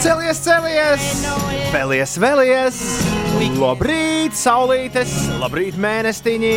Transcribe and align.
Celies, 0.00 0.38
celies! 0.40 1.08
Vēlies, 1.74 2.14
vēlies! 2.16 2.78
Labrīt, 3.60 4.32
saulītes! 4.32 5.12
Labrīt, 5.42 5.76
mēnestiņi! 5.76 6.54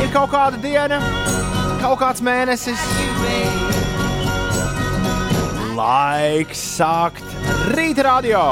Ir 0.00 0.08
kaut 0.14 0.30
kāda 0.32 0.56
diena, 0.62 1.00
kaut 1.82 2.00
kāds 2.00 2.24
mēnesis. 2.24 2.80
Laiks 5.76 6.64
sākt 6.78 7.36
rīta 7.76 8.08
radio! 8.08 8.46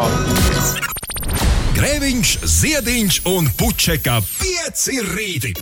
Grēviņš, 1.78 2.34
Ziediņš 2.58 3.22
un 3.32 3.48
Puķeka 3.56 4.20
5 4.36 4.84
rīti. 5.14 5.56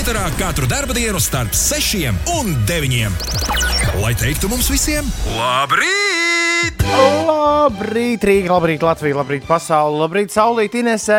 Eterā 0.00 0.26
katru 0.34 0.66
dienu 0.98 1.22
starp 1.22 1.54
6 1.54 2.10
un 2.40 2.56
9. 2.66 3.81
Lai 4.00 4.14
teiktu 4.16 4.48
mums 4.48 4.70
visiem, 4.72 5.04
labrīt! 5.36 6.80
Labrīt, 7.28 8.22
Rīga, 8.24 8.54
labrīt, 8.54 8.80
Latvija, 8.86 9.18
labrīt, 9.18 9.44
pasaule, 9.44 9.98
labrīt, 10.00 10.32
saulīt, 10.32 10.78
Inesē! 10.80 11.18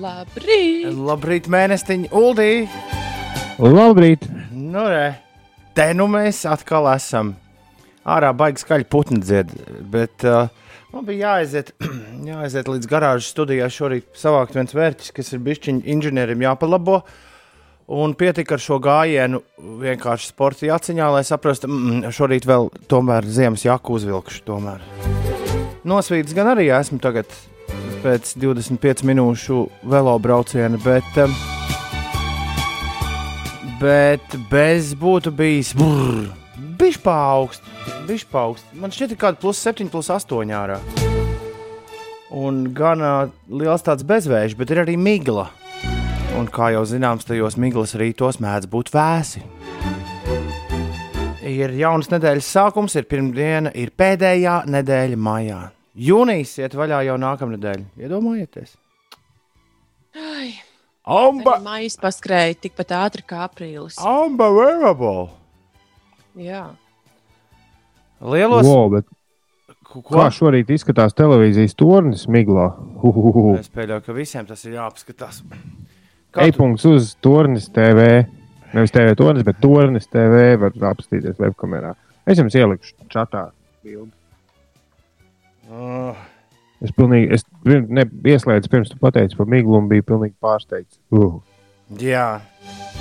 Labrīt! 0.00 0.88
Labrīt, 0.96 1.50
mēnestiņa, 1.52 2.08
Uldī! 2.16 2.64
Labrīt! 3.60 4.24
Nu, 4.56 4.86
re, 4.88 5.18
te 5.76 5.90
nu 5.92 6.08
mēs 6.08 6.46
atkal 6.48 6.88
esam. 6.94 7.34
Ārā 8.08 8.32
baigi 8.32 8.64
skaļi 8.64 8.88
putni 8.88 9.20
dzied, 9.20 9.52
bet 9.92 10.24
uh, 10.24 10.48
man 10.94 11.04
bija 11.04 11.34
jāaiziet, 11.34 11.74
jāaiziet 12.32 12.72
līdz 12.72 12.88
garāžas 12.88 13.28
studijai 13.34 13.68
šorīt 13.68 14.08
savākt 14.16 14.56
viens 14.56 14.72
vērķis, 14.72 15.12
kas 15.20 15.34
ir 15.36 15.44
bišķiņu 15.50 15.84
inženierim 15.84 16.48
jāpalabo. 16.48 17.02
Un 17.90 18.12
pietika 18.14 18.54
ar 18.54 18.62
šo 18.62 18.76
gājienu 18.78 19.40
vienkārši 19.80 20.28
sporta 20.30 20.68
jāciņā, 20.68 21.08
lai 21.10 21.24
saprastu, 21.26 21.66
mm, 21.66 22.12
šorīt 22.14 22.46
vēl 22.46 22.68
tomēr 22.86 23.26
ziemas 23.26 23.64
jaku 23.66 23.96
uzvilkšu. 23.98 24.44
Tomēr. 24.46 24.84
Nosvīts 25.82 26.36
gan 26.36 26.52
arī 26.52 26.68
esmu 26.70 27.00
tagad 27.02 27.26
pēc 28.04 28.36
25 28.38 29.02
minūšu 29.10 29.58
velo 29.90 30.14
brauciena, 30.22 30.78
bet, 30.84 31.18
bet 33.82 34.38
bez 34.52 34.94
būtu 34.94 35.34
bijis 35.34 35.74
bišķi 35.74 37.02
paaugst, 37.02 37.66
bišķi 38.06 38.30
paaugst. 38.30 38.70
Man 38.78 38.94
šķiet, 38.94 39.16
ka 39.16 39.26
kāda 39.26 39.42
plus 39.42 39.66
7, 39.66 39.90
plus 39.90 40.14
8 40.14 40.54
ārā. 40.54 40.78
Un 42.30 42.68
gan 42.70 43.02
uh, 43.02 43.32
liels 43.50 43.82
tāds 43.82 44.06
bezvējš, 44.06 44.54
bet 44.54 44.70
ir 44.70 44.84
arī 44.84 44.94
migla. 44.94 45.50
Un 46.38 46.46
kā 46.48 46.70
jau 46.74 46.84
zināms, 46.88 47.26
tajos 47.28 47.56
miglas 47.60 47.96
rītos 47.98 48.38
mēdz 48.42 48.68
būt 48.70 48.92
vēsi. 48.94 49.42
Ir 51.50 51.72
jauns 51.74 52.08
nedēļas 52.12 52.48
sākums, 52.54 52.94
ir 52.96 53.08
pirmdiena, 53.10 53.72
ir 53.74 53.90
pēdējā 53.98 54.60
nedēļa 54.70 55.18
maijā. 55.18 55.60
Jūnijas 56.00 56.54
iet 56.62 56.76
vaļā 56.78 57.02
jau 57.08 57.16
nākamnedēļ. 57.20 57.82
Iedomājieties! 58.00 58.76
Ai, 60.16 60.52
Amba! 61.10 61.58
Maijas 61.64 61.98
paskrēja 62.00 62.56
tikpat 62.66 62.94
ātri 63.00 63.26
kā 63.26 63.42
aprīlis. 63.48 63.98
Unbelievable! 63.98 65.28
Jā. 66.38 66.68
Lielos 68.20 68.68
Wow, 68.68 68.88
bet 68.94 69.08
ko? 69.88 70.02
kā 70.06 70.28
šorīt 70.34 70.70
izskatās 70.76 71.16
televīzijas 71.18 71.74
tornis 71.78 72.26
miglā? 72.30 72.70
Uhuhu. 73.02 73.56
Es 73.58 73.72
pieļauju, 73.72 74.04
ka 74.06 74.16
visiem 74.16 74.46
tas 74.46 74.62
ir 74.68 74.76
jāapskatās. 74.78 75.42
Kā 76.32 76.44
tu- 76.46 76.46
uz 76.86 77.14
tornis 77.22 77.68
TV. 77.68 78.26
Nevis 78.72 78.92
TV 78.94 79.14
tornis, 79.18 79.42
bet 79.42 79.58
tornis 79.60 80.06
TV 80.06 80.54
var 80.60 80.70
apstīties 80.92 81.38
webkamerā. 81.42 81.94
Es 82.26 82.38
jums 82.38 82.54
ielikšu 82.54 82.94
čatā 83.10 83.48
bildi. 83.82 84.12
Uh, 85.70 86.14
Es 86.80 86.90
pilnīgi, 86.96 87.26
es 87.34 87.42
ne, 87.68 88.06
ieslēdzu 88.24 88.70
pirms 88.72 88.88
tu 88.88 88.96
pateici 88.96 89.36
par 89.36 89.44
miglu 89.52 89.76
un 89.76 89.88
biju 89.90 90.02
pilnīgi 90.02 90.32
pārsteigts. 90.40 90.96
Uh. 91.12 91.40
jā, 92.00 92.40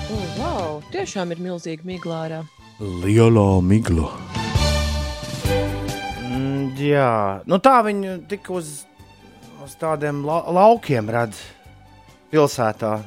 Oh, 0.10 0.26
wow, 0.42 0.82
tiešām 0.92 1.32
ir 1.32 1.38
milzīga 1.38 1.86
miglā. 1.86 2.44
liela 3.06 3.62
migla. 3.62 4.10
Mm, 6.28 6.74
jā, 6.82 7.42
nu 7.46 7.60
tā 7.64 7.78
viņi 7.86 8.28
tik 8.28 8.50
uz, 8.52 8.84
uz 9.64 9.76
tādiem 9.80 10.24
la 10.26 10.42
laukiem 10.50 11.08
redz 11.14 11.40
pilsētā. 12.34 13.00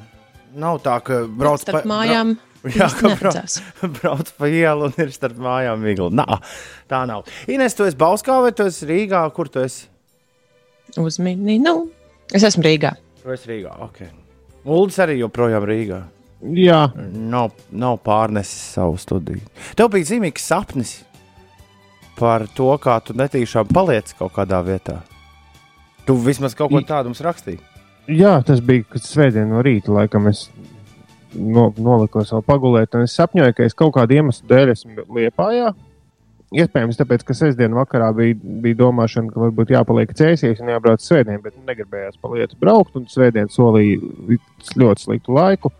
Nav 0.52 0.82
tā, 0.84 0.98
ka 1.04 1.22
brauc 1.28 1.62
Starp 1.62 1.86
mājām 1.88 2.36
Jā, 2.70 2.86
ka 2.98 3.14
brauc, 3.18 3.56
brauc 3.98 4.28
pa 4.38 4.48
ielu 4.50 4.86
un 4.86 4.94
ir 5.02 5.10
starp 5.14 5.38
mājām 5.42 5.82
migla. 5.82 6.10
Nā, 6.22 6.38
tā 6.90 7.02
nav. 7.10 7.26
Ines, 7.50 7.74
tu 7.74 7.86
esi 7.88 7.98
Bauskā 7.98 8.38
vai 8.44 8.52
tu 8.54 8.66
esi 8.70 8.86
Rīgā? 8.86 9.24
Kur 9.34 9.50
tu 9.50 9.62
esi? 9.64 9.88
Uzmini, 11.00 11.58
nu, 11.62 11.88
es 12.30 12.44
esmu 12.46 12.64
Rīgā. 12.66 12.94
Tu 13.22 13.34
esi 13.34 13.50
Rīgā. 13.50 13.74
Okay. 13.88 14.12
Uldis 14.62 15.00
arī 15.02 15.18
joprojām 15.18 15.66
Rīgā. 15.66 16.02
Jā, 16.58 16.88
Nav, 17.14 17.52
nav 17.70 18.00
pārnesis 18.02 18.74
savu 18.74 18.96
studiju. 18.98 19.42
Tev 19.78 19.92
bija 19.94 20.08
zīmīgs 20.08 20.46
sapnis 20.50 20.96
par 22.18 22.48
to, 22.54 22.66
kā 22.82 22.96
tu 23.02 23.14
netīšām 23.18 23.70
paliec 23.70 24.10
kaut 24.18 24.34
kādā 24.34 24.58
vietā. 24.66 25.00
Tu 26.06 26.16
vismaz 26.18 26.56
kaut 26.58 26.74
ko 26.74 26.82
tādu 26.82 27.12
mums 27.12 27.22
rakstīji. 27.22 27.62
Jā, 28.10 28.34
tas 28.46 28.62
bija 28.64 29.02
svētdien 29.02 29.50
no 29.52 29.62
rīta, 29.64 29.92
laikam 29.94 30.28
es 30.30 30.46
no, 31.34 31.70
noliku 31.78 32.24
savu 32.26 32.44
pagulēt. 32.46 32.94
un 32.94 33.06
Es 33.06 33.16
sapņoju, 33.18 33.56
ka 33.56 33.66
es 33.66 33.76
kaut 33.78 33.94
kādu 33.96 34.18
iemeslu 34.18 34.48
dēļ 34.50 34.74
esmu 34.74 35.06
liepājā. 35.18 35.72
Iespējams, 36.52 36.98
tāpēc, 37.00 37.22
ka 37.24 37.34
sestdienas 37.36 37.78
vakarā 37.78 38.10
bija, 38.12 38.36
bija 38.36 38.76
domāšana, 38.82 39.32
ka 39.32 39.40
varbūt 39.40 39.72
jāpaliek 39.72 40.10
cēsīs 40.18 40.60
un 40.60 40.68
jābrauc 40.74 41.00
svētdien, 41.00 41.40
bet 41.40 41.56
negribējās 41.64 42.18
pa 42.20 42.28
lietu 42.34 42.58
braukt. 42.60 42.98
Un 42.98 43.06
svētdien 43.08 43.48
solīja 43.52 44.36
ļoti 44.76 45.06
sliktu 45.06 45.32
laiku. 45.32 45.72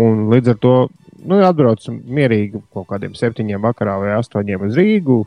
Un 0.00 0.30
līdz 0.32 0.54
ar 0.54 0.58
to 0.62 0.74
nu, 1.26 1.40
atbraucu 1.44 1.92
mierīgi 1.92 2.62
kaut 2.72 2.88
kādiem 2.88 3.12
septiņiem 3.18 3.60
vakarā 3.66 3.98
vai 4.00 4.14
astoņiem 4.16 4.64
uz 4.68 4.78
Rīgu 4.80 5.18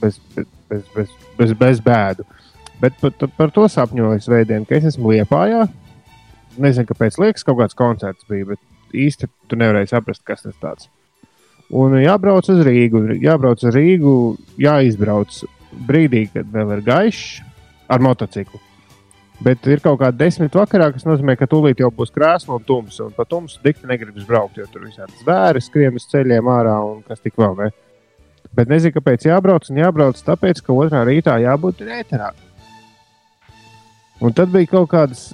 bez, 0.00 0.18
bez, 0.34 0.48
bez, 0.96 1.14
bez, 1.38 1.54
bez, 1.60 1.82
bēdu. 1.84 2.26
Bet 2.80 2.98
par, 3.00 3.14
par 3.38 3.52
to 3.54 3.64
sapņoju 3.72 4.20
svētdien, 4.24 4.66
ka 4.68 4.76
es 4.76 4.90
esmu 4.92 5.14
liepājā. 5.14 5.64
Nezinu, 6.60 6.88
kāpēc 6.88 7.18
liekas, 7.20 7.44
kaut 7.46 7.60
kāds 7.60 7.76
koncerts 7.76 8.28
bija, 8.28 8.52
bet 8.52 8.96
īsti 8.96 9.28
tu 9.48 9.58
nevarēji 9.60 9.92
saprast, 9.92 10.24
kas 10.26 10.44
tas 10.44 10.56
tāds. 10.60 10.90
Un 11.74 11.96
jābrauc 11.98 12.46
uz 12.52 12.62
Rīgu. 12.66 13.02
Jābrauc 13.22 13.64
uz 13.64 13.74
Rīgu, 13.74 14.14
jāizbrauc 14.60 15.40
brīdī, 15.88 16.26
kad 16.32 16.48
vēl 16.52 16.76
ir 16.76 16.84
gaišs 16.86 17.26
ar 17.90 18.04
motociklu. 18.04 18.60
Bet 19.44 19.66
ir 19.68 19.82
kaut 19.84 19.98
kāda 20.00 20.16
desmit 20.16 20.54
vakarā, 20.56 20.88
kas 20.94 21.04
nozīmē, 21.04 21.34
ka 21.36 21.48
tūlīt 21.50 21.82
jau 21.82 21.90
būs 21.92 22.12
krāsa 22.14 22.54
un 22.54 22.62
tums. 22.64 22.96
Un 23.04 23.12
pa 23.16 23.26
tumsu 23.28 23.60
dikti 23.64 23.88
negribas 23.88 24.24
braukt, 24.28 24.56
jo 24.56 24.64
tur 24.72 24.86
visādi 24.86 25.12
zvēri 25.20 25.60
skrien 25.64 25.98
uz 25.98 26.06
ceļiem 26.12 26.48
ārā 26.48 26.78
un 26.86 27.02
kas 27.04 27.20
tik 27.20 27.36
vēl 27.40 27.58
ne. 27.58 27.68
Bet 28.56 28.70
nezinu, 28.72 28.94
kāpēc 28.96 29.26
jābrauc 29.28 29.68
un 29.68 29.82
jābrauc, 29.82 30.22
tāpēc, 30.24 30.62
ka 30.64 30.72
otrā 30.72 31.04
rītā 31.04 31.36
jābūt 31.42 31.84
ēterā. 31.84 32.30
Un 34.20 34.32
tad 34.32 34.52
bija 34.52 34.70
kaut 34.70 34.88
kādas 34.92 35.28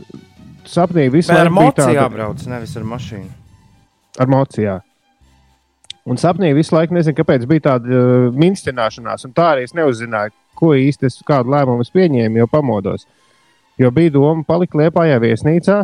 sapnī, 0.66 1.06
visu 1.12 1.31
Ar 1.32 1.44
laiku 1.44 1.54
bija 1.54 1.66
mociju 1.69 1.98
jābrauc, 1.98 2.47
nevis 2.50 2.76
ar 2.76 2.87
mašīnu. 2.94 3.31
ar 4.20 4.28
mocijā. 4.28 4.81
Un 6.04 6.19
sapnī 6.19 6.50
visu 6.54 6.75
laiku 6.75 6.97
nezinu, 6.97 7.15
kāpēc 7.15 7.47
bija 7.47 7.69
tāda 7.69 7.88
uh, 7.94 8.31
minstināšanās, 8.34 9.22
un 9.28 9.34
tā 9.37 9.53
arī 9.53 9.69
es 9.69 9.75
neuzzināju, 9.78 10.34
ko 10.59 10.72
īsti 10.75 11.06
es 11.06 11.21
kādu 11.26 11.53
lēmumu 11.54 11.84
es 11.87 11.92
pieņēmu, 11.94 12.41
jo 12.42 12.47
pamodos. 12.50 13.06
Jo 13.78 13.91
bija 13.94 14.10
doma 14.19 14.42
palikt 14.47 14.75
liepājā 14.75 15.21
viesnīcā, 15.22 15.78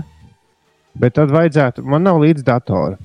bet 0.99 1.15
tad 1.15 1.31
vajadzētu, 1.31 1.87
man 1.87 2.03
nav 2.03 2.19
līdz 2.25 2.43
datora. 2.47 2.99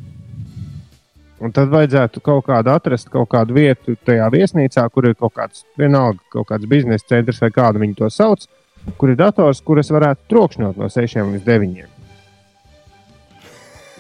Un 1.44 1.52
tad 1.52 1.70
vajadzētu 1.70 2.22
kaut 2.24 2.46
kādu 2.48 2.72
atrast, 2.74 3.10
kaut 3.14 3.30
kādu 3.30 3.54
vietu 3.58 3.98
tajā 4.08 4.30
viesnīcā, 4.34 4.88
kur 4.90 5.10
ir 5.10 5.16
kaut 5.20 5.36
kāds, 5.38 5.66
vienalga, 5.78 6.22
kaut 6.34 6.48
kāds 6.50 6.66
biznesa 6.72 7.06
centrs 7.14 7.42
vai 7.44 7.52
kādu 7.54 7.82
viņi 7.84 7.98
to 8.00 8.10
sauc, 8.10 8.48
kur 8.98 9.14
ir 9.14 9.20
dators, 9.20 9.62
kur 9.66 9.82
es 9.82 9.92
varētu 9.94 10.30
trokšņot 10.32 10.80
no 10.80 10.90
6 10.92 11.20
līdz 11.34 11.46
9. 11.48 11.84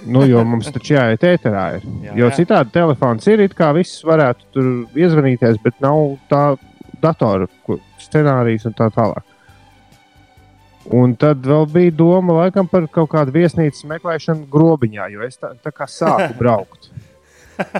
Nu, 0.03 0.25
jo 0.27 0.41
mums 0.47 0.67
taču 0.73 0.97
jāiet 0.97 1.23
ēterā. 1.23 1.65
Ir. 1.77 1.85
Jā, 2.03 2.15
Jo 2.19 2.29
citādi 2.35 2.73
telefons 2.75 3.27
ir, 3.31 3.43
it 3.45 3.53
kā 3.55 3.71
viss 3.75 4.03
varētu 4.03 4.49
tur 4.55 4.71
iezvanīties, 4.99 5.61
bet 5.63 5.79
nav 5.83 6.17
tā 6.31 6.43
datora 7.03 7.47
scenārijs 8.01 8.67
un 8.67 8.75
tā 8.75 8.89
tālāk. 8.93 9.23
Un 10.91 11.13
tad 11.15 11.45
vēl 11.47 11.69
bija 11.71 11.95
doma 11.95 12.41
laikam, 12.41 12.67
par 12.67 12.89
kaut 12.91 13.13
kādu 13.13 13.31
viesnīcas 13.31 13.85
meklēšanu 13.87 14.49
grobiņā, 14.51 15.07
jo 15.13 15.23
es 15.23 15.39
tā, 15.39 15.53
tā 15.63 15.71
kā 15.71 15.87
sāku 15.87 16.35
braukt. 16.41 16.89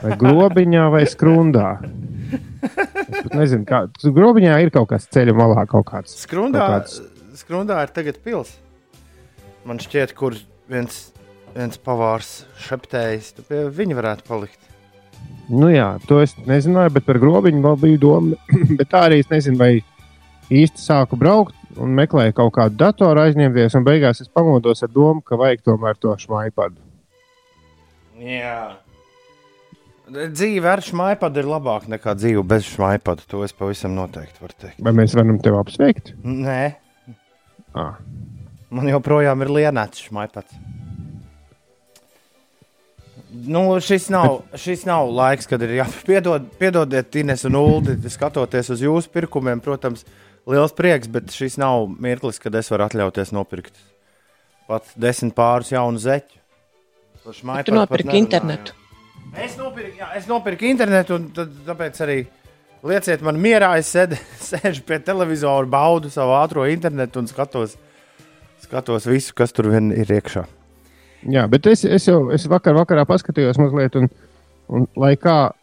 Vai 0.03 0.17
grobiņā 0.21 0.83
vai 0.93 1.03
skrundā. 1.09 1.69
Es 2.63 3.31
nezinu, 3.33 3.65
kā. 3.67 3.83
Tur 3.99 4.13
grobiņā 4.15 4.57
ir 4.63 4.71
kaut 4.73 4.89
kas 4.93 5.07
ceļa 5.13 5.33
malā, 5.37 5.65
kaut 5.69 5.87
kāds. 5.89 6.13
Skrundā, 6.23 6.61
Kaut 6.65 6.75
kāds- 6.87 7.39
skrundā 7.43 7.79
ir 7.83 7.93
tagad 7.95 8.19
pils. 8.23 8.55
Man 9.65 9.79
šķiet, 9.79 10.13
kur 10.17 10.35
viens, 10.69 11.11
viens 11.55 11.77
pavārs 11.79 12.43
šeptējis, 12.65 13.33
tu 13.37 13.45
pie 13.47 13.65
viņa 13.71 13.97
varētu 13.99 14.27
palikt. 14.27 14.59
Nu 15.49 15.67
jā, 15.71 15.97
to 16.07 16.21
es 16.23 16.33
nezināju, 16.47 16.93
bet 16.97 17.05
par 17.05 17.19
grobiņu 17.19 17.61
vēl 17.63 17.77
bija 17.81 17.99
doma. 17.99 18.35
bet 18.79 18.89
tā 18.91 19.05
arī 19.09 19.19
es 19.23 19.29
nezinu, 19.31 19.57
vai 19.59 19.73
īsti 20.53 20.79
sāku 20.83 21.17
braukt 21.19 21.55
un 21.79 21.95
meklēju 21.97 22.35
kaut 22.37 22.53
kādu 22.53 22.77
datoru 22.77 23.23
aizņemties, 23.23 23.75
un 23.79 23.85
beigās 23.87 24.21
es 24.21 24.29
pamodos 24.29 24.83
ar 24.85 24.91
domu, 24.93 25.21
ka 25.25 25.35
vajag 25.39 25.63
tomēr 25.65 25.97
to 25.99 26.13
šmaipadu. 26.21 26.77
Jā. 28.19 28.75
Dzīve 30.13 30.69
ar 30.69 30.81
šmaipadu 30.86 31.42
ir 31.42 31.48
labāka 31.50 31.89
nekā 31.89 32.13
dzīve 32.19 32.44
bez 32.45 32.68
šmaipadu. 32.69 33.25
To 33.31 33.42
es 33.45 33.54
pavisam 33.57 33.95
noteikti 33.98 34.44
varu 34.44 34.57
teikt. 34.62 34.81
Vai 34.86 34.94
mēs 34.94 35.15
varam 35.18 35.39
tevi 35.42 35.57
apsveikt? 35.60 36.13
Nē, 36.24 36.75
Ah. 37.74 37.95
man 38.69 38.86
joprojām 38.86 39.42
ir 39.42 39.50
lienāts 39.50 40.04
šmaipads. 40.06 40.54
Nu, 43.33 43.80
šis, 43.81 44.12
nav, 44.13 44.44
šis 44.54 44.83
nav 44.86 45.10
laiks, 45.10 45.48
kad 45.50 45.62
ir 45.65 45.71
jāpiedod, 45.80 46.45
piedodiet, 46.60 47.15
Ines 47.18 47.45
un 47.50 47.56
Ulu, 47.57 47.95
skatoties 48.13 48.69
uz 48.69 48.83
jūsu 48.86 49.10
pirkumiem. 49.10 49.57
Protams, 49.63 50.06
liels 50.45 50.75
prieks, 50.77 51.10
bet 51.10 51.33
šis 51.33 51.57
nav 51.57 51.88
mirklis, 51.98 52.38
kad 52.39 52.54
es 52.54 52.69
varu 52.69 52.86
atļauties 52.86 53.33
nopirkt 53.33 53.74
pat 54.68 54.86
desmit 54.95 55.33
pārus 55.36 55.74
jaunu 55.74 56.00
zeķu. 56.01 56.39
Par 57.24 57.65
nopirki 57.71 58.07
nerunājām. 58.10 58.19
internetu. 58.19 58.74
Es 59.33 59.56
nopirku, 59.57 59.95
jā, 59.97 60.07
es 60.18 60.27
nopirku 60.30 60.68
internetu, 60.69 61.18
un 61.18 61.30
tad, 61.33 61.53
tāpēc 61.65 62.01
arī 62.06 62.18
lieciet 62.85 63.24
man 63.25 63.39
mierā. 63.41 63.71
Es 63.81 63.89
sēdu, 63.95 64.19
sēžu 64.51 64.83
pie 64.88 65.00
televizora, 65.03 65.65
baudu 65.69 66.12
savu 66.13 66.35
ātrā 66.38 66.68
internetu 66.74 67.24
un 67.24 67.30
skatos, 67.31 67.77
skatos 68.63 69.09
visu, 69.09 69.33
kas 69.38 69.56
tur 69.56 69.71
vien 69.74 69.89
ir 69.95 70.13
iekšā. 70.19 70.45
Jā, 71.33 71.47
bet 71.50 71.68
es, 71.71 71.85
es 71.88 72.06
jau 72.09 72.27
es 72.35 72.45
vakar 72.51 72.75
vakarā 72.77 73.07
paskatījos 73.09 73.59
mazliet, 73.62 73.97
un, 74.00 74.09
un 74.69 74.88
lai 75.00 75.15
kā. 75.18 75.53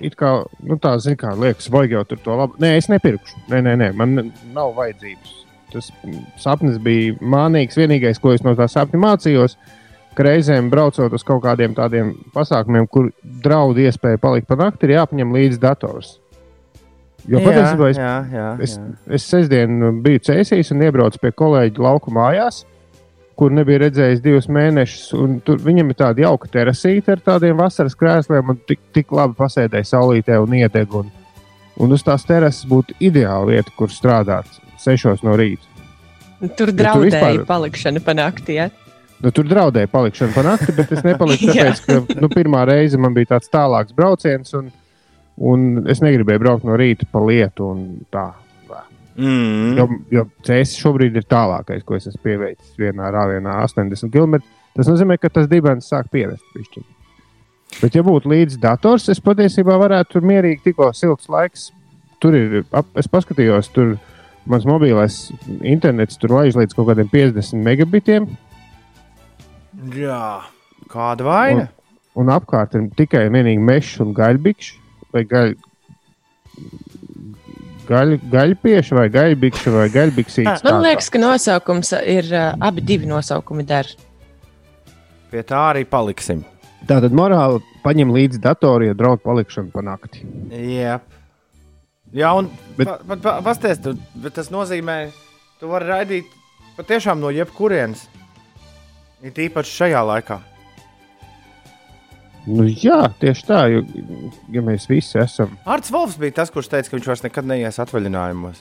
It 0.00 0.16
kā 0.18 0.30
nu, 0.64 0.74
tā, 0.82 0.96
zin, 0.98 1.14
kā 1.14 1.36
liekas, 1.38 1.68
vajag 1.70 1.92
jau 1.92 2.00
tur 2.08 2.18
to 2.24 2.34
labu. 2.34 2.56
Nē, 2.58 2.72
es 2.80 2.88
nepirkšu. 2.90 3.44
Nē, 3.52 3.60
nē, 3.62 3.74
nē 3.78 3.88
man 3.94 4.16
nav 4.56 4.72
vajadzības. 4.74 5.34
Tas 5.70 5.90
mm, 6.02 6.24
sapnis 6.40 6.80
bija 6.82 7.12
mānīgs. 7.20 7.76
Vienīgais, 7.78 8.18
ko 8.18 8.32
es 8.34 8.42
no 8.42 8.56
tā 8.58 8.66
sapņa 8.72 8.98
mācījos, 9.04 9.54
ka 10.16 10.26
reizēm 10.26 10.68
braucot 10.72 11.12
uz 11.16 11.22
kaut 11.26 11.42
kādiem 11.44 11.74
tādiem 11.76 12.12
pasākumiem, 12.34 12.86
kur 12.90 13.10
draud 13.22 13.78
iespēja 13.82 14.20
palikt 14.22 14.46
pa 14.50 14.56
nakti, 14.60 14.86
ir 14.88 14.96
jāpaņem 14.98 15.32
līdzi 15.34 15.60
dators. 15.62 16.18
Jo 17.24 17.40
patiesībā 17.40 17.86
es 17.88 17.96
jā, 17.98 18.14
jā, 18.34 18.48
Es, 18.60 18.74
jā. 18.76 19.14
es 19.16 19.24
sestdien 19.30 19.78
biju 20.04 20.20
cēsīs 20.26 20.70
un 20.74 20.82
iebraucu 20.84 21.18
pie 21.22 21.30
kolēģa 21.32 21.80
lauku 21.86 22.12
mājās, 22.12 22.64
kur 23.34 23.50
nebija 23.50 23.80
redzējis 23.86 24.20
divus 24.22 24.46
mēnešus. 24.52 25.06
un 25.18 25.38
Tur 25.40 25.56
viņam 25.64 25.88
ir 25.90 25.96
tāda 26.02 26.26
jauka 26.26 26.48
terasīte 26.52 27.16
ar 27.16 27.22
tādiem 27.24 27.56
vasaras 27.58 27.96
krēsliem, 27.96 28.52
un 28.52 28.60
tik, 28.68 28.78
tik 28.92 29.10
labi 29.16 29.34
pasēdēja 29.40 29.88
saulītē 29.94 30.36
un 30.42 30.52
iedeg. 30.60 30.92
Un, 30.94 31.08
un 31.80 31.96
uz 31.96 32.04
tās 32.06 32.22
terases 32.28 32.68
būtu 32.70 32.94
ideāla 33.00 33.48
vieta, 33.54 33.72
kur 33.78 33.88
strādāt 33.90 34.46
sešos 34.84 35.24
no 35.24 35.34
rīta. 35.40 35.64
Tur 36.58 36.68
tu 36.70 36.76
draudēja 36.76 37.08
vispār- 37.08 37.46
palikšana 37.48 38.04
pa 38.04 38.12
nakti. 38.14 38.60
Ja? 38.60 38.68
Nu, 39.22 39.30
tur 39.32 39.46
draudēja 39.48 39.88
palikšana 39.92 40.34
pa 40.34 40.42
nakti, 40.44 40.74
bet 40.76 40.90
es 40.92 41.04
nepaliku 41.06 41.48
tāpēc, 41.50 41.84
ka 41.86 42.20
nu, 42.20 42.30
pirmā 42.32 42.64
reize 42.68 42.98
man 43.00 43.14
bija 43.16 43.34
tāds 43.36 43.52
tālāks 43.52 43.94
brauciens, 43.96 44.50
un, 44.58 44.72
un 45.38 45.84
es 45.90 46.02
negribēju 46.04 46.42
braukt 46.42 46.66
no 46.68 46.78
rīta 46.80 47.08
pa 47.10 47.22
lietu. 47.24 47.70
Mm. 49.14 49.76
Jo, 49.78 49.86
jo 50.10 50.24
ceļš 50.46 50.74
šobrīd 50.82 51.20
ir 51.20 51.26
tālākais, 51.30 51.84
ko 51.86 51.94
es 51.96 52.08
esmu 52.10 52.24
pieveicis 52.24 52.74
vienā 52.80 53.12
rāvienā, 53.14 53.60
80 53.68 54.10
km. 54.12 54.40
Tas 54.74 54.90
nozīmē, 54.90 55.20
ka 55.22 55.30
tas 55.30 55.46
dibens 55.50 55.86
sāk 55.90 56.10
pievest. 56.12 56.44
Pišķiņ. 56.56 56.90
Bet, 57.80 57.94
ja 57.94 58.02
būtu 58.06 58.30
līdzi 58.30 58.58
dators, 58.62 59.08
es 59.10 59.22
patiesībā 59.22 59.76
varētu 59.80 60.16
tur 60.16 60.26
mierīgi 60.26 60.62
tikko 60.68 60.90
silts 60.94 61.30
laiks. 61.30 61.70
Tur 62.22 62.36
ir, 62.38 62.60
ap, 62.74 62.90
es 62.98 63.08
paskatījos, 63.10 63.70
tur 63.74 63.96
mans 64.50 64.66
mobilais 64.68 65.18
internets 65.64 66.18
tur 66.20 66.34
laiž 66.36 66.58
līdz 66.58 66.76
kaut 66.76 66.90
kādiem 66.90 67.08
50 67.10 67.64
megabitiem, 67.64 68.28
jā. 69.92 70.24
Kāda 70.90 71.24
vaina? 71.26 71.68
un 72.14 72.30
apkārt 72.30 72.76
ir 72.78 72.88
tikai 72.98 73.26
un 73.28 73.38
vienīgi 73.38 73.62
mežs 73.62 74.00
un 74.04 74.12
gaļbikšs. 74.14 74.74
Vai 75.14 75.22
gaļ, 75.30 75.52
gaļ, 77.88 78.16
gaļpieši, 78.32 78.96
vai 78.98 79.06
gaļbikši, 79.14 79.74
vai 79.74 79.86
gaļbiksīts. 79.94 80.64
Man 80.66 80.80
liekas, 80.82 81.10
ka 81.14 81.20
nosaukums 81.22 81.94
ir 82.02 82.30
uh, 82.32 82.48
abi 82.58 82.82
divi 82.86 83.10
nosaukumi 83.10 83.66
der. 83.66 83.90
Pie 85.30 85.42
tā 85.46 85.60
arī 85.72 85.84
paliksim. 85.86 86.42
Tā 86.84 86.98
tad 87.00 87.14
morāli 87.16 87.62
paņem 87.84 88.10
līdzi 88.14 88.42
datoru, 88.44 88.90
ja 88.90 88.96
draudz 88.98 89.22
palikšanu 89.24 89.70
pa 89.74 89.84
nakti. 89.86 90.26
Jā, 90.50 90.98
Jā 92.14 92.30
un 92.38 92.46
Bet- 92.76 92.86
bet, 92.86 92.98
pa, 93.08 93.16
pa, 93.22 93.32
pasties, 93.42 93.80
tu, 93.82 93.96
bet 94.22 94.36
tas 94.38 94.50
nozīmē, 94.54 95.10
ka 95.10 95.60
tu 95.60 95.70
vari 95.70 95.88
raidīt 95.88 96.28
patiešām 96.76 97.18
no 97.18 97.30
jebkurienes. 97.34 98.06
Ir 99.24 99.38
īpaši 99.46 99.78
šajā 99.78 100.02
laikā. 100.04 100.40
Nu, 102.44 102.66
jā, 102.68 103.06
tieši 103.22 103.46
tā, 103.48 103.60
jo 103.72 103.80
ja 104.52 104.60
mēs 104.64 104.84
visi 104.90 105.16
esam. 105.22 105.54
Arts 105.64 105.92
Volfs 105.94 106.18
bija 106.20 106.42
tas, 106.42 106.50
kurš 106.52 106.68
teica, 106.74 106.90
ka 106.90 106.98
viņš 106.98 107.06
vairs 107.08 107.22
nekad 107.24 107.48
neies 107.48 107.80
atvaļinājumos. 107.80 108.60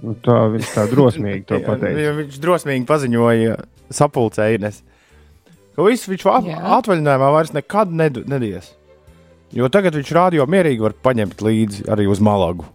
Nu, 0.00 0.16
tā 0.24 0.38
viņš 0.50 0.72
tā 0.74 0.88
drosmīgi 0.90 1.46
to 1.46 1.60
pateica. 1.68 2.02
jo 2.08 2.16
Viņš 2.18 2.40
drosmīgi 2.42 2.88
paziņoja 2.88 3.60
sapulcējies, 3.94 4.82
ka 5.76 5.86
viss 5.86 6.10
viņš 6.10 6.26
atvaļinājumā 6.32 7.30
vairs 7.36 7.54
nekad 7.54 7.94
ned, 7.94 8.24
nedies. 8.30 8.72
Jo 9.54 9.70
tagad 9.70 9.94
viņš 9.98 10.10
rādio 10.14 10.46
mierīgi 10.50 10.82
var 10.82 10.98
paņemt 11.06 11.42
līdzi 11.42 11.86
arī 11.90 12.10
uz 12.10 12.22
malagu. 12.22 12.66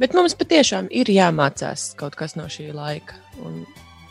Bet 0.00 0.14
mums 0.16 0.32
patiešām 0.38 0.86
ir 0.96 1.10
jāmācās 1.12 1.90
kaut 2.00 2.14
kas 2.16 2.32
no 2.38 2.46
šī 2.48 2.70
laika. 2.72 3.18
Un 3.44 3.66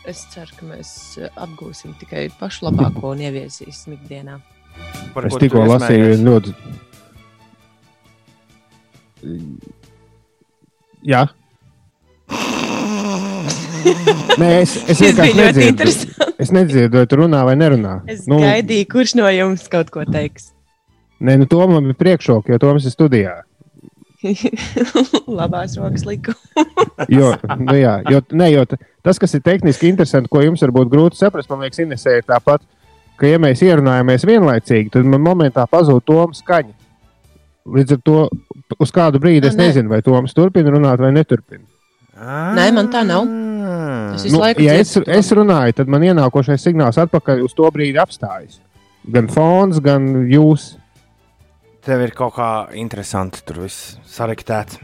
es 0.09 0.21
ceru, 0.33 0.53
ka 0.59 0.67
mēs 0.69 0.91
apgūsim 1.33 1.95
tikai 1.97 2.27
pašu 2.39 2.67
labāko 2.67 3.15
un 3.15 3.23
ieviesīsim 3.25 3.97
ikdienā. 3.97 4.37
Par 5.15 5.25
Es 5.25 5.33
tikko 5.41 5.65
lasīju 5.65 6.05
iesmējies? 6.05 6.13
vienu 6.13 6.29
ļoti. 6.29 6.49
Jā. 11.09 11.25
Nē, 14.39 14.49
es, 14.61 14.77
es 14.91 15.01
vienkārši 15.01 15.35
nedzirdu. 15.41 15.91
Es 16.39 16.53
nedzirdu, 16.55 17.01
vai 17.01 17.07
tu 17.09 17.17
runā 17.19 17.41
vai 17.47 17.55
nerunā. 17.59 17.99
Es 18.07 18.27
nu, 18.29 18.37
gaidīju, 18.43 18.87
kurš 18.93 19.17
no 19.19 19.27
jums 19.33 19.65
kaut 19.71 19.89
ko 19.91 20.05
teiks. 20.07 20.51
Nē, 21.19 21.35
nu, 21.41 21.49
to 21.51 21.59
man 21.67 21.89
bija 21.89 21.99
priekšroka, 21.99 22.53
jo 22.53 22.61
Toms 22.61 22.85
ir 22.87 22.93
studijā. 22.93 23.33
Labās 25.39 25.77
rokas 25.79 26.05
liku. 26.07 26.33
Jo, 27.09 27.29
nu, 27.55 27.73
jā, 27.79 27.93
jo, 28.11 28.19
ne, 28.35 28.49
jo 28.51 28.65
tas, 28.67 29.15
kas 29.21 29.31
ir 29.37 29.41
tehniski 29.45 29.87
interesanti, 29.87 30.27
ko 30.31 30.41
jums 30.43 30.59
varbūt 30.65 30.89
grūti 30.91 31.15
saprast, 31.21 31.47
man 31.49 31.61
liekas, 31.63 31.79
Inesē 31.79 32.17
ir 32.19 32.25
tāpat, 32.27 32.65
ka, 33.15 33.23
ja 33.29 33.39
mēs 33.39 33.61
ierunājamies 33.63 34.25
vienlaicīgi, 34.27 34.91
tad 34.93 35.07
man 35.07 35.23
momentā 35.23 35.63
pazūd 35.71 36.03
Toms 36.05 36.41
skaņa. 36.43 36.75
Līdz 37.79 37.95
ar 37.95 38.01
to 38.03 38.17
uz 38.83 38.91
kādu 38.95 39.21
brīdi 39.23 39.47
es 39.47 39.55
Ah, 39.55 39.61
nē. 39.61 39.69
nezinu, 39.69 39.93
vai 39.93 40.01
Toms 40.03 40.35
turpina 40.35 40.73
runāt 40.75 40.99
vai 40.99 41.13
neturpina. 41.15 41.63
Nē, 42.19 42.65
man 42.75 42.91
tā 42.91 43.05
nav. 43.07 43.23
Es 44.17 44.25
Nu, 44.33 44.43
ja 44.59 44.75
es, 44.75 44.91
to. 44.97 45.03
es 45.07 45.31
runāju, 45.31 45.77
tad 45.79 45.87
man 45.87 46.03
ienākošais 46.03 46.59
signāls 46.67 46.99
atpakaļ 46.99 47.45
uz 47.47 47.55
to 47.55 47.69
brīdi 47.71 48.01
apstājas. 48.01 48.59
Gan 49.07 49.31
fons, 49.31 49.79
gan 49.79 50.27
jūs. 50.27 50.73
Tev 51.89 52.03
ir 52.05 52.11
kaut 52.13 52.35
kā 52.35 52.47
interesanti 52.77 53.41
tur 53.47 53.63
viss 53.63 53.95
saraktēts. 54.05 54.77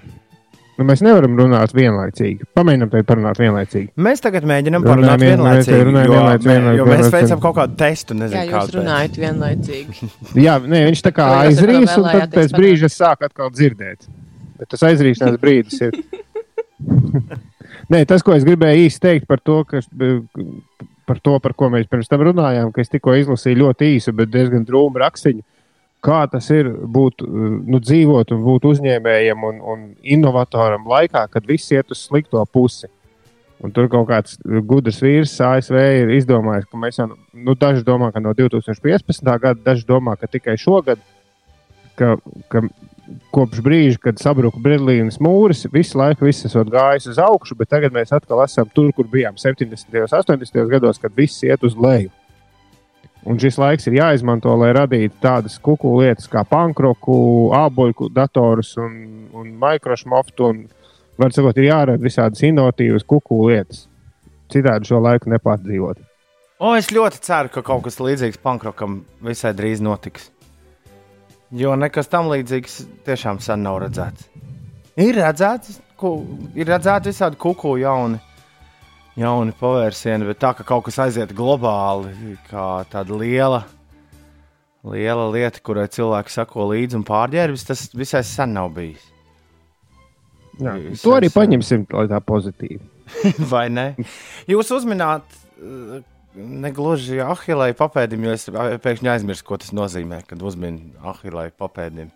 Nu, 0.75 0.83
mēs 0.89 1.03
nevaram 1.05 1.37
runāt 1.37 1.71
vienlaicīgi. 1.75 2.47
Pamēģinām 2.57 2.89
te 2.91 3.01
parunāt 3.07 3.37
vienlaicīgi. 3.39 3.91
Mēs 4.07 4.23
tagad 4.23 4.47
mēģinām 4.49 4.83
Runājam 4.83 5.03
parunāt 5.03 5.21
te 5.21 5.29
vienlaicīgi, 5.29 5.83
runājam 5.87 6.09
jo, 6.09 6.15
vienlaicīgi, 6.15 6.49
vienlaicīgi, 6.49 6.79
jo 6.81 6.87
mēs 6.89 7.13
veicam 7.13 7.43
kaut 7.45 7.55
kādu 7.59 7.77
testu. 7.79 8.17
Jā, 8.17 8.21
Nezinu, 8.23 8.41
jūs 8.41 8.55
kādu 8.55 8.79
runājat 8.79 9.19
vienlaicīgi. 9.21 10.09
Jā, 10.47 10.57
nē, 10.73 10.81
viņš 10.89 11.05
tā 11.05 11.13
kā 11.15 11.29
To 11.29 11.37
jūs 11.37 11.61
aizrīs, 11.61 11.95
un 12.01 12.09
tad 12.09 12.35
pēc 12.35 12.57
brīža 12.57 12.89
es 12.89 12.97
sāku 12.99 13.29
atkal 13.29 13.53
dzirdēt. 13.53 14.09
Bet 14.57 14.73
tas 14.73 14.85
aizrīšanās 14.89 15.39
brīdis 15.45 15.79
ir. 15.85 16.01
nē, 17.93 18.03
tas, 18.09 18.25
ko 18.25 18.35
es 18.35 18.49
gribēju 18.49 18.89
īsi 18.89 19.03
teikt 19.05 19.29
par 19.31 19.45
to, 19.45 19.61
ka, 19.69 19.85
par 21.07 21.23
to, 21.23 21.39
par 21.39 21.55
ko 21.55 21.71
mēs 21.71 21.87
pirms 21.87 22.11
tam 22.11 22.25
runājām, 22.33 22.75
ka 22.75 22.83
es 22.83 22.91
tikko 22.91 23.15
izlasīju 23.21 23.61
ļoti 23.63 23.93
īsu, 23.95 24.17
bet 24.17 24.33
diezgan 24.33 24.67
drūmu 24.67 25.05
rakstīnu. 25.05 25.45
Kā 26.05 26.19
tas 26.29 26.49
ir 26.53 26.69
būt, 26.69 27.23
nu, 27.25 27.79
dzīvot 27.81 28.33
un 28.35 28.43
būt 28.45 28.67
uzņēmējam 28.69 29.47
un, 29.47 29.61
un 29.73 29.85
inovatoram 30.03 30.85
laikā, 30.89 31.25
kad 31.33 31.47
viss 31.49 31.73
iet 31.73 31.89
uz 31.93 32.03
slikto 32.05 32.43
pusi. 32.45 32.91
Un 33.63 33.71
tur 33.73 33.87
kaut 33.89 34.09
kāds 34.09 34.35
gudrs 34.67 34.99
vīrs 35.01 35.33
ASV 35.41 35.77
ir 36.03 36.11
izdomājis, 36.17 36.67
ka 36.69 36.77
mēs 36.77 36.99
jau, 36.99 37.07
nu, 37.33 37.55
daži 37.57 37.85
domā, 37.87 38.11
ka 38.13 38.21
no 38.21 38.35
2015. 38.37 39.23
gada, 39.31 39.57
daži 39.65 39.87
domā, 39.87 40.17
ka 40.19 40.27
tikai 40.29 40.57
šogad, 40.59 40.99
ka, 41.97 42.17
ka 42.51 42.65
kopš 43.33 43.61
brīža, 43.65 44.01
kad 44.07 44.19
sabruka 44.21 44.59
Berlīnas 44.61 45.17
mūris, 45.23 45.65
visu 45.71 45.99
laiku 45.99 46.27
viss 46.27 46.45
esot 46.47 46.69
gājis 46.73 47.09
uz 47.13 47.21
augšu, 47.21 47.57
bet 47.59 47.71
tagad 47.71 47.95
mēs 47.95 48.13
atkal 48.15 48.43
esam 48.43 48.69
tur, 48.75 48.91
kur 48.95 49.07
bijām 49.11 49.39
70. 49.39 49.89
un 50.01 50.11
80. 50.11 50.61
gados, 50.71 51.01
kad 51.01 51.15
viss 51.17 51.43
iet 51.45 51.63
uz 51.65 51.77
leju. 51.79 52.11
Un 53.25 53.39
šis 53.41 53.57
laiks 53.57 53.87
ir 53.89 53.97
jāizmanto, 53.97 54.51
lai 54.61 54.69
radītu 54.77 55.17
tādas 55.23 55.57
kuku 55.63 55.95
lietas 55.97 56.29
kā 56.29 56.43
pankroku, 56.45 57.15
āboļu 57.57 58.11
datorus 58.13 58.75
un, 58.77 58.97
un 59.33 59.47
microšmoftu. 59.61 60.49
Un, 60.51 60.59
var 61.17 61.33
sakot, 61.33 61.57
ir 61.57 61.71
jārada 61.71 62.05
visādas 62.05 62.43
inovatīvas 62.45 63.07
kuku 63.09 63.39
lietas. 63.49 63.87
Citādi 64.53 64.91
šo 64.91 65.01
laiku 65.01 65.31
nepārdzīvot. 65.33 66.03
O, 66.61 66.75
es 66.77 66.91
ļoti 66.93 67.19
ceru, 67.25 67.49
ka 67.51 67.65
kaut 67.65 67.87
kas 67.87 67.97
līdzīgs 67.99 68.39
pankrokam 68.43 69.01
visai 69.25 69.55
drīz 69.57 69.81
notiks. 69.83 70.29
Jo 71.55 71.73
nekas 71.79 72.07
tam 72.11 72.29
līdzīgs 72.29 72.77
tiešām 73.07 73.41
sen 73.43 73.65
nav 73.65 73.81
redzēts. 73.83 74.29
Ir 75.01 75.17
redzēts, 75.17 75.79
ku, 75.99 76.13
ir 76.55 76.69
redzēti 76.69 77.09
visādi 77.11 77.41
kuku 77.41 77.73
jauni, 77.81 78.21
jauni 79.19 79.53
pavērsieni, 79.59 80.27
bet 80.27 80.39
tā, 80.43 80.51
ka 80.57 80.65
kaut 80.67 80.85
kas 80.89 80.99
aiziet 81.05 81.33
globāli, 81.35 82.35
kā 82.49 82.83
tāda 82.91 83.15
liela, 83.19 83.61
liela 84.85 85.29
lieta, 85.33 85.61
kurai 85.65 85.87
cilvēki 85.91 86.33
sako 86.33 86.69
līdzi 86.73 86.99
un 86.99 87.05
pārģērbjas, 87.07 87.67
tas 87.69 87.85
visai 87.95 88.23
sen 88.27 88.53
nav 88.57 88.73
bijis. 88.75 89.05
Jā, 90.55 90.75
Visai 90.79 91.01
to 91.03 91.15
arī 91.17 91.29
sen. 91.31 91.35
paņemsim 91.35 91.87
tā 91.91 92.19
pozitīvi. 92.23 92.83
Vai 93.51 93.65
ne? 93.69 93.89
Jūs 94.49 94.69
uzmināt, 94.77 95.25
eh, 95.59 95.97
negluži 96.35 97.19
ahilēju 97.23 97.75
papēdim, 97.79 98.23
jo 98.27 98.35
es 98.35 98.47
pēkšņi 98.83 99.11
aizmirsu, 99.11 99.43
ko 99.47 99.59
tas 99.59 99.73
nozīmē, 99.75 100.21
kad 100.29 100.41
uzminu 100.43 100.93
ahilēju 101.11 101.55
papēdim. 101.59 102.11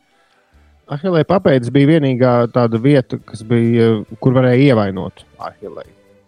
Ahilē 0.90 1.22
papēdis 1.30 1.70
bija 1.70 1.92
vienīgā 1.92 2.34
tāda 2.56 2.80
vieta, 2.82 3.20
kas 3.22 3.44
bija, 3.46 3.92
kur 4.24 4.34
varēja 4.34 4.72
ievainot 4.72 5.22
Ahilē. 5.38 5.84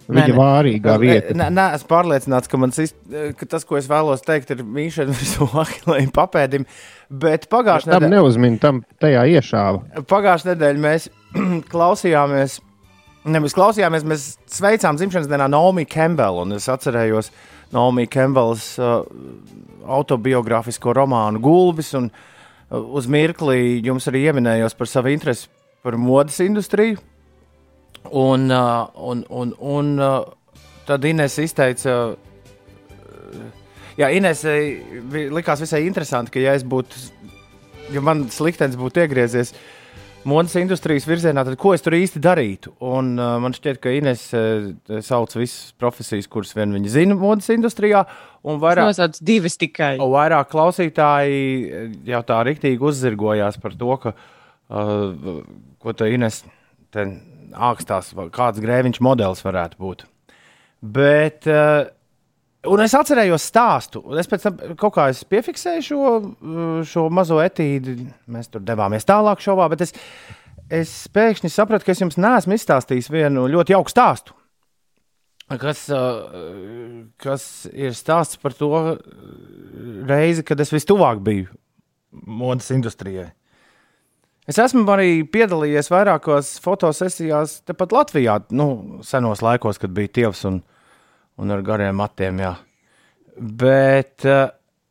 Viņa 0.10 0.32
nē. 0.32 0.38
vārīgā 0.38 0.96
vieta. 1.02 1.36
Nē, 1.38 1.48
nē, 1.54 1.68
esmu 1.78 1.90
pārliecināts, 1.92 2.50
ka, 2.52 2.58
ist, 2.84 2.96
ka 3.38 3.48
tas, 3.54 3.66
ko 3.68 3.78
es 3.80 3.88
vēlos 3.90 4.24
teikt, 4.26 4.52
ir 4.56 4.64
mīšana 4.66 5.14
virsū 5.16 5.48
ahilēju 5.62 6.12
papēdim. 6.20 6.66
Bet 7.12 7.48
pagājušajā 7.52 7.92
Tam 7.94 8.06
nedēļā, 8.06 8.18
neuzmin, 8.18 8.58
tam 8.62 8.82
tajā 9.04 9.24
iešāva. 9.38 10.04
pagājušajā 10.10 10.56
nedēļā 10.56 10.84
mēs 10.88 11.08
klausījāmies. 11.74 12.60
Nevis 13.32 13.54
klausījāmies, 13.54 14.06
mēs 14.10 14.26
sveicām 14.50 14.98
dzimšanas 14.98 15.30
dienā 15.30 15.46
Naomi 15.52 15.86
Campbell. 15.86 16.42
un 16.42 16.58
Es 16.58 16.66
atcerējos 16.74 17.30
Naomi 17.72 18.08
Campbells 18.10 18.74
uh, 18.82 19.04
autobiogrāfisko 19.86 20.96
romānu 20.98 21.40
Gulbis. 21.44 21.94
Un, 22.00 22.10
uh, 22.10 22.82
uz 22.82 23.06
mirkli 23.12 23.78
jums 23.86 24.10
arī 24.10 24.26
ieminējos 24.32 24.74
par 24.80 24.90
savu 24.90 25.14
interesi 25.14 25.52
par 25.86 25.98
modes 26.02 26.40
industriju. 26.42 26.98
Un, 28.10 28.50
uh, 28.50 28.88
un, 29.12 29.22
un, 29.30 29.54
un 29.62 29.92
uh, 30.02 30.26
tad 30.88 31.06
Inês 31.08 31.38
izteica, 31.40 31.94
uh, 32.12 32.32
Jā, 34.00 34.08
Inês 34.16 34.42
likās 35.36 35.62
visai 35.62 35.84
interesanti, 35.86 36.32
ka 36.34 36.42
ja 36.42 36.56
es 36.58 36.64
būtu, 36.68 36.98
ja 37.92 38.02
man 38.04 38.24
liktenis 38.32 38.80
būtu 38.80 39.04
iegriezies 39.04 39.52
modes 40.28 40.54
industrijas 40.60 41.08
virzienā, 41.10 41.44
tad 41.46 41.58
ko 41.60 41.74
es 41.76 41.84
tur 41.84 41.96
īsti 41.98 42.22
darītu? 42.22 42.76
Un 42.86 43.16
uh, 43.18 43.36
man 43.42 43.56
šķiet, 43.58 43.80
ka 43.82 43.94
Inês 43.94 44.28
uh, 44.38 44.70
sauc 45.04 45.34
visas 45.36 45.74
profesijas, 45.82 46.30
kuras 46.32 46.54
vien 46.58 46.74
viņa 46.76 46.94
zina 46.94 47.18
modes 47.18 47.50
industrijā, 47.54 48.04
un 48.46 48.62
vairāk. 48.62 48.92
Nosauc 48.92 49.18
divas 49.26 49.58
tikai. 49.62 49.96
Un 49.98 50.14
vairāk 50.14 50.52
klausītāji 50.54 51.42
jau 52.10 52.22
tā 52.30 52.40
rīktīgi 52.48 52.86
uzzirgojās 52.92 53.58
par 53.62 53.78
to, 53.78 53.98
ka, 54.06 54.16
uh, 54.70 55.42
ko 55.82 55.98
te 55.98 56.10
Ines 56.14 56.44
vai 58.18 58.28
kāds 58.34 58.62
grēviņš 58.64 59.02
modelis 59.04 59.44
varētu 59.46 59.80
būt. 59.82 60.06
Bet, 60.82 61.46
uh, 61.50 61.86
un 62.72 62.82
es 62.82 62.96
atcerējos 62.98 63.46
stāstu, 63.52 64.02
un 64.08 64.22
es 64.22 64.30
pēc 64.30 64.48
tam 64.48 64.60
kaut 64.80 64.96
kā 64.96 65.08
piefiksēju 65.34 65.86
šo, 65.86 66.12
uh, 66.18 66.70
šo 66.88 67.08
mazo 67.14 67.42
etīdi. 67.44 67.98
Mēs 68.32 68.52
tur 68.52 68.64
devāmies 68.66 69.08
tālāk 69.08 69.44
šovā, 69.44 69.70
bet 69.74 69.86
es, 69.86 69.96
es 70.72 70.94
pēkšņi 71.14 71.54
sapratu, 71.54 71.86
ka 71.86 71.96
es 71.96 72.02
jums 72.02 72.20
neesmu 72.22 72.58
izstāstījis 72.58 73.12
vienu 73.14 73.48
ļoti 73.52 73.78
jauku 73.78 73.94
stāstu. 73.94 74.38
Kas, 75.52 75.84
uh, 75.92 77.04
kas 77.20 77.44
ir 77.76 77.92
stāsts 77.98 78.40
par 78.40 78.56
to 78.56 78.72
reizi, 80.08 80.46
kad 80.48 80.60
es 80.64 80.72
vistuvāk 80.72 81.20
biju 81.24 81.52
modes 82.12 82.72
industrijai. 82.72 83.32
Es 84.52 84.58
esmu 84.60 84.84
arī 84.92 85.22
piedalījies 85.32 85.88
vairākās 85.94 86.56
fotosesijās, 86.64 87.62
tepat 87.70 87.94
Latvijā, 87.96 88.42
nu, 88.52 89.00
senos 89.08 89.40
laikos, 89.46 89.80
kad 89.80 89.94
bija 89.96 90.12
tievs 90.20 90.44
un, 90.50 90.58
un 91.40 91.54
ar 91.56 91.62
gariem 91.64 91.96
matiem. 91.96 92.42
Jā. 92.44 92.56
Bet, 93.40 94.26
uh, 94.28 94.50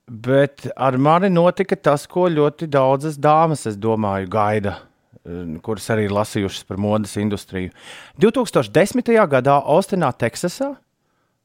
bet 0.09 0.64
ar 0.73 0.97
mani 0.97 1.29
notika 1.35 1.76
tas, 1.76 2.07
ko 2.09 2.31
ļoti 2.33 2.71
daudzas 2.73 3.19
dāmas, 3.21 3.67
es 3.69 3.76
domāju, 3.76 4.31
gaida 4.33 4.79
kuras 5.61 5.88
arī 5.93 6.07
lasījušas 6.09 6.64
par 6.64 6.79
modes 6.81 7.12
industriju. 7.21 7.75
2010. 8.25 9.11
gadā 9.29 9.59
Austinā, 9.61 10.09
Teksasā, 10.17 10.71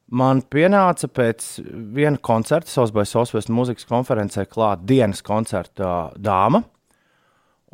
man 0.07 0.39
pienāca 0.41 1.10
pēc 1.12 1.50
viena 1.95 2.22
koncerta, 2.22 2.88
by 2.95 3.03
Southwest 3.03 3.51
mūzikas 3.51 3.89
konferencē, 3.89 4.48
klāt 4.48 4.88
dienas 4.88 5.19
koncerta 5.25 6.13
dāma 6.15 6.63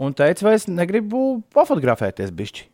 un 0.02 0.16
teica, 0.18 0.46
vai 0.48 0.56
es 0.58 0.68
negribu 0.70 1.42
pafotografēties 1.54 2.34
bišķi. 2.36 2.68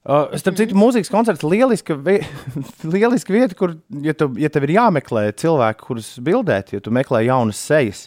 Uh, 0.00 0.30
starp 0.40 0.56
citu, 0.56 0.72
mūzikas 0.80 1.10
koncerts 1.12 1.42
ir 1.44 1.50
lieliska, 1.52 1.92
vi 2.00 2.22
lieliska 2.94 3.34
vieta, 3.34 3.56
kur, 3.58 3.74
ja, 4.00 4.14
tu, 4.16 4.30
ja 4.40 4.48
tev 4.48 4.64
ir 4.64 4.78
jāmeklē 4.78 5.26
cilvēki, 5.36 5.84
kurus 5.84 6.14
bildēt, 6.24 6.72
ja 6.72 6.80
tu 6.80 6.92
meklē 6.96 7.20
jaunas 7.26 7.60
sejas, 7.60 8.06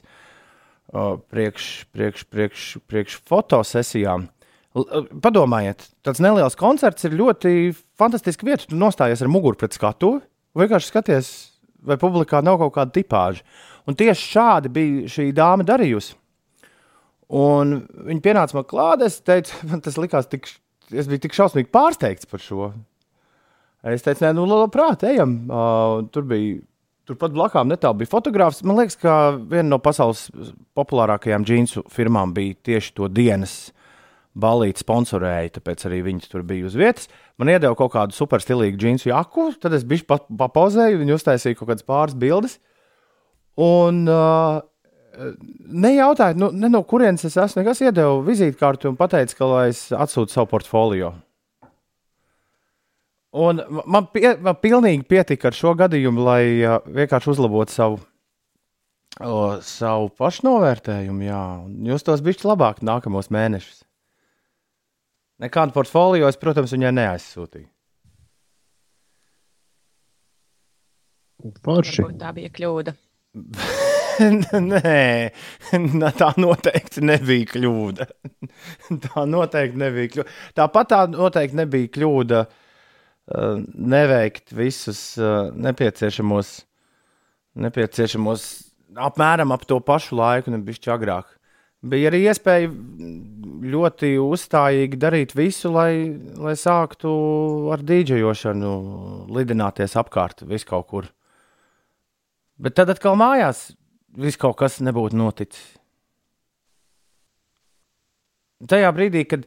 uh, 0.89 1.19
priekš, 1.29 1.67
priekš, 1.93 2.23
priekš, 2.33 2.63
priekš 2.89 3.19
fotosesijām. 3.29 4.25
L- 4.73 4.87
uh, 4.89 5.05
Padomājiet, 5.21 5.85
tāds 6.01 6.23
neliels 6.25 6.57
koncerts 6.57 7.05
ir 7.05 7.13
ļoti 7.19 7.53
fantastisks 8.01 8.41
vieta. 8.49 8.65
Tu 8.65 8.79
nostājies 8.81 9.21
ar 9.21 9.29
muguru 9.29 9.61
pret 9.61 9.77
skatuvi, 9.77 10.23
vienkārši 10.57 10.89
skaties, 10.89 11.31
vai 11.85 11.99
publikā 12.01 12.41
nav 12.41 12.57
kaut 12.63 12.73
kāda 12.73 12.97
tipāža. 12.97 13.45
Un 13.85 13.93
tieši 13.99 14.31
šādi 14.33 14.73
bija 14.73 15.13
šī 15.13 15.29
dāma 15.37 15.61
darījusi. 15.67 16.17
Un 17.33 17.79
viņa 18.09 18.21
pienāca 18.21 18.57
man 18.59 18.67
klāt, 18.69 19.03
es 19.05 19.17
teicu, 19.25 19.55
man 19.71 19.81
tas 19.81 19.97
likās 19.97 20.29
tik, 20.29 20.49
es 20.93 21.09
biju 21.09 21.23
tik 21.23 21.37
šausmīgi 21.37 21.71
pārsteigts 21.73 22.29
par 22.29 22.43
šo. 22.43 22.73
Es 23.89 24.05
teicu, 24.05 24.23
nē, 24.23 24.35
nu, 24.37 24.45
labprāt, 24.47 25.03
ejam. 25.09 25.41
Uh, 25.49 26.03
tur 26.13 26.27
bija, 26.29 26.61
turpat 27.09 27.33
blakām 27.35 27.71
netālu 27.71 28.03
bija 28.03 28.11
fotogrāfs. 28.13 28.61
Man 28.63 28.77
liekas, 28.79 28.95
ka 29.01 29.35
viena 29.37 29.73
no 29.73 29.79
pasaules 29.83 30.29
populārākajām 30.77 31.47
džinsu 31.47 31.83
firmām 31.91 32.35
bija 32.35 32.55
tieši 32.69 32.93
to 32.99 33.09
dienas 33.11 33.73
balīti 34.33 34.81
sponsorēja, 34.81 35.57
tāpēc 35.57 35.83
arī 35.89 35.99
viņi 36.07 36.29
tur 36.31 36.45
bija 36.47 36.69
uz 36.69 36.77
vietas. 36.77 37.09
Man 37.37 37.51
iedeva 37.53 37.75
kaut 37.77 37.93
kādu 37.93 38.15
superstilīgu 38.17 38.79
džinsu 38.81 39.11
jaku, 39.11 39.51
tad 39.61 39.75
es 39.77 39.85
biju 39.85 40.07
papozēju, 40.09 41.01
viņi 41.01 41.17
uztaisīja 41.17 41.59
kaut 41.59 41.69
kādas 41.69 41.85
pāris 41.85 42.17
bildes. 42.17 42.57
Un 43.61 44.05
uh, 44.09 44.63
nejautājiet, 45.13 46.39
nu, 46.41 46.49
ne 46.55 46.69
no 46.71 46.81
kurienes 46.87 47.25
es 47.27 47.37
esmu. 47.37 47.61
Nekas 47.61 47.83
iedeva 47.83 48.15
vizītkārti 48.25 48.89
un 48.89 48.97
teica, 48.97 49.37
ka 49.37 49.49
lai 49.49 49.67
es 49.73 49.85
atsūtu 49.93 50.33
savu 50.33 50.49
portfolio. 50.53 51.13
Un 53.33 53.61
man, 53.89 54.07
pie, 54.13 54.35
man 54.45 54.57
pilnīgi 54.61 55.05
pietika 55.09 55.49
ar 55.49 55.57
šo 55.57 55.73
gadījumu, 55.77 56.21
lai 56.21 56.43
uh, 56.61 56.75
vienkārši 56.85 57.31
uzlabotu 57.33 57.73
savu, 57.73 57.97
uh, 59.21 59.55
savu 59.65 60.11
pašnovērtējumu. 60.21 61.25
Jā. 61.25 61.43
Un 61.65 61.89
Jūs 61.89 62.05
tos 62.05 62.21
bišķi 62.25 62.49
labāk 62.51 62.83
nākamos 62.85 63.31
mēnešus. 63.33 63.81
Nekādu 65.41 65.73
portfolio 65.75 66.29
es, 66.29 66.37
protams, 66.39 66.75
viņai 66.75 66.93
neaizsūtīju. 66.99 67.69
Forši. 71.65 72.05
Tā 72.21 72.29
bija 72.37 72.53
kļūda. 72.53 72.93
Nē, 74.73 75.31
tā 76.19 76.29
noteikti 76.39 77.03
nebija 77.05 77.49
kļūda. 77.53 78.07
tā 79.07 79.23
noteikti 79.29 79.81
nebija 79.81 80.11
kļūda. 80.15 80.35
Tāpat 80.59 80.91
tā 80.93 81.01
noteikti 81.13 81.59
nebija 81.61 81.91
kļūda 81.97 82.43
uh, 82.43 83.63
neveikt 83.95 84.53
visus 84.57 85.05
uh, 85.21 85.49
nepieciešamos, 85.55 86.53
nepieciešamos 87.63 88.45
apmēram 88.99 89.53
ap 89.53 89.65
to 89.69 89.79
pašu 89.83 90.17
laiku, 90.19 90.53
nevis 90.53 90.81
agrāk. 90.91 91.27
Bija 91.83 92.07
arī 92.07 92.21
iespēja 92.29 92.69
ļoti 93.73 94.13
uzstājīgi 94.23 94.99
darīt 94.99 95.33
visu, 95.35 95.71
lai, 95.73 96.15
lai 96.39 96.53
sāktu 96.59 97.11
ar 97.75 97.83
dīdžejošanu, 97.83 98.71
lidināties 99.35 99.97
apkārt 99.99 100.45
vis 100.47 100.63
kaut 100.67 100.87
kur. 100.87 101.09
Bet 102.55 102.77
tad 102.77 102.93
atkal 102.93 103.17
mājās 103.19 103.73
viss 104.17 104.39
kaut 104.39 104.57
kas 104.59 104.79
nebūtu 104.83 105.17
noticis. 105.17 105.63
Tajā 108.69 108.91
brīdī, 108.95 109.25
kad 109.27 109.43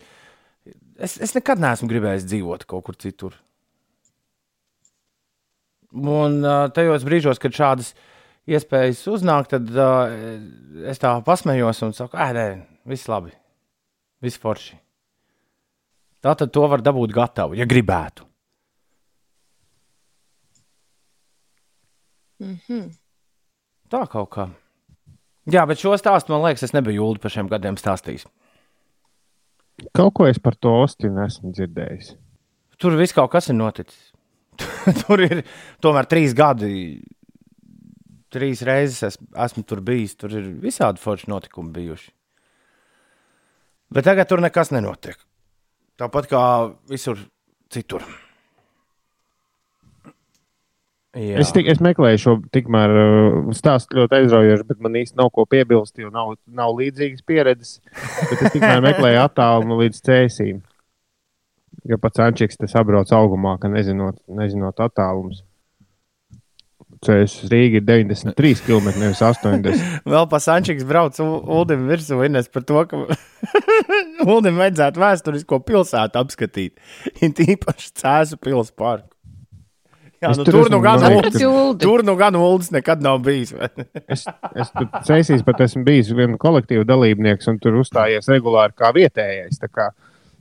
es, 1.01 1.17
es 1.23 1.33
nekad 1.37 1.61
neesmu 1.63 1.89
gribējis 1.89 2.27
dzīvot 2.29 2.67
kaut 2.69 2.85
kur 2.89 2.99
citur. 3.01 3.37
Un 5.97 6.43
tajos 6.77 7.07
brīžos, 7.07 7.41
kad 7.41 7.55
šādas 7.57 7.95
iespējas 8.47 9.01
uznākt, 9.09 9.55
tad 9.55 9.71
uh, 9.73 10.13
es 10.91 11.01
tā 11.01 11.15
pasmējos 11.25 11.81
un 11.87 11.95
saku, 11.97 12.19
ah, 12.21 12.35
nē, 12.37 12.47
viss 12.91 13.09
labi, 13.09 13.33
viss 14.23 14.43
forši. 14.43 14.77
Tā 16.21 16.35
tad 16.37 16.53
to 16.53 16.67
var 16.69 16.83
dabūt 16.85 17.15
gatavu, 17.15 17.57
ja 17.57 17.65
gribētu. 17.69 18.27
Mm 22.43 22.57
-hmm. 22.69 23.06
Tā 23.93 24.03
kaut 24.11 24.31
kā. 24.35 24.49
Jā, 25.47 25.63
bet 25.69 25.79
šo 25.79 25.95
stāstu 25.99 26.35
man 26.35 26.43
liekas, 26.43 26.65
es 26.67 26.75
nebiju 26.75 27.05
jūldi 27.05 27.23
par 27.23 27.33
šiem 27.33 27.51
gadiem 27.51 27.79
stāstījis. 27.79 28.27
Kaut 29.95 30.15
ko 30.17 30.27
es 30.27 30.41
par 30.43 30.57
to 30.59 30.73
Ostinu 30.83 31.23
esmu 31.27 31.53
dzirdējis. 31.55 32.15
Tur 32.81 32.97
viss 32.99 33.15
kaut 33.17 33.31
kas 33.33 33.51
ir 33.53 33.59
noticis. 33.59 34.11
tur 35.05 35.23
ir 35.23 35.45
tomēr 35.85 36.09
trīs 36.11 36.35
gadi. 36.37 36.99
Trīs 38.33 38.65
reizes 38.67 39.05
es, 39.07 39.21
esmu 39.47 39.63
tur 39.69 39.85
bijis. 39.87 40.17
Tur 40.19 40.35
ir 40.35 40.51
visādi 40.65 41.03
forši 41.03 41.31
notikumi 41.31 41.75
bijuši. 41.77 42.11
Bet 43.95 44.09
tagad 44.09 44.27
tur 44.27 44.43
nekas 44.43 44.73
nenotiek. 44.75 45.21
Tāpat 46.01 46.27
kā 46.33 46.43
visur 46.91 47.21
citur. 47.73 48.03
Jā. 51.17 51.39
Es, 51.41 51.49
tik, 51.57 51.65
es 51.73 51.79
meklēju 51.81 52.19
šo 52.21 52.33
tikmēr 52.53 52.93
uh, 52.93 53.37
stāstu 53.57 53.97
ļoti 54.03 54.19
aizraujošu, 54.19 54.67
bet 54.69 54.83
man 54.85 54.99
īsti 55.01 55.17
nav 55.17 55.31
ko 55.33 55.47
piebilst, 55.49 55.97
jo 56.03 56.11
nav, 56.13 56.35
nav 56.45 56.75
līdzīgas 56.77 57.25
pieredzes. 57.25 57.79
Bet 57.95 58.43
es 58.43 58.53
tikmēr 58.53 58.83
meklēju 58.85 59.23
attālumu 59.23 59.79
līdz 59.81 60.03
cēsīm. 60.05 60.59
Jo 61.87 61.97
pats 62.03 62.21
Ančiks 62.21 62.59
tas 62.61 62.75
apbrauc 62.77 63.09
augumā, 63.17 63.55
ka 63.63 63.71
nezinot, 63.73 64.19
nezinot 64.29 64.81
attālums. 64.85 65.41
Ceļš 67.07 67.33
uz 67.45 67.51
Rīgā 67.53 67.81
ir 67.81 67.85
93 67.87 68.63
km, 68.67 68.89
nevis 69.01 69.21
80. 69.25 69.83
Vēl 70.13 70.29
pa 70.31 70.41
Sančiks 70.43 70.85
brauc 70.89 71.17
U- 71.23 71.43
Uldim 71.59 71.85
virsū, 71.91 72.21
Ines, 72.27 72.49
par 72.53 72.65
to, 72.69 72.85
ka 72.89 73.03
Uldim 74.33 74.61
vajadzētu 74.61 75.03
vēsturisko 75.03 75.61
pilsētu 75.65 76.21
apskatīt. 76.23 76.77
Ir 77.25 77.35
tīpaši 77.37 77.93
Cēzu 78.01 78.41
pils 78.43 78.73
parku. 78.77 79.16
Jā, 80.23 80.31
Es 80.33 80.39
nu, 80.41 80.45
tur 80.49 80.71
nu 80.73 80.79
gan 80.81 81.03
Uldi? 81.05 81.43
tur 81.83 82.03
nu 82.07 82.15
gan 82.17 82.37
Uldis 82.41 82.71
nekad 82.73 83.03
nav 83.05 83.19
bijis. 83.27 83.51
Es, 84.09 84.25
es 84.57 84.71
tur 84.73 84.87
ceļos 85.05 85.43
pat 85.45 85.61
esmu 85.67 85.83
bijis 85.85 86.09
viena 86.17 86.39
kolektīva 86.41 86.87
dalībnieks 86.89 87.49
un 87.53 87.59
tur 87.61 87.77
uzstājies 87.83 88.29
regulāri 88.33 88.73
kā 88.79 88.93
vietējais. 88.97 89.59
tā 89.61 89.69
Kā. 89.69 89.91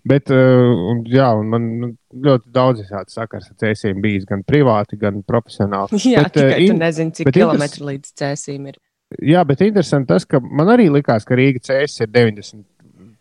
Bet, 0.06 0.30
uh, 0.30 0.70
un, 0.92 1.00
jā, 1.10 1.28
un 1.34 1.48
man 1.50 1.64
nu, 1.82 1.88
ļoti 2.14 2.52
daudz 2.54 2.84
visādi 2.84 3.10
sakars 3.10 3.48
ar 3.50 3.56
ceļiem 3.64 4.02
bijis, 4.04 4.26
gan 4.30 4.44
privāti, 4.46 5.00
gan 5.02 5.24
profesionāli. 5.26 5.98
Jā, 6.14 6.22
Bet, 6.28 6.36
bet, 6.36 6.44
eh, 6.44 6.50
tikai 6.52 6.60
tu 6.68 6.74
in- 6.76 6.80
nezini, 6.84 7.12
cik 7.18 7.26
bet 7.26 7.36
interes- 7.40 7.56
kilometru 7.56 7.88
līdz 7.90 8.12
cēsīm 8.22 8.68
ir. 8.70 8.78
Jā, 9.26 9.42
bet 9.50 9.62
interesanti 9.66 10.08
tas, 10.14 10.24
ka 10.30 10.40
man 10.42 10.70
arī 10.74 10.88
likās, 10.94 11.26
ka 11.26 11.36
Rīga 11.38 11.60
ceļš 11.66 11.98
ir 12.06 12.08
90, 12.14 12.62
pie, 12.62 12.75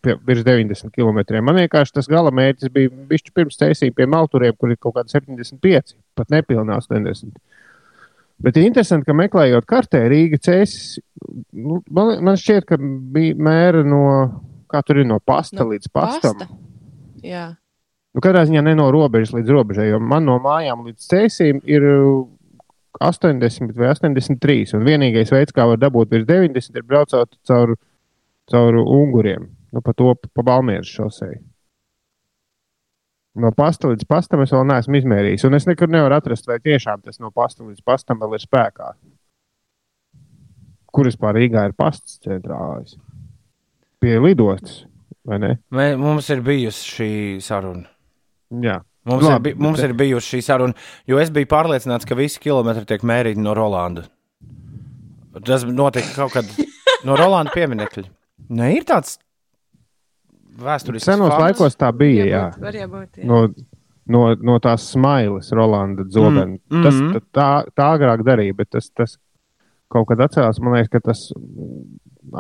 virs 0.05 0.45
90 0.47 0.93
km. 0.95 1.21
Man 1.45 1.59
vienkārši 1.63 1.97
tas 1.99 2.11
gala 2.11 2.33
mērķis 2.35 2.73
bija 2.75 2.93
bišķi 3.11 3.35
pirms 3.35 3.59
ceļiem 3.61 3.97
pie 3.97 4.07
Malturiem, 4.11 4.57
kur 4.59 4.73
ir 4.73 4.81
kaut 4.81 4.99
kādi 4.99 5.15
75, 5.15 5.97
pat 6.19 6.33
nepilnā 6.35 6.79
80. 6.83 7.35
Bet 8.45 8.59
ir 8.59 8.69
interesanti, 8.69 9.07
ka 9.09 9.17
meklējot 9.17 9.67
kartē 9.71 10.03
Rīga 10.11 10.41
ceļš, 10.43 10.79
nu, 11.55 11.81
man, 11.95 12.17
man 12.27 12.39
šķiet, 12.41 12.67
ka 12.69 12.79
bija 12.79 13.37
mēra 13.39 13.85
no, 13.87 14.05
kā 14.71 14.83
tur 14.85 15.01
ir 15.05 15.09
no 15.09 15.21
pasta 15.23 15.63
No 15.63 15.71
līdz 15.71 15.93
pastam. 15.95 16.41
Pasta. 16.43 16.51
Jā, 17.25 17.53
Nu, 18.15 18.23
katrā 18.23 18.45
ziņā 18.47 18.63
ne 18.63 18.77
no 18.79 18.87
robežas 18.95 19.33
līdz 19.35 19.51
robežai, 19.51 19.89
jo 19.89 19.99
man 19.99 20.23
no 20.29 20.37
mājām 20.43 20.85
līdz 20.87 21.07
ceļiem 21.11 21.59
ir 21.67 21.87
uh, 21.89 22.21
80 23.03 23.75
vai 23.75 23.89
83. 23.91 24.77
Un 24.79 24.87
vienīgais 24.87 25.33
veids, 25.35 25.55
kā 25.55 25.67
var 25.67 25.81
dabūt 25.83 26.15
virs 26.15 26.29
90, 26.29 26.79
ir 26.79 26.87
braucot 26.87 27.35
caur, 27.49 27.75
caur 28.53 28.79
unguriem, 28.85 29.49
nu, 29.75 29.83
pa 29.83 29.93
to 29.99 30.13
pa 30.31 30.45
Balmieras 30.47 30.87
šosei. 30.95 31.41
No 33.35 33.51
pasta 33.51 33.89
līdz 33.91 34.07
pastam 34.07 34.45
es 34.45 34.53
vēl 34.55 34.63
neesmu 34.71 35.01
izmērījis, 35.01 35.43
un 35.49 35.57
es 35.59 35.65
nekur 35.67 35.91
nevaru 35.91 36.15
atrast, 36.15 36.47
vai 36.47 36.61
tiešām 36.63 37.01
tas 37.03 37.19
no 37.19 37.33
pasta 37.35 37.65
līdz 37.67 37.83
pastam 37.83 38.21
vēl 38.23 38.37
ir 38.39 38.45
spēkā. 38.45 38.93
Kur 40.95 41.09
vispār 41.11 41.35
Rīgā 41.35 41.65
ir 41.67 41.75
pasts 41.75 42.21
centrālais? 42.23 42.95
Pie 43.99 44.15
lidostas, 44.23 44.85
vai 45.27 45.41
ne? 45.43 45.51
Mē, 45.75 45.89
mums 45.99 46.29
ir 46.31 46.45
bijusi 46.47 46.87
šī 46.93 47.11
saruna. 47.43 47.89
Jā. 48.63 48.79
Mums, 49.05 49.27
Labi, 49.27 49.51
ir, 49.51 49.57
bi- 49.59 49.65
mums 49.67 49.81
bet- 49.83 49.91
ir 49.91 49.97
bijusi 49.99 50.37
šī 50.37 50.43
saruna, 50.47 50.79
jo 51.11 51.19
es 51.21 51.33
biju 51.35 51.51
pārliecināts, 51.51 52.07
ka 52.09 52.15
visi 52.17 52.39
kilometri 52.41 52.87
tiek 52.89 53.03
mērīti 53.05 53.43
no 53.43 53.53
Rolanda. 53.59 54.07
Tas 55.45 55.67
notika 55.67 56.15
kaut 56.15 56.37
kad 56.39 56.47
no 57.09 57.19
Rolanda 57.19 57.51
pieminekļa. 57.53 58.07
Nē, 58.55 58.71
ir 58.79 58.87
tāds 58.89 59.19
vēsturisks. 60.61 61.07
Senos 61.09 61.33
fakts. 61.33 61.45
laikos 61.45 61.79
tā 61.81 61.91
bija. 61.97 62.27
Jā. 62.29 62.43
Varbūt, 62.53 62.67
var 62.67 62.79
jābūt. 62.79 63.21
Jā. 63.21 63.29
no, 63.31 63.41
no, 64.07 64.25
no 64.51 64.59
tās 64.63 64.89
smailes, 64.95 65.53
Rolanda 65.57 66.07
Zobena. 66.09 66.47
Mm, 66.53 66.61
Mm, 66.71 66.83
tas, 66.87 66.99
mhm. 66.99 67.13
tā, 67.15 67.23
tā, 67.39 67.49
tā 67.81 67.89
agrāk 67.99 68.25
darīja, 68.27 68.57
bet 68.57 68.71
tas, 68.75 68.91
tas 68.91 69.17
kaut 69.93 70.09
kad 70.11 70.25
atcēlās. 70.27 70.61
Man 70.63 70.79
liekas, 70.79 70.93
ka 70.93 71.03
tas 71.11 71.27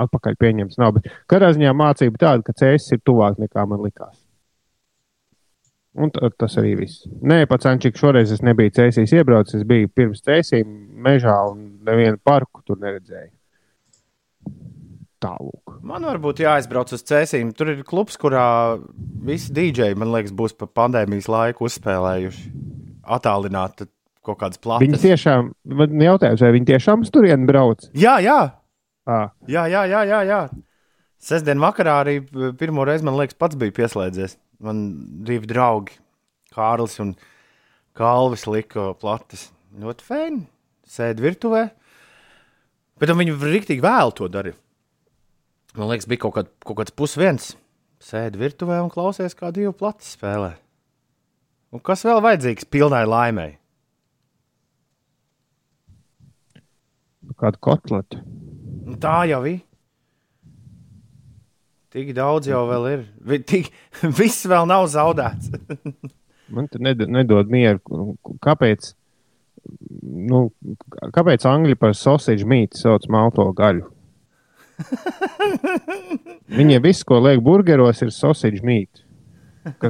atpakaļ 0.05 0.39
pieņems 0.41 0.79
nav. 0.81 0.97
Bet 0.99 1.11
katrā 1.31 1.53
ziņā 1.55 1.75
mācība 1.77 2.21
tāda, 2.21 2.45
ka 2.47 2.57
cēsis 2.57 2.97
ir 2.97 3.03
tuvāk 3.07 3.41
nekā 3.43 3.67
man 3.71 3.83
likās. 3.85 4.19
Un 5.95 6.11
tas 6.11 6.57
arī 6.59 6.73
viss. 6.81 7.05
Nē, 7.23 7.45
pats 7.47 7.69
Ančiks, 7.71 8.01
šoreiz 8.03 8.33
es 8.35 8.43
nebiju 8.43 8.73
cēsīs 8.75 9.13
iebraucis. 9.15 9.61
Es 9.61 9.69
biju 9.69 9.93
pirms 9.95 10.25
cēsīm 10.27 10.67
mežā 11.07 11.37
un 11.53 11.69
nevienu 11.87 12.19
parku 12.19 12.65
tur 12.67 12.81
neredzēju. 12.83 13.31
Tālūk. 15.25 15.75
Man 15.89 16.05
varbūt 16.05 16.43
jāaizbrauc 16.45 16.93
uz 16.97 17.03
cēsīm. 17.09 17.51
Tur 17.57 17.71
ir 17.73 17.83
klubs, 17.89 18.17
kurā 18.21 18.45
visi 19.25 19.53
dīdžeji, 19.57 19.97
man 20.01 20.13
liekas, 20.13 20.35
būs 20.37 20.55
pa 20.61 20.69
pandēmijas 20.69 21.29
laiku 21.33 21.65
uzspēlējuši. 21.69 22.45
Atālināt 23.17 23.85
kaut 24.25 24.39
kādas 24.41 24.57
Viņi 24.61 24.65
platas. 24.65 25.03
tiešām, 25.05 25.51
man 25.81 26.01
jautājums, 26.01 26.41
vai 26.45 26.53
viņi 26.57 26.71
tiešām 26.73 27.03
uz 27.05 27.11
turieni 27.13 27.49
brauc? 27.49 27.89
Jā, 27.93 28.19
jā, 28.25 28.39
À, 29.05 29.19
jā, 29.45 29.67
jā, 29.69 29.83
jā, 29.85 29.99
jā, 30.09 30.19
jā. 30.25 30.39
Sestdien 31.21 31.61
vakarā 31.61 31.99
arī 32.01 32.15
p- 32.25 32.55
pirmo 32.57 32.87
reizi, 32.89 33.05
man 33.05 33.19
liekas, 33.19 33.37
pats 33.37 33.57
bija 33.61 33.75
pieslēdzies. 33.77 34.39
Man 34.65 34.79
divi 35.29 35.45
draugi, 35.51 35.93
Kārlis 36.57 36.97
un 37.05 37.11
Kalvis, 37.93 38.47
lika 38.49 38.95
plates. 38.97 39.51
Ļoti 39.77 40.07
fēni. 40.09 40.41
Sēdi 40.89 41.21
virtuvē. 41.21 41.67
Bet 42.99 43.13
viņi 43.13 43.37
rīktīgi 43.45 43.85
vēl 43.85 44.15
to 44.17 44.29
darīja. 44.33 44.57
Man 45.75 45.89
liekas, 45.91 46.07
bija 46.11 46.23
kaut, 46.23 46.35
kād, 46.37 46.51
kaut 46.63 46.79
kāds 46.83 46.95
pusviens. 46.95 47.53
Sēdi 48.05 48.39
virtuvē 48.39 48.79
un 48.85 48.91
klausies, 48.93 49.35
kā 49.35 49.51
divi 49.55 49.73
plati 49.75 50.07
spēlē. 50.07 50.53
Un 51.75 51.83
kas 51.83 52.05
vēl 52.07 52.21
vajadzīgs 52.23 52.69
pilnai 52.71 53.05
laimei? 53.09 53.57
kādu 57.41 57.59
kotletu. 57.65 58.21
Nu, 58.87 58.95
Tā 59.01 59.25
jau 59.27 59.41
ir. 59.49 59.57
Tik 61.95 62.13
daudz 62.15 62.47
jau 62.51 62.61
vēl 62.69 62.85
ir. 62.93 63.03
Vi- 63.27 63.41
Tik, 63.43 63.71
viss 64.21 64.45
vēl 64.51 64.69
nav 64.71 64.87
zaudēts. 64.93 65.51
Man 66.55 66.69
te 66.71 66.79
ned 66.79 67.03
nedod 67.11 67.51
mieru. 67.51 67.81
Kāpēc? 68.45 68.93
Nu, 70.05 70.45
kāpēc 71.17 71.47
angļu 71.49 71.79
par 71.81 71.95
sausage 71.97 72.45
mītu 72.47 72.79
sauc 72.83 73.09
malto 73.11 73.49
gaļu? 73.57 73.89
Viņiem 76.59 76.83
viss, 76.85 77.07
ko 77.07 77.21
liek 77.23 77.43
burgeros, 77.45 78.03
ir 78.03 78.13
sausage 78.15 78.63
mīts. 78.67 79.05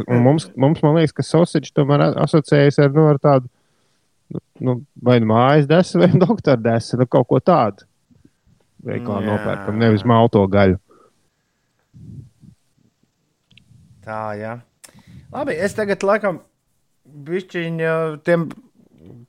Mums, 0.06 0.46
mums, 0.54 0.82
man 0.84 0.98
liekas, 1.00 1.14
ka 1.16 1.24
sausage 1.26 1.72
tomēr 1.74 2.06
asociējas 2.22 2.78
ar, 2.84 2.92
nu, 2.94 3.08
ar 3.10 3.18
tādu 3.22 3.50
nu, 4.62 4.78
vai 5.02 5.18
nu 5.22 5.30
mājas 5.32 5.66
desu, 5.70 5.98
vai 6.02 6.10
doktora 6.24 6.60
desu, 6.60 6.98
nu, 7.00 7.08
kaut 7.10 7.28
ko 7.30 7.40
tādu. 7.42 7.88
Veiklā 8.84 9.22
Jā. 9.22 9.26
nopērkam, 9.30 9.80
nevis 9.80 10.04
malto 10.06 10.42
gaļu. 10.50 10.78
Tā, 14.04 14.20
jā. 14.36 14.58
Labi, 15.32 15.56
es 15.56 15.72
tagad 15.74 16.04
laikam 16.04 16.42
bišķiņ 17.24 17.80
tiem, 18.26 18.46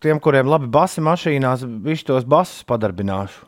tiem, 0.03 0.19
kuriem 0.19 0.49
labi 0.51 0.67
basi 0.71 1.03
mašīnās, 1.05 1.63
bišķi 1.85 2.09
tos 2.11 2.27
basus 2.27 2.65
padarbināšu. 2.67 3.47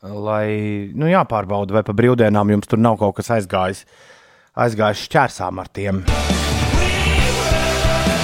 Lai, 0.00 0.88
nu 0.96 1.10
jāpārbauda, 1.10 1.74
vai 1.76 1.82
pa 1.84 1.92
brīvdienām 1.92 2.48
jums 2.54 2.64
tur 2.70 2.80
nav 2.80 2.96
kaut 3.02 3.18
kas 3.18 3.28
aizgājis, 3.36 3.84
aizgājis 4.56 5.02
šķērsām 5.04 5.60
ar 5.60 5.68
tiem. 5.76 6.00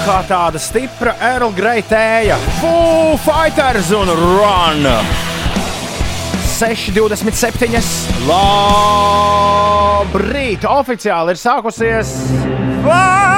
Kā 0.07 0.25
tāda 0.25 0.57
stipra 0.63 1.13
Earl 1.21 1.53
Grey 1.53 1.85
tēja, 1.85 2.41
Foo 2.63 3.21
Fighters 3.21 3.93
un 3.93 4.09
Run! 4.09 4.89
6,27. 6.57 7.69
Labrīt! 8.25 9.45
Oficiāli 10.65 11.37
ir 11.37 11.41
sākusies 11.45 12.09
vasara! 12.87 13.36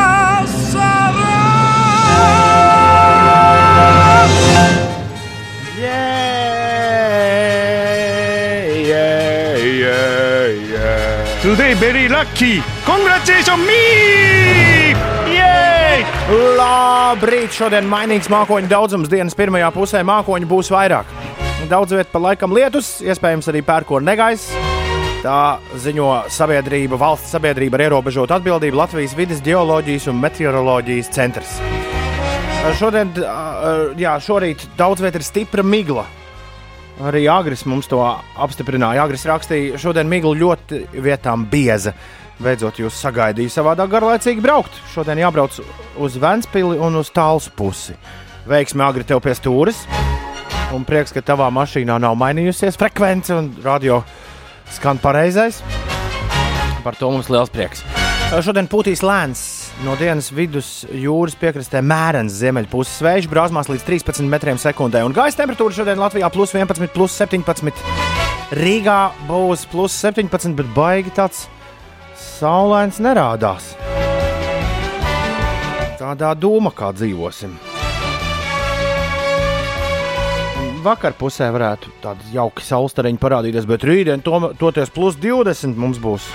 Today 11.38 11.74
very 11.74 12.08
lucky! 12.08 12.60
Congratulations 12.82 13.62
me! 13.62 14.90
Yay! 15.30 16.02
Labrīt! 16.58 17.54
Šodien 17.54 17.86
mainīgs 17.86 18.26
mākoņu 18.26 18.66
daudzums. 18.66 19.06
Dienas 19.06 19.38
pirmajā 19.38 19.68
pusē 19.70 20.00
mākoņu 20.02 20.48
būs 20.50 20.72
vairāk. 20.74 21.06
Daudz 21.70 21.94
vietā 21.94 22.10
pa 22.10 22.24
laikam 22.24 22.50
lietus, 22.56 22.96
iespējams 23.06 23.52
arī 23.52 23.62
pērkona 23.62 24.10
negaiss. 24.10 24.50
Tā 25.22 25.38
ziņo 25.78 26.10
sabiedrība, 26.26 26.98
valsts 26.98 27.30
sabiedrība 27.36 27.78
ar 27.78 27.86
ierobežotu 27.86 28.34
atbildību 28.34 28.82
Latvijas 28.82 29.14
vidas 29.14 29.38
geoloģijas 29.46 30.10
un 30.10 30.18
meteoroloģijas 30.18 31.14
centrs. 31.14 31.60
Šodien, 32.82 33.14
jā, 33.94 34.18
šorīt 34.26 34.66
daudz 34.74 35.06
vietā 35.06 35.22
ir 35.22 35.30
stipra 35.30 35.62
migla. 35.62 36.02
Arī 36.98 37.28
Agris 37.30 37.62
mums 37.68 37.86
to 37.86 38.00
apstiprināja. 38.02 39.04
Agris 39.04 39.26
rakstīja, 39.28 39.78
šodien 39.78 40.08
migla 40.10 40.34
ļoti 40.34 40.80
vietām 40.98 41.44
bieza. 41.50 41.92
Beidzot, 42.42 42.80
jūs 42.82 42.98
sagaidījāt 43.02 43.54
savādāk 43.54 43.90
garlaicīgi 43.92 44.42
braukt. 44.42 44.74
Šodien 44.92 45.18
jābrauc 45.22 45.60
uz 45.98 46.18
Ventspili 46.18 46.78
un 46.78 46.98
uz 46.98 47.10
tālu 47.14 47.42
pusi. 47.54 47.94
Veiksmi 48.50 48.82
agri 48.82 49.06
tev 49.06 49.22
pie 49.22 49.34
stūres. 49.38 49.84
Un 50.74 50.84
prieks, 50.84 51.14
ka 51.14 51.22
tavā 51.24 51.48
mašīnā 51.54 52.00
nav 52.02 52.18
mainījusies 52.18 52.78
frekvence 52.80 53.34
un 53.34 53.52
radio 53.64 54.02
skan 54.74 54.98
pareizais. 55.02 55.62
Par 56.84 56.98
to 56.98 57.10
mums 57.14 57.30
liels 57.30 57.50
prieks. 57.54 57.86
Šodien 58.44 58.68
pūtīs 58.70 59.06
lēns 59.06 59.67
no 59.86 59.94
dienas 59.98 60.30
vidus 60.34 60.68
jūras 60.90 61.36
piekrastē 61.38 61.82
mērens 61.84 62.34
ziemeļpuses 62.40 63.02
vējš, 63.04 63.28
brāzmās 63.30 63.70
līdz 63.70 63.84
13 63.86 64.26
metriem 64.30 64.58
sekundē. 64.58 65.04
Un 65.06 65.14
gaisa 65.16 65.42
temperatūra 65.42 65.76
šodien 65.76 66.00
Latvijā 66.00 66.30
plus 66.34 66.54
11, 66.56 66.90
plus 66.94 67.14
17. 67.20 67.84
Rīgā 68.58 68.98
būs 69.28 69.66
plus 69.70 69.94
17, 70.02 70.56
bet 70.58 70.74
baigi 70.74 71.14
tāds 71.14 71.46
saulains 72.18 72.98
nerādās. 73.02 73.74
Tādā 75.98 76.32
doma, 76.38 76.72
kā 76.74 76.90
dzīvosim. 76.94 77.54
Vakar 80.82 81.12
pusē 81.18 81.48
varētu 81.52 81.90
tādi 82.02 82.36
jauki 82.36 82.62
saulstariņi 82.64 83.18
parādīties, 83.20 83.66
bet 83.66 83.84
rītdien 83.86 84.22
to, 84.24 84.38
toties 84.58 84.94
plus 84.94 85.18
20 85.18 85.74
mums 85.78 85.98
būs. 86.02 86.30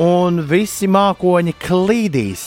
Un 0.00 0.40
visi 0.48 0.88
mākoņi 0.88 1.52
klīdīs. 1.60 2.44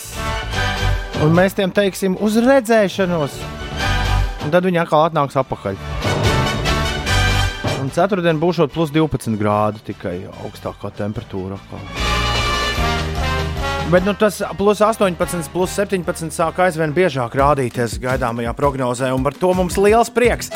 Un 1.21 1.36
mēs 1.38 1.53
tiem 1.53 1.69
teiksim 1.69 2.15
uz 2.17 2.39
redzēšanos. 2.41 3.38
Un 4.45 4.53
tad 4.53 4.65
viņi 4.65 4.81
atkal 4.81 5.05
atnāks 5.05 5.38
atpakaļ. 5.38 5.77
Un 7.84 7.91
ceturtdien 7.93 8.41
būs 8.41 8.63
plus 8.73 8.89
12 8.89 9.38
grādi 9.38 9.84
tikai 9.91 10.15
augstākā 10.41 10.89
temperatūra. 10.97 11.60
Bet 13.93 14.08
nu, 14.08 14.15
tas 14.17 14.41
plus 14.58 14.81
18, 14.81 15.51
plus 15.53 15.77
17 15.77 16.34
sāk 16.34 16.58
aizvien 16.65 16.93
biežāk 16.95 17.38
rādīties 17.38 17.99
gaidāmajā 18.01 18.55
prognozē, 18.58 19.12
un 19.13 19.21
par 19.21 19.38
to 19.38 19.53
mums 19.53 19.77
liels 19.77 20.10
prieks. 20.10 20.49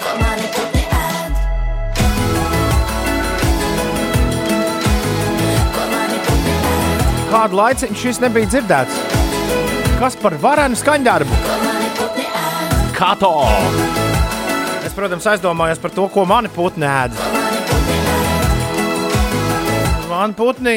Kādu 7.29 7.59
laiku 7.59 7.87
šis 7.93 8.17
nebija 8.23 8.49
dzirdēts? 8.49 8.95
Kas 9.99 10.15
par 10.17 10.33
varenu 10.41 10.77
skaņdarbu? 10.79 11.35
Kato! 12.95 13.29
Es, 14.81 14.95
protams, 14.97 15.27
aizdomājos 15.29 15.81
par 15.83 15.93
to, 15.93 16.07
ko 16.09 16.25
mani 16.25 16.49
putni 16.49 16.89
ēd. 16.89 17.13
Man 20.09 20.33
putni 20.33 20.73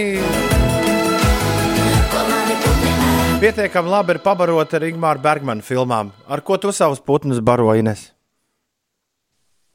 pietiekami 3.42 3.94
labi 3.96 4.18
ir 4.18 4.20
pabaroti 4.22 4.76
ar 4.76 4.86
Ingūru 4.92 5.24
Bergmanu 5.24 5.64
filmām. 5.66 6.12
Ar 6.28 6.44
ko 6.44 6.60
tu 6.60 6.70
savus 6.76 7.00
putnus 7.00 7.40
baroji, 7.40 7.80
Ines? 7.82 8.10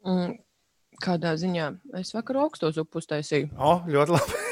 Mm, 0.06 0.36
kādā 1.02 1.34
ziņā? 1.42 1.72
Es 1.98 2.14
vakar 2.14 2.44
augstos 2.46 2.78
upus 2.80 3.10
taisīju. 3.10 3.50
O, 3.58 3.80
ļoti 3.90 4.14
labi. 4.14 4.47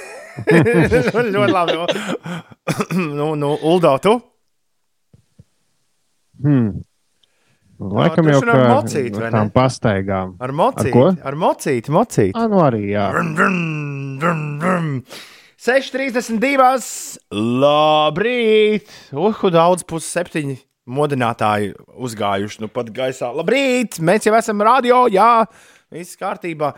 Ļoti 0.46 1.52
labi. 1.52 1.78
nu, 3.18 3.34
nu, 3.38 3.52
Uldo, 3.62 3.94
tu? 4.04 4.16
Hmm. 6.42 6.74
Laikam 7.76 8.28
jau 8.30 8.40
ar 8.40 8.48
kā 8.48 8.66
mocīti, 8.70 9.16
vai 9.18 9.26
ar 9.28 9.34
tām 9.34 9.48
ne? 9.50 9.52
pastaigām. 9.52 10.36
Ar 10.40 10.52
mocīti. 10.56 10.92
Ar? 10.96 11.16
Ar 11.28 11.36
mocīti, 11.40 11.92
mocīti. 11.92 12.36
Ah, 12.36 12.46
nu 12.48 12.60
arī, 12.64 12.86
jā. 12.94 13.10
Vrum, 13.12 13.32
vrum, 13.36 13.58
vrum, 14.22 14.44
vrum. 14.62 14.92
6,32. 15.60 17.18
Labrīt! 17.36 18.92
Uhu, 19.12 19.50
daudz 19.52 19.84
pusseptiņi 19.88 20.56
modinātāji 20.86 21.74
uzgājuši 22.06 22.62
nu 22.64 22.70
pat 22.72 22.92
gaisā. 22.96 23.32
Labrīt! 23.36 24.00
Mēs 24.00 24.28
jau 24.28 24.36
esam 24.38 24.62
radio, 24.64 25.04
jā, 25.12 25.44
viss 25.92 26.16
kārtībā. 26.20 26.72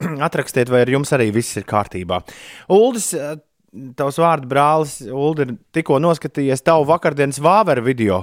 Atrakstiet, 0.26 0.68
vai 0.72 0.82
ar 0.84 0.90
jums 0.94 1.12
arī 1.14 1.30
viss 1.34 1.56
ir 1.60 1.66
kārtībā. 1.68 2.20
Uldis, 2.74 3.12
eh, 3.14 3.36
tavs 3.98 4.18
vārdu 4.22 4.48
brālis, 4.50 4.98
Uldi, 5.10 5.46
ir 5.48 5.56
tikko 5.74 6.00
noskatījies 6.02 6.62
tavu 6.66 6.86
vakardienas 6.90 7.40
vāveru 7.42 7.84
video. 7.86 8.22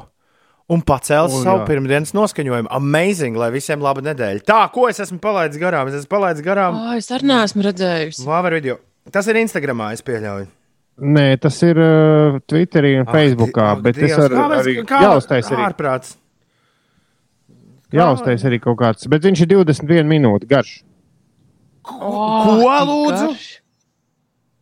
Un 0.71 0.79
pacēlis 0.87 1.33
O, 1.35 1.41
savu 1.43 1.65
pirmdienas 1.67 2.13
noskaņojumu. 2.15 2.69
Amazing, 2.71 3.35
lai 3.35 3.49
visiem 3.51 3.81
laba 3.83 3.99
nedēļa. 4.05 4.43
Tā, 4.47 4.59
ko 4.71 4.85
es 4.87 5.01
esmu 5.03 5.17
palaidis 5.19 5.59
garām? 5.59 5.89
Es 5.91 5.97
esmu 5.99 6.11
palaidis 6.13 6.45
garām 6.45 6.77
Oh, 6.79 6.93
es 6.95 7.09
arī 7.11 7.27
neesmu 7.27 7.65
redzējusi. 7.65 8.23
vāveru 8.23 8.59
video. 8.61 8.77
Tas 9.11 9.27
ir 9.27 9.35
Instagramā, 9.41 9.89
es 9.97 10.03
pieļauju. 10.05 10.47
Nē, 11.01 11.25
tas 11.43 11.57
ir 11.65 11.75
uh, 11.81 12.37
Twitterī 12.47 12.93
un 13.01 13.07
Ak, 13.07 13.11
Facebookā, 13.15 13.65
ak, 13.73 13.81
bet 13.83 13.97
es 13.97 14.11
Dievs, 14.13 14.23
ar, 14.29 14.35
kā 14.37 14.45
mēs- 14.51 14.63
arī 14.63 14.75
jāuztais 14.85 15.49
arī, 15.51 15.61
Ārprāts. 15.65 16.15
jāuztais 17.91 18.45
arī 18.47 18.59
kaut 18.63 18.77
kāds, 18.79 19.07
bet 19.11 19.23
viņš 19.27 19.41
ir 19.43 19.51
21 19.57 20.07
minūtes 20.07 20.47
garš. 20.51 20.71
Oh, 21.85 22.45
Ko, 22.45 22.75
lūdzu? 22.87 23.31
garš. 23.31 23.47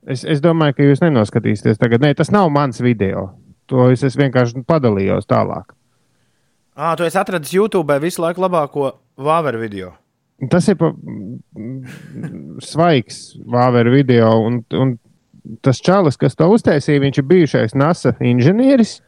Es, 0.10 0.23
es 0.23 0.39
domāju, 0.41 0.77
ka 0.77 0.86
jūs 0.88 1.01
nenoskatīsieties 1.03 1.77
tagad. 1.82 2.01
Nē, 2.01 2.13
tas 2.17 2.32
nav 2.34 2.47
mans 2.53 2.79
video. 2.82 3.27
To 3.69 3.89
es, 3.93 4.01
es 4.08 4.15
vienkārši 4.17 4.63
padalījos 4.65 5.27
tālāk. 5.29 5.75
Ah, 6.79 6.95
tu 6.95 7.03
esi 7.03 7.19
atradis 7.19 7.51
YouTube 7.53 7.97
visu 8.01 8.23
laiku 8.23 8.41
labāko 8.41 8.93
vāveru 9.19 9.60
video. 9.62 9.91
Tas 10.49 10.69
ir 10.71 10.77
pa, 10.79 10.93
svaigs 12.63 13.36
vāveru 13.43 13.91
video, 13.91 14.32
un, 14.47 14.62
un 14.79 14.95
tas 15.65 15.82
čalis, 15.84 16.17
kas 16.19 16.38
to 16.39 16.47
uztaisīja, 16.55 17.03
viņš 17.03 17.19
ir 17.19 17.27
bijušais 17.27 17.75
NASA 17.75 18.15
inženieris. 18.23 19.01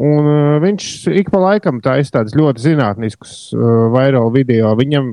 Un, 0.00 0.26
viņš 0.64 0.86
ik 1.20 1.28
pa 1.30 1.38
laikam 1.44 1.78
taisa 1.84 2.18
tādus 2.18 2.34
ļoti 2.36 2.64
zinātniskus 2.64 3.36
uh, 3.54 3.86
vairāk 3.94 4.32
video. 4.34 4.72
Viņam 4.80 5.12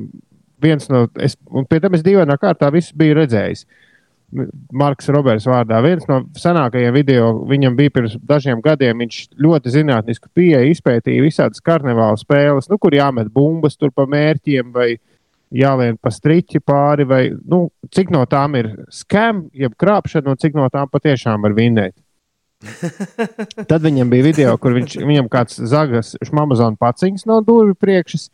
viens 0.64 0.90
no, 0.92 1.06
es, 1.22 1.38
un 1.52 1.68
pie 1.70 1.82
tam 1.84 1.98
es 1.98 2.06
dīvainā 2.06 2.38
kārtā 2.42 2.72
visu 2.74 2.96
biju 2.98 3.20
redzējis. 3.22 3.66
Marks 4.74 5.12
Roberts 5.14 5.46
vārdā. 5.46 5.78
Viens 5.86 6.08
no 6.10 6.24
senākajiem 6.42 6.94
video 6.96 7.28
viņam 7.50 7.76
bija 7.78 7.94
pirms 7.94 8.16
dažiem 8.26 8.64
gadiem. 8.66 9.04
Viņš 9.04 9.20
ļoti 9.46 9.74
zinātnisku 9.76 10.32
pieeju 10.34 10.72
izpētīja 10.74 11.22
visādas 11.22 11.62
karnevāla 11.62 12.18
spēles, 12.18 12.70
nu, 12.72 12.80
kur 12.82 12.96
jāmet 12.98 13.30
bumbas 13.34 13.78
tur 13.78 13.94
pa 13.94 14.08
mērķiem 14.10 14.72
vai 14.74 14.96
jālien 15.54 16.00
pa 16.02 16.10
striķi 16.10 16.64
pāri, 16.66 17.06
vai 17.06 17.22
nu, 17.30 17.68
cik 17.94 18.10
no 18.14 18.24
tām 18.30 18.58
ir 18.58 18.72
skam, 18.94 19.46
jeb 19.54 19.76
krāpšana, 19.78 20.34
un 20.34 20.42
cik 20.42 20.58
no 20.58 20.66
tām 20.74 20.90
patiešām 20.90 21.46
var 21.46 21.54
vinnēt. 21.58 21.94
Tad 23.70 23.84
viņam 23.84 24.12
bija 24.12 24.26
video, 24.26 24.54
kur 24.62 24.76
viņš, 24.78 24.98
viņam 25.04 25.30
kāds 25.32 25.60
zagas 25.70 26.14
šmamazona 26.24 26.80
paciņas 26.80 27.28
no 27.30 27.42
durvju 27.46 27.78
priekšas. 27.80 28.30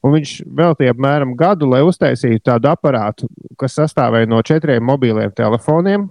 Un 0.00 0.14
viņš 0.16 0.34
veltīja 0.56 0.94
apmēram 0.94 1.34
gadu, 1.36 1.68
lai 1.68 1.82
uztaisītu 1.84 2.40
tādu 2.48 2.70
aparātu, 2.70 3.28
kas 3.60 3.76
sastāvēja 3.76 4.30
no 4.30 4.40
četriem 4.46 4.84
mobiliem 4.88 5.32
telefoniem, 5.36 6.06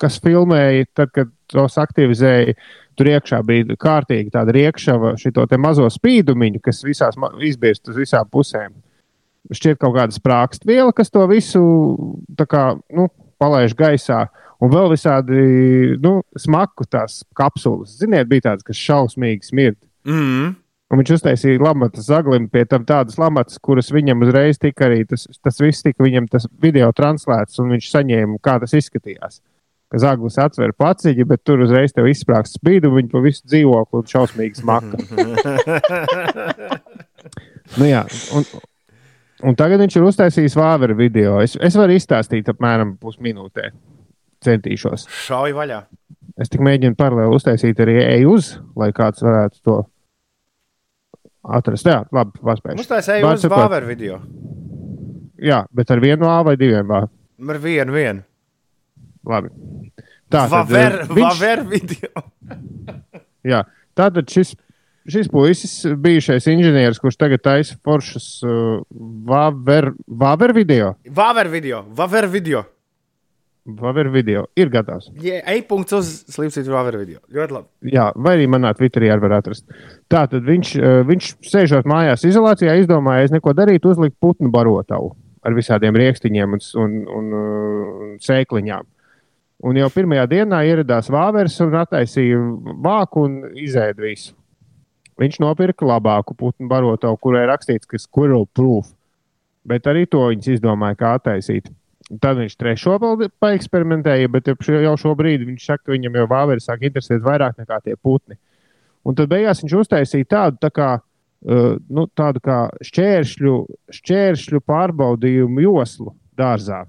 kas 0.00 0.18
filmēja, 0.22 0.88
tad, 0.92 1.12
kad 1.14 1.30
tos 1.50 1.78
aktivizēja. 1.80 2.56
Tur 2.94 3.08
iekšā 3.10 3.40
bija 3.42 3.74
kārtīgi 3.80 4.30
tāda 4.30 4.52
riekšava, 4.54 5.16
šo 5.18 5.46
mazo 5.58 5.88
spīdumiņu, 5.90 6.60
kas 6.62 6.84
visās 6.86 7.16
izbirst 7.42 7.90
uz 7.90 7.96
visām 7.98 8.28
pusēm. 8.30 8.76
Šķiet, 9.50 9.80
kaut 9.82 9.96
kāda 9.96 10.14
sprākstviela, 10.14 10.92
kas 10.94 11.10
to 11.10 11.24
visu 11.26 11.64
kā, 12.46 12.76
nu, 12.94 13.08
palaiž 13.42 13.74
gaisā. 13.76 14.28
Un 14.62 14.70
vēl 14.70 14.92
visādi 14.94 15.40
nu, 16.00 16.20
smaku 16.38 16.86
tās 16.86 17.24
kapsulas. 17.36 17.98
Ziniet, 17.98 18.30
bija 18.30 18.46
tādas, 18.46 18.64
kas 18.64 18.78
šausmīgi 18.78 19.50
smird. 19.50 19.80
Mm. 20.06 20.54
Un 20.94 21.00
viņš 21.00 21.16
uztaisīja 21.16 21.58
lamatas 21.58 22.04
zaglim, 22.06 22.44
pie 22.46 22.62
tam 22.70 22.84
tādas 22.86 23.16
lamatas, 23.18 23.58
kuras 23.58 23.88
viņam 23.90 24.20
uzreiz 24.22 24.60
tika 24.62 24.84
arī 24.86 25.00
tas, 25.10 25.24
tas 25.42 25.56
viss 25.58 25.82
tika 25.82 26.04
viņam 26.04 26.28
tas 26.30 26.44
video 26.62 26.92
translēts, 26.94 27.58
un 27.58 27.72
viņš 27.74 27.88
saņēma, 27.90 28.36
kā 28.44 28.60
tas 28.62 28.76
izskatījās. 28.78 29.40
Ka 29.90 29.98
zaglis 30.04 30.38
atver 30.38 30.70
paciņu, 30.78 31.24
bet 31.32 31.40
tur 31.42 31.64
uzreiz 31.64 31.90
tev 31.96 32.06
izsprāgst 32.06 32.60
spīdu, 32.60 32.92
un 32.92 33.00
viņa 33.00 33.10
pa 33.10 33.22
visu 33.24 33.42
dzīvokli 33.42 34.00
un 34.00 34.06
šausmīgi 34.12 34.60
smaka. 34.60 35.00
nu, 37.80 37.88
jā, 37.88 38.04
un, 38.38 38.46
un 39.50 39.58
tagad 39.58 39.82
viņš 39.82 39.96
ir 39.98 40.06
uztaisījis 40.12 40.54
vāveru 40.60 40.94
video. 41.00 41.40
Es, 41.42 41.56
es 41.58 41.74
varu 41.80 41.96
izstāstīt 41.98 42.52
apmēram 42.54 42.94
pusminūtē. 43.02 43.72
centīšos. 44.46 45.08
Šauj 45.26 45.56
vaļā. 45.58 45.80
Es 46.38 46.54
tik 46.54 46.62
mēģinu 46.66 46.94
paralēli 46.98 47.34
uztaisīt 47.34 47.82
arī 47.82 47.98
eju 48.04 48.38
uz, 48.38 48.52
lai 48.78 48.92
kāds 48.94 49.26
varētu 49.26 49.58
to 49.66 49.76
atrast. 51.44 51.86
Jā, 51.86 52.02
labi, 52.14 52.38
paspējuši. 52.40 52.78
Mums 52.80 52.90
tā 52.90 53.00
ir 53.18 53.26
uz 53.28 53.44
Vāveru 53.52 53.86
video. 53.90 54.20
Jā, 55.44 55.64
bet 55.74 55.90
ar 55.90 56.00
vienu 56.00 56.28
A 56.30 56.42
vai 56.46 56.56
diviem 56.56 56.90
A. 56.94 57.04
Ar 57.50 57.58
vienu, 57.60 57.92
vienu. 57.92 58.22
Labi. 59.28 59.50
Tā 60.32 60.44
tad, 60.48 60.50
Vāver, 60.52 61.00
eh, 61.02 61.08
viņš- 61.08 61.40
Vāver 61.40 61.64
video. 61.68 62.22
Jā, 63.52 63.62
tātad 63.96 64.28
šis, 64.32 64.54
šis 65.08 65.28
puisis, 65.28 65.74
bijušais 66.00 66.46
inženieris, 66.48 66.98
kurš 67.00 67.18
tagad 67.20 67.42
taisa 67.44 67.76
foršas 67.84 68.28
uh, 68.44 68.80
Vāver, 69.28 69.92
Vāver 70.08 70.54
video, 70.56 70.94
Vāver 71.04 71.50
video. 71.52 71.82
Vāver 71.94 72.28
video. 72.32 72.64
Vāver 73.64 74.10
video 74.12 74.44
ir 74.60 74.68
gatavs. 74.68 75.06
Yeah, 75.16 75.40
Ej, 75.48 75.62
punkts 75.70 75.94
uz 75.96 76.08
slīpstīt 76.28 76.68
Vāver 76.68 76.98
video. 77.00 77.22
Ļoti 77.32 77.54
labi. 77.56 77.92
Jā, 77.94 78.10
vai 78.12 78.34
arī 78.36 78.48
manā 78.52 78.74
Twitterī 78.76 79.08
arī 79.08 79.24
var 79.24 79.38
atrast. 79.38 79.64
Tātad 80.12 80.44
viņš, 80.44 80.72
uh, 80.76 80.96
viņš 81.08 81.30
sēžot 81.48 81.88
mājās 81.88 82.26
izolācijā, 82.28 82.74
izdomāja, 82.82 83.24
es 83.24 83.32
neko 83.32 83.54
darīt, 83.56 83.86
uzlikt 83.88 84.18
putnu 84.20 84.52
barotavu 84.52 85.14
ar 85.44 85.56
visādiem 85.56 85.96
rīkstiņiem 85.96 86.56
un, 86.56 86.64
un, 86.82 86.98
un, 87.18 87.30
un 87.38 88.12
sēkliņām. 88.20 88.90
Un 89.64 89.78
jau 89.80 89.88
pirmajā 89.92 90.26
dienā 90.28 90.60
ieradās 90.68 91.08
Vāveres 91.12 91.56
un 91.64 91.76
attaisīja 91.80 92.40
vāku 92.84 93.24
un 93.24 93.38
izēda 93.56 94.04
visu. 94.04 94.34
Viņš 95.20 95.38
nopirka 95.40 95.86
labāku 95.88 96.34
putnu 96.36 96.68
barotavu, 96.68 97.16
kurai 97.22 97.46
rakstīts, 97.48 97.88
ka 97.88 98.00
squirrel 98.02 98.44
proof. 98.52 98.90
Bet 99.64 99.86
arī 99.88 100.04
to 100.10 100.26
viņš 100.26 100.50
izdomāja, 100.58 100.98
kā 101.00 101.14
attaisīt. 101.16 101.70
Tad 102.20 102.36
viņš 102.36 102.56
trešo 102.60 102.98
paeksperimentēja, 103.40 104.28
bet 104.28 104.50
jau 104.50 104.54
šo- 104.60 104.82
jau 104.82 104.94
šobrīd 105.00 105.46
viņš 105.48 105.64
saka, 105.64 105.84
ka 105.86 105.92
viņam 105.92 106.18
jau 106.20 106.26
Vāveres 106.28 106.66
sāk 106.68 106.84
interesēt 106.84 107.22
vairāk 107.24 107.56
nekā 107.56 107.80
tie 107.82 107.96
putni. 107.96 108.36
Un 109.04 109.14
tad 109.14 109.28
beigās 109.28 109.62
viņš 109.62 109.76
uztaisīja 109.80 110.28
tādu, 110.28 110.58
tā 110.60 110.70
kā, 110.70 111.00
uh, 111.00 111.78
nu, 111.88 112.06
tādu 112.16 112.40
kā 112.44 112.68
šķēršļu, 112.84 113.54
šķēršļu 113.88 114.60
pārbaudījumu 114.68 115.64
joslu 115.64 116.14
dārzā. 116.36 116.84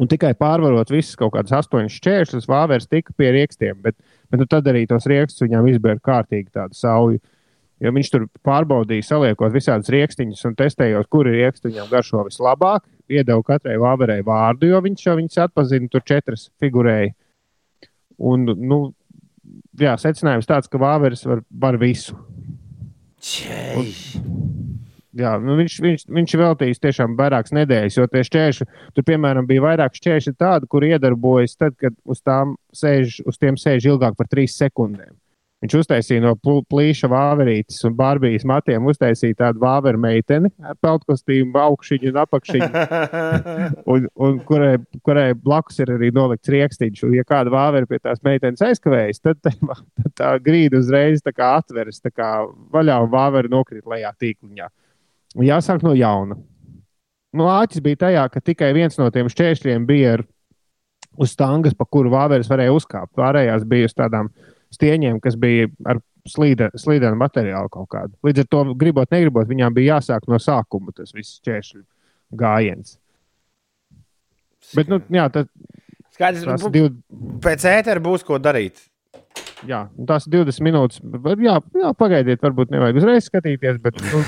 Un 0.00 0.08
tikai 0.08 0.32
pārvarot 0.38 0.88
visus 0.88 1.18
kaut 1.18 1.34
kādus 1.34 1.52
astoņus 1.52 1.98
šķēršļus, 2.00 2.48
vāveres 2.48 2.88
tika 2.88 3.12
pie 3.12 3.32
rīkstiem. 3.36 3.82
Bet, 3.82 3.98
bet 4.30 4.40
nu, 4.40 4.46
tad 4.48 4.64
arī 4.70 4.86
tos 4.88 5.04
rīkstus 5.04 5.44
viņam 5.44 5.68
izbēra 5.68 6.00
kārtīgi 6.00 6.48
tādu 6.54 6.78
sauju. 6.78 7.20
Jo 7.80 7.92
viņš 7.92 8.10
tur 8.12 8.24
pārbaudīja, 8.44 9.04
saliekot 9.04 9.52
visādus 9.52 9.92
rīkstiņus 9.92 10.46
un 10.48 10.56
testējot, 10.56 11.08
kuri 11.12 11.36
rīksti 11.38 11.68
viņam 11.68 11.92
garšo 11.92 12.24
vislabāk. 12.28 12.84
Iedeva 13.10 13.42
katrai 13.46 13.76
vāverei 13.80 14.22
vārdu, 14.26 14.70
jo 14.70 14.80
viņš 14.84 15.06
jau 15.06 15.16
viņas 15.18 15.42
atpazina, 15.46 15.90
tur 15.90 16.04
četras 16.06 16.48
figurēja. 16.62 17.12
Un, 18.30 18.46
nu, 18.60 18.80
jā, 19.80 19.96
secinājums 19.98 20.48
tāds, 20.48 20.70
ka 20.70 20.80
vāveres 20.80 21.24
var, 21.26 21.42
var 21.50 21.78
visu. 21.80 22.16
Čei. 23.20 23.90
Jā, 25.20 25.32
nu 25.42 25.56
viņš, 25.58 25.76
viņš, 25.82 26.04
viņš 26.14 26.34
veltījis 26.38 26.82
tiešām 26.84 27.16
vairākas 27.18 27.52
nedēļas, 27.56 27.96
jo 27.98 28.06
tie 28.12 28.22
šķēršļi, 28.28 28.66
tur, 28.94 29.06
piemēram, 29.08 29.48
bija 29.48 29.64
vairāk 29.64 29.96
šķēršļi 29.98 30.32
tādi, 30.38 30.68
kur 30.70 30.86
iedarbojas 30.86 31.58
tad, 31.58 31.74
kad 31.80 31.96
uz, 32.06 32.20
tām 32.22 32.54
sēž, 32.76 33.18
uz 33.26 33.40
tiem 33.40 33.58
sēž 33.58 33.90
ilgāk 33.90 34.14
par 34.18 34.30
trīs 34.30 34.54
sekundēm. 34.60 35.16
Viņš 35.60 35.74
uztaisīja 35.76 36.22
no 36.24 36.30
pl- 36.40 36.62
plīša 36.72 37.08
vāverītes 37.12 37.82
un 37.84 37.92
barbijas 37.98 38.46
matiem, 38.48 38.86
uztaisīja 38.88 39.36
tādu 39.42 39.60
vāveru 39.60 39.98
meiteni 40.00 40.48
ar 40.64 40.78
peltkostīmu, 40.80 41.52
augšuņu 41.60 42.08
un 42.14 42.20
apakšiņu, 42.22 42.68
un, 43.92 44.06
un 44.24 44.38
kurai, 44.48 44.70
kurai 45.04 45.26
blakus 45.36 45.82
ir 45.84 45.92
arī 45.98 46.08
nolikts. 46.16 46.48
Un, 47.04 47.12
ja 47.12 47.26
kāda 47.28 47.52
vāvera 47.52 47.84
pie 47.90 47.98
tās 48.00 48.22
meitenes 48.24 48.64
aizkavējas, 48.64 49.20
tad, 49.20 49.42
tā- 49.44 49.52
tad 50.00 50.14
tā 50.16 50.30
grīda 50.40 50.80
uzreiz 50.80 51.20
tā 51.20 51.34
kā 51.36 51.50
atveras 51.58 52.00
tā 52.00 52.08
kā 52.14 52.30
vaļā 52.72 52.96
un 53.04 53.12
vāvera 53.12 53.52
nokrīt 53.52 53.84
lejā 53.84 54.14
tīkliņā. 54.16 54.70
Jāsāk 55.44 55.84
no 55.84 55.92
jauna. 55.94 56.38
Nu, 57.36 57.44
āķis 57.46 57.82
bija 57.84 58.00
tajā, 58.06 58.24
ka 58.32 58.40
tikai 58.42 58.72
viens 58.74 58.96
no 58.98 59.10
tiem 59.14 59.28
šķēršļiem 59.30 59.84
bija 59.86 60.16
uz 61.20 61.34
stangas, 61.36 61.76
pa 61.76 61.84
kuru 61.84 62.10
vāveres 62.16 62.48
varēja 62.50 62.72
uzkāpt. 62.74 63.12
Pārējās 63.18 63.68
bija 63.68 63.90
uz 63.90 63.94
tādām 63.94 64.32
stieņiem, 64.74 65.20
kas 65.22 65.36
bija 65.40 65.68
ar 65.88 66.00
slīdenu 66.28 67.16
materiālu 67.18 67.70
kaut 67.72 67.88
kādu. 67.92 68.14
Līdz 68.26 68.44
ar 68.44 68.50
to, 68.52 68.64
gribot, 68.78 69.10
negribot, 69.12 69.48
viņām 69.50 69.76
bija 69.76 69.96
jāsāk 69.96 70.28
no 70.30 70.38
sākuma 70.42 70.94
tas 70.96 71.14
viss 71.16 71.38
šķēršļu 71.40 71.82
gājiens. 72.40 72.98
Bet, 74.76 74.90
nu, 74.92 75.00
jā, 75.10 75.26
tas, 75.32 75.48
Skaidrs, 76.14 76.44
tas 76.44 76.66
div, 76.74 76.90
pēc 77.42 77.64
ētera 77.70 78.02
būs 78.04 78.26
ko 78.26 78.36
darīt. 78.42 78.82
jā, 79.66 79.86
tās 80.08 80.28
20 80.28 80.64
minūtes. 80.66 81.00
Jā, 81.40 81.56
jā, 81.80 81.92
pagaidiet, 81.96 82.42
varbūt 82.44 82.74
nevajag 82.74 83.00
uzreiz 83.00 83.30
skatīties, 83.30 83.80
bet 83.82 84.02
nu, 84.04 84.24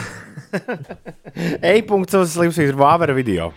Ej, 1.72 1.84
punkts 1.88 2.16
uz 2.18 2.34
slīpstīt 2.36 2.74
Vāver 2.76 3.14
video. 3.16 3.52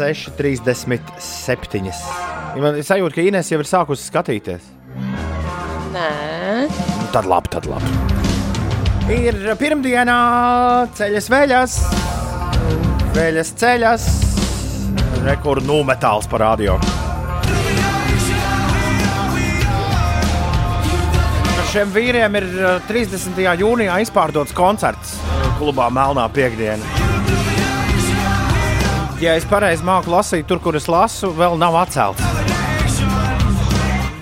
6,37. 0.00 1.92
Ja 2.56 2.62
man 2.64 2.80
ir 2.80 2.84
sajūta, 2.86 3.14
ka 3.18 3.24
Inês 3.28 3.52
jau 3.52 3.60
ir 3.60 3.68
sākusi 3.68 4.08
skatīties. 4.10 4.64
Nē, 5.94 6.08
Nu, 6.60 7.06
Tad 7.12 7.26
labi, 7.26 7.48
tad 7.50 7.66
labi. 7.66 7.90
Ir 9.10 9.36
pirmdienā 9.58 10.16
ceļas 10.94 11.26
veļas, 11.32 11.76
veļas 13.16 13.50
ceļas, 13.58 14.06
rekordu 15.26 15.66
numetāls 15.66 16.28
parādījā. 16.30 16.76
Šiem 21.70 21.92
vīriem 21.94 22.34
ir 22.40 22.46
uh, 22.58 22.70
30. 22.88 23.36
jūnijā 23.62 24.00
izpārdots 24.02 24.54
koncerts 24.58 25.14
uh, 25.22 25.44
klubā 25.60 25.86
Melnā 25.94 26.26
piekdiena. 26.34 26.99
Ja 29.20 29.34
es 29.36 29.44
pareizi 29.44 29.84
māku 29.84 30.08
lasīt, 30.14 30.46
tur, 30.48 30.56
kur 30.64 30.76
es 30.78 30.86
lasu, 30.88 31.28
vēl 31.36 31.58
nav 31.60 31.74
atcelts. 31.82 32.24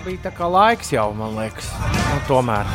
Bija 0.03 0.25
tā 0.25 0.33
kā 0.35 0.49
laiks 0.51 0.91
jau, 0.91 1.13
man 1.15 1.37
liekas. 1.39 1.69
Nu, 2.09 2.17
tomēr. 2.27 2.67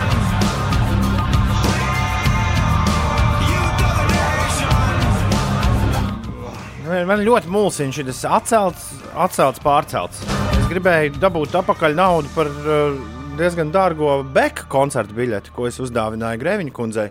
Man- 6.88 7.26
ļoti 7.28 7.52
mulsina 7.52 7.92
šis 7.92 8.24
atcelts, 8.24 8.88
atcelts, 9.20 9.60
pārcelts. 9.60 10.24
Es 10.62 10.72
gribēju 10.72 11.20
dabūt 11.20 11.60
atpakaļ 11.60 12.00
naudu 12.00 12.32
par 12.38 12.48
uh, 12.48 12.96
diezgan 13.36 13.76
dārgo 13.76 14.22
Beka 14.24 14.70
koncertu 14.72 15.20
biļeti, 15.20 15.52
ko 15.52 15.68
es 15.68 15.82
uzdāvināju 15.84 16.40
Grēviņa 16.40 16.72
kundzei. 16.80 17.10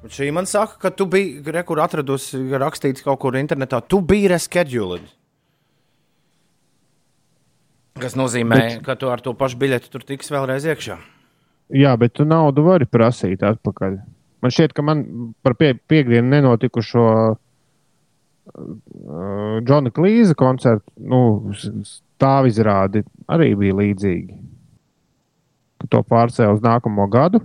Un 0.00 0.08
šī 0.08 0.30
man 0.32 0.46
saka, 0.48 0.78
ka 0.80 0.90
tu 0.96 1.04
biji, 1.10 1.42
re, 1.52 1.62
kur 1.68 1.80
atradusi 1.84 2.38
rakstīts 2.56 3.04
kaut 3.04 3.20
kur 3.20 3.36
internetā, 3.36 3.82
tu 3.84 4.00
biji 4.00 4.30
rescheduled. 4.32 5.04
Kas 8.00 8.16
nozīmē, 8.16 8.80
ka 8.86 8.96
tu 8.96 9.10
ar 9.12 9.20
to 9.20 9.34
pašu 9.36 9.58
biļeti 9.60 9.90
tur 9.92 10.06
tiks 10.08 10.32
vēlreiz 10.32 10.64
iekšā. 10.72 10.96
jā, 11.70 11.92
bet 12.00 12.14
tu 12.16 12.24
naudu 12.24 12.64
vari 12.64 12.86
prasīt 12.88 13.42
atpakaļ. 13.44 13.98
Man 14.40 14.50
šķiet, 14.54 14.72
ka 14.72 14.82
man 14.82 15.04
par 15.44 15.54
pie, 15.60 15.74
piekdienu 15.76 16.32
nenotikušo 16.32 17.06
uh, 17.30 17.36
Džona 19.60 19.92
Klīza 19.92 20.34
koncertu 20.38 20.88
nu, 20.96 21.52
stāvizrādi 21.84 23.04
arī 23.28 23.52
bija 23.60 23.76
līdzīgi. 23.82 24.38
To 25.92 26.02
pārcēla 26.04 26.56
uz 26.56 26.64
nākamo 26.64 27.04
gadu. 27.12 27.40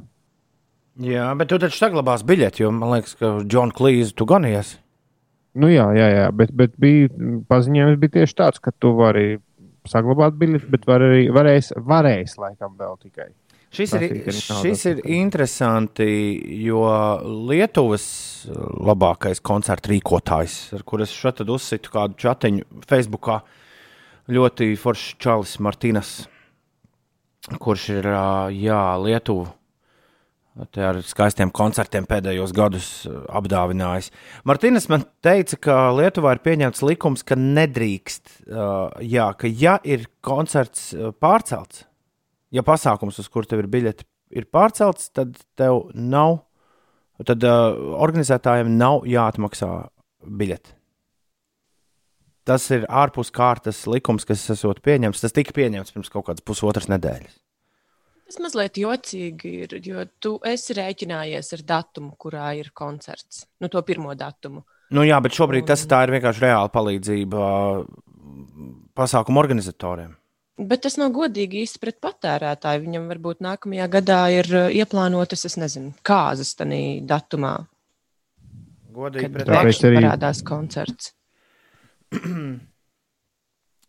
Jā, 1.04 1.28
bet 1.36 1.50
tu 1.52 1.60
taču 1.60 1.76
saglabās 1.76 2.24
biļeti, 2.24 2.64
jo 2.64 2.72
man 2.72 2.94
liekas, 2.94 3.18
ka 3.20 3.32
Džona 3.44 3.76
Klīza 3.76 4.16
tu 4.16 4.28
ganies. 4.30 4.78
Nu, 5.56 5.68
jā, 5.72 5.90
jā, 5.96 6.06
jā 6.12 6.28
bet, 6.36 6.54
bet 6.56 6.76
bija 6.80 7.10
paziņojums 7.50 8.00
bija 8.00 8.14
tieši 8.20 8.38
tāds, 8.40 8.62
ka 8.64 8.72
tu 8.72 8.94
vari 8.96 9.42
saglabāt 9.92 10.38
biļeti, 10.40 10.70
bet 10.72 10.88
var 10.88 11.04
arī 11.04 11.26
varēs, 11.36 11.74
varēs 11.76 12.38
laikam 12.40 12.78
vēl 12.80 12.96
tikai. 13.04 13.28
Šis 13.76 13.92
ir, 13.98 14.06
šis 14.32 14.86
ir 14.88 15.02
interesanti, 15.18 16.08
jo 16.64 16.86
Lietuvas 17.50 18.06
labākais 18.48 19.44
koncertu 19.44 19.92
rīkotājs, 19.92 20.56
ar 20.78 20.86
kuriem 20.88 21.10
es 21.10 21.16
šeit 21.16 21.44
uzsitu 21.44 21.92
kādu 21.92 22.16
chatiņu 22.24 22.86
Facebookā, 22.88 23.42
ļoti 24.32 24.72
foršs 24.80 25.20
Čārlis 25.20 25.58
Martīnas, 25.60 26.14
kurš 27.60 27.90
ir 27.98 28.08
jā, 28.56 28.82
Lietuvu 29.04 29.50
te 30.72 30.84
ar 30.86 31.02
skaistiem 31.04 31.52
koncertiem 31.56 32.08
pēdējos 32.08 32.54
gadus 32.56 32.88
ā, 33.10 33.18
apdāvinājis. 33.40 34.12
Martīnas 34.48 34.88
man 34.92 35.04
teica, 35.26 35.60
ka 35.68 35.78
Lietuvā 35.98 36.36
ir 36.36 36.44
pieņemts 36.46 36.84
likums, 36.86 37.26
ka 37.28 37.38
nedrīkst, 37.40 38.32
ā, 38.48 38.70
jā, 39.04 39.28
ka 39.40 39.52
ja 39.52 39.76
ir 39.84 40.08
koncerts 40.26 40.94
ā, 40.96 41.12
pārcelts, 41.12 41.84
ja 42.56 42.64
pasākums, 42.66 43.20
uz 43.20 43.30
kuru 43.32 43.50
tev 43.52 43.66
ir 43.66 43.70
biļete, 43.74 44.08
ir 44.36 44.48
pārcelts, 44.52 45.12
tad 45.16 45.36
tev 45.60 45.90
nav, 45.94 46.46
tad 47.28 47.44
organizētājiem 47.46 48.74
nav 48.80 49.06
jāatmaksā 49.10 49.74
biļete. 50.26 50.76
tas 52.46 52.70
ir 52.70 52.86
ārpus 52.90 53.32
kārtas 53.34 53.86
likums, 53.90 54.26
kas 54.26 54.44
esot 54.54 54.82
pieņemts. 54.86 55.24
Tas 55.24 55.34
tika 55.34 55.56
pieņemts 55.56 55.96
pirms 55.96 56.12
kaut 56.14 56.28
kādas 56.30 56.46
pusotras 56.46 56.88
nedēļas. 56.92 57.45
Tas 58.26 58.40
mazliet 58.42 58.80
jocīgi 58.82 59.52
ir, 59.66 59.76
jo 59.86 60.04
tu 60.24 60.36
esi 60.50 60.74
rēķinājies 60.78 61.52
ar 61.60 61.64
datumu, 61.68 62.16
kurā 62.18 62.48
ir 62.58 62.72
koncerts. 62.74 63.44
Nu, 63.62 63.70
to 63.70 63.82
pirmo 63.86 64.16
datumu. 64.18 64.64
Nu, 64.94 65.04
jā, 65.06 65.20
bet 65.22 65.38
šobrīd 65.38 65.68
tas 65.70 65.84
tā 65.90 66.04
ir 66.06 66.14
vienkārši 66.16 66.44
reāla 66.46 66.72
palīdzība 66.74 67.44
pasākumu 68.98 69.42
organizatoriem. 69.42 70.16
Bet 70.56 70.86
tas 70.86 70.96
nav 70.98 71.12
godīgi 71.14 71.66
īsti 71.66 71.82
pret 71.84 71.98
patērētāju. 72.02 72.86
Viņam 72.86 73.08
varbūt 73.12 73.42
nākamajā 73.44 73.88
gadā 73.98 74.20
ir 74.32 74.50
uh, 74.56 74.68
ieplānotas, 74.72 75.44
es 75.50 75.58
nezinu, 75.60 75.92
kāzas 76.06 76.54
tajā 76.56 77.02
datumā, 77.06 77.58
Godīgi 78.96 79.28
pret 79.34 79.50
Tāpēc 79.50 79.68
pēkšņi 79.68 79.90
arī- 79.90 80.00
parādās 80.00 80.42
koncerts. 80.48 81.12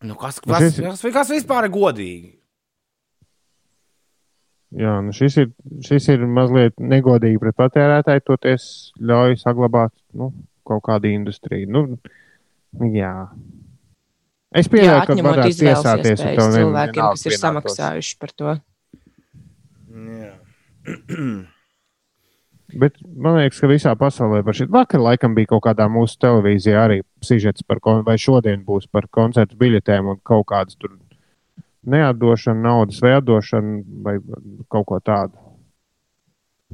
Nu, 0.07 0.13
kas, 0.21 0.37
kas, 0.45 0.75
kas, 0.77 1.01
kas 1.01 1.31
vispār 1.33 1.67
ir 1.67 1.73
godīgi? 1.73 2.35
Jā, 4.77 4.99
nu 5.01 5.15
šis, 5.17 5.39
ir, 5.41 5.51
šis 5.87 6.11
ir 6.13 6.25
mazliet 6.29 6.75
negodīgi 6.77 7.41
pret 7.41 7.57
patērētāju, 7.57 8.25
toties 8.29 8.67
ļauj 9.01 9.39
saglabāt 9.41 9.93
nu, 10.13 10.31
kaut 10.69 10.83
kādu 10.85 11.09
industriju. 11.09 11.71
Nu, 11.73 11.85
jā. 12.93 13.15
Es 14.57 14.69
pieņemu, 14.73 15.07
ka 15.09 15.17
varētu 15.25 15.59
tiesāties 15.63 16.21
ar 16.21 16.37
to 16.37 16.45
vien- 16.45 16.57
cilvēkiem, 16.61 17.01
vienalga 17.01 17.17
kas 17.17 17.27
ir 17.27 17.39
samaksājuši 17.41 18.19
par 18.21 18.35
to. 18.37 18.57
Jā. 19.97 20.33
Bet 22.83 22.99
man 23.15 23.39
liekas, 23.39 23.61
ka 23.63 23.71
visā 23.71 23.93
pasaulē 23.97 24.43
par 24.45 24.57
šī 24.59 24.67
vakar 24.75 25.01
laikam 25.01 25.37
bija 25.37 25.55
kaut 25.55 25.63
kādā 25.69 25.87
mūsu 25.89 26.19
televīzijā 26.21 26.81
arī 26.83 27.01
sižets 27.25 27.63
par, 27.65 27.79
vai 28.05 28.17
šodien 28.21 28.65
būs 28.67 28.89
par 28.91 29.07
koncertu 29.09 29.57
biļetēm 29.61 30.11
un 30.13 30.19
kaut 30.27 30.49
kādas 30.51 30.77
tur 30.77 30.97
neatdošana, 31.91 32.61
naudas 32.63 33.01
vai 33.03 33.17
atdošana 33.19 33.81
vai 34.07 34.17
kaut 34.73 34.89
ko 34.91 35.01
tādu. 35.05 35.37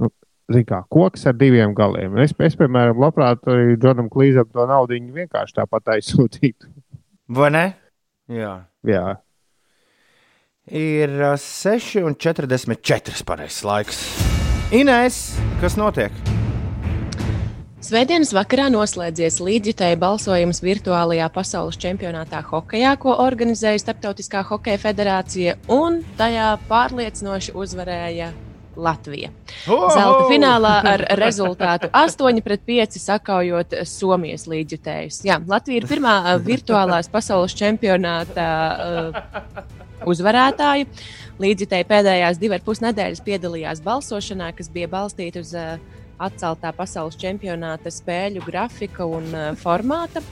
Nu, 0.00 0.12
Ziniet, 0.52 0.68
kā 0.68 0.82
koks 0.92 1.26
ar 1.30 1.36
diviem 1.38 1.74
galiem. 1.76 2.16
Es, 2.22 2.34
es 2.42 2.56
piemēram, 2.58 3.00
labprāt 3.00 3.44
arī 3.48 3.76
Džonam 3.80 4.10
Klīzam 4.12 4.48
to 4.52 4.66
naudu 4.68 4.98
vienkārši 5.14 5.60
tāpat 5.60 5.94
aizsūtītu. 5.96 6.72
Vai 7.32 7.52
ne? 7.54 7.66
Jā. 8.32 8.56
Jā, 8.86 9.20
Ir 10.70 11.10
uh, 11.18 11.34
6,44 11.34 13.24
pareizais 13.26 13.64
laiks. 13.66 14.04
Inês, 14.70 15.34
kas 15.60 15.74
notiek? 15.76 16.31
Svētdienas 17.82 18.30
vakarā 18.30 18.68
noslēdzies 18.70 19.40
līdzjutēja 19.42 19.96
balsojums 19.98 20.60
virtuālajā 20.62 21.26
pasaules 21.34 21.74
čempionātā 21.82 22.38
hokejā, 22.46 22.92
ko 23.02 23.16
organizēja 23.24 23.80
Startautiskā 23.82 24.44
hokeja 24.46 24.78
federācija, 24.78 25.56
un 25.66 25.96
tajā 26.14 26.52
pārliecinoši 26.68 27.56
uzvarēja 27.58 28.28
Latvija. 28.78 29.32
Zelta 29.66 30.28
finālā 30.30 30.76
ar 30.92 31.02
rezultātu 31.18 31.90
8 32.04 32.38
pret 32.46 32.62
5 32.70 33.00
sakaujot 33.02 33.74
Somijas 33.90 34.46
līdzjutējus. 34.46 35.18
Jā, 35.26 35.40
Latvija 35.42 35.82
ir 35.82 35.88
pirmā 35.90 36.12
ā, 36.22 36.36
virtuālās 36.38 37.10
pasaules 37.10 37.56
čempionāta 37.58 38.46
uh, 38.70 39.58
uzvarētāja. 40.06 40.86
Līdzjutēji 41.42 41.88
pēdējās 41.90 42.38
divas 42.38 42.62
pus 42.62 42.78
nedēļas 42.86 43.24
piedalījās 43.26 43.82
balsošanā, 43.82 44.52
kas 44.54 44.70
bija 44.70 44.86
balstīta 44.94 45.42
uz 45.42 45.50
uh, 45.58 45.98
atceltā 46.26 46.72
pasaules 46.76 47.18
čempionāta 47.20 47.92
spēļu 47.92 48.42
grafika 48.46 49.06
un 49.08 49.30
uh, 49.32 49.46
formāta. 49.58 50.22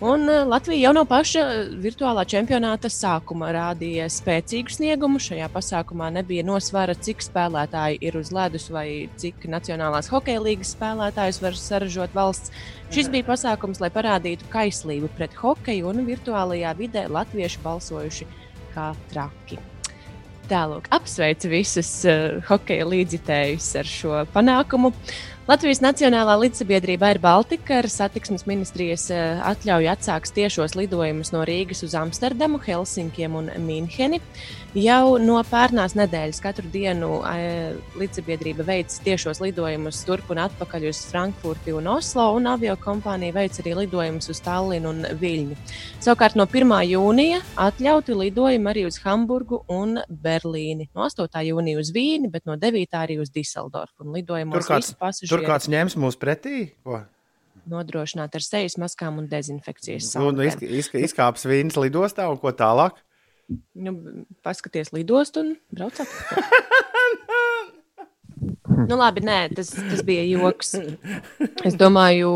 Un 0.00 0.28
uh, 0.28 0.42
Latvija 0.44 0.90
jau 0.90 0.92
no 0.92 1.06
paša 1.08 1.42
virtuālā 1.80 2.26
čempionāta 2.28 2.90
sākuma 2.92 3.48
rādīja 3.56 4.10
spēcīgu 4.12 4.74
sniegumu. 4.74 5.20
Šajā 5.22 5.46
pasākumā 5.54 6.10
nebija 6.18 6.44
nosvara, 6.44 6.92
cik 6.92 7.24
spēlētāji 7.24 8.02
ir 8.04 8.18
uz 8.20 8.28
ledus 8.36 8.68
vai 8.68 9.08
cik 9.16 9.46
Nacionālās 9.48 10.10
hokeja 10.12 10.42
līnijas 10.44 10.74
spēlētājus 10.76 11.40
var 11.40 11.56
saražot 11.56 12.12
valsts. 12.16 12.52
Šis 12.92 13.08
bija 13.08 13.24
pasākums, 13.30 13.80
lai 13.80 13.88
parādītu 13.94 14.44
kaislību 14.52 15.08
pret 15.16 15.32
hokeju, 15.40 15.88
un 15.88 16.04
virtuālajā 16.04 16.74
vidē 16.76 17.06
latvieši 17.08 17.64
balsojuši 17.64 18.28
kā 18.76 18.90
traki. 19.14 19.58
Tālāk, 20.46 20.86
apsveicu 20.94 21.48
visus 21.50 21.88
uh, 22.04 22.36
hokeja 22.46 22.84
līdzjutējus 22.86 23.70
ar 23.80 23.88
šo 23.90 24.20
panākumu. 24.36 24.92
Latvijas 25.46 25.78
Nacionālā 25.78 26.32
līdzsabiedrība 26.42 27.12
ir 27.12 27.20
Baltika 27.22 27.76
ar 27.78 27.86
satiksmes 27.86 28.48
ministrijas 28.50 29.04
uh, 29.14 29.44
atļauju 29.46 29.92
atsāks 29.92 30.32
tiešos 30.34 30.72
lidojumus 30.74 31.30
no 31.30 31.44
Rīgas 31.46 31.84
uz 31.86 31.92
Amsterdamu, 31.94 32.58
Helsinkiem 32.64 33.36
un 33.38 33.52
Minheni. 33.62 34.18
Jau 34.76 35.14
no 35.22 35.38
pērnās 35.46 35.94
nedēļas 35.96 36.42
katru 36.42 36.66
dienu 36.74 37.20
uh, 37.20 37.78
līdzsabiedrība 37.94 38.66
veic 38.66 38.96
tiešos 39.06 39.38
lidojumus 39.44 40.00
turp 40.08 40.32
un 40.34 40.40
atpakaļ 40.48 40.88
uz 40.90 41.04
Frankfurti 41.12 41.76
un 41.78 41.86
Oslo, 41.94 42.26
un 42.40 42.50
avio 42.50 42.74
kompānija 42.82 43.38
veic 43.38 43.60
arī 43.62 43.76
lidojumus 43.84 44.26
uz 44.34 44.42
Tallinu 44.42 44.90
un 44.96 45.06
Viļņu. 45.22 45.60
Savukārt 46.02 46.34
no 46.34 46.48
1. 46.50 46.74
jūnija 46.90 47.38
atļauti 47.68 48.18
lidojumi 48.18 48.72
arī 48.74 48.84
uz 48.90 48.98
Hamburgu 49.06 49.62
un 49.70 50.00
Berlīni. 50.10 50.90
No 50.90 51.06
8. 51.06 51.30
jūnija 51.52 51.86
uz 51.86 51.94
Vīni, 51.94 52.34
bet 52.34 52.50
no 52.50 52.58
9. 52.58 52.98
arī 52.98 53.20
uz 53.22 53.30
Diseldorfu. 53.30 54.02
Un 54.02 54.18
lidojumos 54.18 54.74
visi 54.74 54.98
pasažieri 54.98 55.35
Tur 55.36 55.46
kāds 55.46 55.68
ņems 55.72 55.96
mūs 56.00 56.16
pretī? 56.20 56.70
Ko? 56.86 57.02
nodrošināti 57.66 58.38
ar 58.38 58.44
sejas 58.46 58.76
maskām 58.78 59.16
un 59.18 59.24
dezinfekcijas 59.26 60.12
Nu, 60.14 60.28
nu, 60.30 60.44
sāpēm. 60.44 60.52
izk- 60.52 60.68
izk- 60.70 61.00
Izkāps 61.02 61.42
vīnas 61.50 61.74
lidostā 61.82 62.28
un 62.30 62.36
ko 62.38 62.52
tālāk? 62.54 63.00
Nu, 63.74 63.94
paskaties, 64.46 64.92
lidost 64.94 65.36
un 65.42 65.56
brauc 65.74 65.98
atpakaļ. 66.04 66.46
Nu, 68.86 68.96
labi, 69.00 69.22
nē, 69.24 69.36
tas, 69.56 69.70
tas 69.72 70.02
bija 70.04 70.22
joks. 70.28 70.74
Es 71.64 71.74
domāju, 71.80 72.30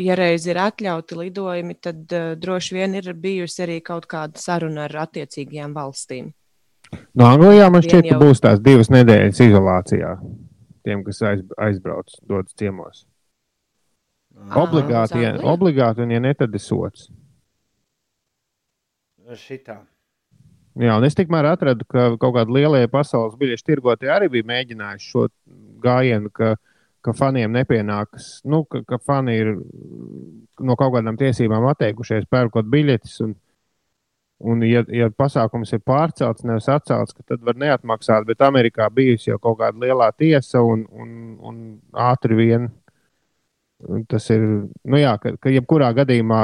ja 0.00 0.14
reiz 0.16 0.46
ir 0.48 0.56
atļauti 0.62 1.18
lidojumi, 1.18 1.74
tad 1.84 2.14
uh, 2.16 2.30
droši 2.40 2.74
vien 2.78 2.94
ir 2.96 3.10
bijusi 3.20 3.62
arī 3.66 3.76
kaut 3.84 4.06
kāda 4.10 4.40
saruna 4.40 4.86
ar 4.88 4.94
attiecīgajām 5.04 5.74
valstīm. 5.76 6.30
no 7.14 7.26
Anglijā 7.28 7.68
man 7.70 7.84
šķiet, 7.84 8.08
ka 8.08 8.14
jau- 8.16 8.22
būs 8.24 8.40
tās 8.40 8.62
divas 8.64 8.88
nedēļas 8.94 9.42
izolācijā. 9.44 10.14
Tiem, 10.84 11.02
kas 11.06 11.22
aiz, 11.24 11.42
aizbrauc, 11.56 12.12
dodas 12.28 12.54
ciemos. 12.60 13.06
Obligāti, 14.58 15.18
uz 15.20 15.24
ja, 15.24 15.34
obligāti, 15.48 16.02
un 16.04 16.12
ja 16.12 16.20
ne, 16.20 16.34
tad 16.36 16.54
ir 16.54 16.62
sots. 16.62 17.08
Šitā. 19.40 19.78
Jā, 20.74 20.96
un 20.98 21.06
es 21.06 21.14
tikmēr 21.14 21.46
atradu, 21.52 21.86
ka 21.86 22.10
kaut 22.18 22.34
kādi 22.34 22.56
lielie 22.56 22.88
pasaules 22.90 23.36
biļešu 23.38 23.66
tirgotāji 23.68 24.10
arī 24.10 24.28
bija 24.32 24.48
mēģinājuši 24.50 25.10
šo 25.12 25.28
gājienu, 25.84 26.32
ka, 26.34 26.56
ka 27.04 27.14
faniem 27.14 27.54
nepienākas, 27.54 28.40
nu, 28.50 28.64
ka, 28.66 28.82
ka 28.88 28.98
fani 28.98 29.36
ir 29.38 29.52
no 30.58 30.76
kaut 30.80 30.96
kādām 30.96 31.16
tiesībām 31.20 31.68
atteikušies 31.70 32.26
pērkot 32.26 32.66
biļetes. 32.74 33.20
Un, 33.24 33.36
un 34.40 34.62
ja, 34.66 34.82
ja 34.92 35.10
pasākums 35.14 35.72
ir 35.76 35.82
pārcelts, 35.86 36.44
nevis 36.44 36.68
atcelts, 36.68 37.14
tad 37.26 37.42
var 37.46 37.54
neatmaksāt. 37.60 38.26
Bet 38.28 38.42
Amerikā 38.44 38.88
bijusi 38.92 39.30
jau 39.30 39.38
kaut 39.38 39.58
kāda 39.60 39.78
lielā 39.86 40.10
tiesa 40.18 40.62
un, 40.64 40.86
un, 40.92 41.12
un 41.40 41.60
ātri 41.92 42.36
vien. 42.38 42.70
Tas 44.08 44.30
ir, 44.32 44.40
nu 44.88 44.96
jā, 45.00 45.12
ka, 45.20 45.34
ka 45.42 45.50
jebkurā 45.52 45.90
gadījumā 45.96 46.42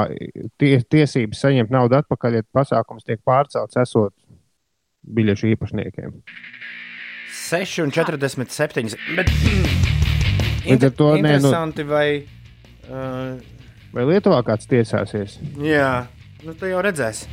tie, 0.61 0.75
tiesības 0.83 1.39
saņemt 1.41 1.71
naudu 1.73 1.97
atpakaļ, 1.97 2.35
ja 2.37 2.47
pasākums 2.53 3.07
tiek 3.07 3.21
pārcelts, 3.25 3.79
esot 3.81 4.13
biļešu 5.01 5.49
īpašniekiem. 5.55 6.19
6,47. 7.31 8.93
Bet, 9.17 9.31
Līdz 10.67 10.85
ar 10.85 10.93
to, 10.93 11.07
nē, 11.15 11.21
nu- 11.21 11.31
interesanti, 11.33 11.83
vai. 11.87 12.07
Uh, 12.85 13.39
Vai 13.91 14.05
Lietuvā 14.07 14.43
kāds 14.47 14.69
tiesāsies? 14.71 15.39
jā, 15.59 16.05
nu, 16.45 16.53
tu 16.55 16.69
jau 16.69 16.79
redzēsi. 16.85 17.27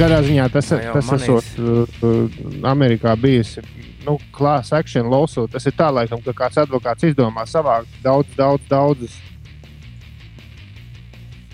Katrā 0.00 0.22
ziņā 0.24 0.48
tas, 0.48 0.70
jau 0.72 0.96
tas 0.96 1.12
esot 1.18 1.48
uh, 1.60 2.00
uh, 2.00 2.42
Amerikā 2.70 3.12
bijusi 3.20 3.60
nu, 4.06 4.16
klāsts 4.32 4.72
action 4.76 5.10
lawsuit. 5.12 5.50
Tas 5.52 5.66
ir 5.68 5.74
tā, 5.76 5.90
laikam, 5.92 6.22
ka 6.24 6.34
kāds 6.36 6.60
advokāts 6.62 7.04
izdomā 7.10 7.44
savākt 7.48 8.00
daudz, 8.04 8.32
daudz, 8.38 8.64
daudzus. 8.70 9.18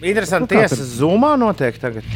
Interesanti, 0.05 0.55
Nu, 0.55 0.61
tiesa 0.61 0.85
zumā 0.85 1.35
notiek 1.41 1.79
tagad. 1.81 2.07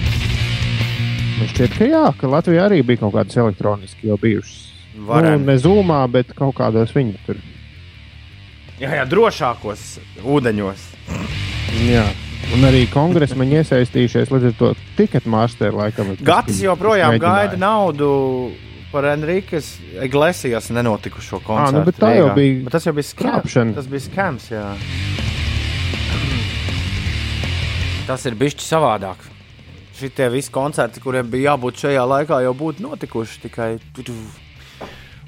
Man 1.40 1.48
šķiet, 1.48 1.76
ka 1.78 1.88
jā, 1.88 2.02
ka 2.20 2.28
Latvijā 2.28 2.66
arī 2.68 2.82
bija 2.84 3.00
kaut 3.00 3.14
kādas 3.16 3.38
elektroniski 3.40 4.10
jau 4.10 4.18
bijušas. 4.20 4.66
Nu, 4.94 5.06
Varam. 5.08 5.46
ne 5.48 5.56
zūmā, 5.56 6.02
bet 6.12 6.34
kaut 6.36 6.58
kādos 6.58 6.92
viņu 6.92 7.16
tur. 7.24 7.38
Jā, 8.80 8.92
jā, 9.00 9.04
drošākos 9.08 9.86
ūdeņos. 10.22 10.84
Jā. 11.88 12.04
Un 12.54 12.64
arī 12.66 12.86
kongresmeņi 12.90 13.60
iesaistījušies 13.60 14.32
līdz 14.32 14.46
ar 14.50 14.54
to 14.58 14.70
tiketmāsteri 14.98 15.76
laikam. 15.76 16.10
Gatis 16.26 16.58
joprojām 16.64 17.14
gaida 17.22 17.56
naudu 17.60 18.08
par 18.90 19.06
Enrikas 19.12 19.76
Iglesijas 20.02 20.70
nenotikušo 20.74 21.38
koncertu. 21.46 21.78
nu, 21.78 21.84
bet 21.86 22.00
tā 22.02 22.10
jau 22.16 22.26
Rīgā. 22.32 22.34
bija 22.40 22.64
Bet 22.66 22.72
tas 22.74 22.88
jau 22.88 22.94
bija 22.96 23.06
skams. 23.06 23.22
krāpšana. 23.44 23.74
Tas 23.78 23.86
bija 23.86 24.06
skams, 24.08 24.48
jā. 24.50 24.64
tas 28.10 28.26
ir 28.26 28.34
bijis 28.34 28.58
savādāk. 28.66 29.22
Šitie 30.00 30.26
visi 30.32 30.50
koncerti, 30.50 31.00
kuriem 31.04 31.28
bija 31.30 31.52
jābūt 31.52 31.82
šajā 31.84 32.04
laikā, 32.08 32.40
jau 32.42 32.54
būtu 32.56 32.82
notikuši 32.82 33.42
tikai. 33.44 33.74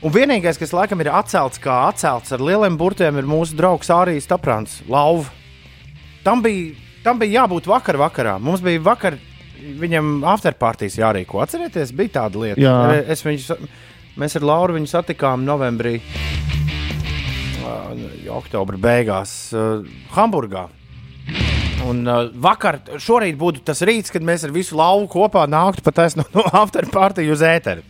Un 0.02 0.10
vienīgais, 0.10 0.58
kas 0.58 0.72
laikam 0.74 0.98
ir 1.04 1.12
atcelts, 1.14 1.60
kā 1.62 1.84
atcelts 1.92 2.32
ar 2.34 2.42
lieliem 2.42 2.74
burtiem, 2.80 3.20
ir 3.20 3.28
mūsu 3.28 3.54
draugsĀrijas 3.54 4.26
Taprāns, 4.26 4.80
Lauva. 4.90 5.28
Tam 6.24 6.42
bija, 6.42 6.72
tam 7.04 7.20
bija 7.20 7.42
jābūt 7.42 7.68
vakar 7.70 7.98
vakarā. 8.00 8.36
Mums 8.42 8.62
bija 8.64 8.82
vakar 8.82 9.18
viņam 9.82 10.22
afterpartijas 10.32 10.98
jārīko. 10.98 11.40
Atcerieties, 11.42 11.94
bija 11.96 12.18
tāda 12.20 12.42
lieta. 12.42 12.60
Jā. 12.62 12.76
Es 13.12 13.24
viņu, 13.26 13.58
mēs 14.20 14.36
ar 14.38 14.46
Lauru 14.46 14.76
viņu 14.78 14.90
satikām 14.90 15.44
novembrī, 15.46 15.98
uh, 17.62 18.06
oktobra 18.38 18.80
beigās, 18.80 19.34
uh, 19.54 19.82
Hamburgā. 20.16 20.68
Un 21.86 22.04
uh, 22.06 22.28
vakar, 22.42 22.80
šorīt 23.02 23.38
būtu 23.38 23.64
tas 23.66 23.82
rīts, 23.86 24.12
kad 24.14 24.22
mēs 24.26 24.46
ar 24.46 24.54
visu 24.54 24.78
lauku 24.78 25.10
kopā 25.16 25.48
nāktu 25.50 25.84
pat 25.86 26.02
no, 26.18 26.26
no 26.34 26.46
afterpartiju 26.62 27.34
uz 27.34 27.42
ēteru. 27.46 27.86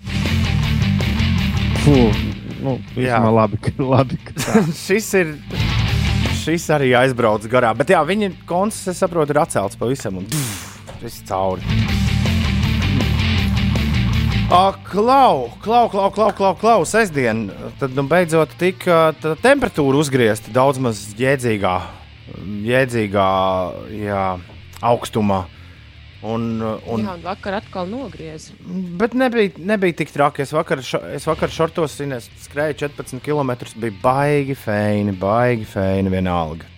Fū, 1.82 1.98
nu, 2.62 2.78
Jā. 2.94 3.18
labi, 3.26 3.58
labi, 3.82 4.20
šis 4.86 5.14
ir. 5.18 5.36
Šis 6.42 6.64
arī 6.74 6.88
aizbraucis 6.98 7.46
garām. 7.46 7.76
Bet 7.78 7.92
jā, 7.92 8.00
viņa 8.02 8.32
koncerts, 8.50 8.90
es 8.90 8.98
saprotu, 8.98 9.30
ir 9.30 9.38
atcelts 9.44 9.78
pavisam. 9.78 10.16
Un 10.18 10.26
ir 10.26 11.18
cauri. 11.28 11.62
A, 14.50 14.74
klau, 14.88 15.46
klau, 15.62 15.86
klau, 15.88 16.10
klau, 16.10 16.32
klau, 16.34 16.50
klau. 16.58 16.82
Sestdien, 16.88 17.46
tad 17.78 17.94
nu, 17.94 18.02
beidzot 18.10 18.56
tika 18.58 19.12
temperatūra 19.22 20.02
uzgriezta 20.02 20.50
daudz 20.52 20.82
maz 20.82 21.04
jēdzīgā, 21.16 21.76
jēdzīgā 22.66 23.30
jā, 24.02 24.26
augstumā. 24.82 25.44
Un, 26.22 26.44
un, 26.62 27.00
Jā, 27.02 27.16
un 27.16 27.22
vakar 27.24 27.56
atkal 27.58 27.88
nogrieza. 27.90 28.54
Bet 29.00 29.16
nebija, 29.18 29.50
nebija 29.58 29.96
tik 30.02 30.12
traki. 30.14 30.44
Es 30.44 30.52
vakar, 30.54 30.78
šo, 30.86 31.00
es 31.16 31.26
vakar 31.26 31.50
šortos 31.50 31.96
Ines, 32.04 32.28
skrēju 32.44 32.78
14 32.84 33.18
km. 33.24 33.50
Bija 33.82 33.96
baigi 34.04 34.54
feini, 34.54 35.14
baigi 35.18 35.66
feini 35.66 36.12
vienalga. 36.12 36.68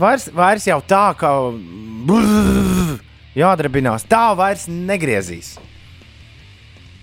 Vairs, 0.00 0.30
vairs 0.34 0.64
jau 0.66 0.80
tā, 0.80 1.10
ka 1.20 1.34
brrr, 2.08 2.96
jādarbinās. 3.36 4.08
Tā 4.08 4.30
vairs 4.38 4.64
negriezīs. 4.72 5.58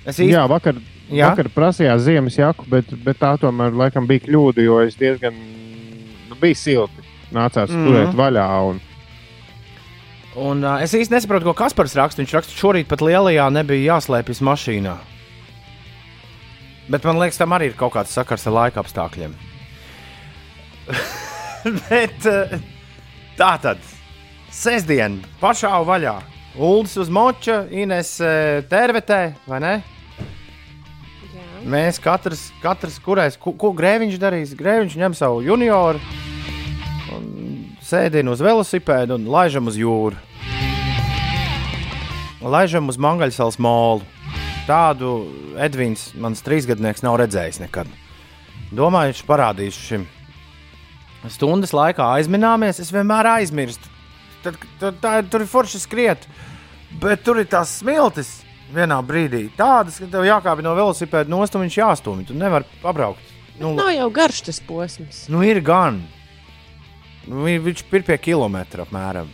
Es 0.05 0.17
īsti 0.17 0.33
Jā, 0.33 0.47
vakar, 0.49 0.81
Jā? 1.09 1.29
vakar 1.29 1.51
prasījās 1.53 2.03
ziemas 2.05 2.37
jaku, 2.41 2.65
bet, 2.69 2.89
bet 3.05 3.21
tā 3.21 3.35
tomēr 3.41 3.77
laikam 3.85 4.09
bija 4.09 4.25
kļūda, 4.25 4.65
jo 4.65 4.81
es 4.85 4.97
diezgan 4.97 5.37
nu, 5.37 6.37
bija 6.41 6.57
silti. 6.57 7.05
Nācās 7.33 7.69
mm. 7.69 7.85
turēt 7.85 8.17
vaļā. 8.17 8.49
Un, 8.69 8.81
Un, 10.35 10.59
uh, 10.65 10.81
es 10.83 10.91
īsti 10.91 11.15
nesaprotu, 11.15 11.47
ko 11.47 11.55
Kaspars 11.55 11.95
raksta. 11.95 12.19
Viņš 12.19 12.33
raksta, 12.35 12.51
ka 12.51 12.59
šorīt 12.59 12.89
pat 12.91 13.03
lielajā 13.05 13.47
nebija 13.55 13.95
jāslēpjas 13.95 14.43
mašīnā. 14.43 14.95
Bet 16.91 17.07
man 17.07 17.21
liekas, 17.21 17.39
tam 17.39 17.55
arī 17.55 17.71
ir 17.71 17.77
kaut 17.79 17.95
kāds 17.95 18.13
sakars 18.13 18.43
ar 18.49 18.57
laika 18.59 18.83
apstākļiem. 18.83 19.33
Bet 21.87 22.27
uh, 22.29 22.57
tā 23.39 23.53
tad, 23.63 23.79
sestdien, 24.53 25.21
pašā 25.39 25.71
vaļā. 25.87 26.19
Uldis 26.55 26.99
uz 26.99 27.09
moča, 27.11 27.63
Ines 27.71 28.17
uh, 28.23 28.59
tervetē, 28.67 29.21
vai 29.47 29.63
ne? 29.63 29.73
Jā. 31.31 31.47
Mēs 31.63 31.97
katrs, 32.03 32.49
katrs 32.63 32.99
kurais, 33.03 33.39
ko, 33.39 33.55
ko 33.55 33.71
grēviņš 33.75 34.19
darīs? 34.21 34.55
Grēviņš 34.59 34.99
ņem 34.99 35.15
savu 35.17 35.41
junioru, 35.47 36.03
un 36.03 36.34
sēdina 37.85 38.33
uz 38.33 38.41
velosipēda 38.43 39.17
un 39.19 39.27
laižam 39.29 39.69
uz 39.69 39.77
jūru. 39.79 40.17
Laižam 42.45 42.89
uz 42.91 42.97
Mangaļsāles 43.01 43.57
molu. 43.61 44.05
Tādu 44.65 45.11
Edvīns, 45.61 46.09
mans 46.17 46.41
trīsgadnieks, 46.45 47.03
nav 47.05 47.19
redzējis 47.21 47.61
nekad. 47.61 47.89
Domāju, 48.75 49.13
viņš 49.13 49.21
parādīs 49.27 49.77
šim. 49.77 50.07
Stundas 51.29 51.73
laikā 51.73 52.05
aizmināmies, 52.19 52.81
es 52.81 52.91
vienmēr 52.93 53.29
aizmirstu. 53.37 53.89
Tad, 54.45 54.57
tad, 54.81 54.97
tā, 55.01 55.13
tur 55.29 55.41
ir 55.41 55.49
forši 55.49 55.81
skriet, 55.81 56.25
bet 57.01 57.23
tur 57.25 57.39
ir 57.41 57.47
tās 57.49 57.79
smiltis 57.79 58.43
vienā 58.73 58.99
brīdī. 59.05 59.47
Tādas, 59.57 59.97
ka 60.01 60.09
tev 60.09 60.25
jākāpj 60.27 60.65
no 60.65 60.75
velosipēda 60.77 61.31
nost 61.33 61.57
un 61.57 61.65
viņš 61.65 61.79
jāstumj. 61.81 62.27
Tu 62.29 62.37
nevari 62.37 62.67
pabraukt. 62.83 63.33
Nu, 63.61 63.71
Nav 63.77 63.89
jau 63.95 64.09
garš 64.13 64.43
tas 64.49 64.59
posms. 64.61 65.25
nu 65.31 65.41
ir 65.45 65.61
gan. 65.65 66.03
Nu, 67.27 67.43
vi- 67.45 67.59
viņš 67.59 67.83
ir 67.91 68.03
pie 68.03 68.17
kilometra 68.17 68.85
apmēram. 68.85 69.27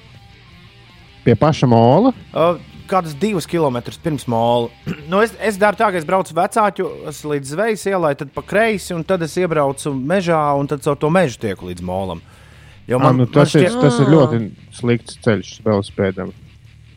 pie 1.23 1.35
paša 1.35 1.67
mola. 1.67 2.13
Uh, 2.33 2.57
Kādus 2.91 3.13
divus 3.15 3.45
kilometrus 3.47 3.95
pirms 4.03 4.25
māla. 4.27 4.69
nu, 5.11 5.21
es, 5.21 5.31
es 5.39 5.55
daru 5.57 5.77
tā, 5.79 5.91
ka 5.93 5.97
es 5.97 6.03
braucu 6.07 6.33
vecāku 6.35 6.87
līdz 7.07 7.53
zvejas 7.53 7.85
ielai, 7.87 8.15
tad 8.19 8.33
pa 8.35 8.41
kreisi, 8.43 8.91
un 8.93 9.03
tad 9.07 9.21
es 9.23 9.35
iebraucu 9.39 9.93
mežā, 9.95 10.41
un 10.59 10.67
tad 10.67 10.81
caur 10.83 10.97
to 10.99 11.09
mežu 11.09 11.39
tieku 11.39 11.69
līdz 11.69 11.81
mālam. 11.87 12.19
Jo 12.89 12.99
Man, 12.99 13.15
nu, 13.21 13.25
tas, 13.29 13.53
man 13.53 13.63
šķiet- 13.63 13.75
ir, 13.77 13.81
tas 13.81 13.99
ir 14.01 14.07
ļoti 14.11 14.39
slikts 14.75 15.17
ceļš 15.23 15.51
velosipēdam. 15.63 16.33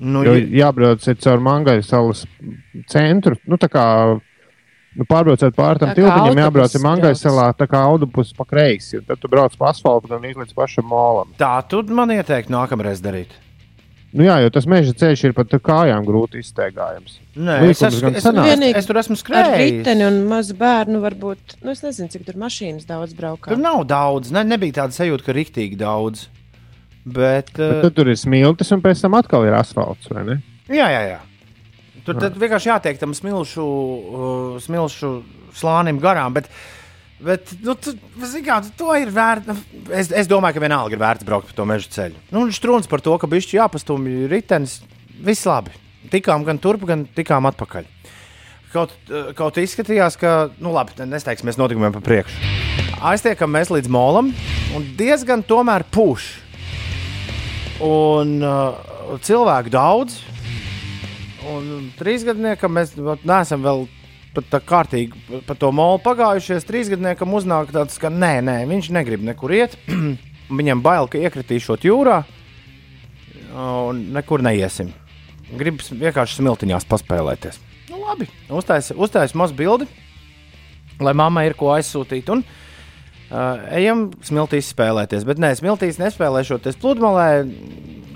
nu, 0.00 0.24
Jo 0.24 0.32
ja- 0.34 0.72
jābrauc 0.72 1.04
caur 1.20 1.38
Mangaļas 1.38 1.86
salas 1.92 2.24
centru. 2.90 3.36
Nu, 3.46 3.56
tā 3.56 3.68
kā 3.70 3.84
nu, 4.96 5.06
pārbraucot 5.10 5.54
pāri 5.56 5.82
tam 5.82 5.92
autobuss 5.94 6.40
jābrauc 6.42 6.76
Mangaļas 6.84 7.22
brauc. 7.22 7.24
salā, 7.26 7.46
tā 7.58 7.66
kā 7.70 7.80
autobus 7.84 8.32
pa 8.36 8.44
kreisi. 8.48 9.00
Tad 9.06 9.18
tu 9.22 9.28
brauc 9.28 9.56
pa 9.58 9.70
asfaltam 9.72 10.18
un 10.18 10.28
līdz 10.42 10.54
pašam 10.54 10.86
molam. 10.86 11.32
tā 11.38 11.56
tu 11.68 11.82
man 11.90 12.10
ieteiktu 12.14 12.52
nākamreiz 12.54 13.02
darīt. 13.04 13.34
Nu, 14.14 14.22
jā, 14.22 14.36
jo 14.44 14.50
tas 14.54 14.66
meža 14.70 14.92
ceļš 14.94 15.24
ir 15.26 15.32
pat 15.34 15.50
ar 15.56 15.58
kājām 15.58 16.04
grūti 16.06 16.38
izteigājams. 16.38 17.16
Nē, 17.34 17.56
es, 17.66 17.80
Līkums 17.80 17.96
es, 17.96 18.02
gan 18.04 18.14
es, 18.14 18.26
Vienīgi 18.46 18.78
es 18.78 18.86
tur 18.86 19.00
esmu 19.00 19.16
Ar 19.16 19.22
skrējis. 19.24 19.58
riteni 19.58 20.06
un 20.06 20.20
mazu 20.30 20.54
bērnu 20.54 21.00
varbūt. 21.02 21.56
Nu, 21.66 21.72
es 21.74 21.82
nezinu, 21.82 22.06
cik 22.12 22.22
tur 22.28 22.38
mašīnas 22.38 22.86
daudz 22.86 23.16
braukā. 23.18 23.50
Tur 23.50 23.58
nav 23.58 23.82
daudz, 23.90 24.30
ne, 24.30 24.44
nebija 24.46 24.84
tāda 24.84 24.94
sajūta, 24.94 25.26
ka 25.26 25.34
rīktīgi 25.34 25.80
daudz. 25.80 26.28
Bet, 27.04 27.50
Bet 27.58 27.58
uh, 27.58 27.82
tad 27.82 27.96
tur 27.98 28.08
ir 28.08 28.16
smiltis 28.16 28.70
un 28.72 28.80
pēc 28.86 29.02
tam 29.02 29.18
atkal 29.18 29.44
ir 29.50 29.58
asfalts. 29.58 30.06
vai 30.14 30.22
ne? 30.30 30.38
jā, 30.70 30.86
jā, 30.94 31.02
jā. 31.10 31.18
Tur 32.04 32.20
vienkārši 32.20 32.68
jātiek 32.68 32.98
tam 33.00 33.14
smilšu, 33.16 33.64
uh, 33.64 34.56
smilšu 34.60 35.10
slānim 35.56 36.00
garām. 36.02 36.34
Bet, 36.36 36.50
bet 37.24 37.54
nu, 37.64 37.76
tu, 37.80 37.94
kā, 38.44 38.58
to 38.76 38.96
ir 39.00 39.12
vērts. 39.14 39.62
Es, 39.88 40.10
es 40.12 40.28
domāju, 40.28 40.58
ka 40.58 40.64
vienalga 40.66 40.96
ir 40.96 41.00
vērts 41.00 41.28
braukt 41.28 41.48
pa 41.48 41.56
to 41.56 41.66
meža 41.68 41.88
ceļu. 41.94 42.20
Nu, 42.34 42.44
Strūns 42.52 42.90
par 42.90 43.04
to, 43.04 43.16
ka 43.20 43.30
bišķi 43.30 43.58
jāpastumj 43.60 44.26
ritenis. 44.32 44.82
Viss 45.24 45.48
labi. 45.48 45.72
Tikām 46.12 46.44
gan 46.44 46.60
turp, 46.60 46.84
gan 46.88 47.06
tikām 47.16 47.48
atpakaļ. 47.48 47.88
Kaut, 48.74 48.92
uh, 49.08 49.32
kaut 49.38 49.62
izskatījās, 49.62 50.18
ka, 50.20 50.34
nu, 50.60 50.74
labi, 50.76 50.98
nesteigsimies 51.08 51.60
notikumiem 51.60 51.94
pa 51.94 52.04
priekšu. 52.04 52.52
Aiztiekam 53.04 53.52
mēs 53.52 53.72
līdz 53.72 53.88
molam, 53.92 54.30
un 54.76 54.84
diezgan 54.98 55.44
tomēr 55.46 55.86
pūš. 55.94 56.28
Un 57.84 58.36
uh, 58.44 59.18
cilvēku 59.24 59.72
daudz. 59.72 60.20
Un 61.50 61.90
trīsgadniekam 61.98 62.72
mēs 62.72 62.94
neesam 63.26 63.64
vēl 63.64 63.84
pat 64.34 64.46
tā 64.50 64.60
kārtīgi 64.64 65.18
pa- 65.28 65.40
pa 65.50 65.54
to 65.54 65.70
molu 65.72 65.98
pagājušies. 66.02 66.64
Trīsgadniekam 66.66 67.34
uznāk 67.36 67.70
tāds, 67.74 67.98
ka 68.00 68.08
nē, 68.10 68.38
nē, 68.46 68.56
viņš 68.70 68.88
negrib 68.96 69.22
nekur 69.22 69.52
iet. 69.52 69.76
Viņam 70.58 70.82
bail, 70.84 71.06
ka 71.08 71.18
iekritīšot 71.20 71.84
jūrā 71.88 72.22
un 73.54 74.00
nekur 74.14 74.42
neiesim. 74.44 74.90
Gribas 75.54 75.90
vienkārši 75.92 76.40
smiltiņās 76.40 76.86
paspēlēties. 76.90 77.60
Nu, 77.92 78.00
labi, 78.02 78.26
uztaisīju 78.50 78.98
uztais 79.04 79.34
mazu 79.38 79.54
bildi, 79.58 79.86
lai 81.04 81.12
mammai 81.16 81.46
ir 81.50 81.54
ko 81.58 81.68
aizsūtīt. 81.76 82.30
Un, 82.34 82.42
uh, 82.42 83.62
ejam 83.76 84.08
smiltīs 84.24 84.72
spēlēties. 84.74 85.26
Bet 85.28 85.38
nē, 85.42 85.52
smiltīs 85.60 86.00
nespēlēšoties 86.02 86.80
pludmalē. 86.82 87.28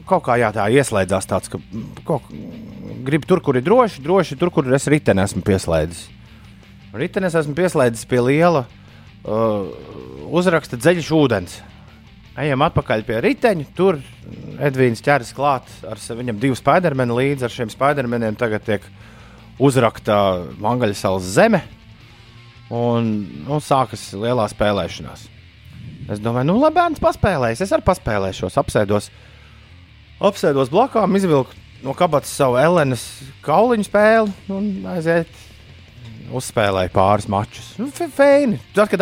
Kaut 0.09 0.25
kā 0.25 0.39
jā, 0.41 0.49
tā 0.57 0.65
ieslēdzās 0.73 1.29
tāds, 1.29 1.51
ka 1.53 1.61
kaut, 2.09 2.25
gribu 3.05 3.29
tur, 3.29 3.43
kur 3.45 3.59
ir 3.59 3.65
droši, 3.67 4.03
droši 4.05 4.39
tur, 4.41 4.51
kur 4.55 4.69
es 4.75 4.89
riteni 4.91 5.23
esmu 5.25 5.43
pieslēdzis. 5.47 6.07
Riteni 6.99 7.29
es 7.29 7.37
esmu 7.39 7.55
pieslēdzis 7.59 8.07
pie 8.09 8.21
liela 8.25 8.65
uh, 8.65 9.69
uzraksta 10.33 10.79
dziļš 10.81 11.11
ūdens. 11.15 11.59
Ejam 12.39 12.63
atpakaļ 12.69 13.03
pie 13.07 13.19
riteņa. 13.25 13.67
Tur 13.77 13.99
Edvīns 14.63 15.03
ķeras 15.05 15.35
klāt 15.35 15.69
ar. 15.89 15.99
Viņam 15.99 16.39
divi 16.39 16.57
spidermeni 16.59 17.17
līdzi. 17.17 17.49
Ar 17.49 17.55
šiem 17.55 17.73
spidermeniem 17.73 18.39
tagad 18.39 18.63
tiek 18.67 18.87
uzrakta 19.59 20.47
Mangaļas 20.63 21.03
salas 21.03 21.33
zeme. 21.35 21.65
Un 22.71 23.11
nu, 23.47 23.59
sākas 23.65 24.13
lielā 24.15 24.47
spēlēšanās. 24.53 25.27
Es 26.09 26.21
domāju, 26.25 26.53
nu, 26.53 26.59
labi, 26.63 26.79
bērns 26.79 27.03
paspēlēs. 27.03 27.65
Es 27.65 27.73
arī 27.75 27.85
paspēlēšos, 27.85 28.57
apsēdos, 28.61 29.11
apsēdos 30.25 30.71
blakām, 30.73 31.17
izvilku 31.19 31.57
no 31.85 31.95
kabatas 31.97 32.33
savu 32.35 32.59
Elenas 32.61 33.05
kauliņu 33.47 33.87
spēli 33.87 34.55
un 34.55 34.71
aiziet. 34.95 35.31
Uzspēlēju 36.29 36.93
pāris 36.93 37.25
mačus. 37.33 37.71
Nu, 37.81 37.89
Feini. 37.89 38.59
Tad, 38.77 38.91
kad, 38.93 39.01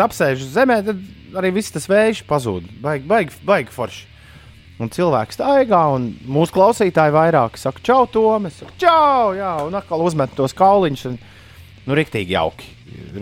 apsēžu 0.00 0.46
zemē, 0.48 0.78
tad 0.86 1.02
arī 1.36 1.50
viss 1.58 1.74
tas 1.74 1.84
vējš 1.90 2.22
pazūd. 2.28 2.70
Baigi, 2.80 3.04
baigi, 3.10 3.36
baigi 3.44 3.74
forši. 3.74 4.06
Un 4.80 4.90
cilvēks 4.90 5.36
staigā, 5.36 5.82
un 5.94 6.08
mūsu 6.26 6.56
klausītāji 6.56 7.14
vairāk 7.14 7.60
saka, 7.60 7.82
čau, 7.84 8.08
Tom, 8.10 8.48
es 8.48 8.56
saku, 8.58 8.72
čau, 8.80 9.30
jā, 9.36 9.52
un 9.68 9.76
atkal 9.78 10.02
uzmet 10.02 10.32
tos 10.34 10.56
kauliņus. 10.56 11.04
Un, 11.12 11.20
nu, 11.84 11.94
riktīgi 11.94 12.34
jauki, 12.34 12.72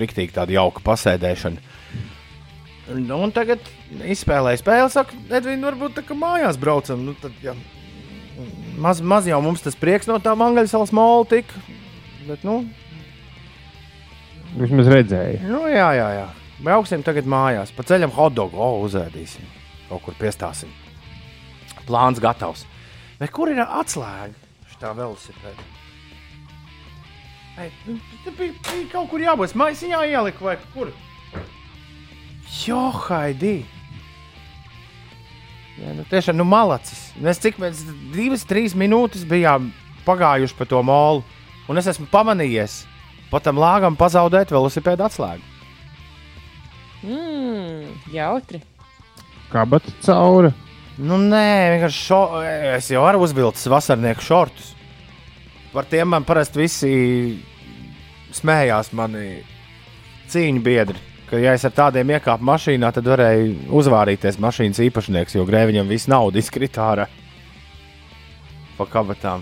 riktīgi 0.00 0.32
tāda 0.38 0.54
jauka 0.54 0.80
pasēdēšana. 0.86 1.68
Un, 2.92 3.04
un 3.18 3.34
tagad 3.34 3.66
izspēlēja 4.00 4.62
spēli, 4.62 4.88
saka, 4.94 5.18
Edvīna, 5.28 5.68
varbūt 5.68 5.98
tā 5.98 6.06
kā 6.06 6.16
mājās 6.16 6.56
braucam. 6.60 7.04
Nu, 7.04 7.18
tad, 7.20 7.36
jā, 7.44 7.52
maz, 8.78 9.00
maz 9.00 9.26
jau 9.28 9.40
mums 9.44 9.62
tas 9.64 9.76
prieks 9.78 10.08
no 10.10 10.18
tā 10.22 10.34
mangaļas 10.38 10.72
salas 10.74 10.92
mola 10.94 11.24
tika. 11.28 11.60
Bet, 12.28 12.44
nu, 12.46 12.62
Vismaz 14.56 14.88
redzēju. 14.92 15.42
nu, 15.48 15.64
jā, 15.72 15.88
jā, 15.96 16.08
jā. 16.20 16.28
Brauksim 16.62 17.02
tagad 17.02 17.26
mājās, 17.26 17.72
pa 17.74 17.82
ceļam 17.82 18.12
hotdogu, 18.14 18.60
oh, 18.62 18.82
uzēdīsim, 18.86 19.46
kaut 19.88 20.04
kur 20.04 20.14
piestāsim. 20.20 20.70
Plāns 21.88 22.20
gatavs. 22.22 22.66
Bet 23.18 23.32
kur 23.34 23.50
ir 23.50 23.58
atslēga 23.64 24.34
šitā 24.70 24.92
velosipēda? 24.98 25.70
Te 27.56 28.30
bija, 28.38 28.52
bija 28.54 28.86
kaut 28.92 29.10
kur 29.10 29.20
jābūt. 29.20 29.56
Maisiņā 29.58 30.04
ieliku 30.12 30.46
vai 30.46 30.56
kur? 30.72 30.92
Jo, 32.62 32.84
Haidī! 33.08 33.62
Jā, 35.80 35.92
nu, 35.96 36.04
tiešām, 36.08 36.36
nu, 36.36 36.44
malacis. 36.48 37.12
Mēs 37.22 37.40
cik 37.42 37.60
mēs 37.62 37.80
divas, 38.12 38.44
trīs 38.48 38.74
minūtes 38.78 39.24
bijām 39.28 39.70
pagājuši 40.06 40.56
pa 40.58 40.66
to 40.68 40.82
molu, 40.84 41.22
un 41.70 41.80
es 41.80 41.88
esmu 41.88 42.08
pamanījies, 42.12 42.82
pat 43.32 43.46
tam 43.46 43.60
lāgam 43.62 43.96
pazaudēt 43.98 44.52
velosipēdu 44.52 45.06
atslēgu. 45.06 45.48
Mm, 47.02 47.96
jautri. 48.14 48.60
Kabata 49.52 49.94
cauri. 50.04 50.52
Nu, 51.02 51.16
nē, 51.16 51.46
vienkārši 51.72 52.04
šo, 52.04 52.20
es 52.76 52.90
jau 52.92 53.02
varu 53.06 53.22
uzvilkt 53.24 53.60
vasarnieku 53.72 54.22
šortus. 54.22 54.74
Par 55.72 55.88
tiem 55.88 56.10
man 56.12 56.26
parasti 56.28 56.60
visi 56.60 56.92
smējās 58.36 58.92
mani 58.96 59.40
cīņu 60.32 60.62
biedri. 60.64 61.00
Ka, 61.32 61.38
ja 61.40 61.54
es 61.56 61.62
ar 61.64 61.72
tādiem 61.72 62.10
iekāpu 62.12 62.44
mašīnā, 62.44 62.90
tad 62.92 63.06
varēju 63.08 63.70
uzvārīties 63.80 64.36
mašīnas 64.36 64.82
īpašnieks, 64.84 65.38
jo 65.38 65.46
grēviņam 65.48 65.88
viss 65.88 66.10
nauda 66.12 66.36
izkrita 66.36 66.84
ārā 66.90 67.06
pa 68.76 68.84
kabatām. 68.92 69.40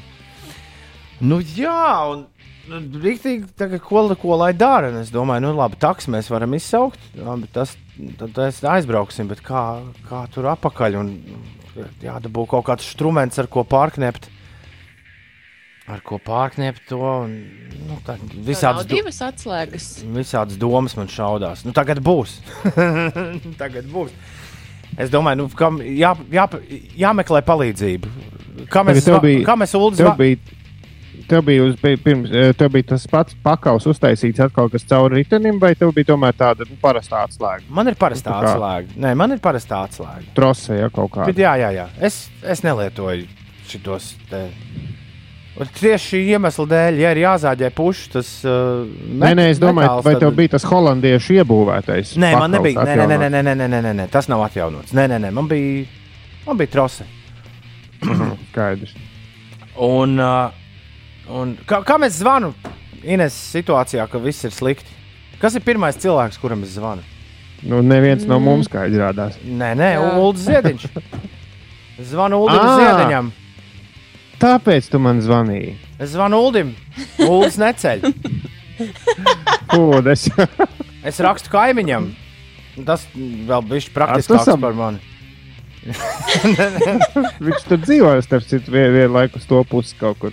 Nu, 1.19 1.41
jā, 1.43 1.91
un 2.13 2.23
nu, 2.71 2.79
rīktīgi, 3.03 3.51
tagad, 3.59 3.83
ko, 3.83 4.05
ko 4.23 4.39
lai 4.39 4.53
dara? 4.55 4.93
Es 5.03 5.11
domāju, 5.11 5.49
nu, 5.49 5.55
labi, 5.59 5.81
taks 5.83 6.07
mēs 6.15 6.31
varam 6.31 6.55
izsaukt, 6.55 7.11
bet 7.19 7.51
tas 7.59 7.75
tad 8.21 8.39
mēs 8.39 8.63
aizbrauksim, 8.71 9.27
bet 9.31 9.43
kā, 9.43 9.65
kā 10.07 10.23
tur 10.31 10.47
apakaļ? 10.55 11.01
Un, 11.03 11.11
jādabū 12.05 12.47
kaut 12.51 12.67
kāds 12.71 12.87
instruments, 12.87 13.39
ar 13.43 13.51
ko 13.51 13.65
pārknept. 13.67 14.31
Ar 15.91 16.01
ko 16.07 16.19
pārknept 16.23 16.85
to. 16.91 16.99
Un, 17.03 17.33
nu, 17.89 17.97
tā, 18.07 18.15
Visādas 18.47 18.87
do, 18.87 18.95
divas 18.95 19.19
atslēgas. 19.27 19.89
visādas 20.15 20.59
domas 20.61 20.95
man 20.99 21.09
šaudās. 21.11 21.65
Nu, 21.67 21.73
tagad 21.75 21.99
būs. 22.07 22.37
tagad 23.63 23.89
būs. 23.91 24.13
Es 25.01 25.11
domāju, 25.11 25.45
nu, 25.45 25.49
kam 25.57 25.79
jā, 25.83 26.13
jā, 26.35 26.45
jāmeklē 26.99 27.43
palīdzību. 27.47 28.11
Kā 28.71 28.83
mēs, 28.85 29.03
Tagad 29.03 29.07
tev 29.07 29.21
bija- 29.25 29.45
kā 29.47 29.55
mēs 29.59 29.75
Uldis, 29.79 30.01
Tev 30.03 30.17
bija, 30.19 30.37
tev 31.31 31.45
bija, 31.47 31.65
uz, 31.65 31.77
bija 31.81 31.99
pirms, 32.03 32.31
eh, 32.35 32.51
tev 32.59 32.73
bija 32.75 32.89
tas 32.91 33.07
pats 33.09 33.37
pakaus 33.43 33.87
uztaisīts 33.87 34.43
atkal 34.45 34.69
kas 34.69 34.83
cauri 34.91 35.21
ritenim, 35.23 35.61
vai 35.63 35.73
tev 35.79 35.95
bija 35.97 36.11
tomēr 36.11 36.35
tāda 36.37 36.67
nu, 36.69 36.77
parasta 36.83 37.23
atslēga? 37.25 37.63
Man 37.71 37.89
ir 37.89 37.95
parastā 37.99 38.35
Nu, 38.35 38.43
kā? 38.43 38.55
atslēga. 38.55 38.99
Nē, 39.07 39.15
man 39.17 39.33
ir 39.33 39.39
parastā 39.43 39.79
atslēga. 39.87 40.27
Trose, 40.37 40.75
ja 40.83 40.91
kaut. 40.91 41.15
Bet, 41.25 41.39
jā, 41.39 41.55
jā, 41.63 41.71
jā. 41.79 41.87
Es, 42.11 42.29
es 42.43 42.63
nelietoju 42.67 43.27
šitos. 43.71 44.15
Te. 44.29 44.49
Tieši 45.61 46.07
šī 46.07 46.21
iemesla 46.35 46.65
dēļ, 46.71 46.99
ja 47.03 47.11
ir 47.13 47.21
jāzāģē 47.21 47.69
pušs, 47.77 48.05
tas. 48.15 48.29
Uh, 48.47 48.87
Nē, 49.21 49.33
nē, 49.37 49.49
es 49.53 49.61
domāju, 49.61 49.99
vai 50.07 50.15
tev 50.21 50.33
bija 50.39 50.55
tas 50.55 50.65
holandiešu 50.69 51.37
iebūvētais? 51.41 52.15
Nē, 52.21 52.31
man 52.41 52.55
nebija. 52.55 52.85
Nē, 52.87 52.95
nē, 52.97 53.07
nē, 53.11 53.19
nē, 53.21 53.43
nē, 53.45 53.55
nē, 53.59 53.69
nē, 53.69 53.81
nē, 53.85 53.93
nē, 53.99 54.07
tas 54.13 54.31
nav 54.31 54.45
atjaunots. 54.47 54.95
Nē, 54.97 55.05
nē, 55.13 55.19
nē, 55.27 55.33
man 55.37 55.51
bija, 55.51 55.85
man 56.47 56.61
bija 56.61 56.73
trose. 56.73 57.07
Skaidrs. 58.51 58.97
Un, 59.81 60.17
uh, 60.21 60.55
un 61.29 61.57
kā, 61.69 61.83
kā 61.87 61.99
mēs 62.01 62.21
zvanām 62.21 62.57
Ines 63.01 63.37
situācijā, 63.53 64.05
ka 64.13 64.21
viss 64.21 64.45
ir 64.45 64.53
slikti? 64.53 64.97
Kas 65.41 65.55
ir 65.57 65.65
pirmais 65.65 65.97
cilvēks, 65.97 66.37
kuram 66.41 66.67
es 66.67 66.75
zvanu? 66.77 67.05
Nu, 67.65 67.81
neviens 67.85 68.25
no 68.29 68.37
mums, 68.41 68.69
kā 68.73 68.87
izrādās. 68.89 69.37
Nē, 69.45 69.73
nē. 69.77 69.91
Ulrichs 70.21 70.47
Ziedņš. 70.49 70.89
Zvanu 72.11 72.41
Ulrim 72.45 72.61
Ā! 72.65 72.77
Ziedņam. 72.81 73.31
Tāpēc 74.41 74.89
tu 74.93 74.99
man 75.03 75.21
zvanīji. 75.25 75.75
Es 76.01 76.15
zvanu 76.15 76.39
Ulrim. 76.47 76.73
Ulrichs 77.27 77.59
neceļ. 77.61 78.07
Pūdes. 79.71 80.27
Es 81.07 81.21
rakstu 81.25 81.53
kaimiņam. 81.53 82.11
Tas 82.87 83.05
vēl 83.15 83.65
bija 83.69 83.93
praktiskāks 83.93 84.47
Atrasam. 84.47 84.63
par 84.65 84.77
mani. 84.79 85.01
Viņš 87.45 87.67
tur 87.69 87.81
dzīvoja, 87.85 88.23
starp 88.25 88.45
citu, 88.49 88.73
vien- 88.73 88.93
vienlaikus 88.95 89.47
to 89.49 89.61
pusi 89.69 89.97
kaut 90.01 90.19
kur. 90.23 90.33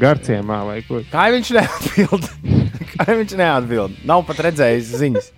Garciemā 0.00 0.60
vai 0.66 0.78
kur. 0.84 1.04
Kaimiņš 1.12 1.50
neatbild. 1.56 2.28
Kaimiņš 2.96 3.34
neatbild. 3.38 3.98
Nav 4.08 4.24
pat 4.28 4.40
redzējis 4.48 4.92
ziņas. 5.00 5.28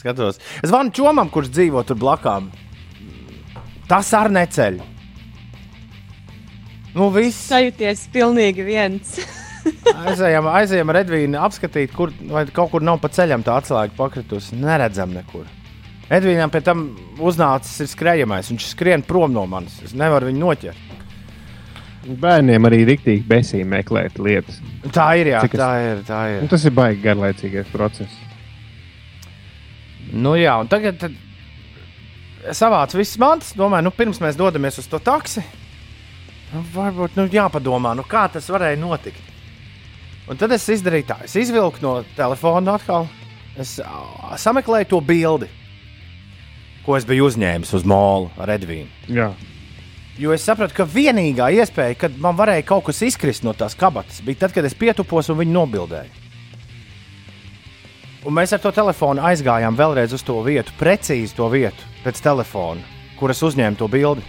Skatos. 0.00 0.38
Es 0.60 0.70
zvanu 0.70 0.92
čomam, 0.96 1.30
kurš 1.32 1.50
dzīvo 1.56 1.82
tur 1.88 1.98
blakām. 2.00 2.50
Tas 3.90 4.12
ar 4.16 4.30
neceļ. 4.32 4.78
Nu, 6.96 7.06
viss. 7.14 7.38
Sajūties 7.50 8.08
pilnīgi 8.14 8.64
viens. 8.66 9.18
Aizejam, 10.08 10.46
aizejam 10.48 10.88
ar 10.90 11.02
Edvīnu 11.02 11.36
apskatīt, 11.44 11.92
kur 11.94 12.12
vai 12.30 12.46
kaut 12.48 12.70
kur 12.72 12.82
nav 12.84 12.96
pa 13.02 13.10
ceļam 13.12 13.42
tā 13.44 13.58
atslēga 13.60 13.92
pakritusi. 13.98 14.56
Neredzam 14.58 15.12
nekur. 15.14 15.44
Edvīnam 16.10 16.50
pie 16.50 16.62
tam 16.66 16.86
uznācis 17.22 17.84
ir 17.84 17.90
skrejamais. 17.92 18.48
Viņš 18.50 18.70
skrien 18.72 19.04
prom 19.06 19.30
no 19.36 19.44
manis. 19.46 19.76
Es 19.84 19.92
nevaru 19.94 20.30
viņu 20.30 20.40
noķert. 20.42 20.86
Bērniem 22.20 22.64
arī 22.66 22.80
rīktīgi 22.88 23.26
besī 23.28 23.60
meklēt 23.68 24.16
lietas. 24.18 24.56
Tā 24.96 25.10
ir, 25.20 25.34
jā, 25.34 25.42
Cik 25.44 25.54
es- 25.54 25.60
tā 25.60 25.70
ir. 25.84 26.02
Tā 26.08 26.20
ir. 26.32 26.42
Nu, 26.42 26.48
tas 26.48 26.64
ir 26.64 26.72
baigi 26.74 27.04
garlaicīgais 27.04 27.68
process. 27.70 28.16
Nu, 30.10 30.32
jā, 30.40 30.56
un 30.58 30.66
tagad 30.72 30.96
tad 30.98 31.14
savāc 32.56 32.96
visas 32.96 33.20
mantas. 33.20 33.52
Domāju, 33.58 33.84
nu, 33.86 33.92
pirms 33.94 34.18
mēs 34.24 34.38
dodamies 34.40 34.80
uz 34.80 34.88
to 34.90 34.98
taksi, 34.98 35.44
nu, 36.54 36.62
varbūt 36.74 37.18
nu, 37.18 37.26
jāpadomā, 37.30 37.94
nu, 37.98 38.04
kā 38.06 38.26
tas 38.32 38.48
varēja 38.52 38.78
notikt. 38.80 39.30
Un 40.30 40.38
tad 40.38 40.52
es 40.54 40.68
izdarīju 40.70 41.08
tā, 41.08 41.16
es 41.26 41.34
izvilku 41.38 41.82
no 41.82 42.00
telefona 42.16 42.76
atkal. 42.78 43.08
Es 43.58 43.78
ā, 43.82 44.36
sameklēju 44.38 44.88
to 44.92 45.00
bildi, 45.02 45.48
ko 46.86 46.94
es 46.96 47.06
biju 47.08 47.26
uzņēmis 47.26 47.74
uz 47.76 47.86
mūlu 47.88 48.30
ar 48.40 48.52
Edvīnu. 48.54 48.88
Jā. 49.10 49.32
Jo 50.20 50.34
es 50.36 50.44
sapratu, 50.44 50.76
ka 50.76 50.86
vienīgā 50.86 51.48
iespēja, 51.58 51.96
kad 52.04 52.16
man 52.20 52.36
varēja 52.38 52.66
kaut 52.68 52.86
kas 52.90 53.00
izkrist 53.06 53.44
no 53.46 53.54
tās 53.56 53.74
kabatas, 53.78 54.20
bija 54.22 54.44
tad, 54.44 54.54
kad 54.54 54.66
es 54.68 54.76
pietupos 54.76 55.30
un 55.32 55.40
viņu 55.40 55.56
nobildēju. 55.56 56.18
Un 58.28 58.36
mēs 58.36 58.52
ar 58.52 58.60
to 58.60 58.68
telefonu 58.76 59.22
aizgājām 59.24 59.78
vēlreiz 59.78 60.12
uz 60.12 60.22
to 60.26 60.36
vietu, 60.44 60.74
precīzi 60.76 61.32
to 61.38 61.46
vietu, 61.48 61.86
pēc 62.04 62.20
telefona, 62.20 62.84
kur 63.16 63.32
es 63.32 63.40
uzņēmu 63.42 63.80
to 63.80 63.88
bildi. 63.88 64.26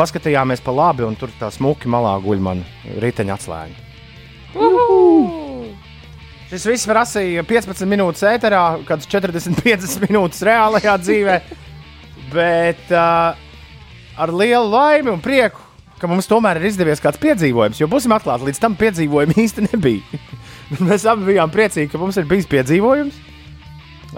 Paskatījāmies 0.00 0.62
pa 0.64 0.72
labi, 0.72 1.04
un 1.04 1.16
tur 1.18 1.28
tā 1.36 1.50
smuki 1.52 1.90
malā 1.92 2.14
guļ 2.24 2.40
man 2.40 2.62
riteņa 3.04 3.34
atslēga. 3.36 3.88
Šis 6.50 6.64
viss 6.66 6.88
prasīja 6.88 7.44
15 7.46 7.84
minūtes 7.90 8.24
ēterā, 8.26 8.62
kādas 8.88 9.06
45 9.12 9.98
minūtes 10.06 10.40
reālajā 10.48 10.96
dzīvē. 11.04 11.36
Bet 12.32 12.88
uh, 12.94 13.36
ar 14.24 14.32
lielu 14.32 14.72
laimi 14.72 15.12
un 15.12 15.20
prieku, 15.20 15.60
ka 16.00 16.08
mums 16.08 16.30
tomēr 16.30 16.62
ir 16.62 16.70
izdevies 16.70 17.02
kāds 17.04 17.20
piedzīvojums. 17.20 17.82
Jo 17.82 17.90
būsim 17.92 18.16
atklāti, 18.16 18.48
līdz 18.48 18.62
tam 18.62 18.78
piedzīvojumam 18.80 19.44
īsti 19.44 19.66
nebija. 19.68 20.20
Mēs 20.88 21.04
abi 21.12 21.28
bijām 21.34 21.52
priecīgi, 21.52 21.90
ka 21.92 22.00
mums 22.00 22.16
ir 22.16 22.30
bijis 22.30 22.48
piedzīvojums. 22.50 23.20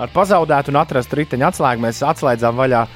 Ar 0.01 0.15
pazaudētu 0.15 0.73
un 0.73 0.79
atrastu 0.81 1.19
riteņa 1.19 1.51
atslēgu 1.51 1.83
mēs 1.85 1.99
atslēdzām 2.07 2.57
vaļā. 2.57 2.87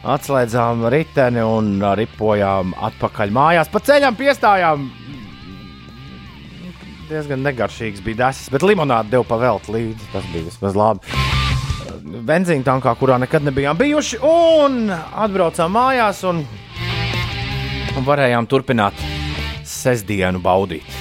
Atslēdzām 0.00 0.86
riteni 0.92 1.42
un 1.44 1.74
ripojām 1.98 2.72
atpakaļ 2.88 3.34
mājās. 3.36 3.68
Pa 3.72 3.82
ceļam 3.84 4.16
piestājām. 4.16 4.88
Diezgan 7.10 7.42
negaršīgs 7.44 8.00
bija 8.06 8.26
desis, 8.26 8.48
bet 8.54 8.64
limonādi 8.64 9.12
deva 9.16 9.26
pavēlt 9.28 9.68
līdzi. 9.68 10.12
Tas 10.14 10.26
bija 10.32 10.46
vismaz 10.46 10.78
labi 10.78 11.20
benzīna 12.00 12.64
tankā, 12.66 12.94
kurā 12.98 13.18
nekad 13.20 13.44
nebijām 13.46 13.78
bijuši. 13.78 14.20
Un 14.26 14.90
atbraucām 14.90 15.72
mājās 15.74 16.22
un, 16.28 16.42
un 17.96 18.06
varējām 18.06 18.48
turpināt 18.50 19.06
sestdienu 19.66 20.42
baudīt. 20.42 20.98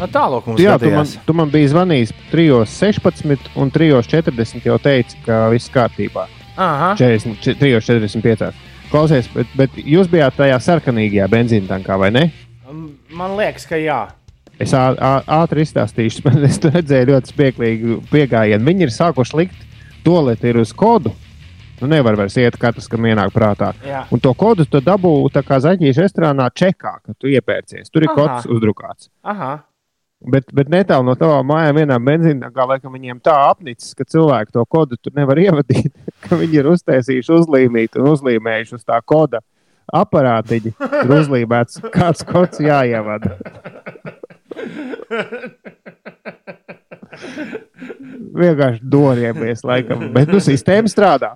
Nu, 0.00 0.08
Tālāk 0.10 0.48
mums 0.48 0.60
Jā, 0.60 0.78
tu 0.82 0.90
man, 0.90 1.06
tu 1.26 1.34
man 1.38 1.50
biji 1.52 1.70
zvanījis 1.70 2.14
3.16 2.32 3.52
un 3.60 3.70
3.40 3.70 4.66
jau 4.66 4.78
teici, 4.82 5.20
ka 5.26 5.44
viss 5.52 5.70
kārtībā. 5.72 6.26
Aha. 6.56 6.92
40, 6.98 7.56
3.45. 7.60 8.52
Klausies, 8.92 9.28
bet, 9.32 9.52
bet 9.56 9.76
jūs 9.78 10.10
bijāt 10.12 10.36
tajā 10.36 10.58
sarkanīgajā 10.60 11.28
benzīna 11.32 11.70
tankā, 11.70 11.96
vai 12.00 12.10
ne? 12.12 12.26
Man 13.12 13.36
liekas, 13.38 13.64
ka 13.68 13.80
jā. 13.80 14.04
Es 14.60 14.74
ātri 14.76 15.64
izstāstīšu, 15.64 16.22
bet 16.26 16.46
es 16.48 16.60
redzēju 16.62 17.10
ļoti 17.14 17.34
spēcīgu 17.34 17.98
pieejamību. 18.12 18.68
Viņi 18.68 18.88
ir 18.88 18.94
sākuši 18.94 19.38
likt 19.40 19.68
to 20.04 20.20
lietu 20.28 20.54
uz 20.60 20.74
kodu. 20.76 21.14
Nu, 21.82 21.88
nevar 21.90 22.14
vairs 22.14 22.36
iet 22.38 22.54
katrs, 22.62 22.86
kam 22.86 23.08
ienāk 23.10 23.32
prātā. 23.34 23.72
Jā. 23.82 24.04
Un 24.14 24.20
to 24.22 24.30
kodu 24.38 24.62
tu 24.70 24.78
dabū 24.78 25.10
tā 25.34 25.42
kā 25.42 25.58
zaļķīša 25.64 26.04
restorānā 26.04 26.46
čekā, 26.54 26.92
kad 27.02 27.16
tu 27.18 27.32
iepērcies. 27.32 27.90
Tur 27.90 28.06
ir 28.06 28.12
Aha. 28.12 28.18
kods 28.20 28.46
uzdrukāts. 28.54 29.08
Aha. 29.26 29.56
Bet, 30.22 30.46
bet 30.54 30.70
netālu 30.70 31.08
no 31.08 31.16
tavām 31.18 31.48
mājām, 31.50 31.80
vienā 31.80 31.96
benzīnā, 31.98 32.52
laikam 32.54 32.94
viņiem 32.94 33.18
tā 33.26 33.34
apnicis, 33.48 33.96
ka 33.98 34.06
cilvēki 34.06 34.54
to 34.54 34.62
kodu 34.70 34.94
tur 34.94 35.16
nevar 35.16 35.40
ievadīt, 35.42 35.90
ka 36.24 36.38
viņi 36.40 36.60
ir 36.62 36.68
uztaisījuši 36.72 37.34
uzlīmīt 37.36 37.98
un 38.00 38.12
uzlīmējuši 38.12 38.78
uz 38.78 38.84
tā 38.88 38.98
koda 39.04 39.42
aparātiņa. 39.92 40.72
Tur 40.78 41.14
uzlīmēts, 41.18 41.80
kāds 41.94 42.24
kods 42.28 42.62
jāievada. 42.62 43.36
Vienkārši 48.32 48.80
doriemies, 48.88 49.64
laikam, 49.66 50.06
bet 50.14 50.30
nu 50.32 50.40
sistēma 50.42 50.88
strādā. 50.90 51.34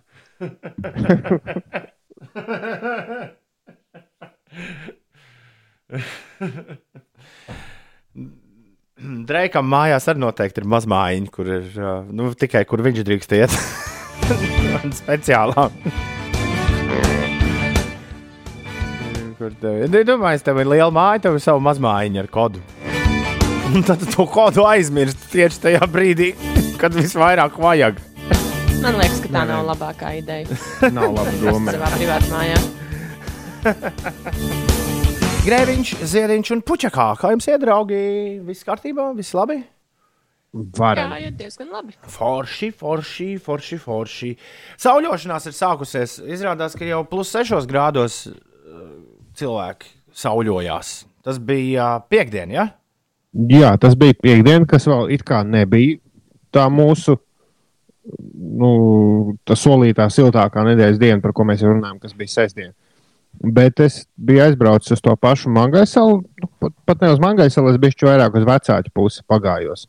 Dreikam 9.26 9.68
mājās 9.68 10.08
arī 10.08 10.22
noteikti 10.22 10.62
ir 10.62 10.68
mazmājiņa, 10.72 11.28
kur 11.34 11.50
ir 11.58 11.66
nu, 12.16 12.30
tikai 12.38 12.64
kur 12.68 12.82
viņš 12.86 13.04
drīkst 13.06 13.36
iet. 13.36 13.52
Un 14.82 14.92
speciālā. 14.94 15.68
Kur 19.36 19.52
tev 19.60 19.84
ir? 19.84 20.04
Domāju, 20.08 20.42
tev 20.46 20.60
ir 20.62 20.70
liela 20.72 20.92
māja, 20.94 21.26
tev 21.26 21.38
ir 21.38 21.44
sava 21.44 21.62
mazmājiņa 21.68 22.22
ar 22.24 22.28
kodu. 22.32 22.62
Un 23.74 23.84
tad 23.86 24.00
tu 24.02 24.08
to 24.10 24.26
kodu 24.30 24.64
aizmirsti 24.66 25.30
tieši 25.34 25.62
tajā 25.66 25.88
brīdī, 25.90 26.32
kad 26.80 26.94
visvairāk 26.96 27.58
vajag. 27.60 28.00
Man 28.80 28.98
liekas, 29.00 29.20
ka 29.24 29.32
tā 29.32 29.44
nav 29.48 29.66
labākā 29.66 30.12
ideja. 30.20 30.58
Nav 30.96 31.14
labi 31.16 31.38
doma. 31.42 31.74
Savā 31.74 31.88
privātā 31.96 32.28
mājā. 32.32 32.58
Grēviņš, 35.46 35.94
ziediņš 36.12 36.52
un 36.56 36.62
puķakā. 36.66 37.08
Kā 37.20 37.32
jums 37.34 37.48
iet, 37.50 37.60
draugi? 37.62 37.98
Viss 38.46 38.66
kārtībā, 38.66 39.10
viss 39.18 39.34
labi? 39.36 39.62
Varam. 40.54 41.12
Jā, 41.12 41.28
iet 41.28 41.36
diezgan 41.36 41.68
labi. 41.74 41.96
Forši, 42.12 42.70
forši, 42.72 43.28
forši, 43.42 43.78
forši. 43.82 44.30
Sauļošanās 44.80 45.50
ir 45.50 45.56
sākusies. 45.56 46.16
Izrādās, 46.36 46.78
ka 46.78 46.86
jau 46.88 47.02
plus 47.10 47.34
6 47.34 47.68
grādos 47.68 48.22
uh, 48.30 48.38
cilvēki 49.36 49.92
sauļojās. 50.16 50.96
Tas 51.26 51.42
bija 51.42 51.96
uh, 51.98 52.08
piekdiena, 52.08 52.56
ja? 52.56 52.66
Jā, 53.36 53.74
tas 53.80 53.98
bija 54.00 54.16
piekdiena, 54.16 54.64
kas 54.68 54.86
vēl 54.88 55.10
it 55.12 55.26
kā 55.28 55.42
nebija 55.44 55.98
tā 56.54 56.70
mūsu 56.72 57.18
nu, 58.06 58.70
tā 59.46 59.56
solītā 59.58 60.06
siltākā 60.12 60.64
nedēļas 60.70 61.00
diena, 61.00 61.20
par 61.22 61.34
ko 61.36 61.46
mēs 61.48 61.64
jau 61.64 61.74
runājam, 61.74 61.98
kas 62.02 62.14
bija 62.16 62.32
sestdiena. 62.32 62.72
Bet 63.36 63.82
es 63.84 64.04
biju 64.16 64.46
aizbraucis 64.46 64.94
uz 64.96 65.02
to 65.04 65.12
pašu 65.20 65.50
Mangaisalu. 65.52 66.22
Nu, 66.40 66.48
pat, 66.62 66.72
pat 66.88 67.02
ne 67.04 67.10
uz 67.12 67.20
Mangaisalu, 67.20 67.74
es 67.74 67.80
biju 67.82 68.08
vairāk 68.08 68.38
uz 68.38 68.46
vecāku 68.48 68.94
pusi 68.96 69.24
pagājos. 69.28 69.84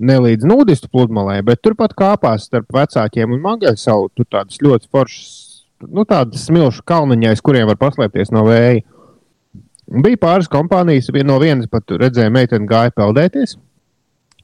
Ne 0.00 0.16
līdz 0.24 0.46
nudistu 0.48 0.88
pludmalē, 0.88 1.42
bet 1.44 1.60
turpat 1.60 1.92
kāpās 1.98 2.46
starp 2.48 2.70
vecākiem 2.72 3.34
un 3.36 3.42
Mangaisalu. 3.44 4.08
Tur 4.16 4.24
tādas 4.32 4.56
ļoti 4.64 4.88
foršas, 4.88 5.32
nu, 5.92 6.06
tādas 6.08 6.46
smilšu 6.48 6.84
kalniņas, 6.88 7.42
kuriem 7.44 7.68
var 7.68 7.76
paslēpties 7.80 8.32
no 8.32 8.46
vēja. 8.48 8.80
Bija 9.90 10.16
pāris 10.22 10.48
kompānijas, 10.48 11.10
vien- 11.12 11.26
no 11.26 11.36
vienas 11.42 11.66
pat 11.68 11.84
redzēja, 12.00 12.30
meitene 12.32 12.66
gāja 12.70 12.92
peldēties. 12.96 13.56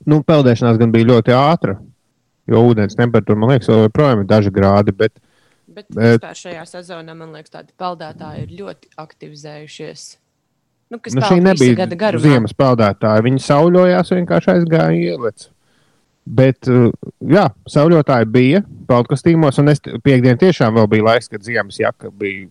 Nu, 0.05 0.21
peldēšanās 0.23 0.79
gan 0.79 0.93
bija 0.93 1.09
ļoti 1.09 1.33
ātra, 1.33 1.79
jo 2.47 2.61
ūdens 2.69 2.99
temperatūra, 2.99 3.39
man 3.39 3.55
liekas, 3.55 3.71
joprojām 3.71 4.21
ir 4.21 4.27
daži 4.27 4.51
grādi. 4.51 4.93
Bet, 4.97 5.13
Bet 5.77 5.87
Bet- 5.91 6.21
vispār 6.23 6.37
šajā 6.41 6.63
sezonā, 6.65 7.15
man 7.17 7.33
liekas, 7.35 7.51
tādi 7.51 7.69
peldētāji 7.79 8.43
ir 8.47 8.65
ļoti 8.65 8.89
aktivizējušies. 8.97 10.17
Nu, 10.91 11.01
kas 11.03 11.17
nu, 11.17 11.23
šī 11.27 11.41
nebija 11.43 11.75
gada 11.99 12.19
ziemas 12.23 12.55
peldētāja. 12.55 13.25
Viņi 13.27 13.43
sauļojās, 13.43 14.13
vienkārši 14.15 14.53
aizgāja 14.53 14.93
ielec. 14.95 15.49
Bet, 16.27 16.67
uh, 16.71 16.91
jā, 17.23 17.47
sauļotāji 17.71 18.29
bija 18.35 18.61
peldkostīmos, 18.91 19.59
un 19.63 19.71
es 19.71 19.83
t- 19.83 19.95
piekdien 20.03 20.39
tiešām 20.39 20.75
vēl 20.79 20.87
bija 20.91 21.07
laiks, 21.09 21.31
kad 21.31 21.43
ziemas 21.47 21.79
jaka 21.79 22.11
bija 22.11 22.47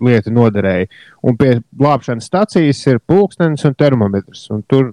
lieta 0.00 0.32
noderēja. 0.32 0.88
Un 1.24 1.36
pie 1.40 1.58
glābšanas 1.76 2.28
stācijas 2.28 2.80
ir 2.88 3.00
pulkstenis 3.08 3.64
un 3.68 3.76
termometrs. 3.76 4.46
Un 4.52 4.62
tur 4.68 4.92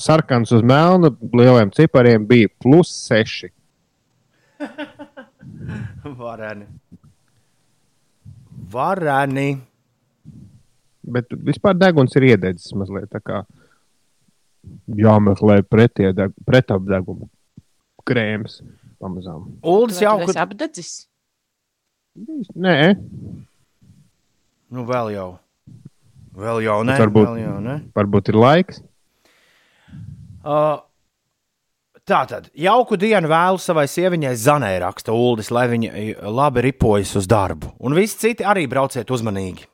sarkans 0.00 0.52
uz 0.56 0.64
melna 0.64 1.10
lieliem 1.32 1.72
cipariem 1.74 2.26
bija 2.28 2.52
plus 2.62 2.92
6. 3.08 3.48
Vareni. 6.20 6.66
Vareni. 8.72 9.48
Bet 11.08 11.32
vispār 11.32 11.76
deguns 11.78 12.16
ir 12.18 12.28
iededzis 12.34 12.74
mazliet 12.76 13.08
tā 13.12 13.22
kā 13.24 13.42
jāmeklē 14.98 15.62
pretapdeguma 15.68 17.28
krēms 18.08 18.60
pamazām. 19.00 19.46
Uldis 19.62 20.02
jau 20.04 20.18
kur... 20.24 20.36
apdedzis? 20.40 21.06
Nē, 22.58 22.76
Nu, 24.68 24.84
vēl 24.84 25.14
jau. 25.14 25.30
Vēl 26.38 26.60
jau 26.66 26.82
ne. 26.86 26.98
Varbūt. 27.00 27.30
Vēl 27.30 27.40
jau, 27.40 27.54
ne? 27.64 27.78
varbūt 27.96 28.28
ir 28.32 28.38
laiks. 28.38 28.82
Uh, 30.44 30.76
tā 32.08 32.20
tad, 32.28 32.50
jauku 32.56 32.98
dienu 33.00 33.30
vēlu 33.32 33.60
savai 33.60 33.86
sieviņai 33.90 34.34
Zanē 34.38 34.70
raksta 34.84 35.16
Uldis, 35.16 35.50
lai 35.52 35.66
viņa 35.72 35.90
eh, 35.90 36.12
labi 36.22 36.66
ripojas 36.68 37.14
uz 37.18 37.26
darbu. 37.28 37.72
Un 37.80 37.96
visi 37.96 38.20
citi 38.20 38.46
arī 38.46 38.68
brauciet 38.70 39.10
uzmanīgi. 39.12 39.66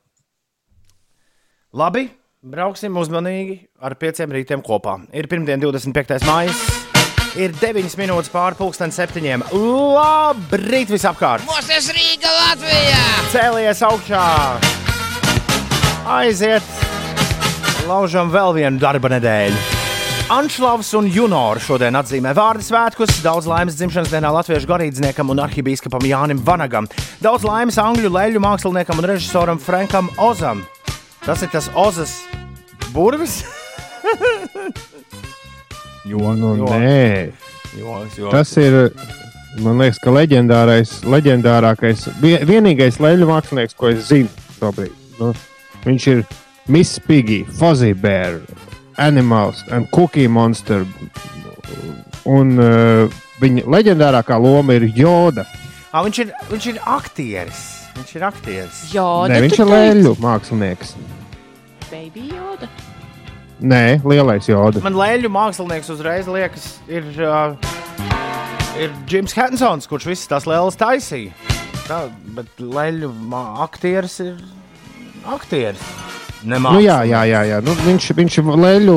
Labi, 1.74 2.04
brauksim 2.38 2.94
uzmanīgi 3.00 3.56
ar 3.82 3.96
pieciem 3.98 4.30
rītiem 4.30 4.60
kopā. 4.62 4.92
Ir 5.10 5.26
pirmdien, 5.26 5.58
25. 5.58 6.20
maija. 6.22 6.52
Ir 7.34 7.50
9 7.58 7.96
minūtes 7.98 8.30
pāri 8.30 8.54
pusdienas 8.60 8.94
septiņiem. 9.00 9.42
Labrīt 9.50 10.92
visapkārt! 10.94 11.42
Mostas 11.48 11.88
Rīga 11.90 12.30
Latvijā! 12.30 13.00
Cēlies 13.32 13.82
augšā! 13.88 14.26
Aiziet! 16.14 16.68
Laužam 17.88 18.30
vēl 18.30 18.54
vienu 18.60 18.78
darba 18.78 19.10
nedēļu. 19.16 19.58
Anšlavs 20.30 20.92
un 20.94 21.10
Junors 21.10 21.66
šodien 21.66 21.98
atzīmē 21.98 22.36
vārdu 22.38 22.62
svētkus. 22.68 23.18
Daudz 23.26 23.50
laimes 23.50 23.74
dzimšanas 23.80 24.14
dienā 24.14 24.30
latviešu 24.38 24.70
garīdzniekam 24.70 25.34
un 25.34 25.42
arhibīskapam 25.42 26.06
Jānim 26.06 26.38
Vanagam. 26.46 26.86
Daudz 27.18 27.42
laimes 27.44 27.82
angļu 27.82 28.14
leļu 28.14 28.46
māksliniekam 28.46 29.02
un 29.02 29.10
režisoram 29.10 29.58
Frankam 29.58 30.14
Ozam. 30.22 30.62
Tas 31.24 31.42
ir 31.42 31.48
tas 31.52 31.70
Ozas 31.74 32.18
burvis. 32.92 33.44
jo, 36.04 36.34
Nu, 36.36 36.54
jo, 36.56 36.66
nē, 36.68 37.32
jo, 37.78 38.00
jo. 38.18 38.30
tas 38.34 38.56
ir. 38.60 38.90
Man 39.62 39.78
liekas, 39.78 40.00
ka 40.02 40.10
leģendārais, 40.10 40.96
leģendārākais, 41.06 42.08
vie- 42.18 42.40
vienīgais 42.42 42.96
leļu 42.98 43.28
mākslinieks, 43.28 43.76
ko 43.78 43.86
es 43.92 44.08
zinu 44.08 44.26
šobrīd. 44.58 44.90
Nu, 45.20 45.28
viņš 45.84 46.06
ir 46.10 46.24
Miss 46.66 46.98
Piggy, 46.98 47.44
Fuzzy 47.60 47.92
Bear, 47.94 48.40
Animals 48.98 49.62
and 49.70 49.86
Cookie 49.94 50.26
Monster. 50.26 50.82
Un 52.26 52.58
uh, 52.58 53.06
viņa 53.38 53.62
leģendārākā 53.76 54.40
loma 54.42 54.74
ir 54.74 54.88
Joda. 54.90 55.46
Ah, 55.94 56.02
viņš, 56.02 56.18
ir, 56.24 56.34
viņš 56.50 56.66
ir 56.72 56.80
aktieris. 56.82 57.62
Viņš 57.94 58.16
ir 58.18 58.26
aktieris. 58.26 58.80
Joda, 58.90 59.30
Nē, 59.30 59.40
viņš 59.44 59.60
ir 59.60 59.70
leļu 59.70 60.14
mākslinieks. 60.22 60.94
Baby 61.90 62.26
Joda. 62.32 62.68
Nē, 63.64 64.00
lielais 64.02 64.48
Joda. 64.50 64.82
Man 64.84 64.98
leļu 64.98 65.30
mākslinieks 65.32 65.92
uzreiz 65.94 66.26
liekas, 66.30 66.66
ir, 66.90 67.06
uh, 67.22 67.54
ir 68.80 68.90
Jims 69.10 69.36
Hensons, 69.38 69.86
kurš 69.90 70.08
visas 70.10 70.30
tās 70.30 70.48
lēlas 70.50 70.78
taisīja. 70.80 71.32
Tā, 71.84 72.06
bet 72.34 72.50
leļu 72.58 73.12
aktieris 73.62 74.18
ir 74.24 74.34
aktieris. 75.28 75.84
Nu, 76.44 76.80
jā, 76.82 76.98
jā, 77.08 77.22
jā, 77.28 77.40
jā. 77.48 77.60
Nu, 77.64 77.72
viņš, 77.86 78.10
viņš 78.18 78.40
ir 78.40 78.50
leļu, 78.60 78.96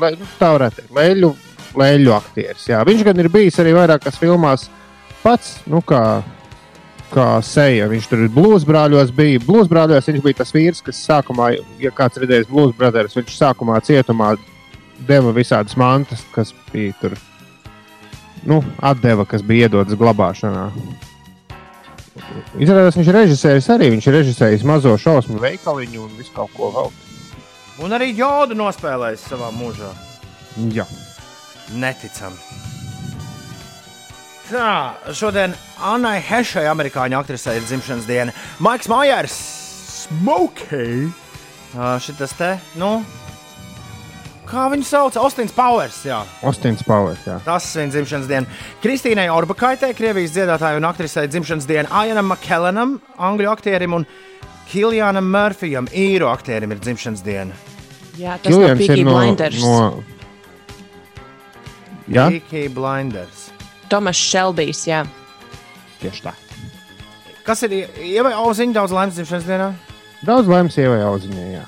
le, 0.00 0.10
nu, 0.18 0.28
tā 0.40 0.50
varētu 0.56 0.80
teikt, 0.80 0.94
leļu, 0.96 1.30
leļu 1.78 2.14
aktieris. 2.16 2.64
Jā. 2.70 2.80
Viņš 2.86 3.04
gan 3.06 3.22
ir 3.22 3.30
bijis 3.30 3.58
arī 3.62 3.74
vairākās 3.76 4.18
filmās 4.18 4.66
pats, 5.22 5.58
nu, 5.70 5.82
kā, 5.86 6.22
kā 7.12 7.26
seja. 7.44 7.88
Viņš 7.90 8.08
tur 8.10 8.24
ir 8.26 8.30
Blues 8.34 8.66
brāļos. 8.68 9.12
Bija. 9.14 9.40
Blues 9.44 9.70
brāļos 9.70 10.10
viņš 10.10 10.22
bija 10.24 10.40
tas 10.40 10.54
vīrs, 10.54 10.84
kas 10.84 11.00
sākumā, 11.08 11.50
ja 11.82 11.92
kāds 11.94 12.20
redzējis 12.20 12.50
Blues 12.50 12.76
brothers, 12.76 13.16
viņš 13.18 13.34
sākumā 13.36 13.80
cietumā 13.86 14.34
deva 15.08 15.32
visādas 15.34 15.76
mantas, 15.78 16.24
kas 16.34 16.54
bija 16.72 16.94
tur. 17.00 17.18
Nu, 18.48 18.62
atdeva, 18.84 19.26
kas 19.28 19.42
bija 19.42 19.68
iedotas 19.68 19.98
glabāšanā. 19.98 20.68
Izrādās, 22.58 22.96
viņš 22.98 23.10
ir 23.10 23.18
režisējis 23.18 23.68
arī. 23.74 23.90
Viņš 23.94 24.08
ir 24.08 24.18
režisējis 24.18 24.66
mazo 24.66 24.94
šausmu 24.98 25.38
veikaliņu 25.42 26.02
un 26.06 26.16
visu 26.18 26.34
kaut 26.34 26.54
ko 26.56 26.72
vēl. 26.74 26.90
Un 27.84 27.94
arī 27.94 28.10
jodu 28.18 28.58
nospēlējis 28.58 29.28
savā 29.30 29.52
mūžā. 29.54 29.92
Jā. 30.74 30.86
Neticami. 31.78 32.77
Tā, 34.48 34.96
šodien 35.12 35.52
Annai 35.84 36.22
Hešai, 36.24 36.64
amerikāņu 36.70 37.18
aktrisei, 37.18 37.58
ir 37.58 37.66
dzimšanas 37.68 38.06
diena. 38.08 38.32
Maiks 38.64 38.88
Mājers, 38.88 39.34
Smokey. 40.06 41.10
Uh, 41.76 41.98
šitas 42.00 42.32
te, 42.38 42.54
nu, 42.80 43.02
kā 44.48 44.64
viņu 44.72 44.86
sauc? 44.88 45.18
Austins 45.20 45.52
Powers. 45.52 45.98
Jā. 46.08 46.22
Ostins 46.48 46.80
Pāvers. 46.86 47.20
Jā. 47.28 47.36
Tas 47.44 47.66
ir 47.74 47.82
viņa 47.82 47.94
dzimšanas 47.96 48.30
diena. 48.30 48.60
Kristīnai 48.84 49.26
Orbakaitai, 49.34 49.92
Krievijas 49.98 50.32
dziedātājai 50.36 50.80
un 50.80 50.88
aktrisei 50.88 51.28
dzimšanas 51.28 51.68
diena. 51.68 51.92
Ajanam 52.00 52.32
Makellenam, 52.32 52.96
angļu 53.28 53.52
aktierim 53.52 53.98
un 53.98 54.08
Kiljanam 54.68 55.28
Murphyam, 55.32 55.92
īru 55.92 56.32
aktierim 56.32 56.72
ir 56.72 56.80
dzimšanas 56.80 57.24
diena. 57.24 57.56
Jā, 58.18 58.40
tas 58.40 58.52
ir 58.52 58.64
no 58.64 58.72
Peaky 58.80 59.04
Blinders. 59.04 59.60
no... 59.60 60.02
Jā, 62.08 62.30
Peaky 62.32 62.68
Blinders. 62.72 63.47
Tomas 63.88 64.18
Šelbijs, 64.20 64.84
jā. 64.88 65.02
tieši 66.02 66.24
tā. 66.28 66.34
Kas 67.46 67.62
ir 67.64 67.74
ievai 68.04 68.34
auziņa 68.36 68.76
daudz 68.76 68.92
laimes 68.92 69.16
dzimšanas 69.16 69.46
dienā? 69.48 69.68
Daudz 70.26 70.50
laimes 70.50 70.76
ievai 70.76 71.00
auziņai. 71.06 71.46
Jā. 71.54 71.62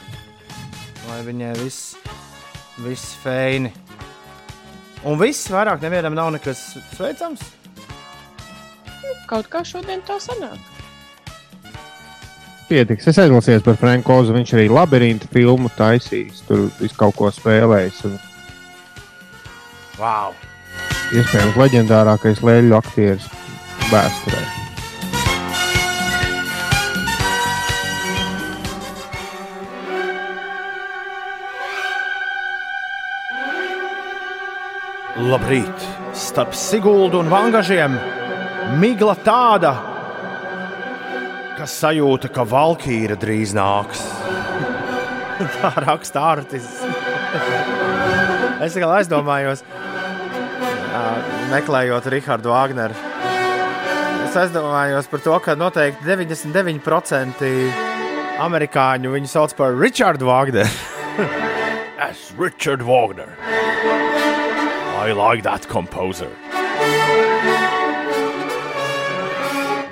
Lai 1.08 1.20
viņai 1.24 1.54
viss, 1.62 1.94
viss 2.84 3.14
feini. 3.22 3.72
Un 5.08 5.16
viss 5.20 5.48
vairāk 5.48 5.80
nevienam 5.80 6.14
nav 6.18 6.34
nekas 6.34 6.60
sveicams. 6.92 7.40
Kaut 9.30 9.48
kā 9.48 9.62
šodien 9.64 10.02
tā 10.04 10.18
sanāk. 10.20 10.58
Pietiks. 12.68 13.08
Es 13.10 13.18
aizlasījos 13.18 13.64
par 13.66 13.78
Franku 13.80 14.12
Ozu. 14.14 14.34
Viņš 14.36 14.52
arī 14.54 14.68
labirinta 14.70 15.26
filmu 15.32 15.72
taisījis. 15.78 16.44
Tur 16.46 16.68
viss 16.78 16.98
kaut 16.98 17.16
ko 17.18 17.32
spēlējis. 17.34 18.04
Un, 18.10 18.18
Wow! 20.00 20.32
Iespējams, 21.10 21.56
leģendārākais 21.58 22.40
lēļu 22.46 22.76
aktieris 22.78 23.26
vēsturē. 23.90 24.42
Labrīt! 35.20 35.88
Starp 36.16 36.54
Siguldu 36.56 37.20
un 37.20 37.28
Vangažiem 37.30 37.96
migla 38.80 39.16
tāda, 39.24 39.74
kas 41.58 41.74
sajūta, 41.82 42.30
ka 42.32 42.46
Valkīra 42.48 43.18
drīz 43.20 43.52
nāks. 43.56 44.00
Tā 45.58 45.74
raksta 45.84 46.24
Artis. 46.32 46.70
es 48.64 48.74
tikai 48.76 48.90
aizdomājos, 49.00 49.64
meklējot 51.52 52.08
Rahardu 52.14 52.52
Wagneru. 52.52 52.96
Es 54.26 54.36
aizdomājos 54.38 55.08
par 55.10 55.22
to, 55.24 55.36
ka 55.42 55.56
noteikti 55.58 56.06
99% 56.06 57.48
amerikāņu 58.40 59.14
viņu 59.16 59.30
sauc 59.32 59.56
par 59.58 59.74
Richardu 59.74 60.30
Wagneru. 60.30 60.70
es 62.08 62.30
Richard 62.38 62.82
Wagner. 62.82 63.28
I 65.00 65.12
like 65.12 65.42
that 65.42 65.66
composer. 65.68 66.28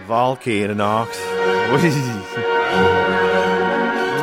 Valkīra 0.09 0.77
nāks. 0.77 1.19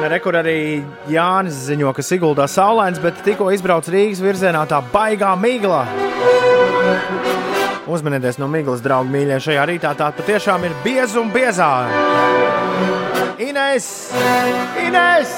Rekur 0.05 0.37
arī 0.37 0.83
Jānis 1.09 1.63
ziņo, 1.65 1.91
ka 1.97 2.05
Siguldā 2.05 2.45
saulains, 2.49 3.01
bet 3.01 3.17
tikko 3.25 3.49
izbrauc 3.53 3.89
Rīgas 3.89 4.21
virzienā 4.21 4.61
tā 4.69 4.81
baigā 4.93 5.33
migla. 5.37 5.83
Uzmanieties 7.85 8.39
no 8.41 8.47
miglas, 8.49 8.81
draugi, 8.81 9.11
mīļie, 9.13 9.37
šajā 9.45 9.65
rītā 9.69 9.91
tā 9.97 10.09
patiešām 10.17 10.63
ir 10.65 10.73
bieza 10.83 11.19
un 11.21 11.29
biezā. 11.33 11.69
Ines! 13.45 13.89
Ines! 14.81 15.35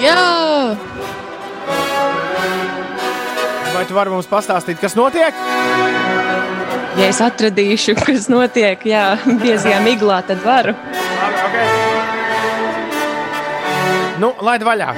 Jā, 0.00 0.20
Vai 3.74 3.82
tu 3.90 3.94
vari 3.96 4.10
mums 4.12 4.28
pastāstīt, 4.30 4.78
kas 4.80 4.94
notiek? 4.94 5.34
ja 6.94 7.08
es 7.10 7.18
atradīšu, 7.20 7.96
kas 7.98 8.28
notiek, 8.30 8.86
jā, 8.86 9.18
biezajā 9.42 9.80
miglā, 9.82 10.20
tad 10.28 10.38
varu. 10.46 10.72
Labi, 10.78 11.38
okay. 11.48 11.66
Nu, 14.22 14.30
laid 14.46 14.62
vaļā. 14.62 14.94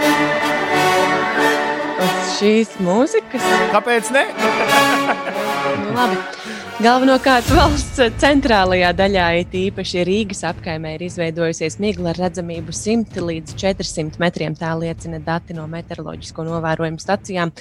Šīs 2.36 2.74
mūzikas. 2.84 3.44
Kāpēc 3.72 4.12
ne? 4.12 4.26
Nu, 4.36 5.92
labi. 5.96 6.18
Galvenokārt 6.76 7.48
valsts 7.56 8.02
centrālajā 8.20 8.90
daļā, 8.92 9.26
it 9.40 9.54
īpaši 9.56 10.02
Rīgas 10.04 10.42
apkaimē, 10.44 10.90
ir 10.98 11.06
izveidojusies 11.06 11.78
migla 11.80 12.10
ar 12.12 12.20
redzamību 12.26 12.74
100 12.76 13.24
līdz 13.24 13.54
400 13.62 14.20
metriem. 14.20 14.52
Tā 14.58 14.74
liecina 14.76 15.16
dati 15.24 15.56
no 15.56 15.64
meteoroloģisko 15.72 16.44
novērojumu 16.44 17.00
stacijām. 17.00 17.54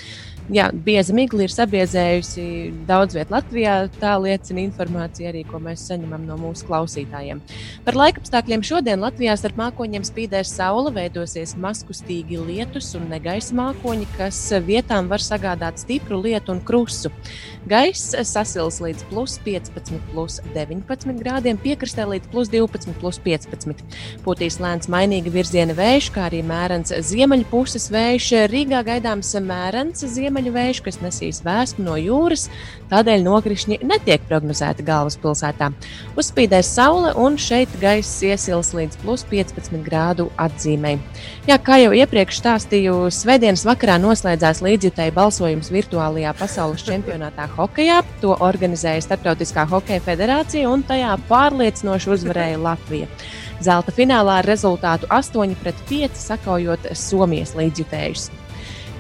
Jā, 0.54 0.68
bieza 0.70 1.10
migla 1.18 1.48
ir 1.48 1.50
sabiezējusi 1.50 2.44
daudz 2.86 3.16
vietā 3.18 3.34
Latvijā. 3.34 3.76
Tā 3.98 4.12
liecina 4.22 4.62
informācija 4.62 5.32
arī, 5.32 5.40
ko 5.50 5.58
mēs 5.58 5.88
saņemam 5.90 6.28
no 6.28 6.36
mūsu 6.38 6.68
klausītājiem. 6.68 7.40
Par 7.82 7.98
laikapstākļiem 7.98 8.62
šodien 8.68 9.02
Latvijā 9.02 9.34
starp 9.42 9.58
mākoņiem 9.58 10.06
spīdēs 10.06 10.52
saule, 10.54 10.92
veidosies 10.94 11.56
maskustīgi 11.58 12.38
lietus 12.44 12.92
un 13.00 13.08
negaisa 13.10 13.58
mākoņi, 13.58 14.06
kas 14.20 14.44
vietām 14.68 15.10
var 15.10 15.26
sagādāt 15.26 15.82
stipru 15.82 16.22
lietu 16.22 16.54
un 16.54 16.62
krustu. 16.62 17.10
Gaiss 17.66 18.14
sasils 18.30 18.78
līdz 18.86 19.08
plus 19.10 19.40
15, 19.42 19.98
plus 20.12 20.38
19 20.54 21.18
grādiem, 21.24 21.58
piekrastē 21.58 22.06
līdz 22.12 22.30
plus 22.30 22.54
12, 22.54 22.94
plus 23.02 23.18
15. 23.26 23.82
Pūtīs 24.22 24.60
lēns 24.62 24.94
mainīga 24.94 25.34
virziena 25.34 25.74
vējš, 25.74 26.12
kā 26.14 26.30
arī 26.30 26.46
mērens 26.46 26.94
ziemeļu 27.10 27.50
puses 27.50 27.90
vējš. 27.90 28.30
Rīgā 28.54 28.86
gaidāms 28.86 29.34
mērens 29.42 30.06
ziemeļu 30.06 30.35
vējš, 30.44 30.82
kas 30.84 31.00
nesīs 31.00 31.40
vēsmu 31.46 31.86
no 31.86 31.96
jūras, 31.96 32.50
tādēļ 32.92 33.24
nokrišņi 33.24 33.80
netiek 33.88 34.24
prognozēti 34.28 34.84
galvaspilsētā. 34.86 35.72
Uzspīdēs 36.20 36.72
saule 36.76 37.14
un 37.22 37.38
šeit 37.40 37.72
gaiss 37.82 38.24
iesils 38.26 38.74
līdz 38.76 39.00
plus 39.04 39.24
15 39.32 39.80
grādu 39.86 40.28
atzīmei. 40.36 40.98
Jā, 41.48 41.58
kā 41.62 41.80
jau 41.82 41.94
iepriekš 41.96 42.42
stāstīju, 42.42 42.98
Svētdienas 43.16 43.66
vakarā 43.68 43.96
noslēdzās 44.02 44.62
līdzjutēji 44.66 45.16
balsojums 45.16 45.72
virtuālajā 45.72 46.36
pasaules 46.38 46.84
čempionātā 46.86 47.48
hokejā. 47.56 48.02
To 48.22 48.36
organizēja 48.44 49.06
Startautiskā 49.06 49.68
hokeja 49.70 50.04
federācija 50.04 50.70
un 50.70 50.84
tajā 50.84 51.16
pārliecinoši 51.30 52.16
uzvarēja 52.18 52.62
Latvija. 52.62 53.10
Zelta 53.64 53.94
finālā 53.96 54.42
ar 54.42 54.50
rezultātu 54.50 55.08
8-5 55.14 56.20
sakaujot 56.20 56.92
Somijas 57.00 57.56
līdzjutējus. 57.56 58.30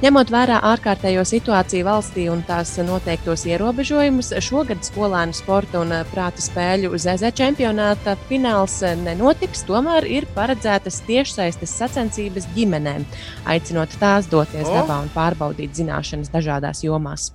Ņemot 0.03 0.27
vērā 0.27 0.57
ārkārtējo 0.73 1.21
situāciju 1.23 1.85
valstī 1.87 2.25
un 2.27 2.41
tās 2.43 2.73
noteiktos 2.83 3.45
ierobežojumus, 3.47 4.33
šogad 4.43 4.83
skolēnu 4.83 5.31
sporta 5.37 5.79
un 5.79 5.93
prāta 6.09 6.43
spēļu 6.43 6.91
ZZ 6.99 7.31
čempionāta 7.37 8.17
fināls 8.27 8.81
nenotiks. 9.05 9.63
Tomēr 9.69 10.03
ir 10.11 10.27
paredzētas 10.35 10.99
tiešsaistes 11.07 11.77
sacensības 11.79 12.49
ģimenēm, 12.57 13.07
aicinot 13.47 13.95
tās 14.01 14.27
doties 14.27 14.67
O! 14.67 14.75
dabā 14.81 14.99
un 15.05 15.13
pārbaudīt 15.15 15.79
zināšanas 15.79 16.33
dažādās 16.35 16.83
jomās. 16.83 17.29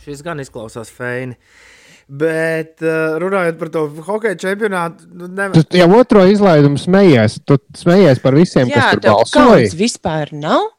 Šis 0.00 0.24
gan 0.24 0.40
izklausās 0.40 0.88
feini. 0.88 1.36
Bet 2.08 2.80
uh, 2.80 3.20
runājot 3.20 3.60
par 3.60 3.76
to 3.76 3.86
hokeja 4.08 4.40
čempionātu, 4.40 5.04
nu, 5.12 5.28
nevar... 5.28 5.68
Tu 5.68 5.84
jau 5.84 5.92
otro 6.00 6.24
izlaidumu 6.32 6.80
smējies. 6.80 7.42
Tu 7.44 7.60
smējies 7.84 8.24
par 8.24 8.40
visiem, 8.40 8.72
kas 8.72 8.96
tur 8.96 9.04
balsoja. 9.04 9.50
kauns 9.52 9.76
vispār 9.78 10.32
nav. 10.32 10.70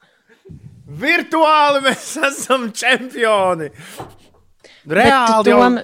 Virtuāli 0.99 1.81
mēs 1.87 2.11
esam 2.29 2.69
čempioni. 2.75 3.71
Reāli 4.91 5.45
tu, 5.45 5.51
jau 5.51 5.59
tom, 5.61 5.81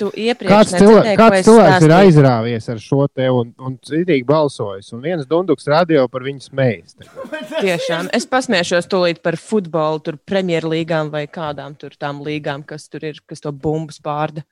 tu 0.00 0.10
iepriekš 0.14 0.52
Kāds, 0.52 0.74
cilvē, 0.74 0.92
nedzirdēji, 0.94 1.18
ko 1.18 1.24
kāds 1.24 1.46
cilvēks 1.48 1.86
ir 1.86 1.94
aizrāvies 1.96 2.68
ar 2.72 2.82
šo 2.82 3.06
te 3.12 3.26
un, 3.34 3.50
un 3.60 3.76
citīgi 3.86 4.26
balsojis? 4.28 4.92
Un 4.96 5.02
viens 5.04 5.26
dunduks 5.30 5.68
radio 5.70 6.06
par 6.12 6.24
viņu 6.26 6.46
smējas. 6.46 6.96
Tiešām. 7.64 8.10
Es 8.16 8.28
pasmiešos 8.30 8.88
tūlīt 8.90 9.22
par 9.24 9.38
futbolu, 9.40 10.02
tur 10.06 10.20
premjerlīgām 10.30 11.12
vai 11.12 11.26
kādām 11.30 11.76
tur 11.80 11.96
tām 11.98 12.22
līgām, 12.26 12.64
kas 12.66 12.88
tur 12.92 13.10
ir, 13.10 13.20
kas 13.28 13.44
to 13.44 13.52
bumbu 13.52 13.94
spārda. 13.96 14.46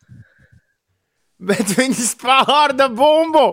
Bet 1.39 1.77
viņi 1.79 2.03
spārda 2.03 2.91
bumbu. 2.91 3.47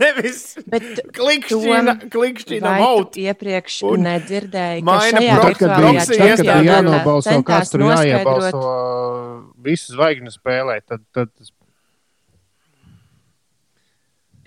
Nevis 0.00 0.42
Bet 0.72 1.00
klikšķina, 1.16 1.94
klikšķina 2.12 2.74
maut. 2.80 3.16
iepriekš 3.20 3.78
un 3.90 4.04
nedzirdēji, 4.06 4.84
ka 4.86 4.98
šajā 5.08 5.34
pro- 5.36 5.48
Tad, 5.52 5.58
kad 5.58 5.72
virtuālajā 5.72 6.28
iestāde 6.28 6.68
jānobalso, 6.68 7.34
kas 7.48 7.72
tur 7.74 7.84
jāiebalso 7.88 8.62
visu 9.66 9.92
zvaigžņu 9.96 10.32
spēlē, 10.36 10.78
tad, 10.86 11.04
tad 11.12 11.32
tas 11.36 11.52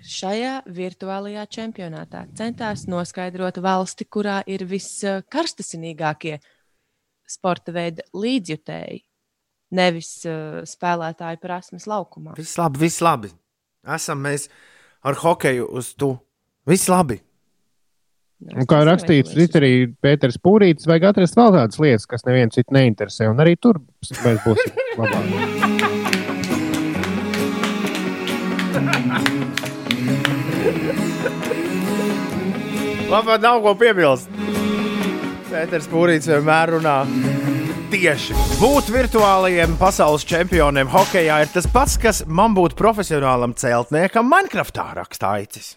šajā 0.06 0.60
virtuālajā 0.70 1.46
čempionātā 1.50 2.26
centās 2.38 2.84
noskaidrot 2.92 3.58
valsti, 3.66 4.06
kurā 4.06 4.42
ir 4.46 4.66
viskarstasinīgākie 4.70 6.38
sporta 7.26 7.74
veida 7.74 8.06
līdzjutēji, 8.14 9.02
nevis 9.76 10.12
uh, 10.30 10.62
spēlētāju 10.70 11.42
prasmes 11.42 11.88
laukumā. 11.90 12.36
Viss 12.38 12.58
labi, 12.62 12.84
viss 12.86 13.02
labi. 13.02 13.32
Esam 13.96 14.22
mēs 14.26 14.46
ar 15.06 15.14
hokeju 15.22 15.70
uz 15.78 15.94
tu. 15.94 16.16
Viss 16.66 16.90
labi. 16.90 17.20
Un 18.46 18.68
kā 18.70 18.82
rakstīts, 18.86 19.32
arī 19.58 19.88
Pēters 20.04 20.38
Pūrītis, 20.44 20.88
vajag 20.90 21.06
atrast 21.12 21.38
vēl 21.40 21.54
tādas 21.56 21.80
lietas, 21.82 22.06
kas 22.10 22.26
nevienu 22.28 22.52
citu 22.54 22.76
neinteresē. 22.76 23.30
Un 23.32 23.40
arī 23.42 23.56
tur 23.58 23.80
mēs 24.26 24.42
būsim 24.44 24.72
labāki. 25.00 25.34
Labi, 33.06 33.38
nav 33.46 33.62
ko 33.64 33.76
piebilst. 33.80 34.30
Pēters 35.50 35.88
Pūrīts 35.90 36.28
vienmēr 36.30 36.76
runā. 36.76 36.98
Tieši 37.86 38.34
būt 38.58 38.88
virtuālajiem 38.90 39.76
pasaules 39.78 40.24
čempioniem 40.26 40.90
hokeja 40.90 41.38
ir 41.44 41.50
tas 41.54 41.68
pats, 41.70 42.00
kas 42.02 42.24
man 42.26 42.56
būtu 42.58 42.78
profesionālam 42.80 43.54
celtniekam 43.54 44.26
Minecraftā 44.32 44.88
rakstājas. 44.98 45.76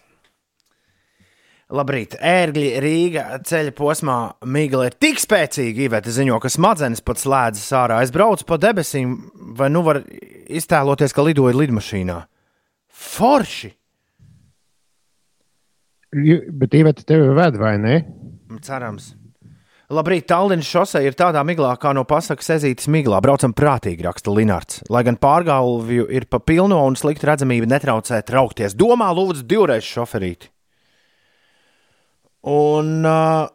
Labrīt, 1.69 2.15
ērgļi 2.17 2.71
Rīga 2.81 3.25
ceļa 3.45 3.75
posmā 3.77 4.17
migla 4.49 4.87
ir 4.89 4.97
tik 4.97 5.21
spēcīga, 5.21 5.85
Iveta 5.85 6.09
ziņo, 6.15 6.39
ka 6.41 6.49
smadzenes 6.49 7.05
pat 7.05 7.21
slēdzas 7.21 7.69
ārā. 7.77 8.01
Es 8.01 8.13
braucu 8.15 8.47
pa 8.49 8.57
debesīm, 8.57 9.13
vai 9.59 9.69
nu 9.69 9.85
var 9.85 10.01
iztēloties, 10.49 11.13
ka 11.13 11.27
lidoju 11.29 11.61
lidmašīnā. 11.61 12.17
Forši! 12.89 13.69
Bet 16.09 16.73
Iveta 16.73 17.05
tevi 17.05 17.29
ved, 17.37 17.61
vai 17.61 17.77
ne? 17.77 18.01
Cerams. 18.65 19.13
Labrīt, 19.89 20.27
Tallinas 20.29 20.69
šosei 20.69 21.07
ir 21.09 21.15
tādā 21.17 21.41
miglā, 21.41 21.71
kā 21.81 21.95
no 21.97 22.03
pasakas 22.05 22.51
ezītas 22.59 22.85
miglā. 22.93 23.17
Braucam 23.25 23.55
prātīgi, 23.57 24.05
raksta 24.05 24.29
Linārds. 24.29 24.83
Lai 24.93 25.01
gan 25.07 25.17
pārgāvju 25.17 26.05
ir 26.13 26.27
pa 26.29 26.37
pilno 26.37 26.77
un 26.85 26.97
slikta 26.99 27.31
redzamība 27.31 27.65
netraucē 27.71 28.19
traukties. 28.27 28.77
Domā, 28.77 29.09
lūdzu, 29.17 29.47
divreiz 29.49 29.87
šoferīti. 29.89 30.51
Un 32.53 33.01
uh, 33.01 33.49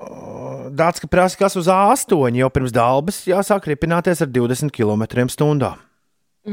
Dārts, 0.00 1.04
prasa, 1.12 1.36
kas 1.36 1.58
uz 1.60 1.68
A8 1.68 2.40
jau 2.40 2.48
pirms 2.56 2.72
dāvājas 2.72 3.20
jāsāk 3.28 3.68
ripināties 3.68 4.24
ar 4.24 4.32
20 4.32 4.72
km/h. 4.72 5.74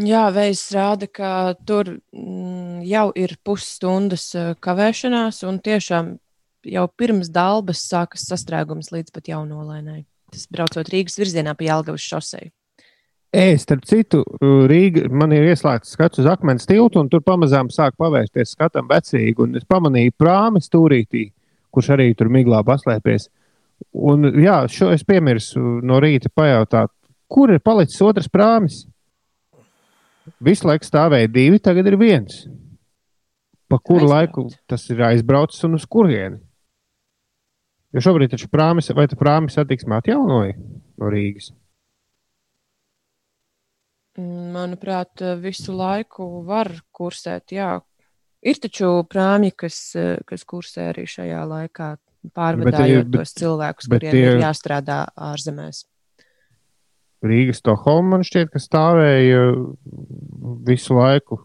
Jā, 0.04 0.28
veids 0.36 0.68
rāda, 0.76 1.08
ka 1.08 1.56
tur 1.64 1.96
mm, 2.12 2.84
jau 2.84 3.08
ir 3.16 3.38
pusstundas 3.48 4.34
kavēšanās, 4.60 5.46
un 5.48 5.62
tiešām 5.64 6.18
jau 6.68 6.86
pirms 7.00 7.32
dāvājas 7.34 7.88
sākas 7.88 8.28
sastrēgums 8.30 8.92
līdz 8.94 9.14
pat 9.16 9.32
jaunolainai. 9.32 10.04
Tas 10.34 10.48
braucot 10.52 10.90
Rīgas 10.92 11.18
virzienā 11.20 11.56
pa 11.56 11.68
Jālgavas 11.70 12.04
šosei. 12.04 12.52
Es, 13.36 13.66
starp 13.66 13.84
citu, 13.88 14.22
Rīga, 14.70 15.10
man 15.12 15.34
ir 15.36 15.50
ieslēgts 15.52 15.92
skats 15.98 16.22
uz 16.22 16.28
akmens 16.32 16.68
tiltu, 16.68 17.02
un 17.02 17.10
tur 17.12 17.22
pamazām 17.26 17.68
sāk 17.74 17.98
pavērsties 18.00 18.54
skatam 18.56 18.88
vecīgi. 18.88 19.36
Un 19.44 19.60
es 19.60 19.68
pamanīju 19.68 20.16
prāmi 20.20 20.64
stūrītī, 20.64 21.26
kurš 21.76 21.92
arī 21.98 22.14
tur 22.18 22.32
miglā 22.34 22.64
paslēpies. 22.68 23.28
Un, 23.94 24.32
jā, 24.42 24.62
šo 24.72 24.94
es 24.96 25.04
piemirsu 25.08 25.60
no 25.86 26.00
rīta 26.04 26.32
pajautāt, 26.34 26.92
kur 27.30 27.52
ir 27.54 27.62
palicis 27.64 28.02
otrs 28.02 28.32
prāmis? 28.32 28.86
Visu 30.44 30.68
laiku 30.68 30.88
stāvēja 30.88 31.30
divi, 31.32 31.60
tagad 31.64 31.88
ir 31.88 32.00
viens. 32.00 32.46
Pa 33.68 33.80
kuru 33.80 34.08
Aizbrauc. 34.08 34.14
laiku 34.16 34.48
tas 34.72 34.88
ir 34.90 35.04
aizbraucis 35.04 35.64
un 35.68 35.76
uz 35.76 35.86
kurieni? 35.86 36.40
Jo 37.98 38.04
šobrīd 38.06 38.30
taču 38.30 38.46
prāmis, 38.54 38.92
vai 38.94 39.08
tu 39.10 39.18
prāmis 39.18 39.56
satiksmē 39.58 39.98
atjaunoji 39.98 40.54
no 41.02 41.08
Rīgas? 41.10 41.48
Manuprāt, 44.22 45.24
visu 45.42 45.74
laiku 45.74 46.28
var 46.46 46.70
kursēt. 46.94 47.56
Jā. 47.58 47.72
Ir 48.46 48.60
taču 48.62 48.92
prāmi, 49.10 49.50
kas, 49.50 49.80
kas 50.30 50.46
kursē 50.46 50.92
arī 50.92 51.08
šajā 51.10 51.40
laikā, 51.50 51.88
pārvadājot 52.38 53.10
bet, 53.10 53.18
tos 53.18 53.34
cilvēkus, 53.38 53.90
kuriem 53.90 54.14
tie... 54.14 54.24
ir 54.28 54.42
jāstrādā 54.44 55.00
ārzemēs. 55.32 55.88
Rīgas 57.26 57.64
Stokholma 57.64 58.14
man 58.14 58.26
šķiet, 58.30 58.52
ka 58.54 58.62
stāvēja 58.62 59.42
visu 60.70 61.00
laiku. 61.00 61.40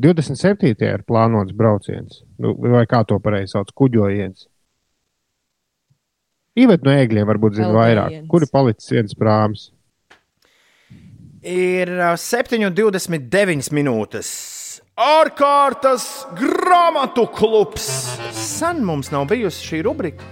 27. 0.00 0.72
ir 0.80 1.04
plānots 1.04 1.52
brauciens, 1.52 2.22
nu, 2.40 2.54
vai 2.72 2.86
kā 2.88 3.02
to 3.04 3.20
pareizi 3.20 3.52
sauc, 3.52 3.68
kuģojiens. 3.76 4.48
Īvet 6.58 6.82
no 6.82 6.90
ēgļiem 6.90 7.28
varbūt 7.28 7.60
zina 7.60 7.70
vairāk. 7.74 8.24
Kur 8.30 8.42
ir 8.42 8.50
palicis 8.50 8.90
viens 8.90 9.14
prāms? 9.14 9.68
Ir 11.46 11.92
7,29 12.20 13.70
minūtes. 13.76 14.30
Ārkārtas 15.00 16.26
grāmatu 16.36 17.24
klubs. 17.32 17.86
Sen 18.36 18.82
mums 18.84 19.12
nav 19.14 19.28
bijusi 19.30 19.62
šī 19.64 19.82
rubrika. 19.86 20.26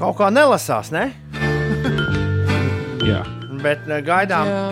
Kaut 0.00 0.16
kā 0.16 0.30
nelasās, 0.32 0.88
ne? 0.94 1.10
Jā. 3.10 3.24
Bet 3.60 3.84
gaidām, 4.06 4.48
Jā. 4.48 4.62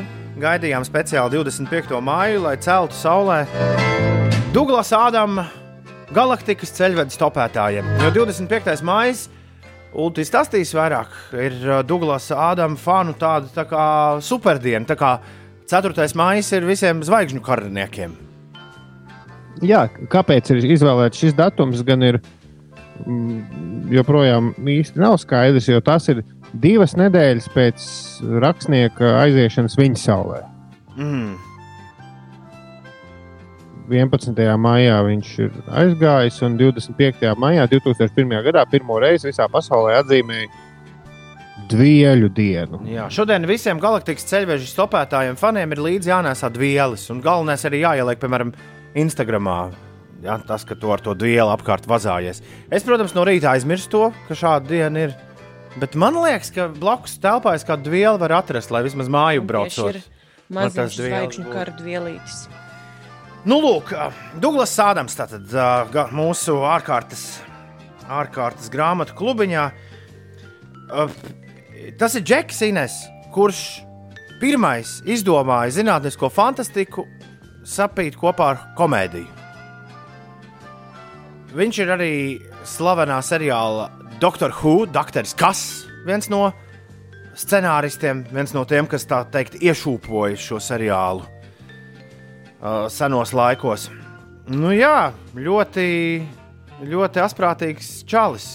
gaidījām 0.40 0.86
speciāli 0.86 1.34
25. 1.34 1.98
māju, 2.00 2.44
lai 2.46 2.54
celtu 2.62 2.96
saulē 2.96 3.42
Douglas 4.54 4.94
Ādama 4.96 5.48
galaktikas 6.16 6.72
ceļvedes 6.78 7.18
topētājiem. 7.20 7.90
Jo 8.06 8.14
25. 8.22 8.78
mājas 8.86 9.26
Ulti 9.96 10.24
stāstīs 10.26 10.74
vairāk. 10.76 11.14
Ir 11.32 11.54
uh, 11.64 11.80
Douglas 11.86 12.28
Ādama 12.34 12.76
fanu 12.76 13.14
tāda 13.18 13.48
tā 13.54 13.64
kā 13.68 13.84
superdiena. 14.24 14.84
Tā 14.88 14.98
kā 14.98 15.12
4. 15.68 16.08
maija 16.18 16.44
ir 16.56 16.66
visiem 16.68 17.00
zvaigžņu 17.04 17.44
karaniekiem. 17.44 18.16
Jā, 19.64 19.86
kāpēc 20.12 20.52
ir 20.54 20.68
izvēlēts 20.76 21.18
šis 21.18 21.34
datums? 21.38 21.80
Gan 21.86 22.04
ir 22.06 22.20
mm, 23.06 23.90
joprojām 23.96 24.52
īsti 24.60 25.00
nav 25.02 25.16
skaidrs, 25.22 25.70
jo 25.72 25.80
tas 25.84 26.06
ir 26.12 26.22
divas 26.52 26.94
nedēļas 27.00 27.50
pēc 27.56 27.88
rakstnieka 28.44 29.16
aiziešanas 29.24 29.76
viņa 29.80 30.02
saulē. 30.04 30.44
Mm. 30.98 31.47
11. 33.90 34.38
maijā 34.60 34.96
viņš 35.06 35.34
ir 35.44 35.58
aizgājis, 35.80 36.38
un 36.46 36.56
25. 36.60 37.34
maijā 37.40 37.66
2001. 37.70 38.38
gadā 38.48 38.64
pirmo 38.70 38.98
reizi 39.02 39.30
visā 39.30 39.48
pasaulē 39.50 39.98
atzīmēja 40.02 40.48
dvieļu 41.68 42.30
dienu. 42.32 42.80
Jā, 42.88 43.08
šodien 43.12 43.46
visiem 43.48 43.80
galaktikas 43.82 44.26
ceļveža 44.30 44.68
stopētājiem, 44.70 45.38
faniem 45.40 45.74
ir 45.74 45.82
līdzi 45.84 46.12
jānēsā 46.12 46.50
dvielas, 46.54 47.04
un 47.12 47.22
galvenais 47.24 47.64
arī 47.68 47.82
jāieliek, 47.82 48.20
piemēram, 48.22 48.52
Instagramā. 48.98 49.60
Jā, 50.24 50.34
tas, 50.48 50.64
ka 50.66 50.74
tu 50.74 50.90
ar 50.90 51.02
to 51.04 51.14
dvielu 51.14 51.52
apkārt 51.52 51.86
vazājies. 51.86 52.40
Es, 52.74 52.86
protams, 52.86 53.14
no 53.14 53.22
rīta 53.28 53.52
aizmirstu 53.52 53.90
to, 53.92 54.04
ka 54.26 54.38
šāda 54.38 54.66
diena 54.70 55.06
ir. 55.06 55.16
Bet 55.78 55.94
man 56.00 56.16
liekas, 56.18 56.50
ka 56.54 56.66
blakus 56.74 57.20
telpā 57.22 57.52
es 57.54 57.66
kādu 57.66 57.92
vielu 57.94 58.18
var 58.18 58.40
atrast, 58.40 58.72
lai 58.74 58.82
vismaz 58.86 59.10
māju 59.12 59.44
braucot. 59.46 60.00
Mazs 60.50 60.96
zvaigžņu 60.96 61.52
kara 61.52 61.76
vielītis. 61.84 62.48
Nu, 63.46 63.60
lūk, 63.62 63.92
Douglas 64.42 64.72
Sādams, 64.74 65.14
tātad 65.14 65.52
mūsu 66.10 66.56
ārkārtas, 66.66 67.38
ārkārtas 68.10 68.66
grāmatu 68.72 69.14
klubiņā. 69.18 69.68
Tas 72.00 72.16
ir 72.18 72.24
Džeks 72.26 72.58
Ines, 72.66 72.96
kurš 73.34 73.60
pirmais 74.42 74.96
izdomāja 75.06 75.76
zinātnisko 75.78 76.32
fantastiku 76.34 77.06
sapīt 77.62 78.18
kopā 78.18 78.50
ar 78.56 78.60
komēdiju. 78.78 79.30
Viņš 81.54 81.80
ir 81.84 81.94
arī 81.94 82.12
slavenā 82.66 83.22
seriāla 83.22 83.88
Doctor 84.18 84.50
Who, 84.58 84.82
Doctors 84.90 85.38
Kas, 85.38 85.64
viens 86.04 86.26
no 86.28 86.48
scenāristiem, 87.38 88.26
viens 88.34 88.50
no 88.52 88.66
tiem, 88.66 88.90
kas 88.90 89.06
tā 89.06 89.22
teikt 89.30 89.60
iešūpoja 89.62 90.36
šo 90.42 90.58
seriālu 90.58 91.37
uh, 92.60 92.86
senos 92.92 93.34
laikos. 93.36 93.88
Nu, 94.48 94.72
jā, 94.72 95.10
ļoti, 95.36 95.88
ļoti 96.88 97.22
asprātīgs 97.24 97.98
čalis. 98.08 98.48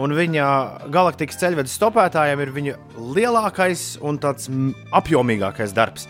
Un 0.00 0.14
viņa 0.16 0.44
galaktikas 0.92 1.36
ceļvedes 1.40 1.74
stopētājiem 1.76 2.40
ir 2.40 2.52
viņa 2.54 2.76
lielākais 3.16 3.98
un 4.00 4.16
tāds 4.22 4.48
apjomīgākais 4.96 5.74
darbs. 5.76 6.06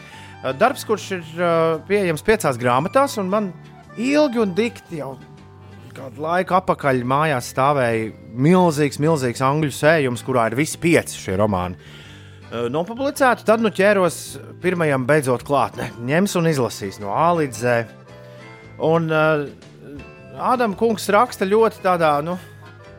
Darbs, 0.58 0.84
kurš 0.86 1.08
ir 1.16 1.32
pieejams 1.88 2.22
piecās 2.26 2.58
grāmatās, 2.58 3.16
un 3.18 3.30
man 3.30 3.50
ilgi 3.98 4.42
un 4.42 4.54
dikti 4.54 5.00
jau 5.00 5.16
kādu 5.92 6.22
laiku 6.24 6.56
atpakaļ 6.56 7.02
mājās 7.08 7.50
stāvēja 7.52 8.12
milzīgs, 8.32 9.00
milzīgs 9.02 9.42
angļu 9.44 9.74
sējums, 9.76 10.22
kurā 10.26 10.48
ir 10.50 10.56
visi 10.58 10.78
pieci 10.80 11.18
šie 11.18 11.36
romāni. 11.40 11.76
Eh, 12.52 12.66
nopublicētu, 12.68 13.46
tad 13.48 13.62
nu 13.64 13.70
ķēros 13.72 14.16
pirmajam 14.60 15.06
beidzot 15.08 15.44
klāt. 15.48 15.78
Ne, 15.80 15.88
ņems 16.04 16.36
un 16.36 16.50
izlasīs 16.50 16.98
no 17.00 17.14
A 17.16 17.30
līdz 17.38 17.60
Z. 17.62 17.86
Un 18.84 19.08
uh, 19.08 19.46
Ādams 20.36 20.76
Kungs 20.76 21.08
raksta 21.12 21.48
ļoti 21.48 21.80
tādā, 21.84 22.12
nu, 22.24 22.36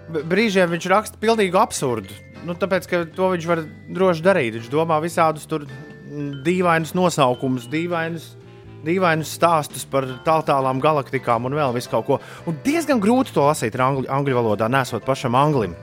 brīžiem 0.10 0.74
viņš 0.74 0.90
raksta 0.90 1.22
pilnīgi 1.22 1.60
absurdu. 1.60 2.18
Nu, 2.48 2.58
tāpēc, 2.58 2.90
ka 2.90 3.04
to 3.14 3.30
viņš 3.36 3.48
var 3.50 3.62
droši 3.94 4.26
darīt. 4.26 4.58
Viņš 4.58 4.74
domā 4.74 4.98
visādus 5.04 5.46
tur 5.50 5.68
mm, 5.68 6.42
dīvainus 6.48 6.96
nosaukumus, 6.98 7.70
dīvainus, 7.70 8.32
dīvainus 8.88 9.38
stāstus 9.38 9.86
par 9.86 10.10
tālākām 10.26 10.82
galaktikām 10.82 11.46
un 11.46 11.62
vēl 11.62 11.78
visu 11.78 11.94
kaut 11.94 12.10
ko. 12.10 12.24
Un 12.50 12.58
diezgan 12.66 13.02
grūti 13.04 13.38
to 13.38 13.46
lasīt 13.46 13.78
angļu, 13.78 14.10
angļu 14.18 14.42
valodā, 14.42 14.72
nesot 14.82 15.06
pašam 15.06 15.38
anglim. 15.38 15.78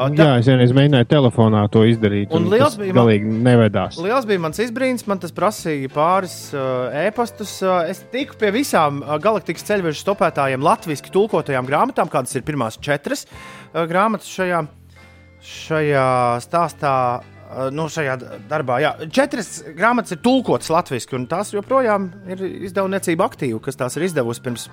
Uh, 0.00 0.08
Jā, 0.16 0.30
es 0.40 0.46
vienreiz 0.48 0.70
mēģināju 0.72 1.06
telefonā 1.10 1.62
to 1.72 1.82
izdarīt. 1.84 2.30
Un 2.32 2.46
Un 2.46 2.54
liels 2.54 2.76
bija 2.80 2.94
man- 2.94 3.02
galīgi 3.02 3.32
nevedās. 3.44 3.98
Liels 4.00 4.24
bija 4.28 4.40
mans 4.40 4.60
izbrīns, 4.64 5.04
man 5.10 5.20
tas 5.20 5.34
prasīja 5.36 5.90
pāris 5.92 6.36
uh, 6.56 6.88
e-pastus. 7.06 7.58
Uh, 7.62 7.82
es 7.90 8.00
tiku 8.12 8.38
pie 8.40 8.48
visām 8.54 9.02
uh, 9.04 9.18
galaktikas 9.20 9.66
ceļveža 9.68 10.00
stopētājiem, 10.00 10.64
latviešu 10.64 11.12
tulkotajām 11.12 11.68
grāmatām, 11.68 12.08
kādas 12.08 12.32
ir 12.38 12.46
pirmās 12.48 12.78
četras 12.80 13.26
uh, 13.28 13.84
grāmatas 13.90 14.30
šajā, 14.32 14.62
šajā 15.44 16.06
stāstā. 16.46 16.94
Uh, 17.50 17.66
nu, 17.74 17.88
šajā 17.90 18.12
darbā, 18.46 18.76
jā, 18.78 18.92
četras 19.10 19.64
grāmatas 19.74 20.14
ir 20.14 20.20
tulkotas 20.22 20.70
latviešu, 20.70 21.16
un 21.18 21.24
tās 21.26 21.50
joprojām 21.50 22.04
ir 22.30 22.44
izdevniecība 22.68 23.26
aktīva, 23.26 23.58
kas 23.64 23.74
tās 23.80 23.96
ir 23.98 24.04
izdevusi 24.06 24.44
pirms 24.44 24.68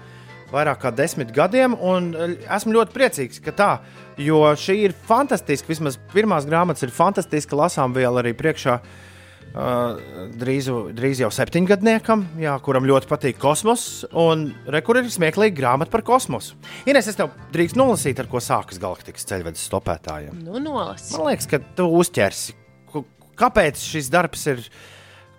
vairāk 0.53 0.83
kā 0.83 0.93
desmit 0.95 1.33
gadiem. 1.35 1.75
un, 1.79 2.13
uh, 2.15 2.37
Esmu 2.55 2.77
ļoti 2.77 2.95
priecīgs, 2.95 3.41
ka 3.43 3.51
tā, 3.51 3.71
jo 4.21 4.43
šī 4.55 4.79
ir 4.87 4.95
fantastiska. 5.07 5.71
Vismaz 5.73 5.99
pirmās 6.13 6.47
grāmatas 6.49 6.87
ir 6.87 6.95
fantastiska, 6.95 7.59
lasām 7.59 7.95
vēl 7.97 8.23
arī 8.23 8.33
priekšā. 8.37 8.79
Uh, 8.81 9.03
drīz, 10.37 10.67
drīz 10.93 11.21
jau 11.23 11.29
septiņgadniekam, 11.33 12.25
jā, 12.41 12.53
kuram 12.61 12.85
ļoti 12.85 13.09
patīk 13.09 13.39
kosmos, 13.41 14.05
un 14.11 14.51
rekur 14.69 14.99
ir 14.99 15.07
smieklīga 15.09 15.55
grāmata 15.57 15.93
par 15.93 16.03
kosmosu. 16.05 16.57
Ines, 16.85 17.07
es 17.09 17.17
tev 17.17 17.31
drīkst 17.55 17.79
nolasīt, 17.79 18.19
ar 18.21 18.29
ko 18.29 18.41
sākas 18.43 18.77
galaktikas 18.81 19.25
ceļvedes 19.29 19.63
stopētājiem. 19.69 20.43
Nu, 20.45 20.61
nolas. 20.61 21.09
Man 21.15 21.31
liekas, 21.31 21.49
ka 21.49 21.61
tu 21.79 21.87
uzķersi, 21.97 22.57
kāpēc 23.39 23.81
šis 23.81 24.11
darbs 24.13 24.45
ir 24.51 24.61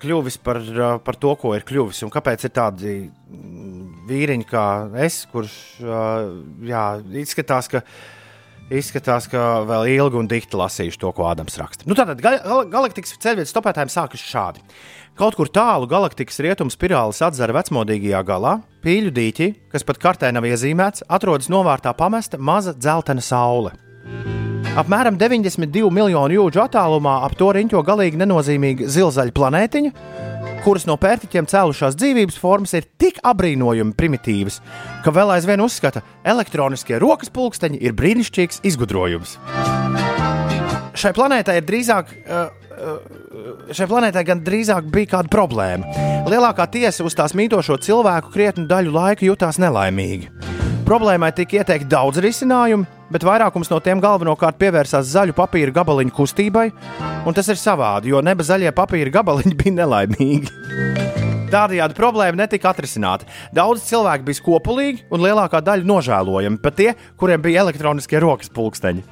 kļuvis 0.03 0.39
par, 0.45 0.61
par 1.05 1.19
to, 1.21 1.33
ko 1.41 1.55
ir 1.57 1.67
kļuvis, 1.69 2.05
un 2.07 2.13
kāpēc 2.15 2.47
ir 2.47 2.55
tādi 2.55 2.95
mm, 3.09 4.05
vīriņi 4.09 4.47
kā 4.49 4.67
es, 5.05 5.25
kurš 5.33 5.57
jā, 6.69 6.87
izskatās, 7.25 7.73
ka. 7.73 7.85
Izskatās, 8.69 9.25
ka 9.33 9.63
vēl 9.65 9.95
ilgi 9.95 10.19
un 10.21 10.27
dikti 10.29 10.59
lasījuši 10.61 10.99
to, 11.01 11.09
ko 11.17 11.25
Ādams 11.25 11.55
raksta. 11.57 11.87
Nu, 11.89 11.97
tātad 11.97 12.21
gal 12.21 12.35
gal 12.45 12.67
galaktikas 12.69 13.15
ceļvedes 13.17 13.49
stopētājiem 13.55 13.89
sākas 13.89 14.21
šādi. 14.21 14.61
Kaut 15.17 15.39
kur 15.41 15.49
tālu 15.49 15.89
galaktikas 15.89 16.37
rietumu 16.45 16.69
spirāles 16.69 17.23
atzara 17.25 17.57
vecmodīgajā 17.57 18.21
galā, 18.29 18.59
pīļu 18.85 19.17
dīķī, 19.17 19.49
kas 19.73 19.89
pat 19.89 20.05
kartē 20.05 20.35
nav 20.37 20.45
iezīmēts, 20.53 21.09
atrodas 21.09 21.49
novārtā 21.49 21.97
pamesta 21.97 22.37
maza 22.37 22.77
dzeltena 22.77 23.25
saule. 23.25 23.73
Apmēram 24.79 25.17
92 25.19 25.89
miljonu 25.91 26.37
jūdžu 26.37 26.61
attālumā 26.63 27.17
ap 27.27 27.33
to 27.35 27.49
riņķo 27.57 27.81
galīgi 27.83 28.21
nenozīmīga 28.21 28.87
zilzaļa 28.95 29.33
planētiņa, 29.35 29.91
kuras 30.63 30.85
no 30.87 30.95
pērtiķiem 31.03 31.49
cēlušās 31.51 31.97
dzīvības 31.99 32.37
formas 32.39 32.77
ir 32.79 32.87
tik 33.01 33.19
apbrīnojami 33.27 33.97
primitīvas, 33.99 34.61
ka 35.03 35.11
vēl 35.17 35.33
aizvien 35.35 35.65
uzskata, 35.65 36.05
ka 36.05 36.31
elektroniskie 36.31 37.01
rokas 37.03 37.33
pulksteņi 37.35 37.81
ir 37.83 37.97
brīnišķīgs 37.99 38.63
izgudrojums. 38.71 39.35
Šai 40.99 41.11
planētai 41.17 41.59
ir 41.59 41.67
drīzāk. 41.67 42.15
Uh, 42.29 42.47
Šai 43.75 43.89
planētai 43.91 44.23
gan 44.23 44.45
drīzāk 44.47 44.87
bija 44.95 45.17
kāda 45.17 45.33
problēma. 45.33 45.89
Lielākā 46.31 46.69
tiesa 46.71 47.03
uz 47.03 47.17
tās 47.19 47.35
mītošo 47.35 47.75
cilvēku 47.83 48.31
krietnu 48.31 48.69
daļu 48.71 48.95
laika 48.95 49.27
jutās 49.27 49.59
nelaimīgi. 49.59 50.31
Problēmai 50.87 51.33
tika 51.35 51.59
ieteikti 51.59 51.91
daudz 51.91 52.23
risinājumu, 52.23 52.87
bet 53.13 53.27
vairākums 53.27 53.71
no 53.73 53.81
tiem 53.85 54.03
galvenokārt 54.05 54.59
pievērsās 54.61 55.11
zaļu 55.13 55.37
papīra 55.37 55.75
gabaliņu 55.81 56.15
kustībai, 56.15 56.69
un 57.27 57.37
tas 57.37 57.49
ir 57.49 57.61
savādi, 57.61 58.13
jo 58.13 58.23
neba 58.25 58.47
zaļie 58.47 58.73
papīra 58.77 59.15
gabaliņi 59.19 59.59
bija 59.59 59.77
nelaimīgi. 59.83 60.55
Tādējādi 61.49 61.97
problēma 61.97 62.43
netika 62.43 62.75
atrisināta. 62.75 63.25
Daudz 63.57 63.87
cilvēku 63.89 64.27
bija 64.27 64.41
skopulīgi 64.43 65.07
un 65.09 65.23
lielākā 65.25 65.63
daļa 65.65 65.89
nožēlojami, 65.89 66.61
pat 66.61 66.77
tie, 66.77 66.91
kuriem 67.17 67.41
bija 67.45 67.65
elektroniskie 67.65 68.21
rokas 68.21 68.53
pulksteņi. 68.53 69.07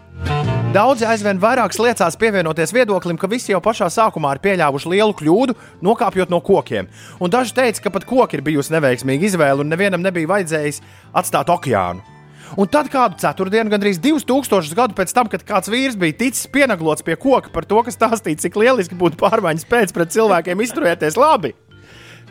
Daudzi 0.77 1.07
aizvien 1.09 1.39
vairāk 1.41 1.73
liecās 1.81 2.19
pievienoties 2.21 2.75
viedoklim, 2.77 3.17
ka 3.17 3.31
visi 3.33 3.55
jau 3.55 3.63
pašā 3.65 3.87
sākumā 3.93 4.35
ir 4.35 4.43
pieļāvuši 4.45 4.91
lielu 4.93 5.15
kļūdu, 5.17 5.55
nokāpjot 5.87 6.33
no 6.35 6.43
kokiem. 6.45 6.91
Un 7.23 7.33
daži 7.33 7.57
teica, 7.57 7.87
ka 7.87 7.95
pat 7.95 8.05
koki 8.05 8.37
ir 8.37 8.45
bijusi 8.45 8.75
neveiksmīga 8.75 9.31
izvēle 9.31 9.65
un 9.65 9.73
nevienam 9.73 10.05
nebija 10.05 10.35
vajadzējis 10.35 10.83
atstāt 11.17 11.55
okeānu. 11.55 12.16
Un 12.55 12.71
tad 12.71 12.89
kādu 12.93 13.19
ceturtdienu, 13.21 13.73
gandrīz 13.73 13.99
2000 14.03 14.77
gadu 14.79 14.95
pēc 14.97 15.13
tam, 15.17 15.27
kad 15.33 15.43
kāds 15.47 15.71
vīrs 15.73 15.99
bija 15.99 16.15
ticis 16.23 16.47
pienaglots 16.53 17.03
pie 17.07 17.19
koka 17.19 17.51
par 17.55 17.67
to, 17.67 17.83
ka 17.83 17.95
stāstīja, 17.95 18.39
cik 18.45 18.59
lieliski 18.63 18.99
būtu 18.99 19.19
pārmaiņas 19.21 19.67
pēc 19.71 19.95
pret 19.97 20.15
cilvēkiem 20.15 20.63
izturēties 20.63 21.19
labi. 21.19 21.57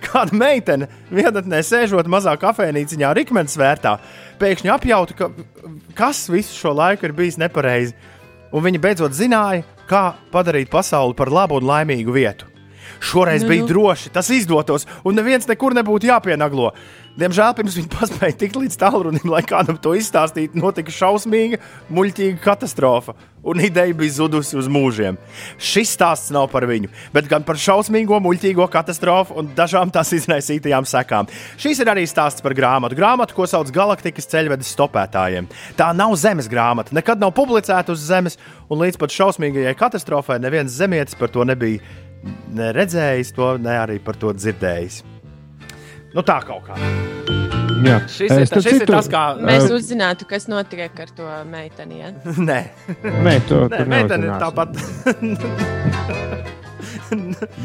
Kāda 0.06 0.36
meitene 0.36 0.90
vienatnē 1.14 1.62
sēžot 1.64 2.08
mazā 2.12 2.36
kafejnīciņā, 2.40 3.14
Rīgmanis 3.16 3.56
vērtā, 3.60 3.96
pēkšņi 4.42 4.74
apjauta, 4.74 5.16
ka 5.20 5.30
kas 5.98 6.26
visu 6.32 6.56
šo 6.56 6.76
laiku 6.76 7.08
ir 7.08 7.16
bijis 7.16 7.40
nepareizi. 7.42 7.96
Un 8.56 8.64
viņa 8.64 8.82
beidzot 8.84 9.16
zināja, 9.16 9.64
kā 9.90 10.14
padarīt 10.32 10.72
pasauli 10.72 11.16
par 11.18 11.32
labu 11.34 11.60
un 11.60 11.68
laimīgu 11.68 12.14
vietu. 12.16 12.52
Šoreiz 13.04 13.44
Nu, 13.44 13.50
bija 13.50 13.64
nu. 13.64 13.68
droši, 13.68 14.12
tas 14.14 14.30
izdotos, 14.30 14.86
un 15.04 15.18
neviens 15.18 15.48
nekur 15.50 15.76
nebūtu 15.76 16.08
jāpienaglo. 16.10 16.72
Diemžēl 17.16 17.54
pirms 17.56 17.78
viņa 17.80 17.92
paspēja 17.94 18.36
tikt 18.42 18.58
līdz 18.60 18.76
tālrunim, 18.82 19.30
lai 19.32 19.40
kādam 19.48 19.78
to 19.80 19.94
izstāstītu, 19.96 20.60
notika 20.60 20.92
šausmīga, 20.92 21.62
muļķīga 21.96 22.42
katastrofa, 22.44 23.16
un 23.40 23.62
ideja 23.64 23.96
bija 23.96 24.18
zudusi 24.18 24.58
uz 24.60 24.68
mūžiem. 24.68 25.16
Šis 25.56 25.94
stāsts 25.96 26.34
nav 26.36 26.50
par 26.52 26.68
viņu, 26.68 26.92
bet 27.16 27.30
gan 27.32 27.46
par 27.48 27.56
šausmīgo, 27.62 28.20
muļķīgo 28.26 28.68
katastrofu 28.74 29.40
un 29.40 29.54
dažām 29.56 29.94
tās 29.96 30.12
izraisītajām 30.18 30.90
sekām. 30.92 31.32
Šīs 31.62 31.80
ir 31.86 31.94
arī 31.94 32.04
stāsts 32.10 32.44
par 32.44 32.58
grāmatu, 32.58 33.00
grāmatu, 33.00 33.38
ko 33.40 33.48
sauc 33.48 33.72
Galaktikas 33.72 34.28
ceļvedes 34.36 34.76
stopētājiem. 34.76 35.48
Tā 35.80 35.94
nav 35.96 36.20
zemes 36.20 36.52
grāmata, 36.52 36.92
nekad 37.00 37.24
nav 37.24 37.32
publicēta 37.40 37.96
uz 37.96 38.04
zemes, 38.12 38.36
un 38.68 38.84
līdz 38.84 39.00
pat 39.00 39.16
šausmīgajai 39.16 39.78
katastrofai 39.80 40.42
neviens 40.44 40.76
zemietis 40.84 41.16
par 41.16 41.32
to 41.32 41.48
nebija 41.48 41.80
ne 42.52 42.74
redzējis, 42.76 43.36
to 43.40 43.56
ne 43.62 43.84
arī 43.88 44.02
par 44.04 44.20
to 44.20 44.36
dzirdējis. 44.36 45.15
Nu, 46.16 46.24
tā 46.24 46.38
kaut 46.48 46.64
kā. 46.64 46.78
Jā. 47.86 47.98
Šis 48.08 48.32
ir, 48.32 48.46
Starp 48.48 48.64
šis 48.64 48.72
ir 48.72 48.80
citu, 48.80 48.94
tas, 48.94 49.08
kā. 49.12 49.24
Mēs 49.44 49.66
uzzinātu, 49.76 50.24
kas 50.30 50.48
notiek 50.48 51.02
ar 51.04 51.10
to 51.18 51.28
meiteni. 51.50 52.00
Ja? 52.00 52.14
Nē, 52.50 52.60
Nē, 53.04 53.34
to, 53.50 53.66
Nē 53.74 53.82
meitene 53.84 54.32
neuzzināsim. 54.32 54.40
tāpat. 54.40 54.70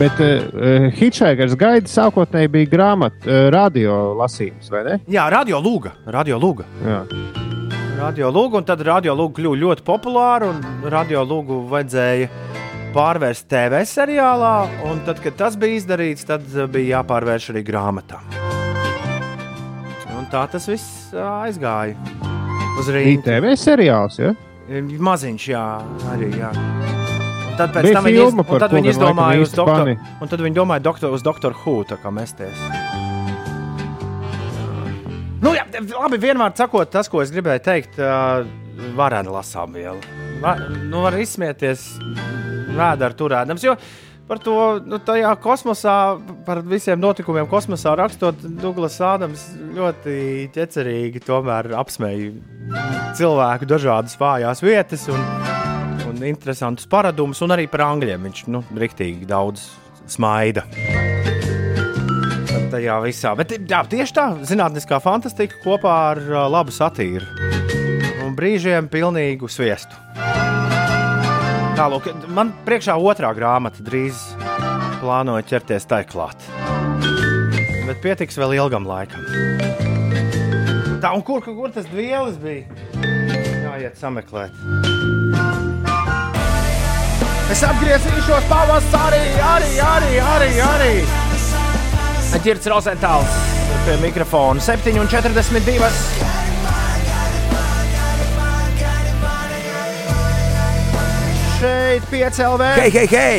Bet 0.00 0.18
uh, 0.20 0.90
Hitchhiker's 0.98 1.54
gaida 1.58 1.88
sākotnēji 1.88 2.50
bija 2.52 2.68
grāmata, 2.74 3.22
uh, 3.24 3.46
radio 3.54 4.16
lasījums, 4.18 4.68
vai 4.72 4.82
ne? 4.88 4.98
Jā, 5.10 5.28
radio 5.32 5.62
lūga. 5.62 5.94
Radio 6.10 6.36
lūga. 6.42 6.66
Jā. 6.84 7.00
Radio 8.00 8.30
lūga, 8.34 8.60
un 8.60 8.66
tad 8.68 8.82
radio 8.84 9.14
lūga 9.16 9.38
kļuva 9.38 9.62
ļoti 9.62 9.86
populāra, 9.86 10.50
un 10.50 10.90
radio 10.92 11.22
lūgu 11.28 11.62
vajadzēja 11.70 12.49
pārvērst 12.94 13.46
TV 13.50 13.82
seriālā, 13.86 14.54
un 14.88 15.00
tad, 15.06 15.20
kad 15.22 15.36
tas 15.38 15.56
bija 15.60 15.78
izdarīts, 15.78 16.26
tad 16.28 16.46
eh, 16.54 16.66
bija 16.70 16.98
jāpārvērš 16.98 17.50
arī 17.54 17.62
grāmatā. 17.66 18.20
Un 20.18 20.26
tā 20.32 20.44
tas 20.52 20.66
viss 20.70 21.14
ā, 21.14 21.46
aizgāja. 21.48 21.96
Uz 22.80 22.90
Rīgas. 22.92 23.24
TV 23.26 23.54
seriāls, 23.60 24.20
ja? 24.20 24.34
Maziņš, 24.70 25.46
jā, 25.50 25.64
arī. 26.12 26.30
Jā. 26.38 26.52
Un 26.54 27.56
tad 27.58 27.74
pēc 27.74 27.90
tam 27.90 28.06
viņi, 28.06 28.22
iz, 28.22 28.36
un 28.38 28.62
tad 28.62 28.74
viņi 28.76 28.92
izdomāja 28.94 29.42
uz 29.42 29.54
doktoru. 29.56 29.96
Un 30.22 30.30
tad 30.30 30.44
viņi 30.46 30.56
domāja 30.56 30.84
doktor, 30.86 31.14
uz 31.16 31.26
doktoru 31.26 31.58
Hu, 31.64 31.76
tā 31.90 31.98
kā 32.00 32.12
mesties. 32.14 32.62
Nu, 35.40 35.54
jā, 35.56 35.64
labi, 35.72 36.20
vienmēr 36.20 36.54
sakot, 36.56 36.90
tas, 36.92 37.08
ko 37.10 37.22
es 37.24 37.32
gribēju 37.32 37.64
teikt, 37.64 37.98
uh, 37.98 38.44
varena 38.96 39.32
lasām 39.40 39.74
viela. 39.76 39.98
Va, 40.40 40.54
nu, 40.88 41.02
var 41.04 41.16
izsmieties 41.20 41.88
vēdā 42.76 43.10
ar 43.10 43.16
turēdams, 43.18 43.66
jo 43.66 43.76
par 44.30 44.38
to 44.38 44.54
nu, 44.86 45.00
tajā 45.02 45.32
kosmosā, 45.42 45.94
par 46.46 46.62
visiem 46.62 47.00
notikumiem 47.02 47.48
kosmosā 47.50 47.96
rakstot, 47.98 48.44
Douglas 48.62 49.00
Ādams 49.02 49.42
ļoti 49.74 50.50
ķecerīgi 50.54 51.24
apsmēja 51.74 52.30
cilvēku 53.18 53.66
dažādas 53.66 54.14
vājās 54.20 54.62
vietas 54.62 55.08
un, 55.10 55.18
un 56.06 56.22
interesantus 56.30 56.86
paradumus, 56.86 57.42
un 57.42 57.56
arī 57.56 57.66
par 57.70 57.88
angļiem 57.88 58.30
viņš, 58.30 58.46
nu, 58.54 58.62
riktīgi 58.78 59.26
daudz 59.26 59.66
smaida 60.10 60.66
tajā 62.70 63.00
visā. 63.02 63.34
Bet 63.38 63.56
jā, 63.58 63.82
tieši 63.90 64.14
tā, 64.14 64.26
zinātniskā 64.46 65.00
fantastika 65.02 65.58
kopā 65.64 65.96
ar 66.12 66.22
labu 66.52 66.74
satīru 66.74 67.26
un 68.22 68.38
brīžiem 68.38 68.90
pilnīgu 68.92 69.50
sviestu. 69.50 70.49
Tālāk, 71.80 72.10
man 72.28 72.50
priekšā 72.66 72.92
otrā 73.00 73.30
grāmata 73.32 73.80
drīz 73.80 74.18
plānoja 75.00 75.46
ķerties 75.48 75.86
tai 75.88 76.02
klāt. 76.04 76.42
Bet 77.86 78.02
pietiks 78.04 78.36
vēl 78.36 78.52
ilgam 78.58 78.84
laikam. 78.84 79.24
Tā, 81.00 81.14
un 81.16 81.24
kur, 81.24 81.40
kur 81.40 81.72
tas 81.72 81.88
vielas 81.88 82.36
bija? 82.42 82.68
Jāiet 83.64 83.96
sameklēt. 83.96 84.52
Es 87.48 87.64
atgriezīšos 87.64 88.52
pavasarī, 88.52 89.24
arī, 89.48 89.72
arī, 89.88 90.14
arī. 90.34 90.50
arī. 90.68 90.94
Girts 92.44 92.68
Rozentāls 92.68 93.40
pie 93.86 93.96
mikrofona 94.04 94.60
7,42. 94.60 96.19
Šeit 101.90 102.04
piecēlē. 102.06 102.66
Hei, 102.78 102.90
hei, 102.94 103.06
hei! 103.10 103.38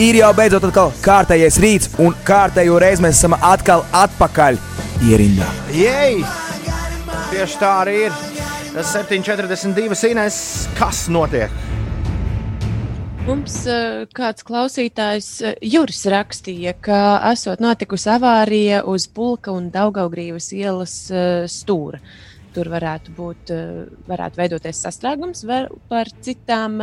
Ir 0.00 0.16
jau 0.16 0.30
beidzot 0.32 0.64
atkal 0.64 0.94
kārtējais 1.04 1.58
rīts, 1.60 1.90
un 2.00 2.14
kārtējo 2.24 2.78
reizi 2.80 3.04
mēs 3.04 3.18
esam 3.18 3.34
atkal 3.36 3.82
atpakaļ 3.92 4.56
ierindā. 5.04 5.44
Jej! 5.76 6.22
Tieši 7.28 7.58
tā 7.60 7.72
arī 7.82 7.96
ir. 8.06 8.16
Tas 8.70 8.94
7,42 8.96 10.08
Inês. 10.08 10.38
Kas 10.78 11.02
notiek? 11.12 11.52
Mums 13.26 13.58
uh, 13.68 14.06
kāds 14.16 14.46
klausītājs 14.48 15.28
uh, 15.44 15.52
Juris 15.60 16.00
rakstīja, 16.08 16.78
ka 16.80 17.02
esot 17.34 17.60
notikusi 17.60 18.08
avārija 18.14 18.86
uz 18.88 19.04
Pulka 19.04 19.52
un 19.52 19.68
Daugaugrīvas 19.74 20.48
ielas 20.56 20.96
uh, 21.12 21.44
stūra. 21.44 22.00
Tur 22.56 22.70
varētu 22.72 23.12
būt, 23.12 23.50
varētu 24.08 24.38
veidoties 24.40 24.78
sastrēgums 24.80 25.42
par 25.90 26.08
citām 26.24 26.78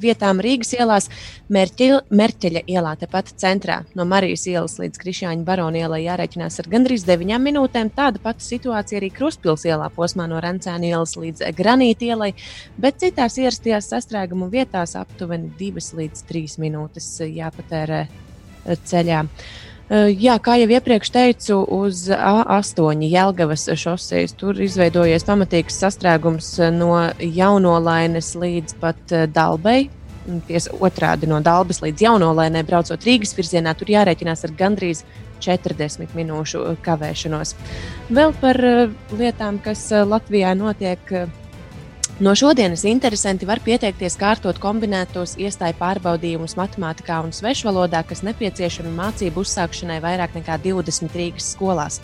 vietām 0.00 0.38
Rīgas 0.40 0.72
ielās. 0.78 1.10
Merķeļa, 1.52 1.98
Merķeļa 2.08 2.62
ielā, 2.72 2.94
tepat 3.02 3.34
centrā, 3.40 3.82
no 3.92 4.06
Marijas 4.08 4.46
ielas 4.48 4.78
līdz 4.80 5.02
Krišāņa 5.02 5.44
barona 5.44 5.82
ielai 5.82 6.00
jārēķinās 6.06 6.56
ar 6.62 6.70
gandrīz 6.72 7.04
9 7.04 7.36
minūtēm. 7.44 7.92
Tāda 7.92 8.22
pati 8.24 8.46
situācija 8.46 9.02
arī 9.02 9.12
Kruspils 9.12 9.66
ielā 9.68 9.90
posmā 9.92 10.24
no 10.30 10.40
Rencēna 10.40 10.88
ielas 10.94 11.12
līdz 11.20 11.50
Granīta 11.58 12.08
ielai, 12.08 12.32
bet 12.80 13.02
citās 13.04 13.36
ierastajās 13.42 13.92
sastrēgumu 13.92 14.48
vietās 14.56 14.96
aptuveni 14.96 15.52
2 15.60 16.00
līdz 16.00 16.24
3 16.32 16.58
minūtes 16.64 17.12
jāpatērē 17.28 18.06
ceļā. 18.88 19.20
Jā, 19.92 20.38
kā 20.40 20.54
jau 20.56 20.68
iepriekš 20.72 21.10
teicu, 21.12 21.58
uz 21.76 22.06
A8 22.08 23.02
Jelgavas 23.04 23.66
šoseis 23.76 24.32
tur 24.40 24.56
izveidojies 24.64 25.26
pamatīgs 25.28 25.76
sastrēgums 25.82 26.48
no 26.72 26.94
jaunolainas 27.20 28.32
līdz 28.40 28.78
pat 28.80 29.14
Dalbai. 29.34 29.90
Ties 30.48 30.70
otrādi 30.80 31.28
no 31.28 31.42
Dalbas 31.44 31.82
līdz 31.84 32.06
jaunolainai 32.06 32.64
braucot 32.64 33.04
Rīgas 33.04 33.36
virzienā, 33.36 33.76
tur 33.76 33.92
jārēķinās 33.92 34.46
ar 34.48 34.56
gandrīz 34.56 35.04
40 35.44 36.16
minūšu 36.16 36.64
kavēšanos. 36.84 37.52
Vēl 38.08 38.32
par 38.40 38.56
lietām, 39.12 39.60
kas 39.60 39.90
Latvijā 39.92 40.56
notiek 40.56 41.12
No 42.20 42.34
šodienas 42.34 42.84
interesanti 42.86 43.42
var 43.42 43.58
pieteikties 43.64 44.14
kārtot 44.14 44.60
kombinētos 44.62 45.32
iestāju 45.42 45.74
pārbaudījumus 45.80 46.52
matemātikā 46.54 47.16
un 47.26 47.32
svešvalodā, 47.34 48.04
kas 48.06 48.22
nepieciešami 48.22 48.92
mācību 48.94 49.42
uzsākšanai 49.42 49.96
vairāk 49.98 50.36
nekā 50.38 50.60
20 50.62 51.10
Rīgas 51.18 51.48
skolās. 51.56 51.98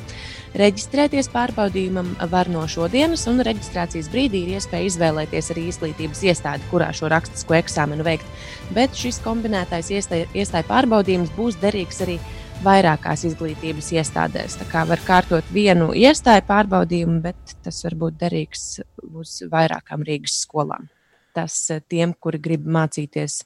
Reģistrēties 0.59 1.31
pārbaudījumam 1.31 2.11
var 2.33 2.51
no 2.51 2.65
šodienas, 2.67 3.29
un 3.31 3.39
reģistrācijas 3.47 4.11
brīdī 4.11 4.43
ir 4.49 4.57
iespēja 4.59 4.91
izvēlēties 4.91 5.53
arī 5.55 5.69
izglītības 5.71 6.25
iestādi, 6.27 6.67
kurā 6.73 6.91
šo 6.91 7.07
rakstisko 7.15 7.61
eksāmenu 7.61 8.03
veikt. 8.03 8.27
Bet 8.75 8.99
šis 8.99 9.23
kombinētais 9.23 9.95
iestāju 9.95 10.67
pārbaudījums 10.67 11.31
būs 11.39 11.63
derīgs 11.63 12.03
arī 12.03 12.19
vairākās 12.65 13.25
izglītības 13.29 13.91
iestādēs. 13.97 14.57
Tā 14.61 14.67
kā 14.71 14.85
var 14.89 15.01
kārtot 15.07 15.45
vienu 15.55 15.91
iestāju 15.97 16.43
pārbaudījumu, 16.49 17.21
bet 17.25 17.55
tas 17.65 17.83
var 17.87 17.95
būt 18.05 18.15
derīgs 18.21 18.65
uz 19.11 19.31
vairākām 19.51 20.05
Rīgas 20.07 20.37
skolām. 20.45 20.89
Tas 21.37 21.55
eh, 21.71 21.81
tiem, 21.89 22.15
kuri 22.19 22.39
grib 22.43 22.67
mācīties 22.67 23.43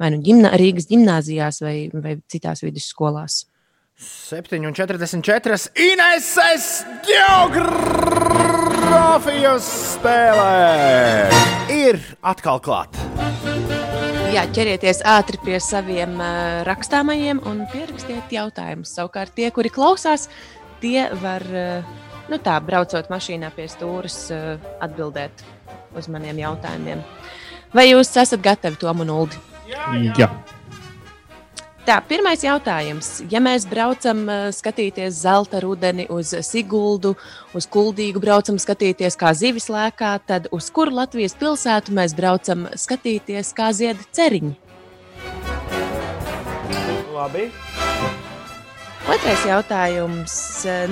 vai 0.00 0.08
nu 0.14 0.18
ģimnā, 0.24 0.50
Rīgas 0.58 0.88
gimnājās 0.90 1.56
vai, 1.64 1.76
vai 1.94 2.12
citās 2.30 2.62
vidusskolās. 2.66 3.34
7,44 3.98 5.74
Ineses 5.82 6.86
geogrāfijas 7.08 7.50
spēlē 9.96 10.54
ir 11.74 11.98
atkal 12.22 12.62
klāta. 12.62 13.57
Jā, 14.28 14.42
ķerieties 14.52 15.00
ātri 15.08 15.38
pie 15.40 15.56
saviem 15.62 16.18
rakstāmajiem 16.68 17.40
un 17.48 17.62
pierakstiet 17.72 18.32
jautājumus. 18.34 18.92
Savukārt, 18.98 19.32
tie, 19.36 19.48
kuri 19.54 19.72
klausās, 19.72 20.26
tie 20.82 21.06
var, 21.22 21.44
nu 22.28 22.40
tā, 22.44 22.58
braucot 22.64 23.08
mašīnā 23.12 23.50
pie 23.56 23.68
stūres, 23.72 24.26
atbildēt 24.84 25.44
uz 25.96 26.10
maniem 26.12 26.42
jautājumiem. 26.44 27.02
Vai 27.72 27.88
jūs 27.90 28.12
esat 28.20 28.44
gatavi 28.44 28.80
Tom 28.80 29.04
un 29.04 29.16
Uldi? 29.16 29.40
Jā. 29.68 29.90
jā. 30.16 30.30
Tā, 31.88 32.02
pirmais 32.04 32.42
jautājums. 32.44 33.22
Ja 33.32 33.40
mēs 33.40 33.64
braucam 33.64 34.18
uh, 34.28 34.50
skatīties 34.52 35.22
zelta 35.22 35.62
rudeni 35.64 36.04
uz 36.12 36.34
Siguldu, 36.44 37.14
uz 37.56 37.64
Kuldīgu 37.64 38.20
braucam 38.20 38.58
skatīties, 38.60 39.16
kā 39.16 39.32
zivis 39.32 39.70
lēkā, 39.72 40.10
tad 40.28 40.50
uz 40.52 40.68
kuru 40.68 40.98
Latvijas 40.98 41.32
pilsētu 41.40 41.96
mēs 41.96 42.12
braucam 42.12 42.68
skatīties, 42.76 43.54
kā 43.56 43.70
zied 43.72 44.04
ceriņi? 44.12 44.52
Labi. 47.16 47.48
Otrais 49.08 49.48
jautājums. 49.48 50.38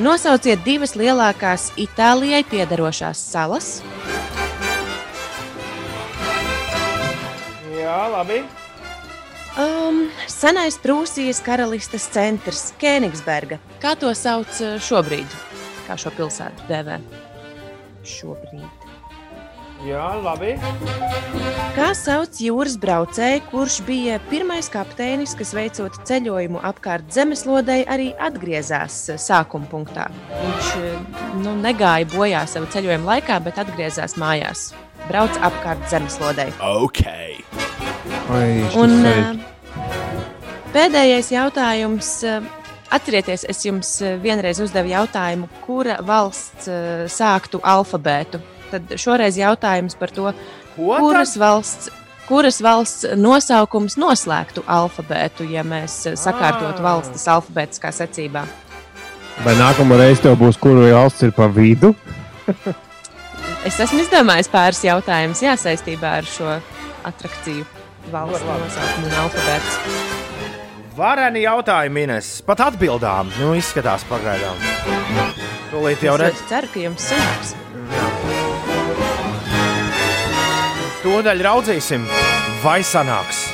Nosauciet 0.00 0.64
divas 0.64 0.96
lielākās 0.96 1.74
Itālijai 1.76 2.40
piedarošās 2.48 3.20
salas. 3.36 3.74
Jā, 7.76 8.06
labi. 8.16 8.46
Um, 9.56 10.02
senais 10.28 10.76
Prūsijas 10.76 11.38
karalistes 11.40 12.04
centrs 12.12 12.74
Kēnigsberga. 12.76 13.56
Kā 13.80 13.94
to 13.96 14.10
sauc 14.12 14.50
uh, 14.60 14.74
šobrīd? 14.76 15.36
Kā 15.86 15.96
šo 15.96 16.12
pilsētu 16.12 16.66
dēvē? 16.68 16.98
Šobrīd. 18.04 18.84
Jā, 19.86 20.10
labi. 20.20 20.54
Kā 21.72 21.88
sauc 21.96 22.36
jūras 22.40 22.76
braucēju, 22.80 23.46
kurš 23.48 23.78
bija 23.88 24.18
pirmais 24.28 24.68
kapteinis, 24.72 25.32
kas 25.38 25.54
veicot 25.56 25.96
ceļojumu 26.08 26.60
apkārt 26.60 27.08
zemeslodei, 27.16 27.80
arī 27.88 28.10
atgriezās 28.28 28.98
uh, 29.08 29.16
sākuma 29.16 29.70
punktā? 29.72 30.10
Viņš 30.34 30.72
uh, 30.82 31.22
nu, 31.40 31.56
negāja 31.64 32.10
bojā 32.12 32.44
savu 32.44 32.68
ceļojumu 32.76 33.08
laikā, 33.08 33.40
bet 33.48 33.64
atgriezās 33.64 34.18
mājās. 34.20 34.74
Brauc 35.08 35.40
apkārt 35.48 35.88
zemeslodei. 35.88 36.50
Okay. 36.60 37.40
Ai, 38.30 38.64
Un, 38.74 38.96
pēdējais 40.74 41.28
jautājums. 41.34 42.08
Atcerieties, 42.86 43.42
es 43.50 43.64
jums 43.66 43.88
vienreiz 44.22 44.60
uzdevu 44.62 44.92
jautājumu, 44.92 45.48
kura 45.64 45.96
valsts 46.06 46.68
sāktu 47.10 47.58
alfabētu. 47.66 48.38
Tad 48.70 48.94
šoreiz 48.98 49.38
jautājums 49.40 49.96
par 49.98 50.12
to, 50.14 50.30
Ko 50.76 50.98
kuras 51.02 51.32
tad? 51.34 51.42
valsts, 51.42 51.90
kuras 52.28 52.60
valsts 52.62 53.08
nosaukums 53.18 53.98
noslēgtu 53.98 54.62
alfabētu, 54.70 55.48
ja 55.50 55.64
mēs 55.66 55.98
sakārtotu 56.14 56.78
Ah. 56.78 56.86
valstis 56.88 57.26
alfabētiskā 57.26 57.90
secībā. 57.90 58.44
Vai 59.44 59.54
nākamā 59.58 59.98
reize 59.98 60.22
tev 60.22 60.38
būs, 60.38 60.58
kuru 60.58 60.86
valsts 60.94 61.22
ir 61.26 61.32
pa 61.32 61.48
vidu? 61.48 61.94
Es 63.66 63.80
esmu 63.82 63.98
izdomājis 64.00 64.48
pāris 64.48 64.82
jautājumus 64.86 65.42
jā, 65.42 65.56
saistībā 65.58 66.18
ar 66.22 66.24
šo 66.24 66.60
attrakciju 67.04 67.66
valsts 68.12 68.44
nosaukumu 68.46 69.06
un 69.06 69.16
alfabētu. 69.22 69.94
Vareni 70.96 71.42
jautājumi, 71.44 72.06
Ines. 72.06 72.30
Pat 72.46 72.62
atbildām. 72.70 73.28
Nu, 73.40 73.52
izskatās 73.58 74.04
pagaidām. 74.08 74.56
Tūlīt 75.72 76.00
jau 76.06 76.14
Es 76.16 76.20
redz. 76.22 76.40
ļoti 76.40 76.48
ceru, 76.48 76.70
ka 76.72 76.80
jums 76.86 77.08
sanāks. 77.10 77.54
Tūdaļ 81.04 81.42
raudzīsim, 81.46 82.06
vai 82.64 82.80
sanāks. 82.82 83.44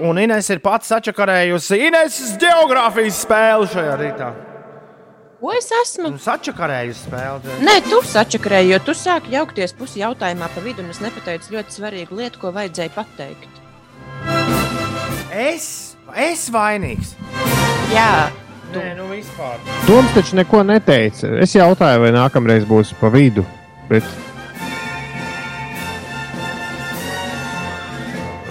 Un 0.00 0.18
Ines 0.18 0.48
ir 0.50 0.60
pats 0.64 0.88
sačakarējusi 0.90 1.78
Ineses 1.86 2.34
geogrāfijas 2.40 3.22
spēli 3.24 3.68
šajā 3.72 3.96
rītā. 4.00 4.30
Ko 5.40 5.54
es 5.56 5.70
esmu? 5.72 6.10
Un 6.12 6.18
sačakarējusi 6.20 7.06
spēli. 7.06 7.54
Nē, 7.64 7.78
tu 7.86 8.02
sačakarēji, 8.04 8.74
jo 8.74 8.78
tu 8.84 8.94
sāki 8.96 9.32
jaukties 9.32 9.72
pusi 9.78 10.02
jautājumā 10.02 10.50
pa 10.52 10.60
vidu, 10.60 10.84
un 10.84 10.92
es 10.92 11.00
nepateicu 11.00 11.54
ļoti 11.54 11.76
svarīgu 11.78 12.18
lietu, 12.18 12.42
ko 12.42 12.52
vajadzēja 12.52 12.92
pateikt. 12.92 13.48
Es, 15.32 15.96
es 16.12 16.44
vainīgs. 16.52 17.14
Jā, 17.94 18.28
Nē, 18.70 18.92
nu 18.98 19.08
vispār. 19.10 19.56
Toms 19.88 20.12
taču 20.14 20.36
neko 20.38 20.60
neteica. 20.62 21.32
Es 21.42 21.56
jautāju, 21.56 22.04
vai 22.04 22.12
nākamreiz 22.14 22.68
būs 22.68 22.92
pa 23.00 23.08
vidu. 23.10 23.42
Bet... 23.88 24.04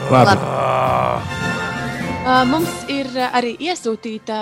Labi. 0.10 0.34
Labi. 0.34 1.38
Uh, 2.20 2.44
mums 2.50 2.74
ir 2.92 3.08
uh, 3.14 3.30
arī 3.38 3.54
iesūtīta 3.70 4.42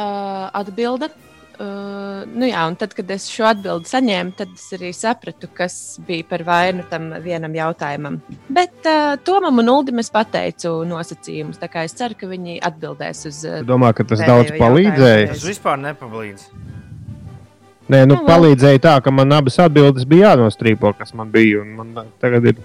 atbilde. 0.55 1.11
Uh, 1.57 2.21
nu 2.37 2.45
jā, 2.45 2.61
un 2.69 2.75
tad, 2.77 2.91
kad 2.93 3.09
es 3.15 3.23
šo 3.33 3.47
atbildi 3.49 3.89
saņēmu, 3.89 4.35
tad 4.37 4.51
es 4.53 4.65
arī 4.77 4.91
sapratu, 4.93 5.47
kas 5.57 5.97
bija 6.05 6.27
par 6.29 6.43
vainu 6.45 6.83
tam 6.91 7.07
vienam 7.23 7.55
jautājumam. 7.57 8.19
Bet 8.53 8.85
uh, 8.85 9.15
Tomam 9.25 9.57
un 9.63 9.71
Uldim 9.73 9.97
es 10.03 10.11
pateicu 10.13 10.75
nosacījumus. 10.85 11.57
Tā 11.57 11.69
kā 11.73 11.87
es 11.87 11.97
ceru, 11.97 12.13
ka 12.19 12.29
viņi 12.29 12.59
atbildēs 12.69 13.23
uz. 13.31 13.39
Uh, 13.47 13.63
Domā, 13.65 13.89
ka 13.97 14.05
tas 14.05 14.21
daudz 14.21 14.53
palīdzēja. 14.59 15.31
Tas 15.33 15.47
vispār 15.49 15.81
nepalīdz. 15.81 16.45
Nē, 17.87 18.03
nu, 18.05 18.19
Nu, 18.19 18.23
palīdzēja 18.27 18.83
tā, 18.83 18.93
ka 19.01 19.13
man 19.15 19.31
abas 19.33 19.57
atbildes 19.63 20.05
bija 20.05 20.33
jānostrīpo, 20.35 20.91
kas 20.99 21.13
man 21.17 21.31
bija. 21.33 21.61
un 21.63 21.73
Man 21.79 22.13
tagad 22.21 22.45
ir 22.51 22.57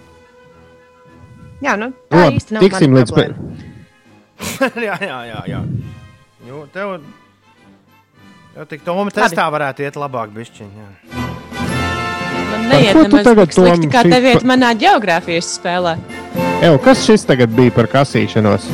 jā, 1.62 1.76
nu, 1.78 1.92
tā 2.10 2.24
Labi, 2.26 2.40
īsti 2.42 2.56
nav 2.58 2.64
tiksim 2.66 2.96
līdz 2.98 3.14
pē- 3.14 3.26
problēma. 3.30 4.82
jā, 4.88 4.96
jā, 5.06 5.18
jā. 5.30 5.42
jā. 5.54 5.60
Jo, 6.48 6.64
tev, 6.74 6.96
jau 8.56 8.66
tik 8.68 8.84
Toma 8.86 9.10
testā 9.14 9.46
varētu 9.52 9.84
iet 9.86 9.98
labāk 10.00 10.32
bišķiņ. 10.36 10.72
Jā. 10.80 10.88
Man 12.52 12.66
neiet 12.68 12.98
nemaz 12.98 13.24
tagad, 13.26 13.48
tik 13.48 13.56
slikti, 13.56 13.90
kā 13.92 14.02
šī 14.04 14.12
tev 14.12 14.26
iet 14.32 14.46
manā 14.48 14.72
geogrāfijas 14.78 15.54
spēlē. 15.58 15.96
Ew, 16.62 16.76
kas 16.84 17.04
šis 17.06 17.24
tagad 17.28 17.54
bija 17.56 17.74
par 17.74 17.88
kasīšanos? 17.90 18.68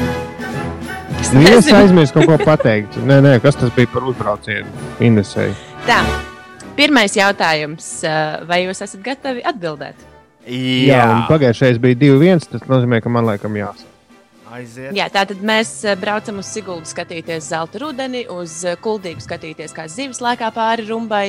Es 1.18 1.32
Nu, 1.34 1.42
es 1.50 1.66
aizmirsu 1.74 2.14
kaut 2.14 2.28
ko 2.30 2.36
pateikt. 2.46 2.94
Nē, 3.08 3.18
nē, 3.24 3.32
kas 3.42 3.56
tas 3.58 3.72
bija 3.74 3.90
par 3.90 4.06
uzbraucienu? 4.06 4.68
Inesēju. 5.02 5.56
Tā, 5.88 5.98
pirmais 6.78 7.16
jautājums. 7.18 7.88
uh, 8.06 8.46
Vai 8.48 8.62
jūs 8.66 8.84
esat 8.86 9.02
gatavi 9.04 9.42
atbildēt? 9.46 10.06
Jā, 10.48 11.02
un 11.12 11.26
pagājušajā 11.28 11.80
bija 11.82 11.98
2-1. 12.06 12.46
Tas 12.54 12.68
nozīmē, 12.70 13.02
ka 13.04 13.12
man 13.12 13.26
laikam 13.28 13.56
jāsaka. 13.58 13.97
Aiziet. 14.58 14.92
Jā, 14.96 15.08
tātad 15.12 15.40
mēs 15.44 15.72
uh, 15.86 15.94
braucam 15.98 16.40
uz 16.42 16.50
Siguldu 16.52 16.88
skatīties 16.90 17.50
zelta 17.50 17.82
rudeni, 17.82 18.24
uz 18.32 18.60
uh, 18.66 18.76
Kuldīgu 18.82 19.24
skatīties, 19.24 19.74
kā 19.76 19.86
zivs 19.90 20.22
lēkā 20.24 20.50
pāri 20.54 20.88
rumbai, 20.88 21.26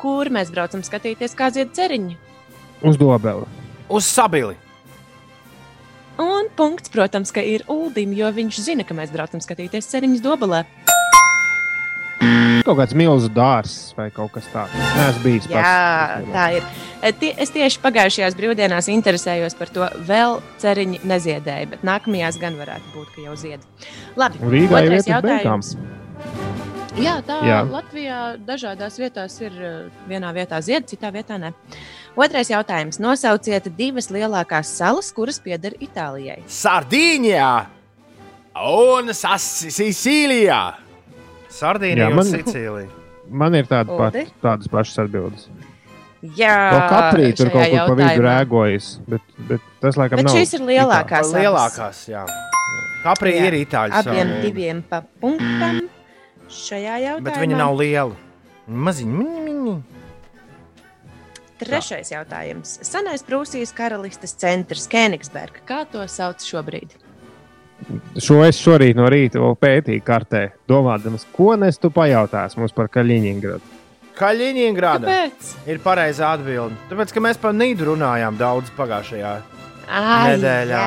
kur 0.00 0.30
mēs 0.32 0.52
braucam 0.54 0.84
skatīties, 0.84 1.36
kā 1.38 1.50
zied 1.54 1.74
ceriņi. 1.76 2.18
Uz 2.84 3.00
dobeli. 3.00 3.48
Uz 3.88 4.08
sabili. 4.08 4.58
Un 6.20 6.46
punkts, 6.54 6.92
protams, 6.94 7.32
ka 7.34 7.42
ir 7.42 7.64
Uldim, 7.70 8.12
jo 8.14 8.28
viņš 8.30 8.60
zina, 8.62 8.84
ka 8.86 8.94
mēs 8.94 9.10
braucam 9.14 9.42
skatīties 9.42 9.88
ceriņus 9.90 10.22
dobelē. 10.22 10.62
Kaut 12.64 12.78
kāds 12.78 12.94
milzu 12.96 13.28
dārsts 13.28 13.92
vai 13.96 14.06
kaut 14.14 14.32
kas 14.32 14.46
tāds. 14.48 14.72
Nē, 14.72 15.08
es 15.10 15.18
biju 15.20 15.50
Jā, 15.52 16.20
tā 16.32 16.44
ir. 16.56 16.68
E, 17.04 17.10
es 17.44 17.52
tieši 17.52 17.80
pagājušajās 17.84 18.36
brīvdienās 18.38 18.88
interesējos 18.88 19.56
par 19.58 19.72
to, 19.74 19.88
vēl 20.08 20.38
ceriņi 20.62 21.02
neziedēja, 21.04 21.68
bet 21.74 21.84
nākamajās 21.84 22.38
gan 22.40 22.56
varētu 22.56 22.94
būt, 22.94 23.10
ka 23.16 23.26
jau 23.26 23.34
zied. 23.36 23.66
Labi, 24.16 24.40
Un 24.40 24.54
Rīgā 24.54 24.80
ir 24.86 24.96
otrais 24.96 25.10
uz 25.10 25.26
beigām. 25.28 25.66
Jā, 26.94 27.18
tā 27.26 27.36
Jā. 27.42 27.50
Jā. 27.50 27.58
Latvijā 27.68 28.18
dažādās 28.46 28.96
vietās 29.02 29.34
ir 29.42 29.54
eh, 29.58 29.74
vienā 30.08 30.30
vietā 30.36 30.60
zied, 30.62 30.86
citā 30.88 31.10
vietā 31.12 31.36
nē. 31.42 31.50
Otrais 32.14 32.48
jautājums. 32.48 33.00
Nosauciet 33.02 33.66
divas 33.76 34.08
lielākās 34.14 34.70
salas, 34.78 35.10
kuras 35.12 35.40
pieder 35.42 35.74
Itālijai. 35.82 36.38
Sardīņā 36.46 37.50
un 38.70 39.10
Sas- 39.12 39.66
Sicīlijā. 39.74 40.62
Sardīnija 41.54 42.06
Jā, 42.06 42.10
un 42.10 42.16
man- 42.18 42.26
Sicīlija. 42.32 42.88
Man 43.30 43.54
ir 43.54 43.64
tāda 43.70 43.96
pa, 43.96 44.10
tādas 44.42 44.68
pašas 44.68 44.98
atbildes. 45.06 45.46
Jā, 46.36 46.54
Vēl 46.72 46.82
kaprī 46.88 47.36
tur 47.36 47.50
kaut 47.52 47.68
kur 47.70 47.88
pa 47.90 47.94
vidu 48.00 48.22
rēgojas, 48.24 48.86
bet, 49.08 49.20
bet 49.48 49.60
tas 49.80 49.96
laikam 50.00 50.16
Bet 50.22 50.24
nav. 50.28 50.34
šīs 50.36 50.54
ir 50.54 50.60
lielākās. 50.60 51.28
abas. 51.28 51.32
Lielākās, 51.36 51.98
jā. 52.08 52.22
Kaprī 53.04 53.34
Jā. 53.36 53.42
ir 53.50 53.56
itāļu 53.66 53.92
Abiem 54.00 54.28
sala, 54.28 54.40
diviem 54.42 54.82
pa 54.88 55.02
punktam 55.20 55.82
šajā 56.48 56.94
jautājumā. 57.04 57.24
Bet 57.28 57.34
viņi 57.42 57.56
nav 57.60 57.76
lieli. 57.76 58.16
Maziņi, 58.68 59.12
mini, 59.12 59.40
mini. 59.44 59.82
Trešais 61.60 62.10
jautājums. 62.10 62.78
Senais 62.82 63.22
Prūsijas 63.22 63.72
karalistes 63.76 64.32
centrs 64.40 64.88
Kēnigsberga. 64.90 65.60
Kā 65.68 65.84
to 65.90 65.98
sauc 66.08 66.40
šobrīd? 66.42 66.96
Šo 68.22 68.40
es 68.46 68.58
šorīt 68.62 68.96
no 68.96 69.08
rīta 69.10 69.42
vēl 69.42 69.56
pētīju 69.60 70.04
kartē, 70.06 70.44
domādams, 70.70 71.26
ko 71.34 71.52
nes 71.60 71.78
tu 71.80 71.90
pajautāsi 71.92 72.60
mums 72.60 72.72
par 72.76 72.88
Kaļiņingradu. 72.94 73.74
Kaļiņģerāda 74.14 75.10
Kāpēc? 75.10 75.52
ir 75.66 75.80
pareizā 75.82 76.30
atbilde. 76.38 76.78
Tāpēc, 76.90 77.12
ka 77.12 77.22
mēs 77.24 77.40
par 77.42 77.54
Nīdu 77.56 77.90
runājām 77.90 78.38
daudz 78.38 78.70
pagājušajā. 78.78 79.34
Ai, 79.90 80.34
Nedēļā. 80.36 80.82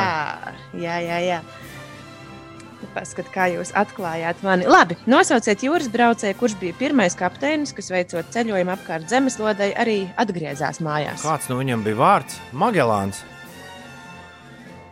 Jā, 0.80 0.80
jā, 0.80 1.00
jā. 1.04 1.20
jā. 1.28 1.42
Paskat, 2.96 3.28
kā 3.34 3.46
jūs 3.52 3.74
atklājāt 3.78 4.40
mani. 4.46 4.66
Labi, 4.70 4.96
nosauciet 5.10 5.62
jūras 5.66 5.90
braucēju, 5.94 6.38
kurš 6.40 6.56
bija 6.62 6.74
pirmais 6.80 7.18
kapteinis, 7.18 7.74
kas 7.78 7.92
veicot 7.94 8.30
ceļojumu 8.34 8.74
apkārt 8.74 9.10
zemeslodei, 9.12 9.74
arī 9.78 10.00
atgriezās 10.18 10.80
mājās. 10.82 11.26
Kāds 11.26 11.50
no 11.52 11.60
viņiem 11.60 11.84
bija 11.86 12.00
vārds? 12.00 12.40
Magelāns. 12.58 13.22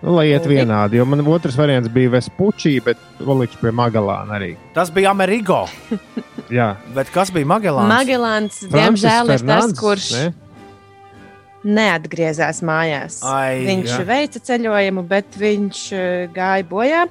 Nu, 0.06 0.14
lai 0.14 0.28
iet 0.30 0.44
Uldi? 0.46 0.60
vienādi, 0.60 1.00
jo 1.00 1.06
man 1.10 1.24
otrs 1.34 1.56
variants 1.58 1.90
bija 1.90 2.12
Vespučī, 2.14 2.76
bet 2.86 3.00
palikšu 3.18 3.58
pie 3.64 3.72
Magalāna 3.74 4.36
arī. 4.38 4.52
Tas 4.76 4.92
bija 4.94 5.10
Amerigo. 5.10 5.64
Jā, 6.54 6.76
Bet 6.94 7.10
kas 7.10 7.32
bija 7.34 7.48
Magelāns? 7.50 7.90
Magelāns, 7.90 8.60
diemžēl, 8.70 9.32
ir 9.34 9.46
tas, 9.50 9.74
kurš 9.80 10.12
ne? 10.14 10.28
neatgriezās 11.66 12.62
mājās. 12.62 13.18
Ai, 13.26 13.64
viņš 13.66 13.96
jā. 13.96 14.04
veica 14.06 14.42
ceļojumu, 14.52 15.06
bet 15.10 15.40
viņš 15.42 15.82
eh, 15.98 16.06
gāja 16.36 16.68
bojā. 16.70 17.08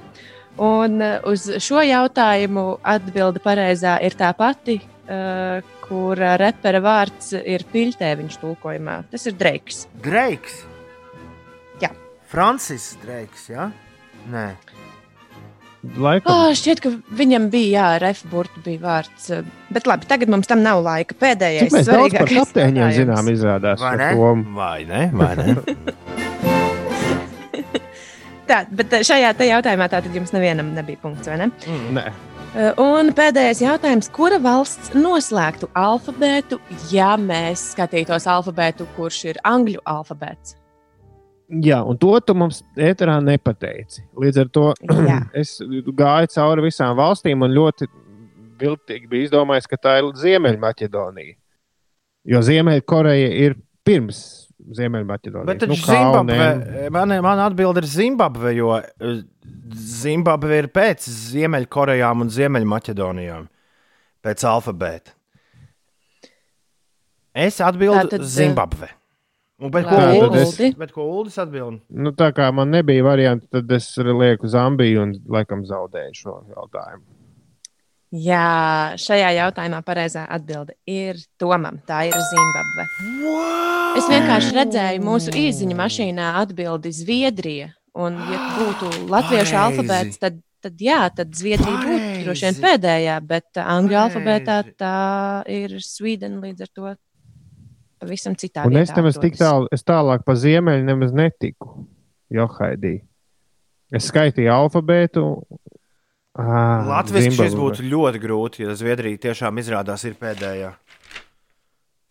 Un 0.63 0.95
eh, 1.03 1.17
uz 1.27 1.49
šo 1.65 1.83
jautājumu 1.83 2.63
atbilde 2.79 3.43
pareizā 3.43 3.97
ir 4.07 4.15
tā 4.15 4.31
pati, 4.39 4.77
uh, 4.79 5.59
kura 5.83 6.37
repera 6.39 6.79
vārds 6.79 7.33
ir 7.41 7.67
piļķēviņš 7.73 8.39
tulkojumā. 8.45 9.01
Tas 9.11 9.27
ir 9.27 9.35
Dreiks. 9.35 9.83
Dreiks. 9.99 10.63
Francis 12.31 12.95
Dreiks, 13.03 13.49
jā? 13.51 13.69
Nē. 14.31 14.47
Laikam. 16.01 16.31
Oh, 16.33 16.49
šķiet, 16.57 16.79
ka 16.81 16.89
viņam 17.13 17.43
bija, 17.53 17.69
jā, 17.77 17.89
refburta 18.01 18.61
bija 18.65 18.81
vārds. 18.81 19.27
eh, 19.35 19.43
Bet 19.69 19.85
labi, 19.85 20.07
tagad 20.09 20.31
mums 20.33 20.47
tam 20.49 20.63
nav 20.65 20.81
laika. 20.81 21.13
Pēdējais, 21.13 21.69
Cik 21.69 21.75
mēs 21.77 21.91
daudz 21.91 22.15
par 22.17 22.31
kapteiņiem 22.31 22.91
zinām, 22.95 23.29
izrādās. 23.29 23.79
Vai 23.83 23.95
ne? 24.01 24.09
Vai 24.55 24.85
ne? 24.89 25.03
Vai 25.13 25.35
ne? 25.41 25.55
Tā, 28.49 28.63
bet 28.69 28.93
eh, 28.93 29.01
šajā 29.05 29.31
te 29.37 29.45
jautājumā 29.49 29.87
tātad 29.89 30.13
jums 30.13 30.33
nevienam 30.33 30.73
nebija 30.73 31.01
punkts, 31.01 31.29
vai 31.29 31.37
ne? 31.45 31.51
Nē, 31.99 32.07
Uh, 32.55 32.71
Un 32.79 33.09
pēdējais 33.11 33.59
jautājums. 33.59 34.07
Kura 34.15 34.37
valsts 34.39 34.93
noslēgtu 34.95 35.67
alfabētu, 35.75 36.55
ja 36.87 37.17
mēs 37.19 37.73
skatītos 37.73 38.23
alfabētu, 38.31 38.85
kurš 38.95 39.17
ir 39.33 39.39
angļu 39.43 39.81
alfabēts? 39.83 40.53
Jā, 41.45 41.77
un 41.85 41.97
to 42.01 42.09
tu 42.25 42.33
mums 42.37 42.63
ēterā 42.73 43.19
nepateici. 43.21 44.01
Līdz 44.17 44.39
ar 44.41 44.47
to 44.55 44.65
Jā. 45.05 45.19
es 45.41 45.59
gāju 45.61 46.31
cauri 46.33 46.65
visām 46.69 46.95
valstīm 46.97 47.45
un 47.45 47.53
ļoti 47.53 47.87
viltīgi 48.61 49.09
biju 49.11 49.27
izdomājis, 49.27 49.67
ka 49.69 49.77
tā 49.77 49.97
ir 49.99 50.09
Ziemeļmaķedonija. 50.17 51.35
Jo 52.25 52.41
Ziemeļkoreja 52.41 53.29
ir 53.45 53.57
pirms 53.85 54.21
Ziemeļmaķedonijas. 54.73 55.49
Bet 55.51 55.67
Nu, 55.69 55.77
Zimbabve, 55.77 56.37
Kaunēm. 56.39 56.93
man, 56.95 57.13
man 57.21 57.41
atbild 57.45 57.77
ir 57.77 57.85
Zimbabve, 57.91 58.55
jo 58.57 58.71
eh, 58.79 59.19
Zimbabve 59.75 60.57
ir 60.63 60.71
pēc 60.73 61.05
Ziemeļkorejām 61.05 62.25
un 62.25 62.31
Ziemeļmaķedonijām. 62.33 63.45
Pēc 64.25 64.45
alfabēta. 64.49 65.13
Es 67.35 67.59
atbildu 67.61 68.07
Tātad, 68.07 68.23
eh, 68.23 68.31
Zimbabve. 68.39 68.89
Un, 69.55 69.71
bet, 69.71 69.85
ko 69.87 69.95
Labi, 69.95 70.19
Uldis, 70.19 70.49
Uldi. 70.51 70.69
bet 70.77 70.91
ko 70.91 71.03
Uldis 71.15 71.37
atbild? 71.39 71.77
Nu, 71.95 72.11
tā 72.11 72.27
kā 72.35 72.49
man 72.51 72.73
nebija 72.75 73.05
varianti, 73.07 73.47
tad 73.47 73.69
es 73.71 73.87
lieku 73.97 74.49
Zambiju 74.51 75.05
un 75.05 75.13
laikam 75.31 75.61
zaudēju 75.67 76.17
šo 76.19 76.33
jautājumu. 76.51 77.05
Jā, 78.15 78.95
šajā 79.01 79.31
jautājumā 79.35 79.79
pareizā 79.83 80.25
atbilde 80.31 80.75
ir 80.87 81.17
Tomam. 81.41 81.79
Tā 81.87 82.03
ir 82.07 82.15
Zimbabve. 82.15 82.85
Es 83.99 84.07
vienkārši 84.11 84.53
redzēju 84.55 85.03
mūsu 85.03 85.33
īsiņu 85.39 85.75
mašīnā 85.79 86.29
atbildi 86.43 86.91
Zviedrija. 86.95 87.71
Un, 87.95 88.15
ja 88.31 88.39
būtu 88.59 88.91
latviešu 89.13 89.55
Pareizi. 89.55 89.59
alfabēts, 89.63 90.19
tad, 90.21 90.39
tad 90.63 90.83
jā, 90.83 91.01
tad 91.15 91.31
Zviedrija 91.35 91.79
būtu 91.79 91.97
Pareizi. 91.97 92.23
droši 92.27 92.45
vien 92.49 92.61
pēdējā, 92.67 93.17
bet 93.33 93.59
angļu 93.63 93.99
alfabētā 94.03 94.59
Pareizi. 94.61 94.77
tā 94.83 94.95
ir 95.55 95.75
Sweden 95.83 96.39
līdz 96.43 96.67
ar 96.67 96.71
to 96.75 96.95
pavisam 98.01 98.35
citā 98.39 98.65
Un 98.67 98.75
es 98.79 98.89
vietā 98.89 99.01
nemaz 99.01 99.19
tik 99.21 99.37
tālu, 99.39 99.67
es 99.75 99.83
tālāk 99.85 100.25
pa 100.25 100.35
ziemeļu 100.39 100.85
nemaz 100.87 101.13
netiku. 101.15 101.85
Johaidī. 102.33 102.99
Es 103.93 104.09
skaitīju 104.09 104.51
alfabētu. 104.51 105.25
Latvijas 106.35 107.37
šis 107.37 107.53
būtu 107.55 107.85
ļoti 107.87 108.19
grūti, 108.19 108.65
ja 108.65 108.73
Zviedrija 108.75 109.21
tiešām 109.29 109.61
izrādās 109.61 110.03
ir 110.07 110.17
pēdējā. 110.19 110.73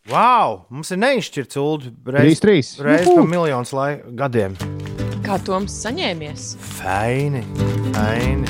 Wow! 0.09 0.65
Mums 0.73 0.93
ir 0.93 1.01
neizšķirts 1.01 1.56
ulu 1.61 1.93
Trīs, 2.09 2.40
trīs. 2.40 2.73
Reiz 2.85 3.09
pa 3.09 3.24
miljonus 3.24 3.73
lai- 3.77 4.01
gadiem. 4.16 4.56
Kā 5.24 5.39
Toms 5.44 5.73
saņēmies? 5.85 6.55
Faini, 6.77 7.40
faini. 7.97 8.44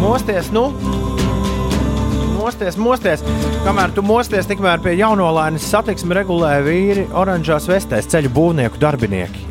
Mosties, 0.00 0.48
nu! 0.56 0.70
Mosties, 2.40 2.76
mosties! 2.80 3.22
Kamēr 3.66 3.90
tu 3.92 4.00
mosties, 4.00 4.46
tikmēr 4.48 4.80
pie 4.80 4.94
jaunolainas 4.96 5.66
satiksmi 5.68 6.16
regulē 6.16 6.54
vīri 6.64 7.02
oranžās 7.12 7.66
vestēs 7.68 8.08
ceļu 8.08 8.30
būvnieku 8.32 8.80
darbinieki. 8.80 9.42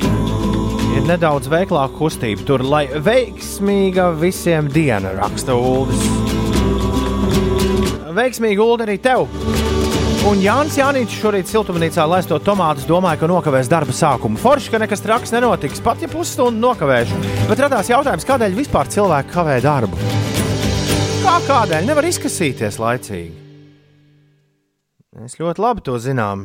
Ir 0.97 1.05
nedaudz 1.05 1.51
veiklāka 1.51 1.93
kustība 1.99 2.47
tur, 2.47 2.63
lai 2.65 2.87
veiksmīga 2.89 4.07
visiem 4.17 4.71
diena 4.73 5.13
raksta 5.19 5.53
Uldis. 5.53 6.01
Veiksmīga 8.17 8.65
Ulda 8.65 8.89
arī 8.89 8.97
tev! 9.05 9.27
Un 10.25 10.41
Jānis 10.41 10.81
Jānis 10.81 11.13
šorīt 11.13 11.47
siltumnīcā 11.51 12.09
laistot 12.09 12.43
tomātus, 12.43 12.89
domāja, 12.89 13.21
ka 13.21 13.29
nokavēs 13.29 13.69
darba 13.69 13.93
sākumu. 13.95 14.41
Forši, 14.41 14.73
ka 14.73 14.81
nekas 14.81 15.05
traks 15.05 15.37
nenotiks, 15.37 15.85
pat 15.85 16.01
ja 16.01 16.09
pusstundu 16.09 16.57
nokavēšu. 16.65 17.21
Bet 17.53 17.63
radās 17.67 17.93
jautājums, 17.93 18.25
kādēļ 18.27 18.57
vispār 18.63 18.89
cilvēki 18.97 19.37
kavē 19.37 19.61
darbu? 19.63 20.38
Kā 21.29 21.35
kādēļ 21.45 21.83
nevar 21.85 22.05
izkasīties 22.09 22.79
laicīgi? 22.81 23.35
Mēs 25.19 25.35
ļoti 25.37 25.61
labi 25.61 25.83
to 25.85 25.93
zinām. 26.01 26.41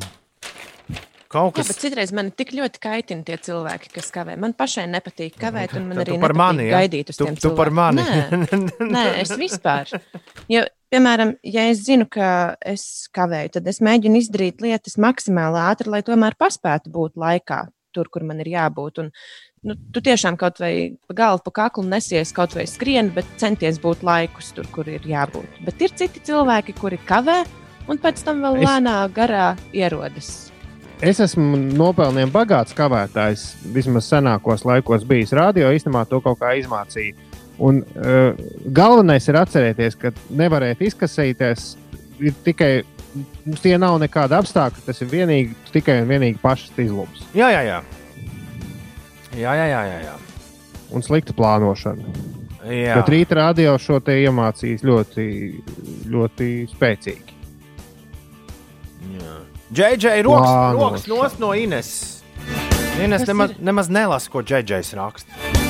Kaut 1.32 1.54
Jā, 1.56 1.62
kas 1.62 1.70
bet 1.72 1.78
citreiz 1.80 2.12
man 2.14 2.28
tik 2.36 2.52
ļoti 2.54 2.82
kaitina 2.84 3.24
tie 3.26 3.38
cilvēki, 3.46 3.88
kas 3.96 4.10
kavē. 4.14 4.36
Man 4.38 4.52
pašai 4.54 4.84
nepatīk 4.92 5.38
kavēt, 5.40 5.72
un 5.80 5.88
man 5.88 5.96
Tu- 5.98 6.02
arī 6.04 6.12
tu 6.18 6.20
par 6.22 6.34
mani, 6.36 6.66
ja? 6.68 6.82
gaidīt 6.82 7.08
uz 7.10 7.16
Tu- 7.16 7.24
tiem 7.30 7.38
tu 7.40 7.50
par 7.56 7.72
cilvēkiem. 7.72 7.72
mani. 7.72 8.04
Nē, 8.68 8.90
nē, 8.92 9.04
es 9.24 9.32
vispār. 9.40 9.88
Jo, 10.52 10.66
piemēram, 10.92 11.32
ja 11.56 11.64
es 11.72 11.80
zinu, 11.88 12.04
ka 12.10 12.28
es 12.60 13.08
kavēju, 13.16 13.54
tad 13.56 13.66
es 13.72 13.80
mēģinu 13.80 14.20
izdarīt 14.20 14.60
lietas 14.62 14.98
maksimāli 15.00 15.64
ātri, 15.64 15.88
lai 15.96 16.02
tomēr 16.06 16.36
paspētu 16.38 16.92
būt 16.92 17.16
laikā, 17.16 17.64
tur, 17.94 18.10
kur 18.12 18.24
man 18.26 18.42
ir 18.44 18.50
jābūt. 18.52 19.00
Un, 19.04 19.10
nu, 19.64 19.76
tu 19.94 20.02
tiešām 20.04 20.38
kaut 20.40 20.58
vai 20.62 20.72
pa 21.08 21.16
galvu, 21.22 21.44
pa 21.46 21.54
kaklu 21.64 21.86
nesies, 21.88 22.32
kaut 22.36 22.56
vai 22.58 22.66
skrien, 22.70 23.12
bet 23.14 23.28
centies 23.40 23.78
būt 23.82 24.02
laikus 24.06 24.52
tur, 24.56 24.68
kur 24.74 24.88
ir 24.90 25.06
jābūt. 25.08 25.60
Bet 25.66 25.84
ir 25.86 25.94
citi 25.96 26.22
cilvēki, 26.26 26.76
kuri 26.80 26.98
kavē 27.08 27.42
un 27.88 28.00
pēc 28.00 28.24
tam 28.26 28.42
vēl 28.44 28.60
Es- 28.60 28.68
lēnā 28.68 28.98
garā 29.14 29.52
ierodas. 29.72 30.50
Es 31.04 31.18
esmu 31.20 31.58
nopelnījis 31.76 32.30
bagāts 32.32 32.74
kavētājs, 32.76 33.42
vismaz 33.74 34.06
senākos 34.08 34.62
laikos 34.64 35.02
bijis 35.04 35.34
radio, 35.36 35.72
īstenībā 35.74 36.06
to 36.08 36.20
kaut 36.24 36.38
kā 36.40 36.54
izmācīja. 36.60 37.14
Un, 37.58 37.82
uh, 37.82 38.32
galvenais 38.74 39.26
ir 39.28 39.36
atcerēties, 39.38 39.98
ka 39.98 40.10
nevarēt 40.30 40.80
izkasīties 40.82 41.74
ir 42.22 42.34
tikai. 42.46 42.72
Mums 43.14 43.60
tie 43.62 43.76
nav 43.78 43.98
nekādi 44.02 44.34
apstākļi, 44.34 44.82
tas 44.86 45.00
ir 45.04 45.08
vienīgi, 45.12 45.54
tikai 45.72 46.00
un 46.02 46.08
vienīgi 46.10 46.40
pašas 46.42 46.72
izlūks 46.82 47.22
Jā, 47.36 47.50
jā, 47.54 47.60
jā. 47.68 47.76
Jā, 49.34 49.52
jā, 49.58 49.66
jā, 49.70 49.82
jā, 49.90 49.98
jā. 50.08 50.14
un 50.94 51.02
slikta 51.02 51.34
plānošana. 51.34 52.02
jā. 52.70 52.96
Bet 52.98 53.08
rīta 53.14 53.38
radio 53.38 53.76
šo 53.78 54.00
te 54.02 54.16
iemācīs 54.24 54.82
ļoti, 54.86 55.26
ļoti 56.10 56.50
spēcīgi. 56.74 57.30
JJ 59.74 60.22
rokas, 60.22 60.48
Plānošana. 60.48 60.80
rokas 60.80 61.06
nost 61.10 61.38
no 61.42 61.54
Ines. 61.54 61.90
Ines 63.02 63.26
nemaz, 63.26 63.56
nemaz 63.58 63.88
nelasa, 63.90 64.30
ko 64.30 64.42
JJs 64.42 64.92
raksta. 64.94 65.63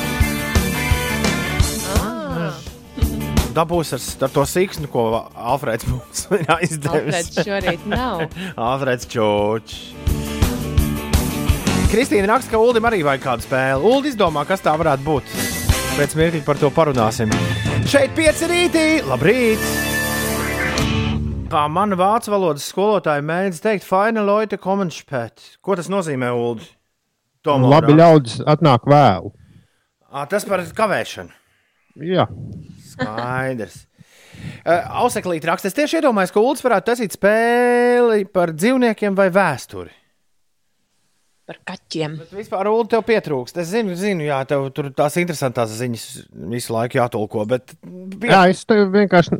Dabūs 3.55 3.93
ar, 3.95 4.03
ar 4.27 4.33
to 4.35 4.43
siksnu, 4.51 4.89
ko 4.91 5.05
Alfrēds 5.31 5.87
mums 5.87 6.25
ir 6.35 6.49
izdevis. 6.67 7.15
Alfreds 7.15 7.47
šorīt 7.47 7.85
nav. 7.91 8.25
Alfrēds 8.71 9.07
Čočs. 9.13 9.77
Kristīna 11.93 12.27
raksta, 12.33 12.51
ka 12.51 12.59
Ulim 12.59 12.89
arī 12.89 13.05
vajag 13.07 13.23
kādu 13.23 13.45
spēli. 13.47 13.87
Ulu 13.87 14.11
izdomā, 14.11 14.43
kas 14.49 14.65
tā 14.65 14.73
varētu 14.81 15.07
būt. 15.07 15.35
Pēc 15.95 16.17
mirkļa 16.19 16.41
par 16.49 16.59
to 16.59 16.71
parunāsim. 16.75 17.31
Šeit 17.87 18.17
pieci 18.17 18.49
rītī, 18.51 18.87
labrīt! 19.07 19.63
Kā 21.53 21.69
mana 21.71 21.95
vācu 21.95 22.33
valodas 22.35 22.67
skolotāja 22.67 23.23
mēdz 23.23 23.63
teikt, 23.63 23.87
Faina 23.87 24.25
Loite 24.27 24.59
Komenšpēt. 24.59 25.61
Ko 25.63 25.79
tas 25.79 25.87
nozīmē, 25.93 26.33
Ulu? 26.35 26.67
Labi, 27.47 27.95
ļaudis 27.95 28.41
atnāk 28.43 28.91
vēlu. 28.91 29.31
Tas 30.33 30.47
par 30.49 30.67
kavēšanu. 30.67 31.44
Jā, 32.03 32.29
Skaidrs. 32.91 33.85
Uh, 34.65 34.81
Auseklīt 35.05 35.45
raksta, 35.47 35.71
es 35.71 35.77
tieši 35.77 36.01
iedomājos, 36.01 36.33
ka 36.35 36.43
Ulas 36.43 36.65
varētu 36.65 36.91
taisīt 36.91 37.15
spēli 37.15 38.27
par 38.27 38.51
dzīvniekiem 38.57 39.15
vai 39.19 39.29
vēsturi. 39.35 39.93
Par 41.45 41.59
kaķiem. 41.69 42.15
Bet 42.23 42.31
vispār 42.33 42.71
Ulu 42.71 42.87
tev 42.89 43.03
pietrūkst. 43.05 43.59
Es 43.61 43.69
zinu, 43.69 43.93
zinu 44.01 44.25
jā, 44.25 44.39
tev 44.49 44.71
tur 44.73 44.89
tās 44.97 45.19
interesantās 45.21 45.75
ziņas 45.77 46.05
visu 46.55 46.73
laiku 46.73 46.97
jātulko, 46.97 47.45
bet 47.51 47.75
pie... 47.85 48.31
Jā 48.33 48.47
es 48.49 48.63
tev 48.65 48.87
vienkārši 48.95 49.37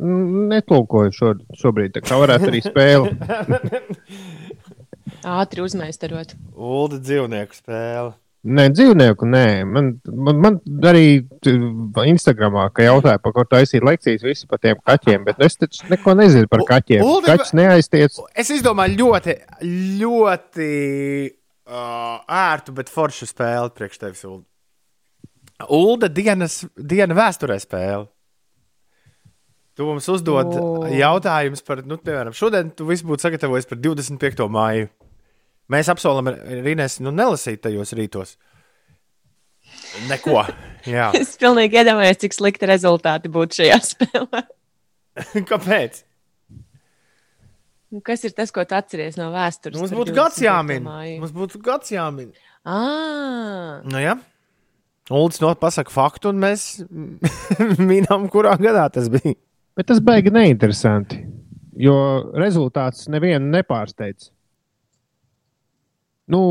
netulkoju 0.51 1.15
šo, 1.17 1.31
šobrīd. 1.57 1.95
Tā 1.95 2.03
kā 2.05 2.19
varētu 2.21 2.51
arī 2.51 2.61
spēle. 2.61 3.15
Ātri 5.39 5.65
uzmeistarot. 5.65 6.37
Ulu 6.53 7.01
dzīvnieku 7.01 7.57
spēle. 7.57 8.13
Nē, 8.45 8.67
dzīvnieku 8.75 9.25
nē. 9.25 9.45
Man, 9.65 9.87
man, 10.05 10.39
man 10.43 10.57
arī 10.85 11.23
Instagramā, 12.11 12.67
ka 12.75 12.85
jautāja, 12.85 13.17
par 13.21 13.33
ko 13.33 13.45
taisīt 13.49 13.85
lekcijas, 13.85 14.21
visi 14.25 14.45
par 14.49 14.61
tiem 14.61 14.77
kaķiem. 14.85 15.23
Bet 15.25 15.41
es 15.41 15.57
taču 15.57 15.87
neko 15.89 16.13
nezinu 16.19 16.49
par 16.51 16.61
U- 16.61 16.67
kaķiem. 16.69 17.01
Uldi- 17.01 17.31
Kaķis 17.31 17.55
neaiztiec. 17.57 18.19
Es 18.37 18.51
izdomāju 18.53 18.99
ļoti, 18.99 19.37
ļoti 20.01 20.67
uh, 21.31 22.19
ērtu, 22.45 22.75
bet 22.77 22.91
foršu 22.93 23.29
spēli 23.31 23.73
priekš 23.73 24.03
tevis, 24.03 24.21
Ulu. 24.29 24.43
Ulda 25.71 26.11
dienas, 26.11 26.61
diena 26.77 27.17
vēsturē 27.17 27.57
spēle. 27.63 28.05
Tu 29.75 29.83
mums 29.83 30.05
uzdod 30.11 30.53
oh. 30.55 30.85
jautājumus 30.87 31.65
par, 31.65 31.81
nu, 31.87 31.97
piemēram, 31.99 32.35
šodien 32.35 32.69
tu 32.71 32.85
viss 32.87 33.03
būtu 33.03 33.25
sagatavojis 33.25 33.67
par 33.67 33.81
25. 33.81 34.45
māju. 34.53 34.87
Mēs 35.73 35.89
apsolam 35.89 36.29
Rīnēs, 36.65 36.99
nu, 37.01 37.13
nelasīt 37.15 37.63
tajos 37.63 37.93
rītos. 37.97 38.35
Neko. 40.09 40.43
Jā. 40.85 41.07
Es 41.21 41.33
pilnīgi 41.41 41.79
iedomājos, 41.81 42.19
cik 42.21 42.35
slikti 42.37 42.69
rezultāti 42.69 43.31
būtu 43.33 43.61
šajā 43.63 43.79
spēlē. 43.87 44.43
Kāpēc? 45.49 46.03
Nu, 47.93 48.01
Kas 48.05 48.25
ir 48.27 48.33
tas, 48.35 48.51
ko 48.53 48.65
tu 48.67 48.75
atceries 48.77 49.17
no 49.17 49.31
vēstures? 49.33 49.79
Mums 49.79 49.93
būtu 49.95 50.13
gads 50.15 50.37
25. 50.41 50.45
jāmin. 50.45 50.87
Mums 51.21 51.33
būtu 51.35 51.61
gads 51.65 51.93
jāmin. 51.95 52.31
Ā, 52.65 52.79
Nu, 53.85 54.01
jā. 54.01 54.17
Uldis 55.13 55.37
no 55.41 55.51
pasaka 55.61 55.93
faktu, 55.93 56.31
un 56.33 56.39
mēs 56.41 56.63
minām, 57.91 58.25
kurā 58.33 58.55
gadā 58.57 58.87
tas 58.93 59.09
bija. 59.13 59.35
Bet 59.77 59.89
tas 59.91 59.99
beigas 60.01 60.33
neinteresanti. 60.33 61.19
Jo 61.77 61.95
rezultāts 62.39 63.05
nevienu 63.11 63.51
nepārsteidz. 63.53 64.31
Nu, 66.31 66.41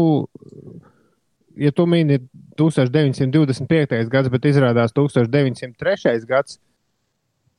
ja 1.57 1.73
tu 1.75 1.87
mini 1.91 2.21
1925. 2.59 4.07
gads, 4.13 4.31
bet 4.31 4.47
izrādās 4.51 4.95
1903. 4.95 6.15
gads, 6.31 6.61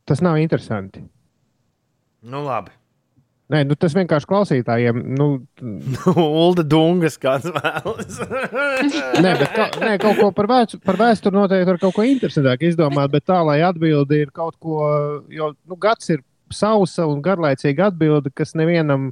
tas 0.08 0.24
nav 0.24 0.40
interesanti. 0.40 1.04
Nu, 2.26 2.42
labi. 2.46 2.74
Nē, 3.54 3.60
nu, 3.70 3.76
tas 3.78 3.94
vienkārši 3.94 4.26
klausītājiem. 4.26 5.02
Nu, 5.20 5.26
Ulda 6.18 6.64
Dungas 6.66 7.20
kāds 7.22 7.46
vēlas. 7.54 8.16
nē, 9.24 9.34
bet 9.38 9.52
ka, 9.54 9.68
nē, 9.84 9.92
kaut 10.02 10.18
ko 10.18 10.32
par, 10.34 10.50
vēstu, 10.50 10.80
par 10.82 10.98
vēsturi 10.98 11.38
noteikti 11.38 11.70
var 11.70 11.82
kaut 11.84 11.94
ko 11.94 12.06
interesantāku 12.10 12.72
izdomāt, 12.72 13.12
bet 13.14 13.28
tā, 13.30 13.44
lai 13.46 13.60
atbildi 13.68 14.24
ir 14.24 14.32
kaut 14.34 14.58
ko, 14.58 14.80
jo 15.30 15.52
nu, 15.54 15.78
gads 15.78 16.10
ir 16.16 16.24
sausa 16.54 17.06
un 17.06 17.22
garlaicīga 17.26 17.92
atbilde, 17.92 18.34
kas 18.34 18.56
nevienam, 18.58 19.12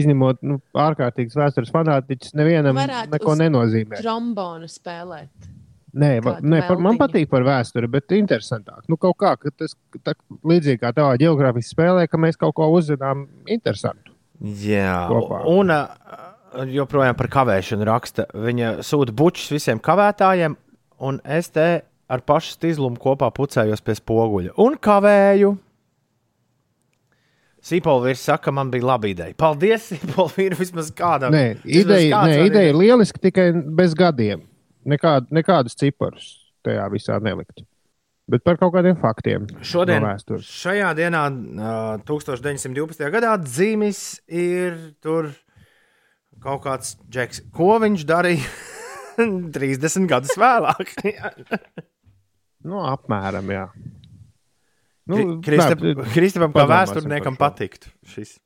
izņemot 0.00 0.42
nu, 0.46 0.58
ārkārtīgas 0.84 1.36
vēstures 1.38 1.72
fanātiķus, 1.74 2.34
nevienam 2.38 2.78
Varētu 2.78 3.14
neko 3.14 3.36
nenozīmē. 3.40 4.00
trombonu 4.02 4.70
spēlēt. 4.70 5.50
Nē, 5.94 6.10
va, 6.24 6.38
nē 6.42 6.64
par, 6.66 6.80
man 6.82 6.98
patīk 6.98 7.28
par 7.30 7.44
vēsturi, 7.46 7.86
bet 7.90 8.10
interesantāk. 8.16 8.82
Nu, 8.90 8.98
kaut 8.98 9.14
kā, 9.20 9.36
ka 9.38 9.52
tas 9.54 9.76
tā, 10.02 10.16
līdzīgi 10.42 10.80
kā 10.82 10.90
tavā 10.96 11.14
geogrāfijas 11.22 11.70
spēlē, 11.70 12.08
ka 12.10 12.18
mēs 12.18 12.38
kaut 12.40 12.56
ko 12.58 12.66
uzzinām 12.74 13.28
interesantu. 13.46 14.10
Jā, 14.42 15.04
Kopā. 15.06 15.44
un 15.54 15.70
joprojām 16.74 17.14
par 17.18 17.30
kavēšanu 17.30 17.86
raksta. 17.86 18.26
Viņa 18.34 18.80
sūta 18.86 19.14
bučus 19.14 19.52
visiem 19.54 19.78
kavētājiem, 19.82 20.56
un 21.06 21.20
es 21.22 21.52
te 21.54 21.84
ar 22.10 22.24
pašu 22.26 22.58
izlumu 22.68 23.00
kopā 23.00 23.30
pucējos 23.34 23.82
pie 23.84 23.96
spoguļa 23.98 24.56
un 24.60 24.76
kavēju. 24.82 25.54
Sīpolvīrs 27.64 28.20
saka, 28.28 28.52
man 28.52 28.68
bija 28.72 28.84
laba 28.90 29.08
ideja. 29.08 29.34
Paldies, 29.40 29.86
Sīpolvīrs, 29.92 30.60
vismaz 30.60 30.90
kādam. 30.96 31.32
Nē, 31.32 31.62
ideja, 31.64 32.24
nē, 32.28 32.40
ideja 32.50 32.72
ir 32.72 32.76
lieliska, 32.78 33.22
tikai 33.24 33.50
bez 33.76 33.94
gadiem. 33.96 34.42
Nekād, 34.84 35.30
nekādus 35.32 35.78
ciparus 35.80 36.26
tajā 36.64 36.84
visā 36.92 37.16
nelikt. 37.24 37.64
Bet 38.28 38.44
par 38.44 38.56
kaut 38.60 38.72
kādiem 38.76 38.96
faktiem. 39.00 39.46
Šodien, 39.64 40.04
no 40.04 40.38
šajā 40.44 40.92
dienā, 40.96 41.24
uh, 41.28 42.04
1912. 42.08 43.08
gadā, 43.12 43.34
dzīvis 43.40 44.04
ir 44.28 44.78
tur 45.04 45.32
kaut 46.44 46.62
kāds 46.64 46.94
džeks. 47.08 47.42
Ko 47.52 47.76
viņš 47.80 48.06
darīja 48.08 48.48
30 49.56 50.08
gadus 50.10 50.36
vēlāk? 50.40 50.94
Nu, 52.64 52.78
apmēram, 52.88 53.50
jā. 53.52 53.66
Nu, 55.10 55.40
Kristapam 55.44 56.54
kā 56.54 56.64
vēsturniekam 56.70 57.36
patiktu 57.36 57.90
šis. 58.08 58.38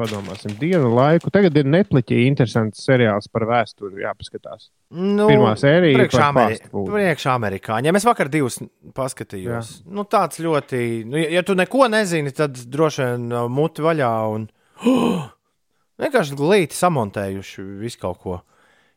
Padomāsim, 0.00 0.54
dienu 0.58 0.88
laiku. 0.96 1.30
Tagad 1.30 1.54
ir 1.60 1.66
Netflixī 1.68 2.22
interesants 2.26 2.80
seriāls 2.88 3.28
par 3.30 3.44
vēsturi. 3.46 4.00
Jāpaskatās. 4.02 4.70
Nu, 4.90 5.26
Pirmā 5.28 5.52
sērija 5.60 5.98
priekš, 5.98 6.16
par 6.16 6.24
Ameri 6.30 6.56
fast 6.56 6.70
food. 6.72 6.88
priekš 6.90 7.26
amerikāņiem. 7.34 7.98
Es 8.00 8.06
vakar 8.08 8.30
divus 8.32 8.56
paskatījos. 8.96 9.68
Jā. 9.84 9.92
Nu, 9.92 10.06
tāds 10.08 10.40
ļoti, 10.42 10.80
nu, 11.06 11.20
ja- 11.20 11.44
tu 11.46 11.54
neko 11.54 11.86
nezini, 11.92 12.32
tad 12.34 12.56
droši 12.72 13.04
vien 13.04 13.28
uh, 13.36 13.44
muti 13.52 13.84
vaļā 13.84 14.10
un 14.32 14.48
vienkārši 16.02 16.40
glīti 16.40 16.78
samontējuši 16.80 17.66
visu 17.84 18.00
kaut 18.02 18.18
ko. 18.24 18.40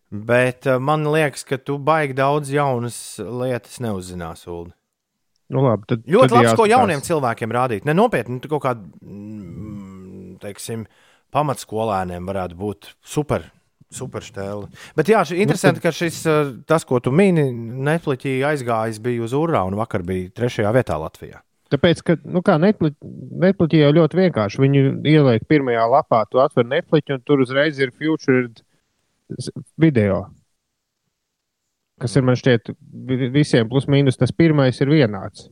Bet 0.10 0.66
uh, 0.72 0.80
man 0.80 1.03
liekas, 1.12 1.44
ka 1.44 1.60
tu 1.60 1.76
baigi 1.78 2.16
daudz 2.18 2.49
jaunas 2.56 3.20
lietas 3.20 3.78
neuzzināsi. 3.84 4.48
Nu, 5.53 5.61
labi, 5.61 5.85
tad, 5.89 6.05
Ļoti 6.09 6.31
tad 6.31 6.38
labi, 6.39 6.45
ko 6.45 6.65
jāskatās. 6.65 6.72
jauniem 6.73 7.01
cilvēkiem 7.05 7.51
rādīt. 7.53 7.85
Ne 7.85 7.93
nopietni, 7.93 8.39
tu 8.41 8.49
kaut 8.49 8.63
kādā, 8.63 8.81
mm, 9.05 10.38
teiksim, 10.41 10.88
pamatskolēniem 11.35 12.26
varētu 12.26 12.57
būt 12.57 12.95
super. 13.05 13.51
Super 13.95 14.26
stēli. 14.26 14.65
Bet 14.97 15.07
jā, 15.07 15.22
šī 15.23 15.38
interesanti, 15.43 15.80
ka 15.80 15.91
šis, 15.93 16.17
uh, 16.27 16.49
tas, 16.67 16.84
ko 16.84 16.97
tu 16.99 17.13
mini, 17.15 17.45
Netflixī 17.85 18.39
aizgājis, 18.43 18.97
bija 18.99 19.23
uz 19.23 19.35
Urā 19.38 19.61
un 19.69 19.77
vakar 19.77 20.01
bija 20.03 20.31
trešajā 20.35 20.72
vietā 20.73 20.97
Latvijā. 20.99 21.43
Tāpēc, 21.72 22.01
ka 22.03 22.15
nu, 22.26 22.41
kā 22.45 22.57
Netflix 22.59 23.77
jau 23.77 23.91
ļoti 23.95 24.19
vienkārši. 24.19 24.61
Viņu 24.61 24.81
ieliek 25.05 25.45
pirmajā 25.47 25.85
lapā, 25.93 26.23
tu 26.30 26.41
atver 26.41 26.65
Netflix, 26.65 27.13
un 27.13 27.22
tur 27.26 27.45
uzreiz 27.45 27.80
ir 27.80 27.93
featured 27.93 28.61
video. 29.77 30.26
Kas 32.01 32.15
ir 32.19 32.26
man 32.27 32.35
šķiet, 32.35 32.73
vi- 33.07 33.30
visiem 33.31 33.69
plus 33.72 33.85
mīnus 33.88 34.17
tas 34.19 34.31
pirmais 34.35 34.80
ir 34.84 34.88
vienāds. 34.91 35.49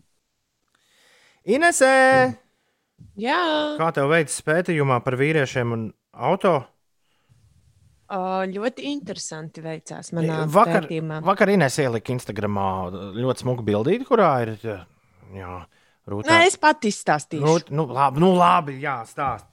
Inesē, 1.47 2.35
Jā, 3.19 3.37
kā 3.79 3.89
tev 3.95 4.09
veids 4.11 4.35
pētījumā 4.47 5.01
par 5.03 5.17
vīriešiem 5.19 5.73
un 5.75 5.81
auto? 6.13 6.63
o, 8.13 8.17
ļoti 8.45 8.83
interesanti 8.91 9.61
veicās 9.63 10.11
manā 10.13 10.43
Vakar, 10.47 10.83
pētījumā. 10.85 11.21
vakar 11.25 11.49
Ines 11.49 11.77
ielika 11.81 12.13
Instagramā 12.13 12.67
ļoti 13.17 13.43
smuku 13.43 13.63
bildīti, 13.65 14.05
kurā 14.05 14.29
ir 14.43 14.51
jā, 15.33 15.65
rūtā. 16.07 16.29
Nē, 16.29 16.47
es 16.47 16.57
pati 16.61 16.91
izstāstīšu. 16.93 17.41
Nu, 17.71 17.83
nu, 17.83 17.87
labi, 17.91 18.19
nu, 18.21 18.33
labi, 18.37 18.77
jā, 18.83 18.99
stāst. 19.09 19.47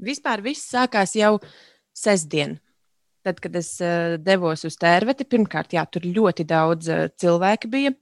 Vispār 0.00 0.40
viss 0.42 0.70
sākās 0.72 1.16
jau 1.18 1.38
sestdien. 1.94 2.58
Tad, 3.24 3.40
kad 3.40 3.54
es 3.56 3.70
uh, 3.80 4.18
devos 4.20 4.66
uz 4.68 4.76
tērveti, 4.76 5.24
pirmkārt, 5.24 5.72
jā, 5.76 5.84
tur 5.88 6.04
ļoti 6.04 6.44
daudz 6.48 6.90
uh, 6.92 7.06
cilvēku 7.20 7.70
bija. 7.72 7.94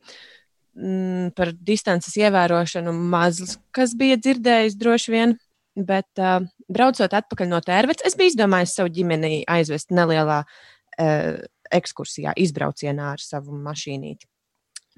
Mm, 0.72 1.30
par 1.36 1.52
distances 1.52 2.16
ievērošanu 2.16 2.94
maz 2.96 3.58
kas 3.76 3.92
bija 3.98 4.16
dzirdējis 4.18 4.78
droši 4.80 5.14
vien. 5.14 5.36
Bet, 5.78 6.08
uh, 6.20 6.42
braucot 6.72 7.14
atpakaļ 7.16 7.48
no 7.48 7.62
tērvetes, 7.64 8.04
es 8.08 8.18
biju 8.18 8.32
izdomājis 8.32 8.74
savu 8.76 8.92
ģimeni 8.92 9.44
aizvest 9.48 9.94
nelielā 9.94 10.42
uh, 10.42 11.38
ekskursijā, 11.72 12.34
izbraucienā 12.42 13.14
ar 13.14 13.22
savu 13.22 13.56
mašīnīti. 13.56 14.28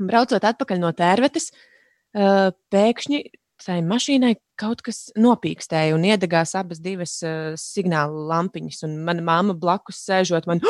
Braucot 0.03 0.49
atpakaļ 0.49 0.81
no 0.83 0.91
tērvetes, 0.97 1.53
uh, 1.53 2.49
pēkšņi 2.75 3.23
tai 3.67 3.81
mašīnai 3.85 4.35
kaut 4.61 4.83
kas 4.87 5.09
nopīkstēja 5.19 5.95
un 5.97 6.05
iedegās 6.07 6.55
abas 6.59 6.83
divas 6.85 7.17
uh, 7.27 7.55
signāla 7.59 8.29
lampiņas. 8.35 8.85
Un 8.89 9.01
mana 9.07 9.25
mamma 9.25 9.57
blakus 9.59 10.03
sēžot, 10.07 10.47
man 10.51 10.63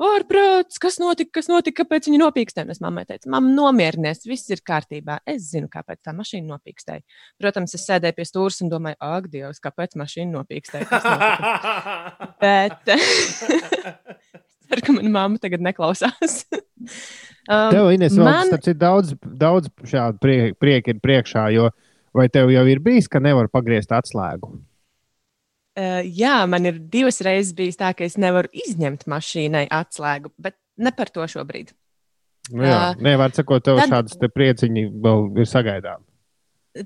ārprāts, 0.00 0.80
kas 0.80 0.96
notika, 1.02 1.34
kas 1.40 1.50
notika, 1.50 1.82
kāpēc 1.82 2.08
viņa 2.08 2.20
nopīkstēja. 2.22 2.70
Es 2.72 2.80
mammai 2.82 3.04
teicu, 3.08 3.30
mamma, 3.32 3.52
nomierinies, 3.56 4.24
viss 4.28 4.50
ir 4.54 4.62
kārtībā. 4.66 5.20
Es 5.28 5.50
zinu, 5.52 5.68
kāpēc 5.72 6.00
tā 6.06 6.14
mašīna 6.16 6.54
nopīkstēja. 6.54 7.04
Protams, 7.42 7.76
es 7.76 7.84
sēdēju 7.88 8.16
pie 8.16 8.28
stūres 8.28 8.62
un 8.64 8.72
domāju, 8.72 9.00
ak, 9.10 9.28
Dievs, 9.32 9.60
kāpēc 9.64 9.98
mašīna 10.00 10.38
nopīkstēja. 10.38 10.88
Kas 10.90 11.10
notika?" 11.10 12.30
Bet 12.42 12.80
ceru, 14.70 14.86
ka 14.86 14.96
mana 14.96 15.12
mamma 15.12 15.42
tagad 15.42 15.62
neklausās. 15.64 16.44
um, 17.50 17.70
Tev, 17.74 17.90
Ines, 17.94 18.16
vēl 18.16 18.24
man- 18.24 18.50
man... 18.54 18.66
ir 18.72 18.78
daudz, 18.78 19.14
daudz 19.44 19.70
šādu 19.90 20.22
priek, 20.22 20.58
priek 20.62 20.92
ir 20.94 21.00
priekšā, 21.02 21.48
jo 21.56 21.70
vai 22.16 22.28
tev 22.32 22.50
jau 22.52 22.64
ir 22.68 22.80
bijis, 22.84 23.08
ka 23.10 23.22
nevar 23.22 23.48
pagriezt 23.52 23.92
atslēgu? 23.94 24.52
Uh, 25.78 26.00
jā, 26.04 26.42
man 26.50 26.66
ir 26.66 26.80
divas 26.92 27.20
reizes 27.24 27.54
bijis 27.56 27.78
tā, 27.78 27.92
ka 27.96 28.04
es 28.04 28.18
nevaru 28.20 28.50
izņemt 28.66 29.06
mašīnai 29.08 29.68
atslēgu, 29.72 30.32
bet 30.36 30.58
ne 30.80 30.90
par 30.96 31.12
to 31.14 31.24
šobrīd. 31.30 31.70
Nu, 32.50 32.64
jā, 32.66 32.78
Ā, 32.90 32.94
nevar 32.98 33.32
sakot, 33.36 33.62
tev 33.64 33.78
tad- 33.78 33.92
šādas 33.92 34.18
prieciņi 34.34 34.88
vēl 35.04 35.28
ir 35.38 35.48
sagaidām. 35.48 36.02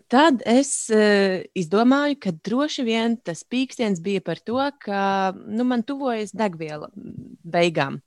Tad 0.09 0.41
es 0.49 0.89
uh, 0.93 1.43
izdomāju, 1.57 2.17
ka 2.21 2.31
droši 2.33 2.85
vien 2.87 3.19
tas 3.21 3.43
pīkstiens 3.45 4.01
bija 4.05 4.23
par 4.25 4.41
to, 4.41 4.57
ka 4.81 5.35
nu, 5.37 5.67
man 5.69 5.83
tuvojas 5.85 6.33
degviela 6.33 6.89
beigām. 7.45 7.99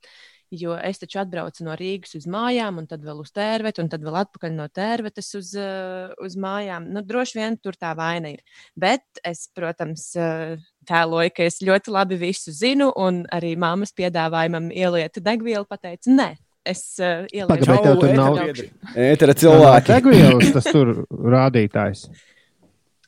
Jo 0.56 0.78
es 0.80 1.02
taču 1.02 1.20
atbraucu 1.20 1.66
no 1.68 1.74
Rīgas 1.76 2.16
uz 2.16 2.28
mājām, 2.32 2.78
un 2.80 2.86
tad 2.88 3.02
vēl 3.04 3.20
uz 3.20 3.34
tērvetu, 3.36 3.84
un 3.84 3.90
tad 3.92 4.06
vēl 4.06 4.16
atpakaļ 4.22 4.54
no 4.56 4.70
tērvetes 4.72 5.34
uz, 5.36 5.52
uh, 5.60 6.14
uz 6.24 6.38
mājām. 6.40 6.88
Nu, 6.96 7.04
droši 7.04 7.42
vien 7.42 7.58
tur 7.60 7.76
tā 7.76 7.92
vaina 8.00 8.32
ir. 8.32 8.62
Bet 8.80 9.04
es, 9.28 9.50
protams, 9.56 10.08
uh, 10.16 10.56
tēloju, 10.88 11.34
ka 11.36 11.50
es 11.50 11.60
ļoti 11.68 11.92
labi 11.92 12.20
visu 12.22 12.56
zinu, 12.56 12.94
un 12.96 13.26
arī 13.36 13.58
māmas 13.60 13.92
piedāvājumam 13.98 14.72
ieliet 14.72 15.20
degvielu, 15.20 15.68
pateicu, 15.68 16.16
nē, 16.16 16.30
es 16.68 16.84
uh, 17.02 17.28
ielieku 17.28 17.68
bet 17.68 17.84
tev 17.84 18.00
tur 18.00 18.16
nav-. 18.16 18.64
Ētera 18.96 19.36
cilvēki. 19.44 19.92
Degvielas 19.92 20.56
tas 20.56 20.72
tur 20.72 20.94
rādītājs. 21.36 22.08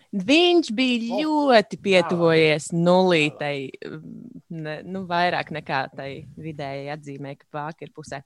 Viņš 0.10 0.72
bija 0.74 1.20
ļoti 1.22 1.78
pietuvojies 1.86 2.72
nulītei, 2.74 3.68
ne, 4.50 4.80
nu, 4.82 5.04
vairāk 5.10 5.52
nekā 5.54 5.84
tai 5.94 6.10
vidējai 6.34 6.90
atzīmē, 6.96 7.36
ka 7.38 7.46
vāka 7.54 7.86
ir 7.86 7.94
pusē. 7.94 8.24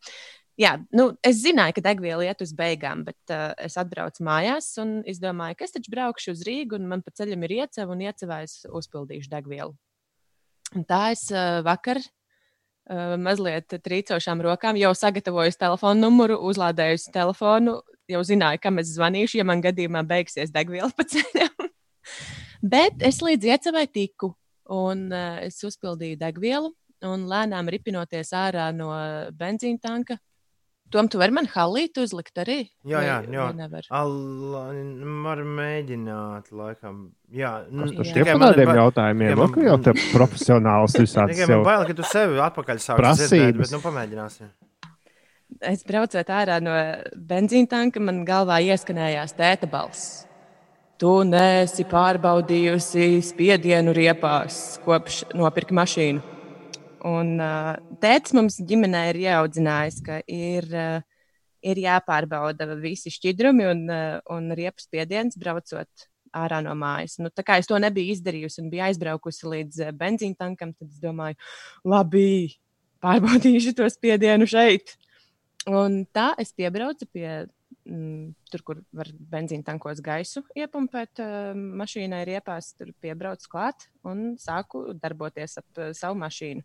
Jā, 0.60 0.78
nu, 0.94 1.10
es 1.26 1.42
zināju, 1.42 1.74
ka 1.76 1.84
degviela 1.90 2.24
iet 2.28 2.44
uz 2.46 2.54
beigām, 2.56 3.02
bet 3.08 3.34
uh, 3.34 3.52
es 3.58 3.76
atbraucu 3.82 4.24
mājās 4.24 4.70
un 4.80 5.00
izdomāju, 5.10 5.58
ka 5.58 5.66
es 5.66 5.74
taču 5.74 5.92
braukšu 5.92 6.36
uz 6.36 6.44
Rīgu, 6.46 6.78
un 6.78 6.86
man 6.92 7.02
pa 7.02 7.12
ceļam 7.18 7.44
ir 7.48 7.56
ieceva, 7.58 7.90
un 7.92 8.04
iecevā 8.06 8.44
es 8.46 8.60
uzpildīšu 8.70 9.32
degvielu. 9.34 9.74
Un 10.78 10.86
tā 10.88 11.08
es 11.16 11.26
uh, 11.34 11.60
vakar 11.66 12.00
uh, 12.00 13.18
mazliet 13.20 13.76
trīcošām 13.82 14.46
rokām 14.46 14.78
jau 14.80 14.94
sagatavoju 14.96 15.58
telefonu 15.58 16.06
numuru, 16.06 16.38
uzlādēju 16.54 17.02
telefonu, 17.12 17.80
jau 18.14 18.24
zināju, 18.30 18.62
kam 18.62 18.78
es 18.80 18.94
zvanīšu, 18.94 19.42
ja 19.42 19.48
man 19.50 19.66
gadījumā 19.66 20.06
beigsies 20.08 20.54
degviela 20.54 20.94
pa 20.94 21.10
ceļam. 21.10 21.63
Bet 22.64 23.02
es 23.04 23.20
līdz 23.22 23.50
iecevai 23.54 23.88
tiku, 23.92 24.34
un 24.72 25.10
uh, 25.12 25.40
es 25.44 25.60
uzpildīju 25.64 26.20
degvielu, 26.22 26.72
un 27.04 27.26
lēnām 27.28 27.68
ripinoties 27.74 28.32
ārā 28.32 28.70
no 28.76 28.92
benzīna 29.36 29.82
tanka. 29.84 30.18
Tom, 30.94 31.08
tu 31.10 31.18
vari 31.18 31.34
man 31.34 31.48
halīti 31.50 32.04
uzlikt 32.04 32.38
arī? 32.38 32.70
Jā, 32.86 33.00
jā, 33.02 33.16
jā. 33.34 33.46
Allah, 33.98 34.68
var 35.26 35.40
mēģināt, 35.42 36.52
laikam. 36.54 37.00
Jā, 37.34 37.66
nu, 37.74 37.88
tikai 37.98 38.36
man 38.38 38.54
ir 38.54 38.60
tādiem 38.60 38.70
ba- 38.70 38.76
jautājumiem, 38.78 39.32
tikai 39.34 39.34
ja 39.34 39.48
man- 39.48 39.66
jau 39.66 39.78
te 39.88 39.94
profesionāls 40.14 40.94
visādi 41.02 41.34
Tikai 41.34 41.48
man 41.50 41.64
bail, 41.66 41.86
ka 41.90 41.94
tu 41.98 42.04
sevi 42.04 42.38
atpakaļ 42.46 42.84
Prasības. 43.00 43.32
dzirdēt, 43.32 43.58
bet 43.58 43.72
nu 43.74 43.80
pamēģināsim. 43.88 44.52
Es 45.62 45.84
braucot 45.84 46.30
ārā 46.30 46.62
no 46.62 46.72
benzīna 47.18 47.70
tanka, 47.70 48.00
man 48.00 48.24
galvā 48.26 48.62
ieskanējās 48.62 49.34
tēta 49.34 49.70
balss. 49.70 50.28
Tu 51.02 51.12
nesi 51.26 51.84
pārbaudījusi 51.90 53.18
spiedienu 53.26 53.96
riepās, 53.98 54.78
kopš 54.86 55.24
nopirki 55.34 55.74
mašīnu. 55.74 56.22
Un 57.10 57.34
uh, 57.42 57.74
tēvs 58.00 58.36
mums 58.38 58.60
ģimenē 58.64 59.02
ir 59.10 59.20
ieaudzinājis, 59.26 59.98
ka 60.06 60.20
ir, 60.30 60.68
uh, 60.70 61.02
ir 61.66 61.82
jāpārbauda 61.82 62.70
visi 62.80 63.12
šķidrumi 63.12 63.66
un, 63.72 63.82
uh, 63.90 64.20
un 64.32 64.54
riepas 64.56 64.86
spiediens, 64.86 65.36
braucot 65.40 66.06
ārā 66.34 66.62
no 66.64 66.78
mājas. 66.78 67.18
Nu, 67.20 67.34
tā 67.34 67.44
kā 67.46 67.58
es 67.60 67.68
to 67.70 67.82
nebiju 67.82 68.14
izdarījusi 68.14 68.62
un 68.62 68.70
biju 68.72 68.86
aizbraukusi 68.88 69.50
līdz 69.50 69.82
uh, 69.88 69.96
benzīna 69.98 70.40
tankam, 70.46 70.72
tad 70.78 70.94
es 70.94 71.02
domāju, 71.02 71.42
labi, 71.90 72.54
pārbaudīšu 73.04 73.74
to 73.82 73.90
spiedienu 73.92 74.48
šeit. 74.48 74.96
Un 75.68 76.04
tā 76.16 76.32
es 76.40 76.54
piebraucu 76.56 77.10
pie 77.10 77.48
tur, 77.84 78.64
kur 78.64 78.80
var 78.96 79.10
benzīna 79.34 79.66
tankos 79.68 80.00
gaisu 80.04 80.44
iepumpēt 80.56 81.20
uh, 81.24 81.52
mašīnai 81.54 82.24
riepās, 82.30 82.72
tur 82.78 82.94
piebraucu 83.04 83.50
klāt 83.52 83.88
un 84.08 84.34
sāku 84.40 84.94
darboties 85.00 85.60
ap 85.60 85.82
uh, 85.82 85.92
savu 85.98 86.18
mašīnu. 86.22 86.64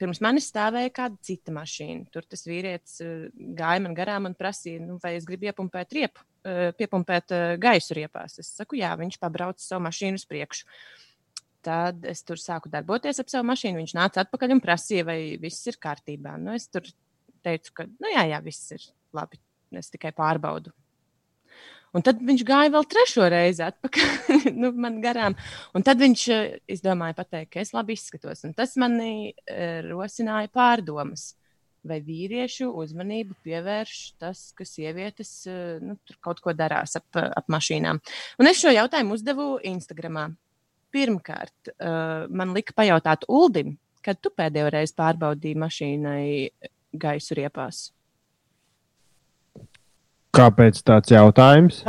Pirms 0.00 0.22
manis 0.24 0.48
stāvēja 0.48 0.90
kāda 0.96 1.20
cita 1.22 1.52
mašīna. 1.52 2.08
Tur 2.10 2.24
tas 2.26 2.42
vīrietis 2.48 2.96
uh, 3.04 3.28
gāja 3.58 3.84
man 3.84 3.94
garām 3.94 4.26
un 4.30 4.34
prasīja, 4.38 4.80
nu, 4.82 4.96
vai 5.02 5.14
es 5.18 5.28
gribu 5.28 5.50
iepumpēt, 5.50 5.94
riepu, 5.98 6.26
piepumpēt 6.80 7.34
gaisu 7.60 7.98
riepās. 7.98 8.38
Es 8.40 8.48
saku, 8.56 8.78
jā, 8.80 8.94
viņš 8.96 9.18
pabrauca 9.20 9.60
savu 9.60 9.84
mašīnu 9.84 10.16
uz 10.16 10.24
priekšu. 10.24 10.64
Tad 11.60 12.06
es 12.08 12.24
tur 12.24 12.40
sāku 12.40 12.72
darboties 12.72 13.20
ap 13.20 13.28
savu 13.28 13.44
mašīnu. 13.50 13.82
Viņš 13.82 13.94
nāca 13.98 14.24
atpakaļ 14.24 14.56
un 14.56 14.64
prasīja, 14.64 15.04
vai 15.04 15.18
viss 15.42 15.68
ir 15.68 15.76
kārtībā. 15.84 16.38
Nu, 16.40 16.56
es 16.56 16.64
tur 16.72 16.88
teicu, 17.44 17.76
ka, 17.76 17.86
nu, 17.92 18.08
jā, 18.16 18.24
jā, 18.32 18.40
viss 18.48 18.72
ir 18.72 18.88
labi. 19.12 19.42
Es 19.76 19.90
tikai 19.92 20.10
pārbaudu. 20.16 20.72
Un 21.90 22.04
tad 22.06 22.20
viņš 22.22 22.44
gāja 22.46 22.70
vēl 22.70 22.86
trešo 22.86 23.26
reizi 23.32 23.64
atpakaļ 23.66 24.50
nu, 24.60 24.70
man 24.78 25.00
garām. 25.02 25.34
Un 25.74 25.84
tad 25.86 25.98
viņš 26.02 26.26
izdomāja 26.70 27.16
pateikt, 27.18 27.50
ka 27.54 27.62
es 27.64 27.74
labi 27.74 27.96
izskatos. 27.98 28.44
Un 28.46 28.54
tas 28.54 28.76
manī 28.78 29.32
rosināja 29.88 30.50
pārdomas 30.54 31.32
vai 31.86 31.98
vīriešu 32.04 32.68
uzmanību 32.76 33.38
pievērš 33.44 33.96
tas, 34.20 34.50
ka 34.56 34.66
sievietes 34.68 35.32
nu, 35.80 35.96
kaut 36.22 36.42
ko 36.44 36.54
darās 36.54 36.98
ap, 37.00 37.08
ap 37.16 37.50
mašīnām. 37.50 38.00
Un 38.38 38.50
es 38.50 38.60
šo 38.60 38.72
jautājumu 38.74 39.16
uzdevu 39.16 39.50
Instagram. 39.72 40.36
Pirmkārt, 40.90 41.70
man 42.34 42.52
lika 42.56 42.74
pajautāt 42.76 43.24
Uldim, 43.30 43.76
kad 44.02 44.18
tu 44.18 44.32
pēdējo 44.34 44.72
reizi 44.74 44.96
pārbaudīji 44.98 45.58
mašīnai 45.62 46.24
gaisu 47.00 47.38
riepās. 47.38 47.90
Kāpēc 50.36 50.82
tāds 50.86 51.10
jautājums? 51.10 51.82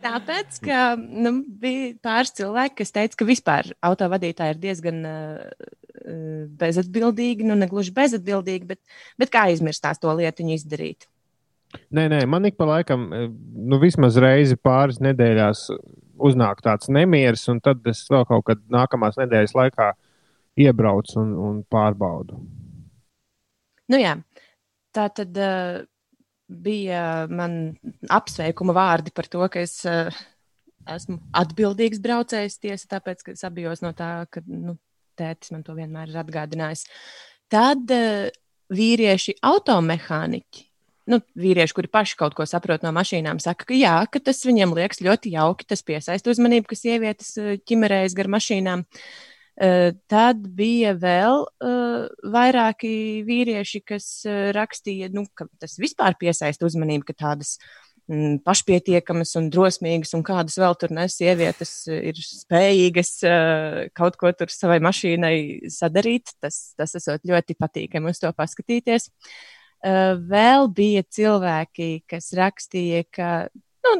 Tāpēc, 0.00 0.56
ka 0.64 0.78
nu, 0.96 1.44
bija 1.60 1.92
pāris 2.02 2.32
cilvēki, 2.38 2.78
kas 2.80 2.94
teica, 2.94 3.18
ka 3.20 3.26
vispār 3.28 3.68
autovadītāji 3.84 4.54
ir 4.54 4.60
diezgan 4.62 4.98
uh, 5.06 5.38
bezatbildīgi, 6.60 7.46
nu, 7.46 7.54
ne 7.60 7.68
gluži 7.70 7.92
bezatbildīgi, 7.96 8.64
bet, 8.72 8.80
bet 9.20 9.32
kā 9.32 9.40
aizmirstās 9.50 10.00
to 10.00 10.12
lietu 10.16 10.46
izdarīt. 10.56 11.06
Nē, 11.94 12.08
nē, 12.10 12.24
man 12.26 12.48
ik 12.48 12.56
pa 12.58 12.66
laikam, 12.66 13.04
nu, 13.70 13.78
vismaz 13.82 14.16
reizi 14.18 14.56
pāris 14.58 14.98
nedēļās 15.04 15.68
uznāk 16.20 16.64
tāds 16.64 16.90
nemieris, 16.92 17.46
un 17.52 17.60
tad 17.62 17.84
es 17.90 18.02
vēl 18.10 18.26
kaut 18.28 18.48
kad 18.48 18.64
nākamās 18.72 19.20
nedēļas 19.20 19.54
laikā 19.54 19.92
iebraucu 20.60 21.20
un, 21.20 21.36
un 21.38 21.60
pārbaudu. 21.70 22.40
Nu, 23.90 23.98
jā, 23.98 24.16
tā 24.96 25.08
tad. 25.14 25.36
Uh, 25.36 25.88
bija 26.50 27.26
man 27.30 27.76
apsveikuma 28.10 28.74
vārdi 28.76 29.12
par 29.14 29.28
to, 29.30 29.42
ka 29.52 29.62
es 29.62 29.80
uh, 29.88 30.10
esmu 30.90 31.20
atbildīgs 31.36 32.02
braucējs 32.02 32.58
tiesa, 32.62 32.88
tāpēc, 32.96 33.22
ka 33.24 33.34
es 33.36 33.44
abijos 33.46 33.84
no 33.84 33.92
tā, 33.96 34.26
ka 34.32 34.42
nu, 34.46 34.76
tētis 35.20 35.54
man 35.54 35.62
to 35.66 35.76
vienmēr 35.78 36.10
ir 36.10 36.18
atgādinājis. 36.24 36.86
Tad 37.50 37.94
uh, 37.94 38.26
vīrieši 38.74 39.38
automehāniķi. 39.46 40.66
Nu, 41.10 41.18
vīrieši, 41.42 41.74
kuri 41.74 41.88
paši 41.90 42.14
kaut 42.20 42.36
ko 42.38 42.44
saprot 42.46 42.84
no 42.86 42.92
mašīnām, 42.94 43.40
saka, 43.42 43.66
ka 43.66 43.74
jā, 43.74 43.96
ka 44.12 44.20
tas 44.22 44.44
viņiem 44.46 44.76
liekas 44.76 45.00
ļoti 45.02 45.32
jauki. 45.34 45.66
Tas 45.66 45.82
piesaista 45.86 46.30
uzmanību, 46.30 46.68
ka 46.70 46.78
sievietes 46.78 47.32
ķimerējas 47.66 48.14
gar 48.18 48.30
mašīnām. 48.30 48.84
Uh, 48.84 49.29
tad 50.08 50.40
bija 50.56 50.94
vēl 50.96 51.42
uh, 51.44 52.08
vairāki 52.32 53.20
vīrieši, 53.26 53.82
kas 53.84 54.08
uh, 54.24 54.48
rakstīja, 54.56 55.10
nu, 55.12 55.26
ka 55.36 55.50
tas 55.60 55.76
vispār 55.80 56.16
piesaista 56.20 56.64
uzmanību, 56.64 57.04
ka 57.10 57.16
tādas 57.26 57.58
mm, 58.08 58.40
pašpietiekamas 58.46 59.34
un 59.36 59.50
drosmīgas 59.52 60.16
un 60.16 60.24
kādas 60.24 60.56
vēl 60.60 60.78
tur 60.80 60.94
nes 60.96 61.18
sievietes 61.20 61.74
ir 61.92 62.16
spējīgas 62.24 63.14
kaut 63.96 64.16
ko 64.20 64.32
tur 64.32 64.52
savai 64.54 64.80
mašīnai 64.84 65.36
sadarīt. 65.72 66.32
Tas, 66.40 66.70
tas 66.80 66.96
esot 66.96 67.28
ļoti 67.28 67.58
patīkami 67.60 68.14
uz 68.14 68.22
to 68.22 68.32
paskatīties. 68.36 69.10
Vēl 69.80 70.66
bija 70.76 71.04
cilvēki, 71.08 72.02
kas 72.08 72.32
rakstīja, 72.36 73.04
ka 73.12 73.30
Nu, 73.86 73.92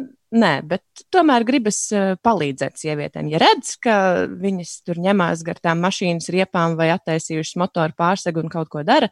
nē, 0.43 0.53
bet 0.69 1.05
tomēr 1.15 1.45
gribas 1.49 1.79
uh, 1.97 2.13
palīdzēt 2.21 2.81
sievietēm. 2.81 3.31
Ja 3.33 3.41
redz, 3.41 3.75
ka 3.81 3.95
viņas 4.29 4.75
tur 4.87 5.01
ņemās 5.01 5.45
gar 5.47 5.61
tām 5.63 5.81
mašīnas 5.85 6.29
riepām 6.35 6.77
vai 6.79 6.91
attaisījušas 6.95 7.57
motoru 7.61 7.97
pārsegu 7.99 8.43
un 8.45 8.53
kaut 8.53 8.69
ko 8.73 8.85
dara, 8.87 9.09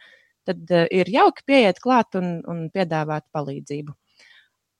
tad 0.48 0.68
uh, 0.68 0.84
ir 0.92 1.08
jauki 1.12 1.46
pieiet 1.48 1.80
klāt 1.84 2.18
un, 2.20 2.38
un 2.48 2.66
piedāvāt 2.74 3.26
palīdzību. 3.32 3.96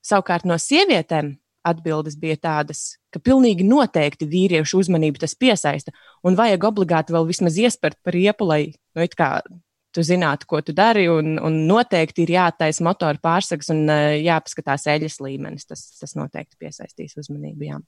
Savukārt 0.05 0.45
no 0.47 0.59
sievietēm 0.61 1.33
atbildes 1.69 2.15
bija 2.19 2.37
tādas, 2.39 2.99
ka 3.13 3.19
pilnīgi 3.23 3.65
noteikti 3.67 4.29
vīriešu 4.29 4.79
uzmanību 4.79 5.19
tas 5.25 5.35
piesaista 5.35 5.91
un 6.23 6.37
vajag 6.39 6.69
obligāti 6.69 7.15
vēl 7.15 7.27
vismaz 7.27 7.57
iespērt 7.59 7.99
par 8.05 8.15
riepu, 8.15 8.47
lai 8.47 8.61
nu, 8.69 9.03
tu 9.95 10.03
zinātu, 10.05 10.47
ko 10.49 10.61
tu 10.65 10.75
dari. 10.75 11.07
Un, 11.11 11.37
un 11.41 11.61
noteikti 11.69 12.25
ir 12.25 12.35
jātaisa 12.35 12.85
motora 12.85 13.19
pārsags 13.21 13.71
un 13.73 13.85
uh, 13.87 14.13
jāpaskatās 14.19 14.87
eļļas 14.93 15.19
līmenis. 15.25 15.67
Tas, 15.69 15.85
tas 15.99 16.15
noteikti 16.19 16.59
piesaistīs 16.61 17.17
uzmanību. 17.19 17.67
Jā. 17.69 17.81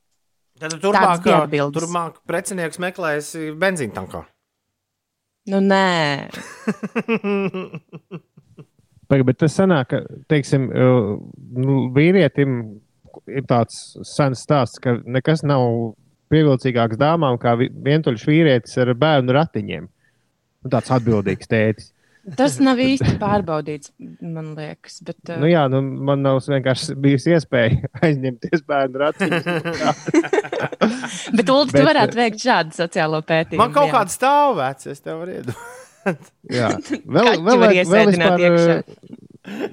Tad 0.61 0.78
turpmāk, 0.84 1.26
turpmāk 1.73 2.22
precinieks 2.28 2.82
meklēs 2.82 3.34
benzīna 3.57 3.95
tankā. 3.95 4.26
Nu, 5.49 5.57
nē. 5.64 6.30
Pagaid, 9.10 9.26
bet 9.28 9.40
tas 9.41 9.56
sanāk, 9.57 9.90
ka, 9.90 10.02
teiksim, 10.32 10.69
nu, 10.69 11.78
vīrietim 11.95 12.60
ir 13.28 13.48
tāds 13.49 13.80
sens 14.07 14.44
stāsts, 14.45 14.80
ka 14.80 14.99
nekas 15.03 15.41
nav 15.44 15.95
pievilcīgāks 16.32 16.99
dāmām 16.99 17.40
kā 17.41 17.57
vientuļš 17.60 18.28
vīrietis 18.30 18.78
ar 18.80 18.94
bērnu 18.95 19.36
ratiņiem. 19.36 19.90
Nu, 20.62 20.72
tāds 20.74 20.94
atbildīgs 20.94 21.50
tētis. 21.50 21.92
Tas 22.38 22.60
nav 22.62 22.78
īsti 22.78 23.16
pārbaudīts, 23.22 23.90
man 24.22 24.52
liekas. 24.54 25.00
Bet, 25.06 25.18
uh... 25.26 25.40
nu, 25.42 25.48
jā, 25.50 25.64
nu, 25.74 25.80
man 25.82 26.22
nav 26.22 26.38
vienkārši 26.46 26.94
bijusi 27.02 27.34
iespēja 27.34 27.90
aizņemties 28.06 28.62
bērnu 28.70 29.02
ratiņus. 29.02 29.48
bet, 31.38 31.50
Ulu, 31.50 31.66
tu 31.74 31.82
varētu 31.88 32.20
veikt 32.20 32.44
šādu 32.46 32.78
sociālo 32.78 33.24
pētījumu. 33.26 33.62
Man 33.64 33.74
kaut 33.74 33.90
jā. 33.90 33.96
kāda 33.96 34.14
stāv 34.14 34.54
vecs, 34.62 34.92
es 34.94 35.02
tev 35.02 35.24
varu 35.24 35.40
iedot. 35.40 35.66
jā, 36.60 36.70
vēl, 36.78 37.32
vēl, 37.42 37.42
vēl, 37.48 37.76
vēl 37.90 38.14
vispār, 38.14 38.46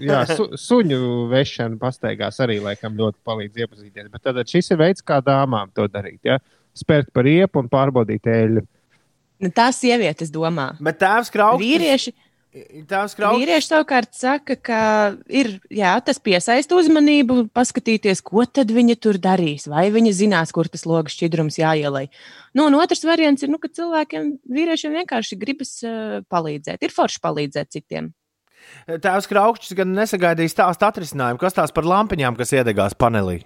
jā, 0.00 0.24
su, 0.32 0.48
suņu 0.60 1.02
vešana 1.28 1.76
pastaigās 1.80 2.40
arī 2.44 2.58
laikam 2.64 2.96
ļoti 2.96 3.20
palīdz 3.28 3.64
iepazīties. 3.64 4.08
Bet 4.12 4.24
tad 4.24 4.40
šis 4.48 4.72
ir 4.72 4.80
veids, 4.80 5.04
kā 5.04 5.20
dāmām 5.24 5.68
to 5.76 5.84
darīt. 5.92 6.20
Ja? 6.24 6.40
Spērt 6.76 7.12
par 7.12 7.28
riepu 7.28 7.60
un 7.60 7.68
pārbaudīt 7.72 8.28
eļļu. 8.32 8.64
Nu, 9.42 9.50
tā 9.54 9.68
sievietes 9.74 10.32
domā. 10.34 10.72
Bet 10.82 10.98
tēvs 11.02 11.30
krauklis. 11.34 11.66
Vīrieši. 11.66 12.14
Tās 12.88 13.12
krauklis. 13.14 13.42
Vīrieši 13.44 13.68
savukārt 13.68 14.16
saka, 14.16 14.56
ka 14.56 14.80
ir, 15.28 15.50
jā, 15.70 15.92
tas 16.02 16.18
piesaista 16.18 16.78
uzmanību, 16.78 17.42
paskatīties, 17.54 18.22
ko 18.24 18.46
tad 18.48 18.72
viņa 18.74 18.96
tur 19.04 19.18
darīs, 19.22 19.68
vai 19.70 19.84
viņa 19.94 20.14
zinās, 20.16 20.52
kur 20.56 20.70
tas 20.72 20.86
logs 20.88 21.14
šķidrums 21.14 21.60
jāielai. 21.60 22.06
Nu, 22.56 22.64
un 22.66 22.78
otrs 22.80 23.04
variants 23.06 23.44
ir, 23.44 23.52
nu, 23.52 23.60
ka 23.62 23.70
cilvēkiem, 23.70 24.32
vīriešiem 24.48 24.96
vienkārši 25.02 25.38
gribas 25.38 25.76
uh, 25.84 26.24
palīdzēt. 26.32 26.82
Ir 26.82 26.96
forši 26.96 27.22
palīdzēt 27.28 27.76
citiem. 27.76 28.10
Tēvs 28.88 29.28
Kraukšķis 29.30 29.76
gan 29.78 29.92
nesagaidīja 29.94 30.56
stāstu 30.56 30.88
atrisinājumu, 30.88 31.40
kas 31.40 31.56
tās 31.56 31.74
par 31.74 31.86
lampiņām, 31.86 32.36
kas 32.40 32.56
iedegās 32.56 32.96
panelī. 32.98 33.42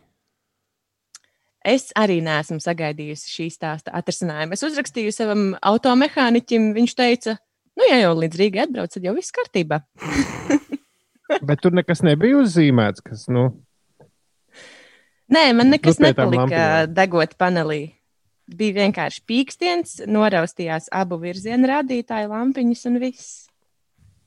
Es 1.62 1.90
arī 1.98 2.18
neesmu 2.24 2.59
sagaidījusi 2.62 3.30
šī 3.30 3.47
stāsta 3.55 3.93
atrisinājumu. 3.94 4.56
Es 4.56 4.64
uzrakstīju 4.66 5.14
savam 5.14 5.44
automehāniķim, 5.62 6.72
viņš 6.74 6.94
teica, 6.98 7.36
nu, 7.78 7.86
ja 7.86 8.01
jau 8.02 8.16
līdz 8.18 8.40
Rīgai 8.40 8.64
atbrauc, 8.66 8.94
tad 8.94 9.06
jau 9.06 9.14
viss 9.14 9.34
kārtībā. 9.34 9.82
Bet 11.48 11.62
tur 11.62 11.74
nekas 11.76 12.02
nebija 12.05 12.40
uzzīmēts, 12.43 13.05
kas, 13.06 13.26
nu. 13.32 13.48
Nē, 15.32 15.47
man 15.56 15.70
nekas 15.72 16.01
nu, 16.01 16.10
nepalika 16.10 16.44
lampiem. 16.44 16.94
degot 16.97 17.36
panelī. 17.40 17.82
Bija 18.52 18.82
vienkārši 18.82 19.22
pīkstiens, 19.30 20.01
noraustījās 20.10 20.90
abu 20.93 21.16
virzienu 21.22 21.70
rādītāju 21.70 22.32
lampiņas 22.34 22.89
un 22.90 22.98
viss. 23.01 23.30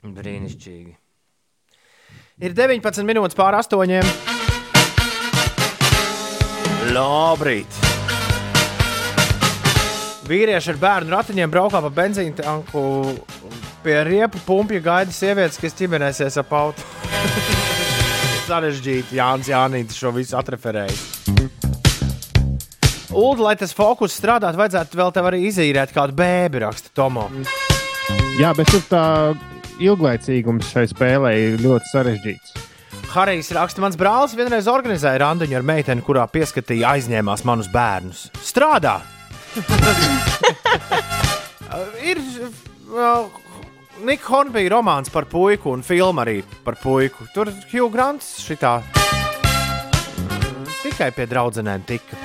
Brīnišķīgi. 0.06 0.96
Ir 2.46 2.56
19 2.58 3.06
minūtes 3.08 3.38
pār 3.38 3.60
astoņiem. 3.60 4.35
Labrīt! 6.96 7.68
Vīrieši 10.26 10.72
ar 10.72 10.78
bērnu 10.80 11.12
ratiņiem 11.12 11.52
braukā 11.52 11.82
pa 11.84 11.90
benzīna 11.92 12.38
tanku. 12.40 12.84
Pie 13.84 13.98
riepu 14.08 14.40
pumpja 14.46 14.80
gaida 14.82 15.14
sievietes, 15.14 15.60
kas 15.62 15.76
ķimenēsies 15.78 16.40
ap 16.42 16.54
auto. 16.56 16.86
Sarežģīti, 18.48 19.18
Jānis 19.20 19.52
Jānis 19.52 19.98
šo 20.00 20.14
visu 20.16 20.38
atreferēja. 20.40 20.96
Ulu, 23.16 23.44
lai 23.44 23.56
tas 23.60 23.76
fokus 23.76 24.16
strādātu, 24.16 24.60
vajadzētu 24.60 25.00
vēl 25.00 25.12
tev 25.16 25.28
arī 25.30 25.42
izīrēt 25.50 25.92
kādu 25.96 26.16
bēbi, 26.16 26.64
raksta 26.64 26.94
Tomo. 26.96 27.28
Jā, 28.40 28.54
bet 28.56 28.72
tur 28.72 28.84
tā 28.90 29.04
ilglaicīgums 29.84 30.72
šai 30.72 30.88
spēlē 30.92 31.36
ir 31.44 31.60
ļoti 31.64 31.92
sarežģīts. 31.92 32.75
Harijs 33.16 33.48
raksta, 33.56 33.80
mans 33.80 33.96
brālis 33.96 34.34
vienreiz 34.36 34.66
organizēja 34.68 35.22
randiņu 35.22 35.56
ar 35.56 35.64
meiteni, 35.64 36.04
kurā 36.04 36.26
pieskatīja 36.28 36.90
aizņēmās 36.98 37.46
manus 37.48 37.70
bērnus. 37.72 38.26
Strādā! 38.44 38.98
ir 42.12 42.20
uh, 42.20 43.32
Nika 44.04 44.28
Hornbija 44.28 44.74
romāns 44.74 45.08
par 45.14 45.30
puiku 45.32 45.72
un 45.72 45.86
filma 45.88 46.26
arī 46.26 46.42
par 46.66 46.76
puiku. 46.82 47.24
Tur 47.32 47.54
Hugh 47.72 47.88
Grants 47.94 48.34
šitā 48.44 48.82
tikai 50.84 51.08
pie 51.16 51.30
draudzenēm 51.32 51.88
tika. 51.88 52.20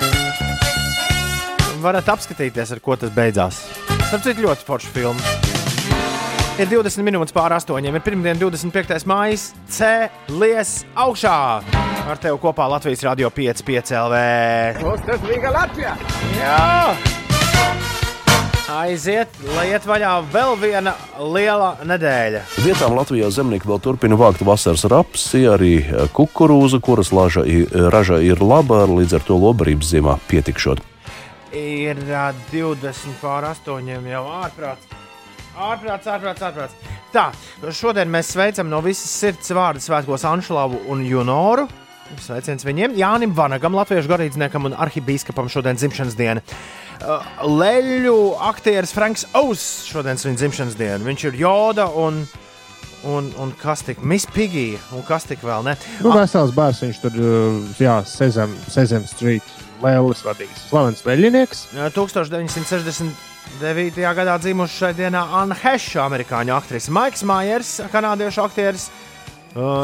Varat 1.81 2.11
apskatīties, 2.13 2.75
ar 2.75 2.83
ko 2.83 2.99
tas 2.99 3.15
beidzās. 3.15 3.63
Tas 4.11 4.27
ir 4.27 4.43
ļoti 4.43 4.67
foršs 4.67 4.91
filmas. 4.91 5.50
Ir 6.59 6.67
20 6.67 7.05
minūtes 7.07 7.31
pāri 7.31 7.55
astoņiem. 7.55 7.95
Ir 7.95 8.03
pirmdiena, 8.03 8.35
25. 8.41 9.05
maija. 9.07 9.37
Cēlies 9.71 10.81
augšā! 10.99 11.35
Ar 12.11 12.19
tevi 12.19 12.35
kopā 12.43 12.65
Latvijas 12.67 13.05
Rādio 13.07 13.29
5, 13.31 13.63
5 13.63 13.93
LV. 14.01 14.19
Tas 15.07 15.23
bija 15.23 15.53
Latvijā! 15.55 15.95
Jā! 16.35 16.59
Aiziet, 18.71 19.33
lai 19.55 19.65
iet 19.71 19.87
vaļā 19.87 20.11
vēl 20.31 20.53
viena 20.59 20.93
liela 21.19 21.73
nedēļa. 21.87 22.43
Vietām 22.63 22.95
Latvijā 22.99 23.31
zemnieki 23.31 23.67
vēl 23.71 23.81
turpina 23.83 24.19
vākt 24.19 24.43
vasaras 24.47 24.83
rapsi, 24.91 25.45
arī 25.47 25.73
kukurūzu, 26.15 26.79
kuras 26.83 27.11
laža, 27.15 27.43
raža 27.95 28.19
ir 28.23 28.43
laba, 28.43 28.85
līdz 28.91 29.19
ar 29.19 29.27
to 29.27 29.39
lobarības 29.39 29.91
ziemā 29.95 30.19
pietikšot. 30.31 30.83
Ir 31.55 31.99
ā, 32.11 32.31
20 32.51 33.19
pār 33.23 33.51
8 33.51 33.91
jau 34.11 34.25
ārprāts. 34.39 34.99
Ārprāts, 35.51 36.07
ārprāts, 36.07 36.43
ārprāts. 36.47 36.91
Tā, 37.11 37.27
šodien 37.75 38.11
mēs 38.11 38.31
sveicam 38.31 38.69
no 38.71 38.79
visas 38.83 39.11
sirds 39.11 39.51
vārdu 39.51 39.83
svētkos 39.83 40.23
Anšlavu 40.27 40.79
un 40.91 41.03
Junoru. 41.03 41.67
Sveiciens 42.19 42.63
viņiem, 42.67 42.95
Jānim 42.99 43.33
Vanagam, 43.35 43.75
latviešu 43.75 44.09
garīdzniekam 44.11 44.67
un 44.67 44.75
arhibīskapam 44.79 45.47
šodien 45.51 45.79
dzimšanas 45.79 46.15
diena. 46.19 46.43
Uh, 47.01 47.23
Leļu 47.47 48.15
aktieris 48.51 48.91
Franks 48.95 49.25
Ous 49.39 49.63
šodien 49.87 50.19
ir 50.19 50.29
viņa 50.29 50.41
dzimšanas 50.41 50.77
diena. 50.79 50.99
Viņš 51.07 51.25
ir 51.29 51.39
Joda 51.39 51.87
un, 51.99 52.21
un, 53.07 53.31
un 53.39 53.55
kas 53.59 53.83
tik 53.87 54.03
Miss 54.03 54.27
Piggy 54.31 54.75
un 54.95 55.03
kas 55.07 55.27
tik 55.27 55.43
vēl 55.47 55.65
ne. 55.67 55.77
Nu, 56.03 56.13
vesels 56.15 56.53
bērns 56.55 56.83
viņš 56.83 57.01
tur, 57.03 57.19
uh, 57.19 57.59
jā, 57.79 57.97
Sezam, 58.07 58.55
Sezam 58.71 59.07
Street, 59.09 59.55
Lēlis 59.83 60.23
vadījis. 60.27 60.67
Slavens 60.69 61.03
veļinieks. 61.07 61.67
1969. 63.59 64.15
gadā 64.15 64.37
dzimuši 64.39 64.77
šai 64.79 64.91
dienā 64.97 65.21
Anna 65.41 65.55
Heša, 65.57 66.05
amerikāņu 66.05 66.53
aktrise, 66.55 66.91
Maiks 66.93 67.23
Mājers, 67.27 67.71
kanādiešu 67.91 68.43
aktieris. 68.45 68.89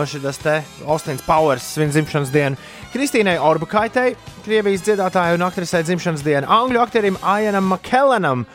Šis 0.08 0.40
te 0.40 0.62
Austins 0.88 1.22
Powers 1.28 1.66
svin 1.76 1.92
dzimšanas 1.92 2.32
dienu. 2.32 2.56
Kristīnai 2.94 3.36
Orbakaitai, 3.44 4.14
Krievijas 4.46 4.86
dziedātājai 4.88 5.36
un 5.36 5.44
aktrisei 5.44 5.84
dzimšanas 5.84 6.24
dienu. 6.24 6.48
Angļu 6.48 6.80
aktierim 6.86 7.20
Aianam 7.20 7.68
Makellanam 7.74 8.46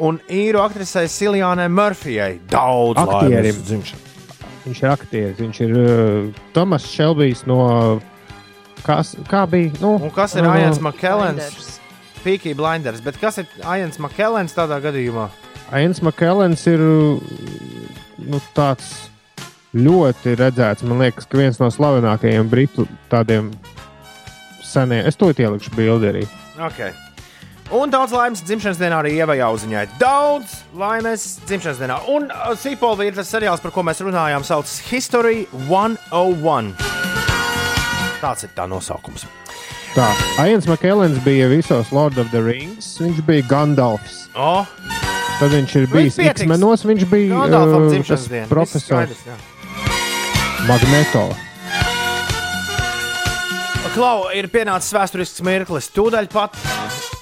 un 0.00 0.18
īru 0.32 0.62
aktrisei 0.64 1.04
Siljānai 1.12 1.68
Murphyai. 1.68 2.40
Daudz 2.48 2.98
Aktierim. 3.04 3.44
laimes 3.44 3.60
dzimšanas. 3.68 4.10
Viņš 4.64 4.80
ir 4.80 4.90
aktieris. 4.94 5.36
Viņš 5.42 5.60
ir 5.66 5.76
uh, 5.76 6.42
Tomas 6.56 6.88
Šelbijs 6.88 7.44
no. 7.46 8.00
Kas, 8.84 9.14
kā 9.28 9.44
bija? 9.48 9.72
Nu, 9.80 9.98
Un 10.00 10.10
kas 10.12 10.34
ir 10.36 10.44
uh, 10.48 10.54
Aians 10.56 10.80
Makellans? 10.80 11.36
Blinders. 11.44 11.73
Peaky 12.24 12.54
Blinders. 12.56 13.02
Bet 13.04 13.20
kas 13.20 13.42
ir 13.42 13.50
Aians 13.68 14.00
Makellans 14.02 14.56
tādā 14.56 14.80
gadījumā? 14.84 15.28
Ains 15.74 16.00
Makellans 16.04 16.64
ir 16.70 16.80
nu, 16.80 18.40
tāds 18.56 18.90
ļoti 19.74 20.36
redzēts. 20.38 20.84
Man 20.86 21.02
liekas, 21.02 21.28
ka 21.28 21.40
viens 21.40 21.60
no 21.60 21.70
slavenākajiem 21.72 22.50
britu 22.50 22.88
tādiem 23.12 23.52
seniem. 24.64 25.06
Es 25.08 25.18
to 25.20 25.30
ielikšu 25.30 25.74
bildi 25.76 26.12
arī. 26.12 26.26
Okay. 26.70 26.94
Un 27.74 27.90
daudz 27.90 28.12
laimes 28.12 28.42
dzimšanas 28.44 28.78
dienā 28.78 28.98
arī 29.00 29.14
ievai 29.16 29.38
auziņai. 29.46 29.86
Daudz 30.00 30.58
laimes 30.76 31.24
dzimšanas 31.48 31.80
dienā. 31.80 31.96
Un 32.12 32.28
uh, 32.28 32.52
Sīpolva 32.60 33.06
ir 33.08 33.16
tas 33.16 33.30
seriāls, 33.32 33.62
par 33.64 33.72
ko 33.74 33.82
mēs 33.86 34.02
runājām, 34.04 34.44
sauc 34.46 34.68
History 34.90 35.46
101. 35.64 36.74
Tāds 38.20 38.46
ir 38.46 38.52
tā 38.56 38.68
nosaukums. 38.68 39.24
Tā, 39.94 40.08
Ains 40.42 40.64
Makellans 40.66 41.20
bija 41.22 41.46
visos 41.46 41.92
Lord 41.94 42.18
of 42.18 42.32
the 42.32 42.40
Rings. 42.42 42.96
Viņš 42.98 43.20
bija 43.28 43.44
Gandalfs. 43.46 44.24
O, 44.34 44.64
Tad 45.38 45.52
viņš 45.52 45.74
ir 45.78 45.84
bijis 45.92 46.16
pietiks. 46.18 46.42
X-menos. 46.42 46.82
Viņš 46.82 47.04
bija 47.12 47.44
Gandalfam 47.44 47.84
uh, 47.86 48.00
tas 48.08 48.24
diena. 48.26 48.48
Profesors 48.50 48.88
skaidrs. 48.88 49.20
Magneto. 50.66 51.28
Klau, 53.94 54.24
ir 54.34 54.48
pienācis 54.50 54.90
vēsturisks 54.96 55.44
mirklis. 55.46 55.86
Tūdaļ 55.94 56.26
pat 56.34 56.58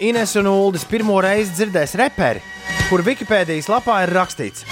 Ines 0.00 0.32
un 0.40 0.48
Uldis 0.48 0.88
pirmo 0.88 1.18
reizi 1.20 1.52
dzirdēs 1.58 1.92
reperi, 2.00 2.40
kur 2.88 3.04
Wikipēdijas 3.04 3.68
lapā 3.68 3.98
ir 4.06 4.14
rakstīts. 4.16 4.64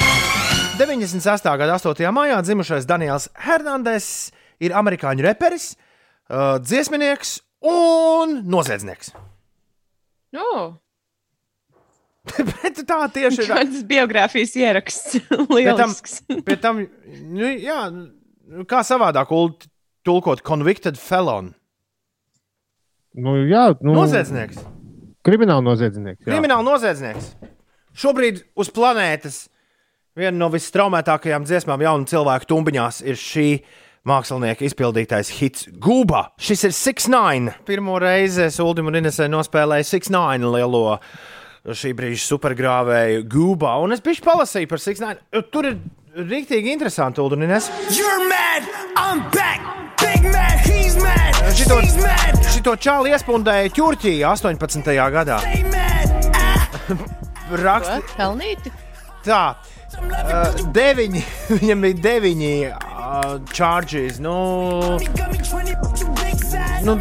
98. 0.81 1.53
gada 1.61 1.77
8. 1.77 2.09
maijā 2.17 2.41
dzimušais 2.49 2.89
Daniels 2.89 3.29
Hernandez 3.45 4.31
ir 4.57 4.73
amerikāņu 4.73 5.29
reperis, 5.29 5.75
uh, 6.33 6.57
dziesminieks 6.65 7.43
un 7.67 8.41
noziedznieks. 8.51 9.13
Nu, 10.37 10.47
Bet 12.37 12.77
tā 12.87 12.99
tieši 13.11 13.43
ir. 13.43 13.49
kāds 13.51 13.85
biogrāfijas 13.89 14.53
ieraksts. 14.61 15.17
Lielisks. 15.57 16.19
Pie 16.47 16.57
tam, 16.61 16.83
nu, 17.33 17.49
jā, 17.59 17.79
nu, 17.91 18.67
kā 18.69 18.83
savādāk 18.87 19.33
tulkot 20.07 20.43
convicted 20.47 21.01
felon. 21.01 21.55
Nu, 23.17 23.35
jā, 23.49 23.71
nu, 23.83 23.97
Noziedznieks. 23.97 24.61
Krimināla 25.27 25.65
noziedznieks. 25.65 26.23
jā. 26.23 26.29
Krimināla 26.31 26.65
noziedznieks. 26.65 27.33
Šobrīd 28.01 28.45
uz 28.57 28.71
planētas 28.73 29.41
viena 30.17 30.37
no 30.39 30.49
visstraumētākajām 30.53 31.45
dziesmām 31.49 31.83
jaunu 31.83 32.07
cilvēku 32.09 32.49
tumbiņās 32.53 33.01
ir 33.09 33.19
šī 33.19 33.49
mākslinieka 34.09 34.65
izpildītais 34.65 35.31
hits 35.41 35.67
Gūba. 35.83 36.31
Šis 36.41 36.65
ir 36.69 36.75
6-9. 36.77 37.53
Pirmo 37.69 37.99
reizi 38.01 38.47
es 38.47 38.59
Uldim 38.63 38.89
un 38.89 38.99
Inesē 39.01 39.29
nospēlēju 39.33 39.89
6-9 39.91 40.49
lielo 40.55 40.85
šī 41.77 41.93
brīža 41.97 42.25
supergrāvēju 42.25 43.27
Gūba. 43.31 43.75
Un 43.85 43.93
es 43.97 44.01
biju 44.05 44.25
palasīju 44.25 44.71
par 44.71 44.81
6-9. 44.81 45.45
Tur 45.53 45.69
ir 45.69 45.77
rīktīgi 46.17 46.73
interesanti, 46.73 47.21
Uldim 47.21 47.45
un 47.45 47.51
Ines. 47.51 47.69
You're 47.93 48.25
mad, 48.29 48.65
I'm 48.97 49.23
back. 49.35 49.61
Big 50.01 50.25
mad, 50.33 50.65
he's 50.65 50.97
mad. 50.97 51.37
Šito, 51.53 51.77
šito 52.55 52.77
čāli 52.81 53.13
iespundēja 53.13 53.69
Ķurķī 53.77 54.15
18. 54.25 54.95
gadā. 55.13 55.41
Ah, 56.41 56.71
Raksti, 57.51 58.01
Ko? 58.07 58.17
Pelnīti? 58.17 58.73
Tā, 59.27 59.43
uh, 59.99 60.61
deviņi, 60.75 61.23
viņam 61.61 61.85
bija 61.87 62.01
deviņi 62.07 62.53
uh, 62.71 63.37
charges. 63.53 64.21
Nu, 64.23 64.35
got 65.17 65.31
me 65.33 65.39
20, 65.39 65.77
but 65.83 66.01
you 66.01 66.09
big 66.21 66.39
side. 66.45 66.85
nu, 66.87 66.97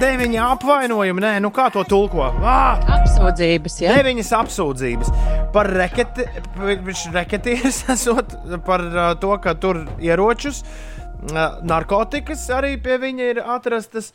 deviņi 0.00 0.40
apvainojumi, 0.42 1.24
nē, 1.24 1.32
nu 1.44 1.50
kā 1.54 1.68
to 1.74 1.84
tulko? 1.88 2.26
Ah, 2.42 2.80
Apsūdzības, 2.98 3.78
jā. 3.84 3.94
deviņas 3.98 4.32
apsūdzības 4.40 5.12
par 5.54 5.70
reketi, 5.70 6.26
reketieris 7.14 7.84
esot 7.94 8.36
par 8.66 8.84
uh, 8.90 9.08
to, 9.20 9.34
ka 9.42 9.56
tur 9.60 9.84
ieročus, 10.02 10.64
uh, 10.64 11.58
narkotikas 11.62 12.46
arī 12.54 12.76
pie 12.82 12.98
viņa 13.02 13.34
ir 13.34 13.42
atrastas. 13.44 14.12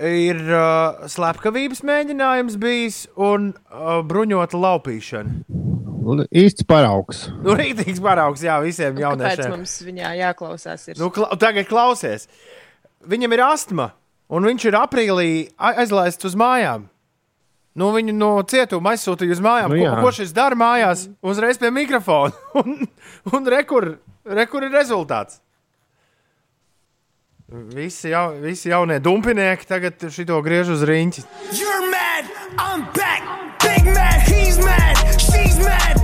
Ir 0.00 0.38
uh, 0.46 1.02
slepkavības 1.10 1.82
mēģinājums 1.84 2.54
bijis 2.62 3.02
un 3.20 3.50
uh, 3.52 3.98
bruņota 4.06 4.56
laupīšana. 4.56 5.60
Un 6.10 6.24
Īsts 6.34 6.64
paraugs. 6.66 7.26
Nu, 7.44 7.54
rītīgs 7.58 8.00
paraugs, 8.02 8.42
jā, 8.42 8.56
visiem 8.64 8.94
Kāpēc 8.96 9.04
jauniešiem. 9.04 9.50
mums 9.54 9.74
viņā 9.86 10.12
jāklausās? 10.18 10.86
Ir? 10.90 10.98
Nu, 11.00 11.10
kla 11.14 11.28
tagad 11.38 11.68
klausies. 11.70 12.24
Viņam 13.06 13.36
ir 13.36 13.42
astma, 13.46 13.90
un 14.32 14.48
viņš 14.48 14.64
ir 14.70 14.78
aprīlī 14.80 15.28
aizlaists 15.70 16.26
uz 16.28 16.34
mājām. 16.40 16.88
Nu, 17.78 17.92
viņu 17.94 18.12
no 18.16 18.32
cietuma 18.50 18.96
aizsūtīja 18.96 19.36
uz 19.36 19.42
mājām. 19.44 19.70
Nu, 19.70 19.78
Nu, 19.78 19.84
ko, 19.94 20.08
ko 20.08 20.14
šis 20.16 20.32
dara 20.34 20.58
mājās? 20.58 21.04
Uzreiz 21.22 21.60
pie 21.60 21.70
mikrofona. 21.70 22.34
Un, 22.60 22.80
un 23.30 23.46
rekur, 23.46 23.92
rekur 24.26 24.66
ir 24.66 24.74
rezultāts. 24.74 25.38
Visi, 27.74 28.10
jau, 28.12 28.30
visi 28.42 28.70
jaunie 28.70 28.98
dumpinieki 29.02 29.66
tagad 29.66 30.04
šito 30.14 30.36
griež 30.42 30.70
uz 30.74 30.82
riņķi. 30.86 31.24
You're 31.58 31.86
mad, 31.90 32.26
I'm 32.58 32.84
back. 32.94 33.22
Big 33.62 33.84
mad, 33.94 34.22
he's 34.26 34.58
mad. 34.62 34.96
She's 35.20 35.58
mad. 35.62 35.99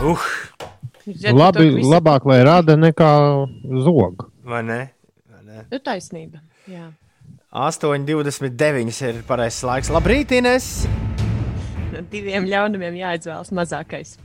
Uh, 0.00 0.16
Ziniet, 1.04 1.36
Labi, 1.36 1.58
to 1.58 1.76
visi- 1.76 1.90
labāk, 1.92 2.24
lai 2.24 2.40
rada 2.44 2.76
nekā 2.76 3.10
zog. 3.84 4.30
vai 4.44 4.62
ne? 4.62 4.78
Vai 5.28 5.42
ne? 5.44 5.64
Nu, 5.70 5.78
taisnība. 5.78 6.40
Jā. 6.68 6.86
8,29 7.52 9.02
ir 9.08 9.22
pareizais 9.28 9.62
laiks. 9.66 9.90
Labrīt, 9.90 10.32
Ines! 10.38 10.86
No 11.92 12.00
diviem 12.12 12.46
ļaunumiem 12.46 12.94
jāizvēlas 13.00 13.50
mazākais. 13.52 14.16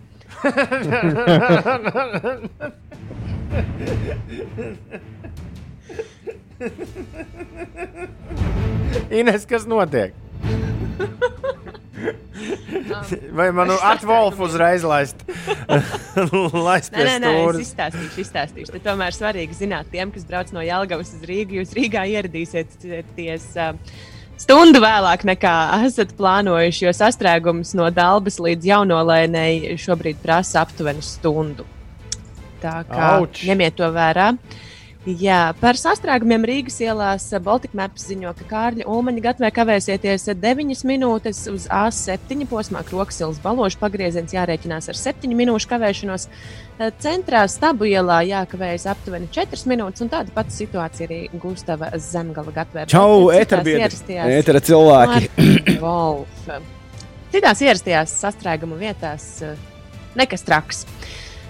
Ines, 9.11 9.45
kas 9.45 9.65
notiek? 9.67 10.13
Vai 13.37 13.47
man 13.55 13.71
atvolfu 13.75 14.45
uzreiz 14.47 14.83
laist? 14.85 15.21
laist 16.67 16.95
Nē, 16.95 17.05
nē, 17.05 17.15
nē, 17.23 17.31
es 17.51 17.61
izstāstīšu, 17.67 18.19
izstāstīšu. 18.25 18.73
Tad 18.75 18.85
tomēr 18.89 19.15
svarīgi 19.15 19.57
zināt, 19.61 19.89
tiem, 19.93 20.11
kas 20.13 20.27
brauc 20.27 20.51
no 20.55 20.63
Jālgavas 20.65 21.13
uz 21.17 21.23
Rīgu, 21.27 21.59
jūs 21.61 21.73
Rīgā 21.77 22.05
ieradīsieties 22.11 23.47
uh, 23.61 23.95
stundu 24.41 24.81
vēlāk 24.83 25.25
nekā 25.27 25.55
esat 25.87 26.13
plānojuši, 26.19 26.85
jo 26.87 26.93
sastrēgums 26.95 27.73
no 27.79 27.89
Dabas 27.93 28.39
līdz 28.43 28.69
jaunolēnei 28.73 29.77
šobrīd 29.81 30.21
prasa 30.23 30.65
aptuveni 30.65 31.03
stundu. 31.05 31.67
Tā 32.63 32.79
kā 32.87 33.11
Auč. 33.19 33.43
ņemiet 33.47 33.77
to 33.77 33.89
vērā. 33.93 34.33
Jā, 35.05 35.51
par 35.61 35.77
sastrēgumiem 35.77 36.41
Rīgas 36.49 36.79
ielās 36.81 37.27
Baltika 37.45 37.77
Maps 37.77 38.07
ziņo, 38.09 38.31
ka 38.39 38.45
Kārļa 38.49 38.87
Ulmaņa 38.89 39.21
gatavē 39.21 39.51
kavēsieties 39.53 40.23
9 40.41 40.81
minūtes 40.89 41.43
uz 41.51 41.67
A7 41.69 42.41
posmā 42.49 42.81
Kroksilas 42.87 43.37
balošu 43.43 43.77
pagrieziens 43.83 44.33
jārēķinās 44.33 44.89
ar 44.89 44.97
7 44.97 45.35
minūšu 45.37 45.69
kavēšanos. 45.69 46.25
Centrā 47.05 47.43
stabu 47.53 47.85
ielā 47.85 48.23
jākavējas 48.31 48.87
aptuveni 48.95 49.29
4 49.35 49.69
minūtes, 49.69 50.01
un 50.01 50.09
tāda 50.09 50.33
pati 50.33 50.57
situācija 50.57 51.05
arī 51.05 51.19
Gustava 51.37 51.91
Zemgala 52.01 52.55
gatavē. 52.55 52.87
Čau, 52.89 53.29
ierastajās- 53.29 54.39
Etera 54.41 54.63
cilvēki! 54.71 55.77
Wolf. 55.85 56.49
Citās 57.35 57.61
ierastajās 57.61 58.17
sastrēguma 58.25 58.81
vietās 58.81 59.29
eh, 59.45 59.53
nekas 60.17 60.41
traks. 60.49 60.85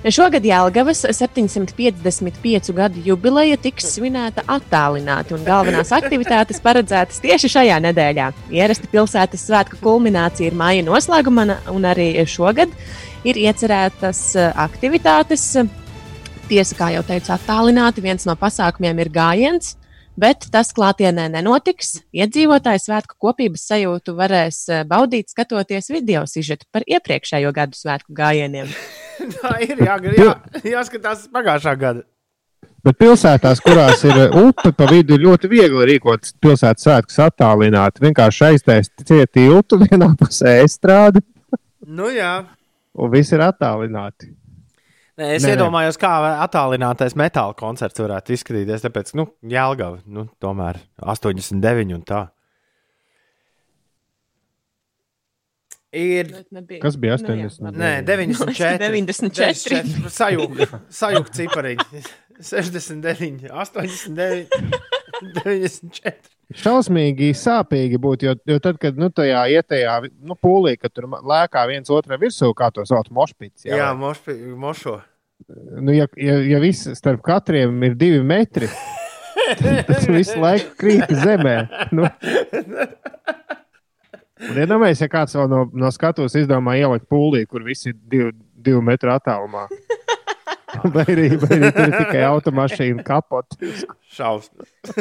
Šogad 0.05 0.45
Jālgavas 0.45 0.99
755 1.09 2.73
gadu 2.77 3.01
jubileja 3.01 3.57
tiks 3.57 3.87
svinēta 3.95 4.43
attālināti, 4.53 5.33
un 5.33 5.45
galvenās 5.47 5.89
aktivitātes 5.97 6.59
paredzētas 6.61 7.23
tieši 7.23 7.49
šajā 7.49 7.79
nedēļā. 7.87 8.27
Ierasti 8.53 8.89
pilsētas 8.91 9.47
svētku 9.47 9.79
kulminācija 9.81 10.51
ir 10.51 10.57
māja 10.59 10.83
noslēguma, 10.85 11.47
un 11.73 11.87
arī 11.89 12.11
šogad 12.29 12.75
ir 13.25 13.39
iecerētas 13.47 14.19
eh, 14.37 14.51
aktivitātes. 14.65 15.47
Tiesa, 16.51 16.77
kā 16.77 16.91
jau 16.93 17.01
teicu, 17.07 17.31
attālināti. 17.33 18.05
Viens 18.05 18.27
no 18.29 18.37
pasākumiem 18.37 19.01
ir 19.01 19.09
gājiens, 19.09 19.71
bet 20.21 20.45
tas 20.53 20.69
klātienē 20.77 21.31
nenotiks. 21.33 22.03
Iedzīvotāji 22.13 22.83
svētku 22.85 23.17
kopības 23.25 23.65
sajūtu 23.73 24.13
varēs 24.21 24.61
eh, 24.69 24.85
baudīt, 24.85 25.33
skatoties 25.33 25.89
video 25.97 26.27
sižetu 26.29 26.69
par 26.69 26.85
iepriekšējo 26.85 27.55
gadu 27.57 27.81
svētku 27.81 28.13
gājieniem. 28.21 28.69
Tā 29.35 29.55
ir 29.65 29.85
jā, 29.85 29.95
jā, 30.17 30.33
jāskatās 30.75 31.27
pagājušā 31.33 31.75
gada. 31.79 32.05
Bet 32.85 32.99
pilsētās, 33.01 33.61
kurās 33.65 34.03
ir 34.05 34.17
uh, 34.27 34.35
upe 34.45 34.69
pa 34.77 34.85
vidu, 34.91 35.15
ir 35.17 35.23
ļoti 35.25 35.49
viegli 35.49 35.87
rīkot 35.89 36.35
pilsētas 36.43 36.85
svētkus 36.85 37.17
attālināti. 37.25 38.03
Vienkārši 38.05 38.43
aiztaisīt 38.51 39.31
tiltu 39.33 39.79
vienā 39.81 40.11
pusē 40.19 40.59
estrādi, 40.61 41.23
Nu, 41.85 42.09
jā. 42.13 42.39
un 42.97 43.11
viss 43.13 43.33
ir 43.33 43.43
attālināti. 43.45 44.31
Nē, 45.15 45.29
es 45.37 45.45
nē. 45.45 45.53
iedomājos, 45.53 45.97
kā 45.99 46.11
attālinātais 46.43 47.13
metāla 47.15 47.55
koncerts 47.55 48.01
varētu 48.03 48.35
izskatīties. 48.35 48.83
Tāpēc, 48.83 49.13
nu, 49.15 49.29
Jēlgava, 49.47 50.01
nu, 50.11 50.25
tomēr 50.43 50.81
89 50.99 51.95
un 51.95 52.01
tā. 52.07 52.25
Ir 55.95 56.31
Kas 56.81 56.97
bija 56.99 57.15
Nu, 57.15 57.23
jā, 57.31 57.47
80? 57.47 57.61
labi. 57.63 57.79
Nē, 57.79 57.91
94. 58.03 58.91
94. 58.91 60.11
Sajūta, 60.11 60.79
sajūta 60.91 61.35
cipariņi. 61.39 62.03
69, 62.43 63.47
89, 63.47 64.57
94. 65.37 66.35
Šausmīgi 66.55 67.31
sāpīgi 67.33 67.97
būtu, 68.01 68.27
jo, 68.27 68.33
jo 68.51 68.57
tad, 68.61 68.77
kad 68.81 68.99
nu, 68.99 69.07
tajā 69.09 69.45
ietējā 69.55 69.95
nu, 70.27 70.35
pūlī, 70.37 70.75
kad 70.77 70.93
tur 70.93 71.07
lēkā 71.09 71.63
viens 71.71 71.89
otram 71.89 72.19
virsū, 72.21 72.51
kā 72.57 72.69
to 72.75 72.85
sauc, 72.85 73.07
mošpits. 73.15 73.65
Jā, 73.65 73.79
jā 73.79 73.87
mošpi, 73.97 74.35
mošo. 74.59 74.99
Nu, 75.79 75.95
ja, 75.95 76.09
ja, 76.19 76.37
ja 76.45 76.59
viss 76.63 76.91
starp 76.99 77.23
katriem 77.25 77.81
ir 77.87 77.97
divi 77.99 78.21
metri, 78.23 78.69
tad 79.57 79.81
tas 79.89 80.05
visu 80.11 80.37
laiku 80.43 80.75
krīt 80.83 81.15
zemē. 81.23 81.57
Nu. 81.95 82.11
Un 84.49 84.57
iedomājieties, 84.61 85.03
ja 85.05 85.09
kāds 85.11 85.37
no, 85.49 85.65
no 85.73 85.91
skatuves 85.93 86.35
izdomā 86.37 86.77
ielikt 86.79 87.07
pūlī, 87.11 87.45
kur 87.49 87.65
visi 87.65 87.91
ir 87.91 87.97
divi, 88.11 88.31
divi 88.65 88.81
metri 88.85 89.13
attālumā. 89.13 89.67
Vai 90.91 91.05
arī, 91.07 91.29
vai 91.39 91.55
arī 91.55 91.69
tur 91.71 91.85
ir 91.87 91.93
tikai 91.95 92.23
automašīna 92.27 93.03
kapota. 93.07 93.55
Šausmas. 94.11 94.67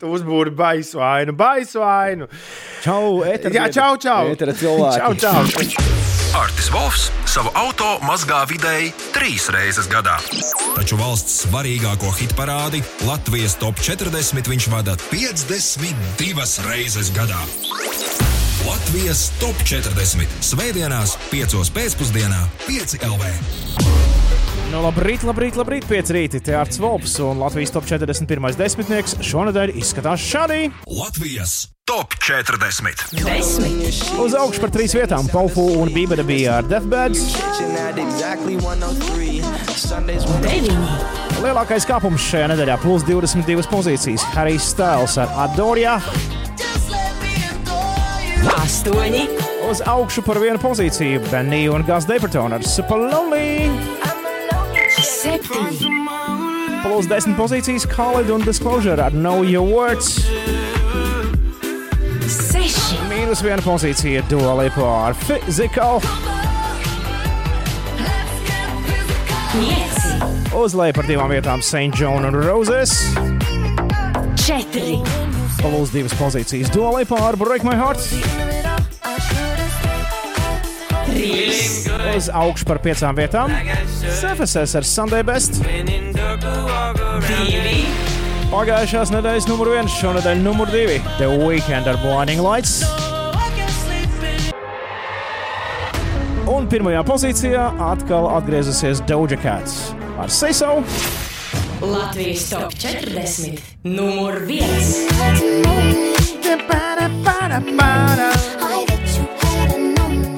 tu 0.00 0.04
uzbūri 0.12 0.52
baisu 0.54 1.00
ainu, 1.00 1.32
baisu 1.38 1.80
ainu. 1.86 2.28
Čau, 2.84 3.22
eterbiedri! 3.24 3.62
Jā, 3.62 3.70
čau, 3.72 3.96
čau. 3.96 4.28
Etera 4.36 4.52
cilvēki! 4.60 5.00
Čau, 5.00 5.12
čau. 5.24 6.04
Artis 6.34 6.66
Vovs 6.72 7.04
savu 7.30 7.50
auto 7.54 7.92
mazgā 8.02 8.40
vidēji 8.50 8.88
trīs 9.14 9.44
reizes 9.54 9.86
gadā. 9.86 10.16
Taču 10.74 10.96
valsts 10.98 11.44
svarīgāko 11.44 12.10
hit 12.18 12.32
parādi 12.34 12.80
Latvijas 13.06 13.54
top 13.60 13.78
40 13.78 14.50
viņš 14.50 14.66
vada 14.72 14.96
52 15.12 16.64
reizes 16.66 17.12
gadā. 17.14 17.38
Latvijas 18.66 19.28
top 19.38 19.62
40 19.62 20.34
Svētdienās, 20.42 21.14
5 21.30 21.70
pēcpusdienā, 21.76 22.40
5 22.66 22.96
LV. 23.06 23.30
Nu, 24.72 24.82
labrīt, 24.88 25.22
labrīt, 25.22 25.54
labrīt, 25.60 25.86
pieci 25.86 26.16
rīti. 26.18 26.42
Te 26.42 26.58
Arts 26.58 26.82
Volps 26.82 27.14
un 27.22 27.38
Latvijas 27.44 27.76
top 27.76 27.86
41. 27.86 28.58
desmitnieks 28.58 29.20
šonadēļ 29.22 29.76
izskatās 29.78 30.26
šādi. 30.34 30.66
Latvijas 30.90 31.60
top 31.84 32.14
40. 32.18 33.12
Uz 34.24 34.34
augšu 34.34 34.60
par 34.62 34.70
trīs 34.72 34.94
vietām- 34.96 35.26
Paufu 35.34 35.60
un 35.82 35.90
Bībele 35.92 36.24
bija 36.24 36.58
ar 36.58 36.64
Deathbeds. 36.64 37.20
Lielākais 41.44 41.84
kāpums 41.84 42.24
šajā 42.30 42.48
nedēļā- 42.54 42.78
plus 42.84 43.04
22 43.04 43.68
pozīcijas. 43.68 44.24
Harijs 44.32 44.70
Styles 44.72 45.18
ar 45.18 45.28
Adorija. 45.48 46.00
Astoņi, 48.56 49.28
Uz 49.70 49.80
augšu 49.80 50.24
par 50.24 50.36
vienu 50.36 50.58
pozīciju- 50.58 51.20
Benny 51.30 51.68
un 51.68 51.82
Gas 51.82 52.04
Deiperton 52.04 52.52
ar 52.52 52.62
Super 52.62 52.96
Lonely. 52.96 53.70
septiņi, 55.00 55.88
Plus 56.82 57.06
10 57.06 57.36
pozīcijas- 57.36 57.86
Khalid 57.94 58.30
un 58.30 58.40
Disclosure 58.40 59.02
ar 59.02 59.10
Know 59.12 59.42
Your 59.42 59.66
Words. 59.66 60.24
Mīnus 63.24 63.40
viena 63.40 63.62
pozīcija- 63.64 64.20
Dualipa 64.28 64.84
ar 64.84 65.14
pieci, 65.16 65.64
Uz 70.52 70.74
leju 70.76 70.92
par 70.92 71.06
divām 71.08 71.32
vietām- 71.32 71.62
St. 71.64 71.96
John 71.96 72.26
un 72.28 72.34
Roses. 72.36 72.92
četri, 74.36 74.98
Plus 75.56 75.90
divas 75.90 76.12
pozīcijas- 76.20 76.68
Dualipa 76.76 77.16
ar 77.30 77.36
Break 77.36 77.64
My 77.64 77.74
Heart. 77.74 77.98
trīs, 81.08 81.88
Uz 82.16 82.28
augšu 82.28 82.66
par 82.66 82.78
piecām 82.78 83.16
vietām- 83.16 83.48
CFSS 84.20 84.74
ar 84.74 84.82
Sunday 84.82 85.22
Best. 85.24 85.62
divi, 85.62 86.12
Pagājušās 88.50 89.10
nedēļas 89.10 89.48
numur 89.48 89.72
viens, 89.72 89.90
šonadēļ 90.02 90.36
numur 90.42 90.66
divi- 90.66 91.00
The 91.18 91.24
Weekend 91.24 91.86
ar 91.86 91.96
Blinding 92.04 92.42
Lights. 92.42 93.03
Un 96.44 96.66
pirmajā 96.68 97.00
pozīcijā 97.08 97.70
atkal 97.80 98.26
atgriezusies 98.34 99.00
Doja 99.08 99.38
Cats 99.40 99.94
ar 100.20 100.28
Seiso. 100.28 100.82
Latvijas 101.80 102.44
top 102.50 102.76
40, 102.76 103.56
numur 103.88 104.42
viens. 104.44 104.92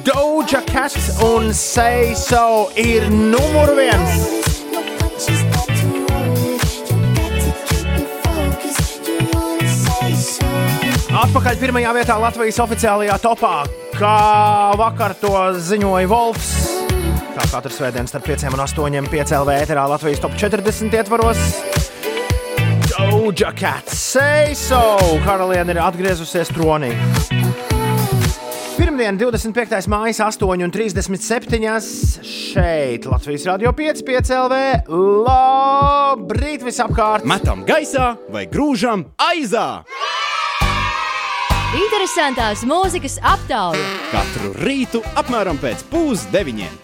Doja 0.07 0.63
Cat 0.71 0.97
un 1.27 1.51
Say 1.53 2.15
So 2.15 2.69
ir 2.79 3.11
numur 3.11 3.75
viens. 3.75 4.46
Atpakaļ 11.17 11.55
pirmajā 11.57 11.91
vietā 11.95 12.15
Latvijas 12.21 12.59
oficiālajā 12.61 13.15
topā, 13.23 13.63
kā 13.95 14.17
vakar 14.77 15.15
to 15.17 15.31
ziņoja 15.65 16.09
Wolfs. 16.11 16.51
Kā 17.33 17.45
katru 17.49 17.71
svētdienu 17.73 18.11
starp 18.11 18.27
5 18.29 18.45
un 18.51 18.61
8 18.61 19.09
piecēlē 19.09 19.55
ēterā 19.63 19.87
Latvijas 19.89 20.21
top 20.21 20.35
40 20.37 20.93
ietvaros. 20.93 21.41
Doja 22.91 23.49
Cat, 23.57 23.89
say 23.89 24.53
so! 24.53 24.77
Karaliene 25.25 25.73
ir 25.73 25.81
atgriezusies 25.81 26.53
tronī. 26.53 26.91
Pirmdien, 28.77 29.17
25. 29.17 29.89
māja, 29.89 30.29
8,37. 30.29 32.21
šeit 32.21 33.09
Latvijas 33.09 33.47
Rādio 33.49 33.73
5, 33.73 34.05
5 34.05 34.35
LV. 34.43 34.61
Labrīt, 35.25 36.61
visapkārt! 36.61 37.25
Metam 37.25 37.65
gaisā 37.65 38.13
vai 38.29 38.45
grūžam 38.45 39.09
aizā! 39.31 39.81
Interesantās 41.75 42.61
mūzikas 42.63 43.17
aptauja. 43.27 43.83
Katru 44.07 44.53
rītu 44.55 45.01
apmēram 45.19 45.57
pēc 45.59 45.81
pusdeviņiem. 45.91 46.77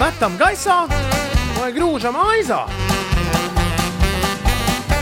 Metam 0.00 0.38
gaisā 0.40 0.78
vai 1.58 1.68
grūžam 1.76 2.16
aizā? 2.22 2.62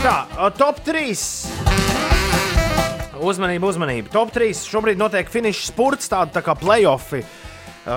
Tā, 0.03 0.17
top 0.59 0.83
3. 0.83 1.15
Uzmanība, 3.23 3.71
uzmanība. 3.71 4.11
Top 4.11 4.35
3. 4.35 4.51
Šobrīd 4.67 4.99
notiek 4.99 5.31
finiša 5.31 5.71
spurts, 5.71 6.11
tāda 6.11 6.35
tā 6.35 6.43
kā 6.43 6.57
playoffi 6.59 7.23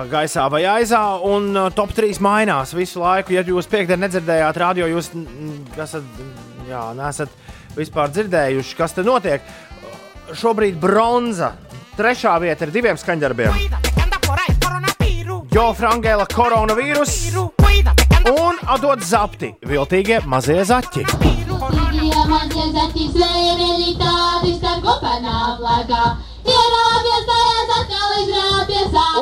gaisā 0.09 0.47
vai 0.49 0.63
aizā, 0.79 1.03
un 1.27 1.51
top 1.75 1.91
3 1.91 2.23
mainās 2.23 2.71
visu 2.75 3.03
laiku. 3.03 3.35
Ja 3.35 3.43
jūs 3.43 3.67
piekdienā 3.67 4.07
nedzirdējāt 4.07 4.63
radio, 4.63 4.87
jūs 4.95 5.11
esat, 5.75 6.07
jā, 6.73 6.83
nesat 6.97 7.31
vispār 7.77 8.11
dzirdējuši, 8.13 8.75
kas 8.77 8.95
te 8.97 9.05
notiek. 9.05 9.45
Šobrīd 10.33 10.79
bronza. 10.81 11.53
Trešā 11.97 12.33
vieta 12.41 12.65
ir 12.65 12.73
diviem 12.73 12.97
skaņdarbiem. 12.97 13.53
Jo 15.53 15.67
Frangēla 15.77 16.25
koronavīrus 16.33 17.13
un 18.31 18.57
Adot 18.73 19.03
Zapti, 19.05 19.51
viltīgie 19.69 20.23
mazie 20.25 20.63
zaķi. 20.65 21.05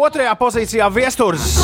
Otrajā 0.01 0.35
pozīcijā 0.39 0.87
viesturs. 0.95 1.57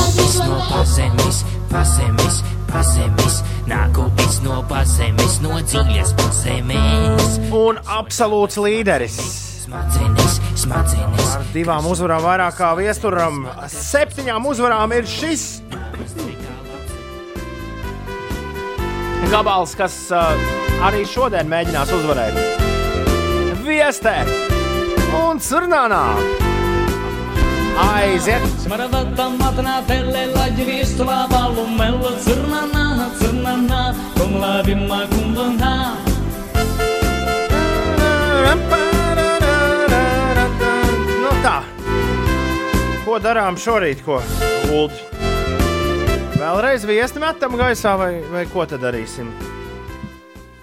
no 0.43 0.59
pazemes, 0.73 1.43
pazemes, 1.71 2.43
pazemes. 2.73 3.46
Nāku 3.67 4.05
es 4.23 4.37
no 4.45 4.61
pazemes, 4.69 5.41
no 5.43 5.57
dziļas 5.59 6.13
pazemes. 6.15 7.33
Un 7.51 7.81
absolūts 7.83 8.55
līderis. 8.63 9.17
Smadzenes, 9.65 10.37
smadzenes. 10.55 11.33
Ar 11.35 11.43
divām 11.51 11.89
uzvarām, 11.91 12.23
vairāk 12.23 12.55
kā 12.61 12.71
viesturam, 12.79 13.43
septiņām 13.73 14.47
uzvarām 14.47 14.95
ir 14.95 15.09
šis. 15.11 15.45
Gabals, 19.27 19.75
kas 19.75 19.99
uh, 20.15 20.31
arī 20.87 21.03
šodien 21.03 21.51
mēģinās 21.51 21.91
uzvarēt. 21.99 22.39
Viestē 23.67 24.21
un 25.25 25.43
Cirnānā! 25.43 26.05
Aiziet! 27.77 28.47
Smaravata 28.63 29.27
matnā, 29.35 29.81
tele, 29.91 30.29
laģi, 30.31 30.71
viestulā, 30.71 31.25
balu, 31.29 31.67
melu, 31.75 32.15
cirnanā 32.23 32.86
la 34.39 34.61
bim 34.65 34.85
mai 34.87 35.05
cum 35.09 35.33
lănda 35.35 35.73
Nu 41.23 41.31
tā 41.43 41.57
Ko 43.05 43.19
darām 43.23 43.57
šorīt, 43.59 44.03
ko? 44.05 44.21
Ulti 44.71 45.03
Vēlreiz 46.37 46.85
viesti 46.85 47.19
metam 47.19 47.57
gaisā 47.57 47.95
vai, 47.97 48.11
vai 48.31 48.45
ko 48.51 48.65
tad 48.69 48.83
darīsim? 48.85 49.31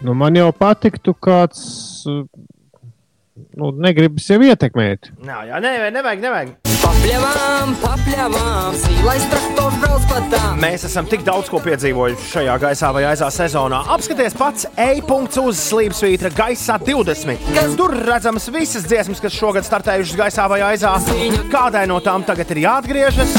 Nu, 0.05 0.14
man 0.14 0.36
jau 0.38 0.52
patiktu 0.55 1.16
kāds 1.18 1.64
nu, 2.06 3.72
negribas 3.82 4.28
jau 4.30 4.38
ietekmēt. 4.44 5.10
Nā, 5.24 5.40
jā, 5.48 5.62
nē, 5.64 5.72
nevajag, 5.94 6.22
nevajag. 6.22 6.63
Papļāvām, 6.85 7.70
papļāvām, 7.81 8.74
zīlais 8.77 9.24
traktors 9.31 9.77
brauc 9.81 10.05
pa 10.11 10.19
tām. 10.32 10.59
Mēs 10.61 10.85
esam 10.89 11.09
tik 11.09 11.24
daudz 11.27 11.48
ko 11.52 11.61
piedzīvojuši 11.65 12.28
šajā 12.35 12.56
gaisā 12.61 12.90
vai 12.94 13.06
aizā 13.09 13.31
sezonā. 13.32 13.81
Apskaties 13.94 14.36
pats 14.39 14.69
e-punkts 14.77 15.40
uz 15.40 15.61
slīpsvītra 15.70 16.32
gaisā 16.36 16.77
20. 16.85 17.48
Tur 17.78 17.97
redzamas 18.05 18.51
visas 18.52 18.85
dziesmas, 18.89 19.23
kas 19.24 19.36
šogad 19.36 19.66
startējušas 19.66 20.20
gaisā 20.20 20.48
vai 20.52 20.61
aizā. 20.69 20.93
Kādai 21.52 21.86
no 21.89 22.01
tām 22.05 22.27
tagad 22.28 22.52
ir 22.52 22.65
jāatgriežas? 22.66 23.32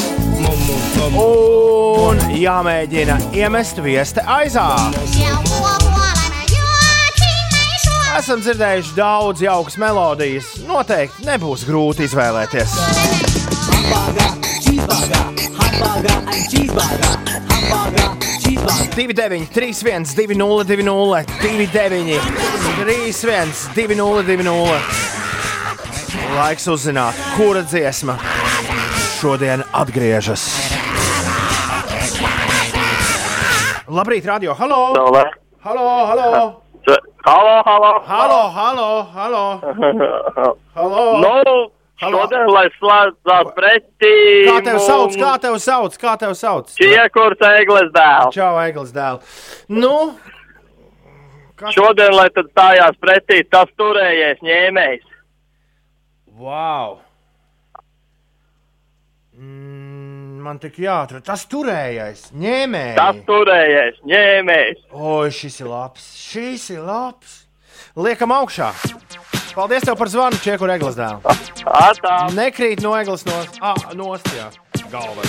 Un 1.22 2.26
jāmēģina 2.34 3.20
iemest 3.38 3.80
viesti 3.86 4.26
aizā. 4.26 4.68
Esam 8.16 8.40
dzirdējuši 8.40 8.96
daudz 8.96 9.44
jaukas 9.44 9.76
melodijas. 9.82 10.54
Noteikti 10.66 11.28
nebūs 11.28 11.68
grūti 11.68 12.08
izvēlēties. 12.08 13.25
Hamburger, 13.86 14.30
ein 14.44 14.62
cheeseburger 14.62 15.24
Hamburger, 15.60 16.18
cheeseburger 16.50 17.14
29, 18.96 19.50
31, 19.52 20.16
20, 20.16 20.16
20, 20.16 20.16
29, 20.16 21.26
31, 21.42 22.20
20, 23.76 24.38
20. 24.38 24.82
Laiks 26.36 26.68
uzzināt, 26.68 27.16
kura 27.38 27.62
dziesma 27.64 28.18
šodien 29.20 29.64
atgriežas. 29.74 30.48
Labrīt, 33.88 34.26
radio! 34.26 34.54
Halo! 34.58 34.82
Halo, 35.64 35.86
halo! 36.10 36.62
Halo, 37.26 37.64
halo! 37.66 37.92
Halo, 38.06 38.42
halo, 38.50 38.90
halo! 39.16 39.44
Halo! 40.76 41.04
Nu, 41.22 41.70
šodien, 42.02 42.46
lai 42.52 42.66
slēdzās 42.78 43.52
pretī. 43.58 44.14
Kā 44.50 44.60
tev 44.68 44.80
sauc? 44.84 45.18
Kā 45.20 45.34
tev 45.42 45.58
sauc? 45.64 45.98
Kā 46.02 46.16
tev 46.22 46.36
sauc? 46.38 46.72
Čiekurs 46.80 47.42
Eglis 47.56 47.92
dēls. 47.96 48.36
Čau, 48.36 48.54
Eglis 48.66 48.92
dēls. 48.96 49.42
Nu, 49.72 49.96
Šodien, 51.72 52.12
lai 52.12 52.28
tad 52.36 52.50
stājās 52.52 52.98
pretī 53.00 53.38
tas 53.48 53.70
turējies 53.80 54.42
ņēmējs. 54.44 55.06
wow! 56.36 56.98
Mm, 59.36 60.40
man 60.44 60.60
tik 60.64 60.78
jāatrod. 60.80 61.24
Tas 61.28 61.46
turējais, 61.52 62.30
ņēmējs. 62.40 62.96
Tas 63.00 63.18
turējies 63.28 63.98
ņēmējs. 64.08 64.84
O, 64.96 65.16
šis 65.32 65.60
ir 65.64 65.68
labs. 65.72 66.06
Šis 66.20 66.70
ir 66.76 66.84
labs. 66.88 67.42
Liekam 68.00 68.32
augšā. 68.36 68.70
Paldies 69.56 69.86
tev 69.88 69.96
par 69.96 70.10
zvanu, 70.12 70.36
Čieku 70.44 70.68
Eglis 70.68 70.98
dēlu. 71.00 71.22
Atā. 71.80 72.16
Nekrīt 72.36 72.84
no 72.84 72.92
Eglis 73.00 73.24
nost. 73.24 73.62
Ah, 73.64 73.80
nost, 73.96 74.28
jā. 74.36 74.52
Galva. 74.92 75.24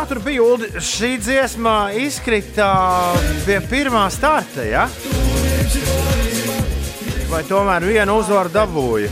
Kā 0.00 0.06
tur 0.08 0.22
bija? 0.24 0.40
Uldi? 0.40 0.68
Šī 0.80 1.08
dziesma 1.20 1.90
izkrita 1.92 2.70
pie 3.44 3.58
pirmā 3.68 4.06
starta, 4.08 4.62
ja? 4.64 4.86
Vai 7.28 7.42
tomēr 7.44 7.84
vienu 7.84 8.14
uzvaru 8.22 8.48
dabūja? 8.54 9.10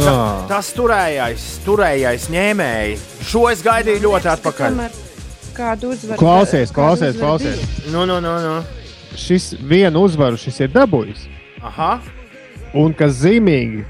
Jā. 0.00 0.16
Tas 0.50 0.72
turējais, 0.74 1.44
turējais 1.68 2.26
ņēmēji. 2.34 2.98
Šo 3.30 3.44
es 3.52 3.62
gaidīju 3.62 4.02
ļoti 4.08 4.32
atpakaļ. 4.32 4.82
Kādu 5.54 5.92
uzvaru? 5.94 6.18
Klausies, 6.18 6.74
klausies, 6.74 7.22
klausies. 7.22 7.62
Nu, 7.94 8.02
nu, 8.10 8.18
nu, 8.18 8.34
nu. 8.42 8.56
Šis 9.14 9.52
vienu 9.62 10.02
uzvaru 10.02 10.42
šis 10.48 10.64
ir 10.66 10.74
dabūjis. 10.74 11.28
Aha. 11.62 12.00
Un 12.74 12.90
kas 12.90 13.20
zīmīgi 13.22 13.86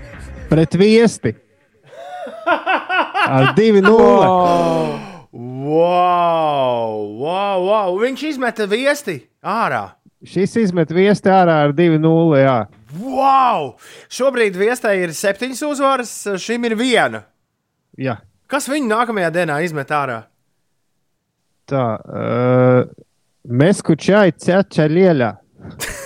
pret 0.52 0.76
viesti 0.76 1.38
ar 3.26 3.52
2-0. 3.56 3.86
Wow, 5.66 6.92
wow, 7.20 7.58
wow. 7.66 7.96
Viņš 8.00 8.22
izmeta 8.30 8.66
viesti 8.70 9.18
ārā. 9.42 9.84
Šis 10.26 10.54
izmet 10.62 10.90
viesti 10.94 11.30
ārā 11.30 11.58
ar 11.66 11.74
2-0. 11.76 12.38
jā. 12.40 12.58
Wow! 12.96 13.74
Šobrīd 14.08 14.56
viestē 14.56 14.94
ir 15.02 15.12
septiņas 15.14 15.62
uzvaras, 15.66 16.12
šim 16.40 16.64
ir 16.70 16.76
viena. 16.78 17.26
Jā. 18.00 18.16
Kas 18.48 18.68
viņu 18.70 18.88
nākamajā 18.88 19.32
dienā 19.34 19.58
izmet 19.66 19.90
ārā? 19.92 20.22
Tā, 21.66 21.84
uh, 21.98 22.86
mēs 23.50 23.82
kučai 23.84 24.30
ķeča 24.32 24.86
lieļā. 24.90 25.32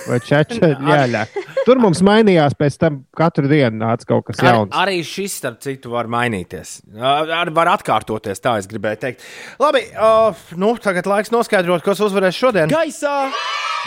Vai 0.07 0.19
lieļā. 0.21 1.23
Tur 1.67 1.81
mums 1.81 2.01
mainījās 2.05 2.55
pēc 2.57 2.77
tam 2.81 3.01
katru 3.17 3.49
dienu 3.51 3.83
nāca 3.83 4.07
kaut 4.09 4.25
kas 4.29 4.41
Ar, 4.41 4.47
jauns. 4.49 4.73
arī 4.77 5.01
šis, 5.05 5.37
starp 5.41 5.61
citu, 5.63 5.91
var 5.93 6.09
mainīties. 6.11 6.79
Ar, 6.97 7.51
var 7.53 7.73
atkārtoties, 7.75 8.41
tā 8.41 8.57
es 8.61 8.69
gribēju 8.71 9.01
teikt. 9.03 9.25
Labi, 9.61 9.83
uh, 9.93 10.33
nu, 10.57 10.73
tagad 10.81 11.09
laiks 11.09 11.33
noskaidrot, 11.33 11.85
kas 11.85 12.01
uzvarēs 12.01 12.37
šodien. 12.37 12.71
Gaisā 12.71 13.29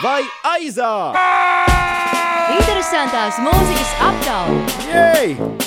vai 0.04 0.20
aizā? 0.54 0.92
Interesantās 2.54 3.40
mūzikas 3.42 3.94
aptaujas. 4.10 5.64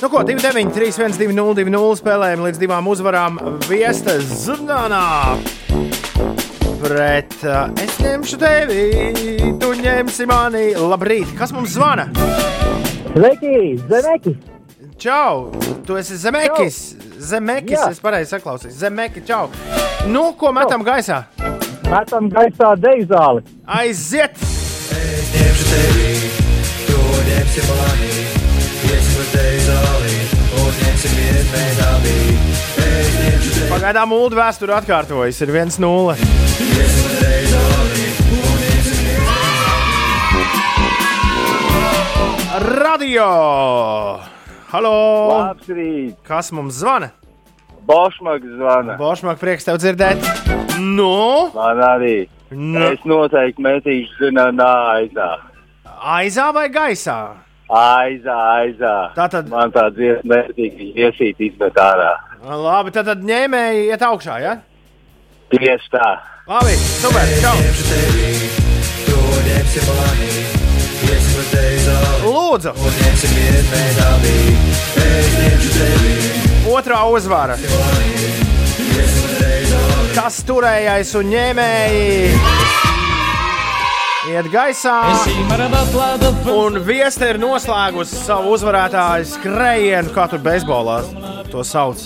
Nu, 0.00 0.08
ko 0.08 0.22
2, 0.24 0.40
9, 0.40 0.72
3, 0.72 0.92
1, 0.96 1.18
2, 1.20 1.32
0, 1.36 1.56
2, 1.60 1.72
0 1.76 1.98
spēlējam 2.00 2.46
līdz 2.46 2.62
divām 2.62 2.88
uzvarām. 2.88 3.36
Viesta 3.68 4.16
Zudānā 4.24 5.36
pret 6.80 7.34
uh, 7.44 7.68
es 7.80 7.98
ņemšu 8.00 8.38
tevi, 8.40 8.84
tu 9.60 9.72
ņemsi 9.76 10.26
mani. 10.28 10.64
Labrīt, 10.78 11.34
kas 11.38 11.52
mums 11.56 11.74
zvana? 11.76 12.08
Sveiki, 13.10 13.76
Zemekis! 13.90 14.38
Čau, 15.00 15.48
tu 15.86 15.96
esi 15.96 16.18
Zemekis. 16.20 16.80
Zemekis, 17.20 17.76
Jā. 17.78 17.88
es 17.92 18.00
pareizi 18.04 18.34
saklausīju. 18.34 18.74
Zemekis, 18.76 19.24
čau. 19.28 19.48
Nu, 20.08 20.30
ko 20.36 20.52
metam 20.56 20.84
gaisā? 20.84 21.22
Metam 21.88 22.28
gaisā 22.32 22.74
deizāli. 22.80 23.44
Aiziet! 23.80 24.36
ņemšu 25.30 25.66
tevi, 25.70 26.12
tu 26.88 27.00
ņemsi 27.30 27.64
mani, 27.70 28.12
iesim 28.90 29.22
uz 29.24 29.32
deizāli, 29.34 30.39
ņemšu 31.08 31.48
tevi, 31.54 32.16
Pagaidām 33.70 34.10
ULD 34.12 34.34
vēsture 34.36 34.74
atkārtojas, 34.76 35.38
ir 35.40 35.48
1-0. 35.54 35.80
iesim 35.80 37.06
uz 37.06 37.14
deizāli, 37.22 38.04
un 38.36 38.58
ņemsim 38.60 38.98
viens 39.06 39.30
Radio! 42.76 43.28
Halo! 44.68 44.92
Labs 45.30 45.68
rīts! 45.72 46.20
Kas 46.26 46.52
mums 46.52 46.74
zvana? 46.82 47.08
Bošmaks 47.88 48.46
zvana. 48.58 48.98
Bošmāk, 49.00 49.40
prieks 49.40 49.64
tev 49.64 49.80
dzirdēt. 49.80 50.20
Nu? 50.78 51.48
Man 51.54 51.80
arī. 51.80 52.28
Nu. 52.50 52.90
Es 52.90 53.00
noteikti 53.08 53.62
metīšu 53.64 54.26
zināmā 54.26 54.72
aizā. 54.98 55.30
Aizā 56.18 56.52
vai 56.52 56.68
gaisā? 56.68 57.49
Aizā, 57.70 58.34
aizā. 58.58 58.94
Tātad. 59.14 59.46
Man 59.50 59.70
tā 59.70 59.84
dziesma 59.94 60.26
mērķīgi 60.32 60.88
iesīt 61.04 61.38
izmet 61.46 61.76
ārā. 61.78 62.10
Labi, 62.42 62.90
tad, 62.90 63.06
tad 63.06 63.22
ņēmēji 63.22 63.84
iet 63.92 64.02
augšā, 64.02 64.38
ja? 64.42 64.56
Tieši 65.54 65.92
tā. 65.92 66.08
Labi, 66.50 66.74
super, 66.98 67.30
čau! 67.38 67.54
Lūdzu! 72.26 72.74
Otrā 76.70 77.00
uzvara. 77.14 77.56
Kas 80.16 80.42
turējais 80.48 81.14
un 81.22 81.30
ņēmēji? 81.30 82.89
Iet 84.30 84.46
gaisā, 84.52 84.94
un 86.54 86.78
viesta 86.86 87.32
ir 87.32 87.40
noslēgusi 87.42 88.20
savu 88.28 88.54
uzvarētāju 88.54 89.26
skrējienu, 89.32 90.14
kā 90.14 90.28
tur 90.30 90.44
beisbolā 90.44 91.00
to 91.50 91.66
sauc. 91.66 92.04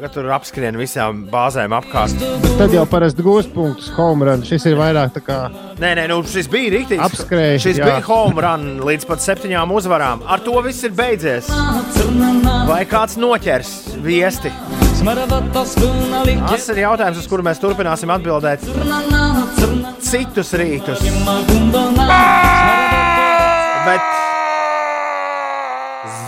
Kad 0.00 0.14
tur 0.14 0.28
apskrien 0.34 0.76
visām 0.80 1.24
bāzēm 1.30 1.74
apkārt. 1.76 2.22
Tad 2.60 2.74
jau 2.74 2.84
parasti 2.90 3.24
gūs 3.24 3.48
punktus 3.54 3.90
home 3.96 4.28
run. 4.28 4.44
Šis 4.46 4.66
ir 4.70 4.78
vairāk 4.80 5.14
tā 5.16 5.24
kā 5.24 5.40
Nē, 5.80 5.94
nē, 5.96 6.02
nu, 6.10 6.18
šis 6.28 6.48
bija 6.52 6.74
rīktīgs. 6.74 7.00
Apskrēja, 7.06 7.60
Šis 7.64 7.78
jā. 7.80 7.86
bija 7.88 8.02
home 8.04 8.42
run 8.44 8.66
līdz 8.84 9.06
pat 9.08 9.22
septiņām 9.24 9.70
uzvarām. 9.72 10.20
Ar 10.28 10.42
to 10.44 10.60
viss 10.66 10.84
ir 10.84 10.92
beidzies. 10.92 11.48
Vai 12.68 12.82
kāds 12.88 13.16
noķers 13.20 13.70
viesti? 14.04 14.52
Tas 15.00 16.66
ir 16.68 16.82
jautājums, 16.82 17.22
uz 17.22 17.28
kuru 17.30 17.46
mēs 17.46 17.62
turpināsim 17.62 18.12
atbildēt 18.12 18.66
citus 20.04 20.52
rītus. 20.60 21.00
Bet 23.86 24.29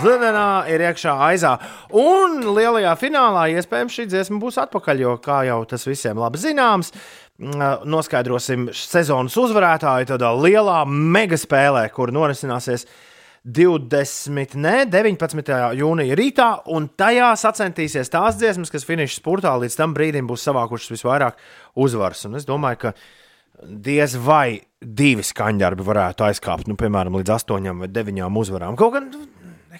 Zvanā 0.03 0.47
ir 0.71 0.83
iekšā 0.83 1.13
aizā. 1.29 1.53
Un 1.95 2.41
lielajā 2.55 2.93
finālā 2.99 3.47
iespējams 3.55 3.95
šī 3.97 4.07
dziesma 4.11 4.39
būs 4.41 4.59
atpakaļ, 4.65 5.03
jo, 5.05 5.13
kā 5.23 5.43
jau 5.47 5.61
tas 5.69 5.87
visiem 5.87 6.19
labi 6.19 6.41
zināms, 6.41 6.91
noskaidrosim 7.39 8.67
sezonas 8.77 9.37
uzvarētāju 9.39 10.11
tādā 10.13 10.29
lielā 10.37 10.83
mega 10.87 11.39
spēlē, 11.39 11.87
kur 11.95 12.13
norisināsies 12.13 12.85
20, 13.43 14.55
ne, 14.63 14.75
19. 14.87 15.49
jūnija 15.75 16.15
rītā, 16.15 16.49
un 16.71 16.87
tajā 16.87 17.33
sacensties 17.39 18.11
tās 18.11 18.37
dziesmas, 18.39 18.71
kas 18.71 18.87
finiša 18.87 19.17
spurtā 19.17 19.51
līdz 19.59 19.75
tam 19.79 19.95
brīdim 19.95 20.29
būs 20.29 20.45
savākušas 20.47 20.93
visvairāk 20.93 21.41
uzvaras. 21.75 22.23
Un 22.29 22.39
es 22.39 22.47
domāju, 22.47 22.85
ka 22.85 22.93
diez 23.63 24.15
vai 24.15 24.61
divi 24.79 25.25
skaņdarbi 25.27 25.83
varētu 25.83 26.29
aizkāpt, 26.29 26.69
nu, 26.71 26.77
piemēram, 26.79 27.19
līdz 27.19 27.35
astoņām 27.35 27.83
vai 27.83 27.91
deviņām 27.91 28.39
uzvarām. 28.39 28.79
Kaut 28.79 28.95
gan 28.95 29.11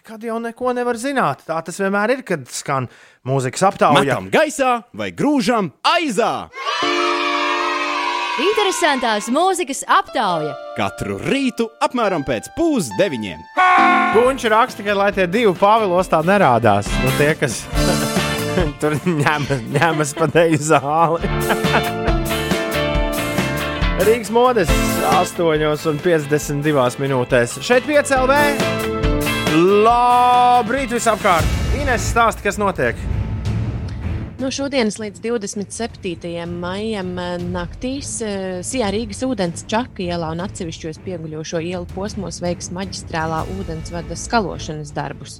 nekad 0.03 0.23
jau 0.23 0.39
neko 0.39 0.73
nevar 0.75 0.97
zināt. 0.99 1.45
Tā 1.47 1.61
tas 1.63 1.77
vienmēr 1.79 2.11
ir, 2.11 2.23
kad 2.27 2.43
skan 2.51 2.89
mūzikas 3.23 3.63
aptauja. 3.63 4.01
Metam 4.03 4.27
gaisā 4.27 4.83
vai 4.91 5.11
grūžam 5.15 5.71
aizā! 5.79 6.49
Interesantās 8.43 9.29
mūzikas 9.31 9.85
aptauja. 9.87 10.57
Katru 10.75 11.15
rītu 11.21 11.69
apmēram 11.79 12.25
pēc 12.27 12.49
pusdeviņiem. 12.57 13.39
Gunčs 14.17 14.49
raksta, 14.51 14.83
ka 14.83 14.93
lai 14.97 15.11
tie 15.15 15.23
divi 15.23 15.53
Pāvilos 15.55 16.11
tā 16.11 16.19
nerādās. 16.25 16.89
Nu, 17.05 17.13
tie, 17.15 17.31
kas 17.39 17.61
tur 18.83 18.97
ņem, 19.07 19.47
ņemas 19.77 20.11
pa 20.19 20.27
deju 20.27 20.59
zāli. 20.59 21.31
Rīgas 24.03 24.33
modes 24.35 24.67
8,52 25.13 26.99
minūtēs. 26.99 27.61
Šeit 27.63 27.87
piecēlē. 27.87 28.92
Labrīt 29.53 30.89
visapkārt! 30.95 31.45
Ines 31.77 32.07
stāsta, 32.09 32.41
kas 32.41 32.55
notiek. 32.57 32.97
No 34.41 34.49
šodienas 34.49 34.97
līdz 34.97 35.21
27. 35.21 36.47
maijam 36.49 37.11
eh, 37.21 37.35
naktīs 37.53 38.15
eh, 38.25 38.63
Sijā 38.65 38.89
Rīgas 38.95 39.21
ūdens 39.27 39.67
čaka 39.69 40.01
ielā 40.07 40.31
un 40.33 40.41
atsevišķos 40.41 40.97
pieguļošo 41.05 41.61
ielu 41.69 41.85
posmos 41.93 42.41
veiks 42.41 42.71
maģistrālā 42.73 43.43
ūdensvada 43.59 44.17
skalošanas 44.17 44.89
darbus. 44.97 45.37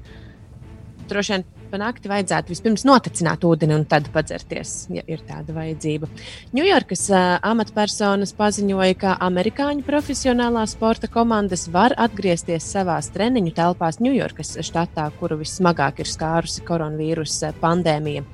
Droši 1.09 1.33
vien 1.33 1.47
pa 1.73 1.79
nakti 1.81 2.09
vajadzētu 2.11 2.53
vispirms 2.53 2.83
notecināt 2.85 3.41
ūdeni 3.49 3.73
un 3.73 3.87
tad 3.89 4.05
padzerties, 4.13 4.73
ja 4.93 5.01
ir 5.09 5.23
tāda 5.25 5.55
vajadzība. 5.55 6.09
Ņujorkas 6.53 7.07
uh, 7.09 7.21
amatpersonas 7.49 8.35
paziņoja, 8.37 8.97
ka 9.01 9.15
amerikāņu 9.25 9.81
profesionālās 9.87 10.75
sporta 10.77 11.09
komandas 11.09 11.65
var 11.73 11.95
atgriezties 11.97 12.67
savās 12.75 13.09
treniņu 13.15 13.55
telpās 13.57 13.97
Ņujorkas 14.03 14.59
štatā, 14.69 15.07
kuru 15.17 15.39
vissmagāk 15.41 16.03
ir 16.03 16.11
skārusi 16.13 16.61
koronavīrusa 16.67 17.55
pandēmija. 17.63 18.27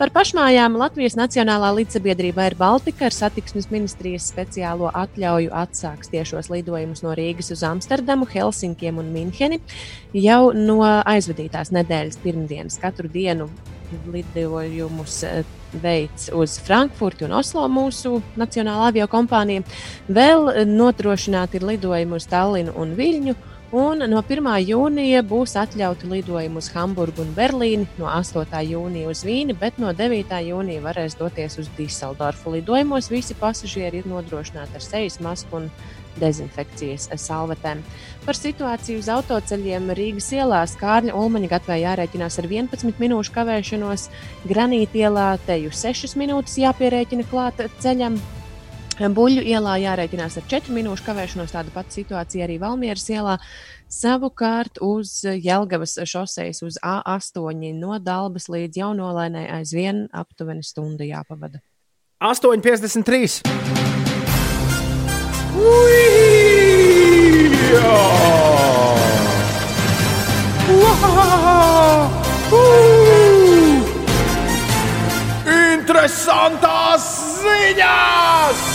Par 0.00 0.08
pašmājām 0.14 0.78
Latvijas 0.80 1.12
Nacionālā 1.12 1.74
līdzsabiedrība 1.76 2.46
ir 2.48 2.54
Baltika 2.56 3.04
ar 3.10 3.12
satiksmes 3.12 3.66
ministrijas 3.68 4.30
speciālo 4.30 4.88
atļauju 4.96 5.50
atsāks 5.52 6.08
tiešos 6.08 6.48
lidojumus 6.48 7.02
no 7.04 7.12
Rīgas 7.18 7.52
uz 7.52 7.60
Amsterdamu, 7.68 8.24
Helsinkiem 8.30 8.96
un 9.02 9.10
Minheni 9.12 9.58
jau 10.16 10.54
no 10.56 10.78
aizvadītās 10.88 11.74
nedēļas 11.76 12.16
pirmdienas. 12.24 12.80
Katru 12.80 13.12
dienu 13.12 13.50
lidojumus 14.08 15.20
eh, 15.28 15.44
veids 15.84 16.30
uz 16.32 16.56
Frankfurti 16.64 17.28
un 17.28 17.36
Oslo 17.36 17.68
mūsu 17.68 18.22
nacionālā 18.40 18.88
avio 18.94 19.04
kompānija. 19.04 19.68
Vēl 20.08 20.64
nodrošināti 20.64 21.60
ir 21.60 21.72
lidojumi 21.74 22.16
uz 22.16 22.32
Tallinu 22.32 22.72
un 22.80 22.96
Viļņu. 22.96 23.36
Un 23.70 24.02
no 24.10 24.18
1. 24.18 24.48
jūnija 24.66 25.20
būs 25.30 25.52
atļauti 25.54 26.08
lidojumi 26.10 26.58
uz 26.58 26.72
Hamburgu 26.74 27.22
un 27.22 27.28
Berlīni, 27.36 27.84
no 28.00 28.08
8. 28.10 28.56
jūnija 28.66 29.12
uz 29.12 29.20
Vīni, 29.22 29.54
bet 29.54 29.78
no 29.78 29.92
9. 29.94 30.34
jūnija 30.42 30.82
varēs 30.82 31.14
doties 31.14 31.54
uz 31.62 31.68
Dīseldorfu. 31.76 32.56
Lidojumos 32.56 33.12
visi 33.12 33.36
pasažieri 33.38 34.00
ir 34.02 34.08
nodrošināti 34.10 34.74
ar 34.74 34.82
sejas 34.82 35.20
masku 35.22 35.60
un 35.60 35.68
dezinfekcijas 36.18 37.12
salvetēm. 37.14 37.84
Par 38.26 38.34
situāciju 38.34 39.04
uz 39.04 39.12
autoceļiem 39.14 39.94
Rīgas 39.94 40.32
ielā 40.34 40.64
Kārļa 40.82 41.14
Ulmaņa 41.14 41.52
gatavē 41.54 41.78
jārēķinās 41.84 42.42
ar 42.42 42.50
11 42.50 42.98
minūšu 42.98 43.36
kavēšanos, 43.38 44.10
Granīta 44.50 45.04
ielā 45.04 45.30
teju 45.46 45.70
6 45.70 46.18
minūtes 46.18 46.58
jāpierēķina 46.58 47.30
klāt 47.30 47.62
ceļam. 47.78 48.18
Buļļu 49.00 49.42
ielā 49.48 49.78
jārēķinās 49.80 50.34
ar 50.36 50.44
4 50.50 50.74
minūšu 50.76 51.06
kavēšanos. 51.06 51.54
Tāda 51.54 51.72
pati 51.72 52.02
situācija 52.02 52.44
arī 52.44 52.58
Valmieras 52.60 53.06
ielā. 53.08 53.38
Savukārt 53.90 54.76
uz 54.84 55.22
Jelgavas 55.24 55.96
šoseis 56.04 56.60
uz 56.62 56.76
A8 56.84 57.72
no 57.80 57.96
Dalbas 57.98 58.50
līdz 58.52 58.76
Jaunolainai 58.82 59.46
aizvien 59.56 60.04
aptuveni 60.12 60.62
stundu 60.62 61.08
jāpavada. 61.08 61.62
8,53. 62.20 63.40
Interesantās 75.80 77.08
ziņas! 77.40 78.69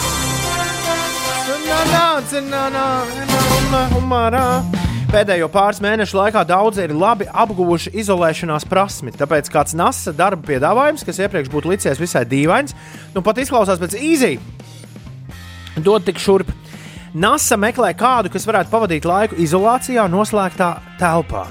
Pēdējo 5.15 5.47
pāris 5.47 5.79
mēnešu 5.81 6.17
laikā 6.17 6.41
daudzi 6.47 6.83
ir 6.83 6.93
labi 6.93 7.25
apguvuši 7.31 7.93
izolēšanās 8.01 8.65
prasmi. 8.69 9.13
Tāpēc 9.15 9.49
kāds 9.53 9.73
NASA 9.77 10.11
darba 10.15 10.43
piedāvājums, 10.49 11.05
kas 11.07 11.21
iepriekš 11.23 11.49
būtu 11.53 11.71
licies 11.71 12.01
visai 12.01 12.25
dīvains, 12.29 12.75
nu 13.15 13.23
pat 13.25 13.39
izklausās 13.41 13.79
pēc 13.81 13.95
īzī. 13.97 14.33
Dod 15.81 16.05
tik 16.07 16.19
šurp. 16.21 16.51
NASA 17.15 17.55
meklē 17.55 17.93
kādu, 17.95 18.29
kas 18.33 18.45
varētu 18.45 18.73
pavadīt 18.73 19.07
laiku 19.07 19.39
izolācijā, 19.39 20.03
noslēgtā 20.11 20.69
telpā. 20.99 21.45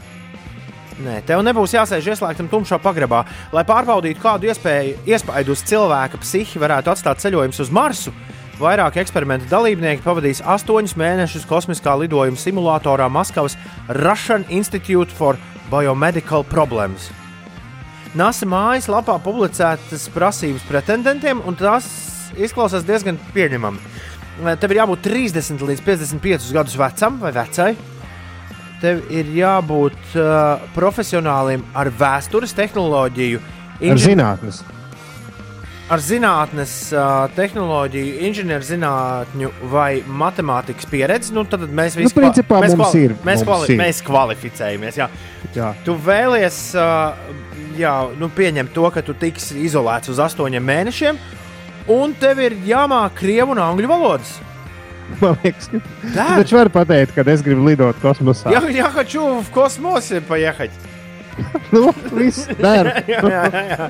Nē, 1.03 1.23
tev 1.27 1.41
nebūs 1.43 1.73
jāsēž 1.74 2.12
ieslēgtam 2.12 2.47
tumšā 2.53 2.78
pagrabā. 2.85 3.24
Lai 3.55 3.65
pārbaudītu, 3.66 4.20
kādu 4.23 4.53
iespēju, 4.53 5.01
iespaidu 5.11 5.57
uz 5.57 5.65
cilvēka 5.66 6.20
psihi 6.23 6.61
varētu 6.62 6.93
atstāt 6.93 7.24
ceļojums 7.24 7.65
uz 7.65 7.73
Marsu, 7.74 8.12
vairāki 8.60 9.01
eksperimentu 9.02 9.48
dalībnieki 9.51 10.05
pavadīs 10.05 10.43
astoņus 10.55 10.94
mēnešus 11.01 11.47
kosmiskā 11.48 11.97
lidojuma 12.01 12.39
simulatorā 12.40 13.09
Maskavas 13.12 13.56
Russian 14.01 14.47
Institute 14.48 15.12
for 15.14 15.39
Biomedical 15.72 16.44
Problems. 16.47 17.10
NASA 18.14 18.47
mājaslapā 18.47 19.16
publicētas 19.24 20.06
prasības 20.14 20.62
pretendentiem, 20.68 21.40
un 21.43 21.56
tās 21.59 21.89
izklausās 22.39 22.86
diezgan 22.86 23.18
pieņemami. 23.35 23.82
Tev 24.62 24.74
ir 24.74 24.81
jābūt 24.82 25.02
30 25.06 25.62
līdz 25.62 25.82
55 25.86 26.55
gadus 26.55 26.78
vecam 26.78 27.18
vai 27.22 27.32
vecai. 27.35 27.72
Tev 28.82 29.02
ir 29.14 29.28
jābūt 29.35 29.98
uh, 30.18 30.62
profesionālim 30.74 31.62
ar 31.74 31.90
vēstures 31.94 32.55
tehnoloģiju, 32.55 33.43
Ar 33.82 33.98
zinātnes 33.98 34.60
ar 35.90 36.02
zinātnes, 36.06 36.74
uh, 36.94 37.26
tehnoloģiju, 37.34 38.20
inženierzinātņu 38.30 39.49
vai 39.72 40.02
matemātikas 40.06 40.86
pieredzi. 40.90 41.34
Nu, 41.34 41.44
tad 41.49 41.64
mēs 41.70 41.95
visi 41.98 42.14
Nu, 42.14 42.22
principā 42.22 42.60
mēs, 42.64 42.76
mums 42.78 42.94
ir, 42.99 43.16
mēs, 43.26 43.41
mums 43.41 43.48
kvali 43.48 43.72
ir. 43.74 43.80
mēs 43.82 44.02
kvalificējamies. 44.06 44.99
Jā. 45.02 45.10
Jā. 45.56 45.72
Tu 45.86 45.95
vēlies 46.06 46.60
uh, 46.78 47.18
jā, 47.80 47.95
nu, 48.22 48.30
pieņemt 48.38 48.74
to, 48.76 48.86
ka 48.94 49.02
tu 49.06 49.16
tiksi 49.18 49.57
izolēts 49.66 50.11
uz 50.14 50.20
astoņiem 50.22 50.61
mēnešiem, 50.70 51.18
un 51.90 52.14
tev 52.22 52.44
ir 52.45 52.53
jāmāk 52.70 53.18
krievu 53.24 53.56
un 53.56 53.64
angļu 53.66 53.90
valodas. 53.90 54.36
Man 55.24 55.40
liekas, 55.41 55.72
ka 55.74 55.80
Да. 56.14 56.26
viņš 56.38 56.52
var 56.53 56.70
pateikt, 56.70 57.16
ka 57.16 57.24
es 57.34 57.41
gribu 57.41 57.66
lidot 57.66 57.98
kosmosā. 58.03 58.52
Я, 58.53 58.61
я 58.70 58.91
хочу 58.94 59.40
в 59.41 59.49
космосе 59.49 60.22
поехать. 60.22 60.70
Nu, 61.74 61.89
viss 62.15 62.47
der. 62.59 62.90
jā, 63.11 63.20
jā, 63.27 63.62
jā. 63.70 63.89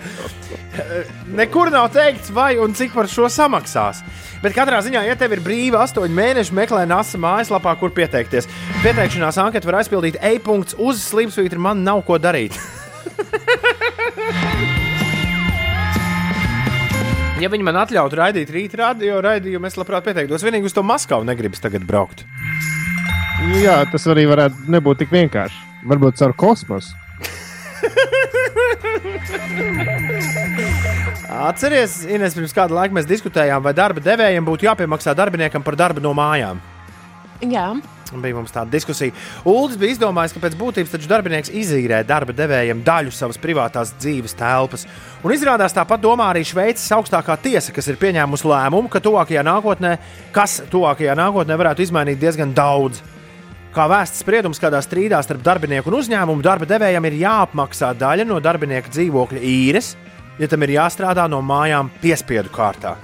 Nekur 1.36 1.70
nav 1.74 1.90
teikts, 1.94 2.32
vai 2.34 2.54
un 2.60 2.74
cik 2.76 2.94
par 2.96 3.08
šo 3.10 3.28
samaksās. 3.30 4.02
Bet 4.44 4.56
katrā 4.56 4.80
ziņā, 4.84 5.04
ja 5.08 5.16
tev 5.18 5.36
ir 5.36 5.42
brīva 5.44 5.84
astoņu 5.84 6.16
mēnešu, 6.16 6.56
meklē 6.56 6.84
NASA 6.88 7.20
mājaslapā, 7.20 7.74
kur 7.80 7.92
pieteikties. 7.96 8.48
Pieteikšanās 8.84 9.40
anketu 9.40 9.70
var 9.70 9.80
aizpildīt 9.82 10.20
e-punkts 10.20 10.76
uz 10.80 11.02
slimsvītra. 11.04 11.60
Man 11.60 11.84
nav 11.86 12.04
ko 12.08 12.20
darīt. 12.20 12.58
Ja 17.42 17.48
viņi 17.50 17.64
man 17.66 17.76
atļautu 17.76 18.16
raidīt 18.16 18.50
rīta 18.54 18.78
radio 18.78 19.18
raidījumu, 19.20 19.66
es 19.66 19.74
labprāt 19.76 20.06
pieteiktos. 20.06 20.44
Vienīgi 20.46 20.70
uz 20.70 20.76
to 20.76 20.84
Maskavu 20.86 21.26
negribas 21.26 21.60
tagad 21.60 21.82
braukt. 21.84 22.22
Jā, 23.58 23.80
tas 23.90 24.06
arī 24.08 24.22
varētu 24.30 24.70
nebūt 24.70 25.02
tik 25.02 25.10
vienkārši. 25.12 25.58
Varbūt 25.90 26.22
caur 26.22 26.32
kosmosu. 26.38 26.94
Atcerieties, 31.44 32.04
Ines, 32.08 32.36
pirms 32.36 32.54
kāda 32.56 32.76
laika 32.76 32.94
mēs 32.96 33.08
diskutējām, 33.10 33.64
vai 33.64 33.74
darba 33.76 34.00
devējiem 34.04 34.46
būtu 34.46 34.68
jāpiemaksā 34.68 35.16
darbiniekam 35.18 35.62
par 35.66 35.76
darbu 35.78 36.00
no 36.04 36.12
mājām. 36.16 36.60
Jā, 37.44 37.68
Bija 38.12 38.36
mums 38.36 38.52
tāda 38.54 38.70
diskusija. 38.70 39.14
Uldis 39.48 39.78
bija 39.80 39.94
izdomājis, 39.94 40.34
ka 40.34 40.42
pēc 40.42 40.56
būtības 40.58 40.92
taču 40.92 41.08
darbinieks 41.10 41.50
izīrē 41.54 42.02
darba 42.06 42.34
devējiem 42.36 42.82
daļu 42.86 43.14
savas 43.14 43.40
privātās 43.40 43.94
dzīves 43.98 44.36
telpas. 44.38 44.86
Un 45.24 45.34
izrādās 45.34 45.74
tāpat 45.74 46.02
domā 46.02 46.28
arī 46.30 46.44
Šveices 46.46 46.92
augstākā 46.94 47.36
tiesa, 47.42 47.74
kas 47.74 47.88
ir 47.90 47.98
pieņēmusi 48.02 48.48
lēmumu, 48.50 48.92
ka 48.92 49.02
tuvākajā 49.02 49.44
nākotnē, 49.48 49.96
kas 50.34 50.60
tuvākajā 50.70 51.16
nākotnē 51.18 51.58
varētu 51.60 51.86
izmainīt 51.86 52.20
diezgan 52.22 52.54
daudz. 52.54 53.02
Kā 53.74 53.88
vēsts 53.90 54.20
spriedums 54.22 54.60
kādā 54.62 54.78
strīdā 54.84 55.18
starp 55.26 55.42
darbinieku 55.42 55.90
un 55.90 55.96
uzņēmumu, 55.98 56.44
darba 56.46 56.66
devējam 56.70 57.08
ir 57.08 57.16
jāapmaksā 57.24 57.88
daļa 57.98 58.26
no 58.28 58.36
darbinieka 58.42 58.92
dzīvokļa 58.94 59.40
īres, 59.50 59.94
ja 60.38 60.46
tam 60.50 60.62
ir 60.62 60.76
jāstrādā 60.76 61.24
no 61.30 61.40
mājām 61.42 61.90
piespiedu 62.02 62.52
kārtā. 62.54 62.94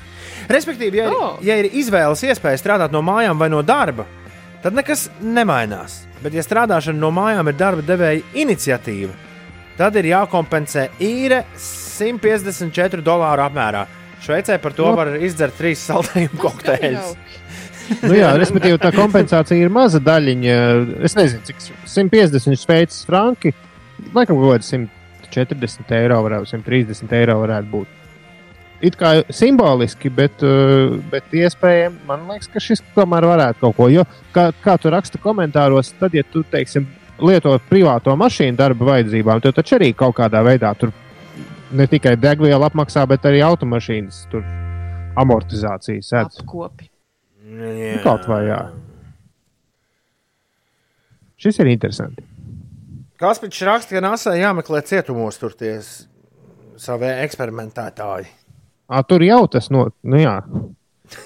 Respektīvi, 0.50 0.94
ja, 1.02 1.08
Oh. 1.10 1.38
ir- 1.40 1.46
ja 1.48 1.56
ir 1.56 1.70
izvēles 1.70 2.22
iespēja 2.22 2.58
strādāt 2.62 2.92
no 2.92 3.02
mājām 3.02 3.36
vai 3.38 3.48
no 3.48 3.62
darba, 3.62 4.06
tad 4.62 4.72
nekas 4.74 5.08
nemainās. 5.22 6.04
Bet, 6.22 6.34
ja 6.34 6.42
strādāšana 6.42 6.94
no 6.98 7.10
mājām 7.10 7.48
ir 7.48 7.54
darba 7.54 7.82
devēja 7.82 8.22
iniciatīva, 8.34 9.10
tad 9.76 9.96
ir 9.96 10.04
jākompensē 10.04 10.88
īre 11.00 11.44
154 11.56 13.02
dolāru 13.02 13.42
apmērā. 13.50 13.86
Šveicē 14.22 14.60
par 14.60 14.72
to 14.72 14.86
Nu. 14.90 14.96
var 14.96 15.06
izdzert 15.18 15.54
trīs 15.58 15.80
saldējumu 15.88 16.38
kokteļus. 16.46 17.16
Nu, 18.04 18.14
jā, 18.14 18.30
respektīvi, 18.38 18.78
tā 18.80 18.92
kompensācija 18.94 19.58
ir 19.66 19.72
maza 19.72 20.00
daļiņa. 20.02 20.56
Es 21.06 21.16
nezinu, 21.18 21.42
cik 21.48 21.62
150 21.90 22.60
šveicis 22.60 23.06
franki. 23.08 23.54
Laikam, 24.14 24.38
kaut 24.38 24.60
kādi 24.60 24.86
140 25.30 25.96
eiro, 25.98 26.20
varētu, 26.26 26.52
130 26.54 27.16
eiro 27.18 27.40
varētu 27.42 27.72
būt. 27.72 27.96
It 28.80 28.96
kā 28.96 29.10
simboliski, 29.36 30.08
bet, 30.08 30.40
uh, 30.40 30.94
bet 31.12 31.34
iespējams, 31.36 32.00
man 32.08 32.24
liekas, 32.30 32.48
ka 32.48 32.62
šis 32.64 32.80
tomēr 32.94 33.26
varētu 33.28 33.60
kaut 33.60 33.76
ko. 33.76 33.90
Jo, 33.92 34.06
kā, 34.32 34.46
kā 34.64 34.78
tu 34.80 34.92
raksta 34.92 35.20
komentāros, 35.20 35.92
tad, 36.00 36.16
ja 36.16 36.24
tu, 36.24 36.40
teiksim, 36.48 36.86
lieto 37.20 37.52
privāto 37.68 38.14
mašīnu 38.16 38.56
darba 38.56 38.94
vajadzībām, 38.94 39.42
tad 39.44 39.58
taču 39.58 39.76
arī 39.76 39.92
kaut 39.96 40.16
kādā 40.16 40.40
veidā 40.46 40.72
tur 40.80 40.94
ne 41.76 41.86
tikai 41.90 42.16
degvielu 42.20 42.66
apmaksā, 42.70 43.04
bet 43.10 43.28
arī 43.28 43.42
automašīnas 43.46 44.24
amortizācijas 45.20 46.10
sēdz. 46.14 46.40
apkopi. 46.42 46.89
Nu, 47.50 47.66
Kaut 48.04 48.28
vai 48.30 48.44
jā. 48.46 48.60
Šis 51.40 51.56
ir 51.62 51.70
interesants. 51.72 52.20
Kaspars 53.20 53.62
raksta, 53.66 53.94
ka 53.96 54.00
NASA 54.04 54.30
jāmeklē 54.38 54.78
cietumos 54.86 55.38
tur 55.40 55.52
tie 55.58 55.72
savi 56.80 57.08
eksperimentētāji. 57.24 58.26
À, 58.90 59.02
tur 59.06 59.20
jau 59.24 59.46
tas 59.50 59.70
no. 59.74 59.82
Nu, 60.06 60.16
jā. 60.20 60.36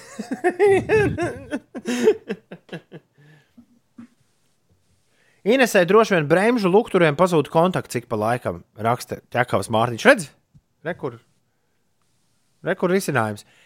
Inesē 5.45 5.85
droši 5.85 6.15
vien 6.15 6.25
bremžu 6.25 6.69
lukturiem 6.73 7.15
pazūd 7.19 7.47
kontakts 7.53 7.93
cik 7.93 8.05
pa 8.09 8.17
laikam, 8.17 8.63
raksta 8.81 9.21
Čakavs 9.33 9.69
Mārtiņš. 9.69 10.05
Redz, 10.09 10.23
rekur, 10.87 11.11
rekur 12.65 12.89
risinājums. 12.95 13.41
Uh, 13.45 13.64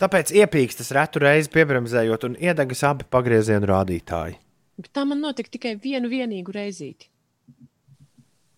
Tāpēc 0.00 0.32
iepīkstas 0.32 0.92
retu 0.96 1.20
reizi 1.22 1.50
piebremzējot 1.52 2.26
un 2.28 2.36
iedegas 2.40 2.84
abi 2.88 3.06
pagriezienu 3.10 3.68
rādītāji. 3.68 4.38
Bet 4.80 4.92
tā 4.96 5.04
man 5.04 5.20
notika 5.20 5.52
tikai 5.52 5.74
vienu 5.80 6.08
vienīgu 6.08 6.54
reizīti. 6.54 7.10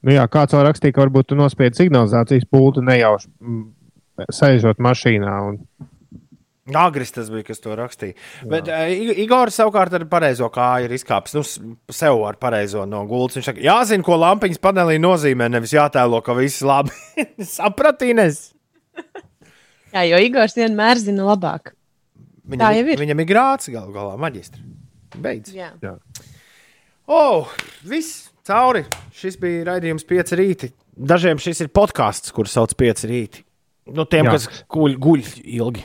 Nu, 0.03 0.13
jā, 0.15 0.27
kāds 0.31 0.55
vēl 0.55 0.67
rakstīja, 0.67 0.95
ka 0.97 1.05
varbūt 1.05 1.31
tu 1.31 1.39
nospied 1.39 1.79
signalizācijas 1.79 2.47
pultu 2.51 2.83
nejauši 2.83 3.29
mm, 3.31 3.65
sēžot 4.35 4.83
mašīnā. 4.83 5.35
Un... 5.49 5.61
Agris 6.79 7.15
tas 7.15 7.31
bija, 7.31 7.47
kas 7.49 7.63
to 7.63 7.75
rakstīja. 7.79 8.15
Bet 8.51 8.71
uh, 8.71 8.87
Igors 9.23 9.59
savukārt 9.59 9.95
ar 9.99 10.07
pareizo 10.11 10.51
kāju 10.55 10.87
ir 10.87 10.97
izkāpis. 10.99 11.37
Nu, 11.39 11.43
sev 11.95 12.23
ar 12.27 12.39
pareizo 12.43 12.87
no 12.87 13.03
gultas. 13.11 13.39
Viņš 13.39 13.51
saka, 13.51 13.63
jāzina, 13.67 14.07
ko 14.07 14.19
lampiņas 14.23 14.63
panelī 14.63 14.99
nozīmē. 15.03 15.51
Nevis 15.51 15.75
jātēlo, 15.75 16.23
ka 16.23 16.39
viss 16.39 16.63
labi. 16.67 16.95
Sapratīnes! 17.57 18.49
Jā, 19.93 20.03
jo 20.09 20.19
Igors 20.25 20.55
vienmēr 20.57 20.97
zina 21.03 21.25
labāk. 21.29 21.73
Viņam, 22.49 22.63
Tā 22.65 22.71
jau 22.79 22.87
ir. 22.91 22.99
Viņam 22.99 23.21
ir 23.23 23.27
grāts 23.29 23.69
galu 23.73 23.93
galā, 23.95 24.17
maģistra. 24.19 24.61
Beidz. 25.23 25.53
Jā. 25.55 25.71
Jā. 25.85 25.97
Oh, 27.13 27.49
viss 27.85 28.31
cauri. 28.47 28.85
Šis 29.15 29.37
bija 29.41 29.65
raidījums 29.69 30.07
pieci 30.09 30.37
rīti. 30.39 30.73
Dažiem 30.97 31.39
šis 31.41 31.61
ir 31.65 31.69
podkāsts, 31.73 32.33
kurš 32.35 32.55
sauc 32.57 32.75
pieci 32.79 33.09
rīti. 33.11 33.45
Nu, 33.93 34.05
tiem, 34.07 34.27
Jā. 34.29 34.33
kas 34.37 34.49
guļ, 34.71 34.97
guļ 35.03 35.23
ilgi. 35.59 35.85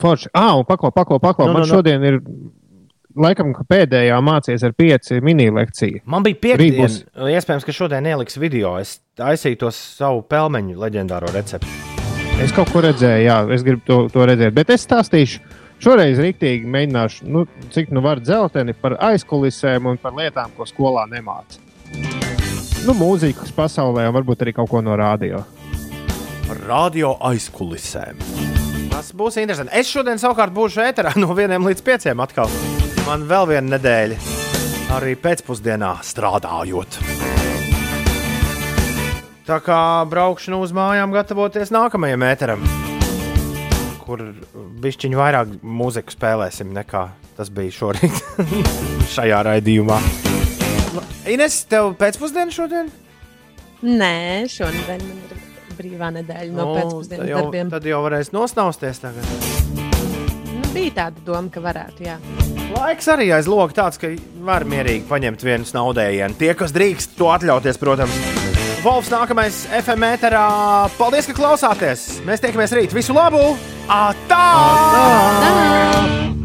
Forši. 0.00 0.30
Ah, 0.34 0.54
un 0.58 0.64
paklo, 0.68 0.90
paklo, 0.92 1.18
paklo. 1.20 1.46
Nu, 1.46 1.52
Nu, 1.52 1.58
Man 1.58 1.62
nu, 1.62 1.66
nu, 1.68 1.72
nu. 1.72 1.78
šodien 1.78 2.04
ir 2.04 2.20
laikam 3.16 3.52
ka 3.54 3.64
pēdējā 3.68 4.18
mācīties 4.24 4.62
ar 4.64 4.72
pieci 4.72 5.20
mini-lekciju. 5.20 6.02
Man 6.06 6.22
bija 6.22 6.34
Rīt 6.36 6.40
piekdiena. 6.40 6.86
būs- 6.86 7.04
Iespējams, 7.36 7.64
ka 7.64 7.72
šodien 7.72 8.06
ieliks 8.06 8.38
video. 8.40 8.76
Es 8.80 9.00
taisīju 9.16 9.58
to 9.58 9.70
savu 9.70 10.22
pelmeņu 10.22 10.76
leģendāro 10.76 11.32
recepti. 11.32 11.91
Es 12.42 12.50
kaut 12.50 12.72
ko 12.74 12.80
redzēju, 12.82 13.22
jā, 13.22 13.36
es 13.54 13.62
gribu 13.62 13.84
to, 13.86 13.96
to 14.10 14.24
redzēt. 14.26 14.50
Bet 14.56 14.72
es 14.74 14.82
stāstīšu. 14.82 15.42
Šoreiz 15.82 16.18
rīktīgi 16.22 16.66
mēģināšu, 16.70 17.26
nu, 17.30 17.44
cik 17.74 17.92
nu 17.94 18.02
var 18.02 18.18
dzelteni 18.22 18.74
par 18.78 18.96
aizkulisēm 19.10 19.86
un 19.90 19.98
par 20.02 20.14
lietām, 20.18 20.50
ko 20.56 20.66
skolā 20.66 21.04
nemāca. 21.10 21.62
Nu, 22.82 22.94
mūzikas 22.98 23.54
pasaulē, 23.54 24.08
un 24.10 24.16
varbūt 24.18 24.42
arī 24.42 24.54
kaut 24.58 24.70
ko 24.70 24.82
no 24.82 24.98
radio. 24.98 25.44
Radio 26.66 27.14
aizkulisēm. 27.30 28.18
Tas 28.90 29.12
būs 29.14 29.38
interesanti. 29.42 29.74
Es 29.78 29.90
šodien 29.90 30.18
savukārt 30.22 30.54
būšu 30.54 30.82
ēterā 30.86 31.14
no 31.22 31.30
vieniem 31.38 31.70
līdz 31.70 31.86
pieciem 31.86 32.26
atkal. 32.26 32.50
Man 33.06 33.26
vēl 33.30 33.52
viena 33.54 33.76
nedēļa 33.76 34.18
arī 34.98 35.14
pēcpusdienā 35.18 35.94
strādājot. 36.10 36.98
Tā 39.42 39.58
kā 39.64 39.78
braukšana 40.06 40.58
uz 40.62 40.70
mājām, 40.76 41.10
gatavoties 41.14 41.72
nākamajam 41.74 42.20
mēteram, 42.22 42.62
kur 44.04 44.22
bišķiņu 44.84 45.18
vairāk 45.18 45.56
mūziku 45.66 46.14
spēlēsim 46.14 46.70
nekā 46.76 47.08
tas 47.36 47.50
bija 47.54 47.74
šorīt 47.74 48.20
šajā 49.14 49.40
raidījumā. 49.48 49.98
Ines, 51.32 51.56
tev 51.70 51.94
pēcpusdiena 51.98 52.54
šodien? 52.54 52.90
Nē, 53.82 54.44
šonadēļ 54.52 55.02
man 55.08 55.18
ir 55.26 55.42
brīvā 55.78 56.12
nedēļa 56.18 56.52
no 56.54 56.66
Nu, 56.68 56.76
pēcpusdienas 56.76 57.24
tad 57.24 57.32
jau, 57.32 57.40
darbiem. 57.42 57.72
tad 57.72 57.88
jau 57.88 58.02
varēs 58.04 58.30
nosnausties 58.36 59.02
tagad. 59.02 59.26
Nu, 60.52 60.70
bija 60.74 60.94
tāda 61.00 61.24
doma, 61.26 61.48
ka 61.50 61.64
varētu, 61.64 62.06
jā. 62.06 62.18
Laiks 62.76 63.08
arī 63.12 63.30
aiz 63.34 63.48
logs 63.50 63.74
tāds, 63.76 63.98
ka 64.00 64.12
var 64.46 64.64
mierīgi 64.70 65.08
paņemt 65.10 65.42
vienu 65.44 65.66
snaudējienu. 65.68 66.38
Tie, 66.40 66.52
kas 66.58 66.74
drīkst 66.76 67.16
to 67.18 67.32
atļauties, 67.34 67.80
protams. 67.82 68.51
Volfs 68.82 69.12
nākamais 69.12 69.60
FM 69.78 70.02
ēterā. 70.16 70.42
Paldies, 70.98 71.28
ka 71.30 71.36
klausāties! 71.38 72.18
Mēs 72.26 72.42
tiekamies 72.42 72.74
rīt. 72.74 72.96
Visu 72.96 73.14
labu! 73.14 73.52
Atā! 73.86 74.42
Tā! 75.46 76.41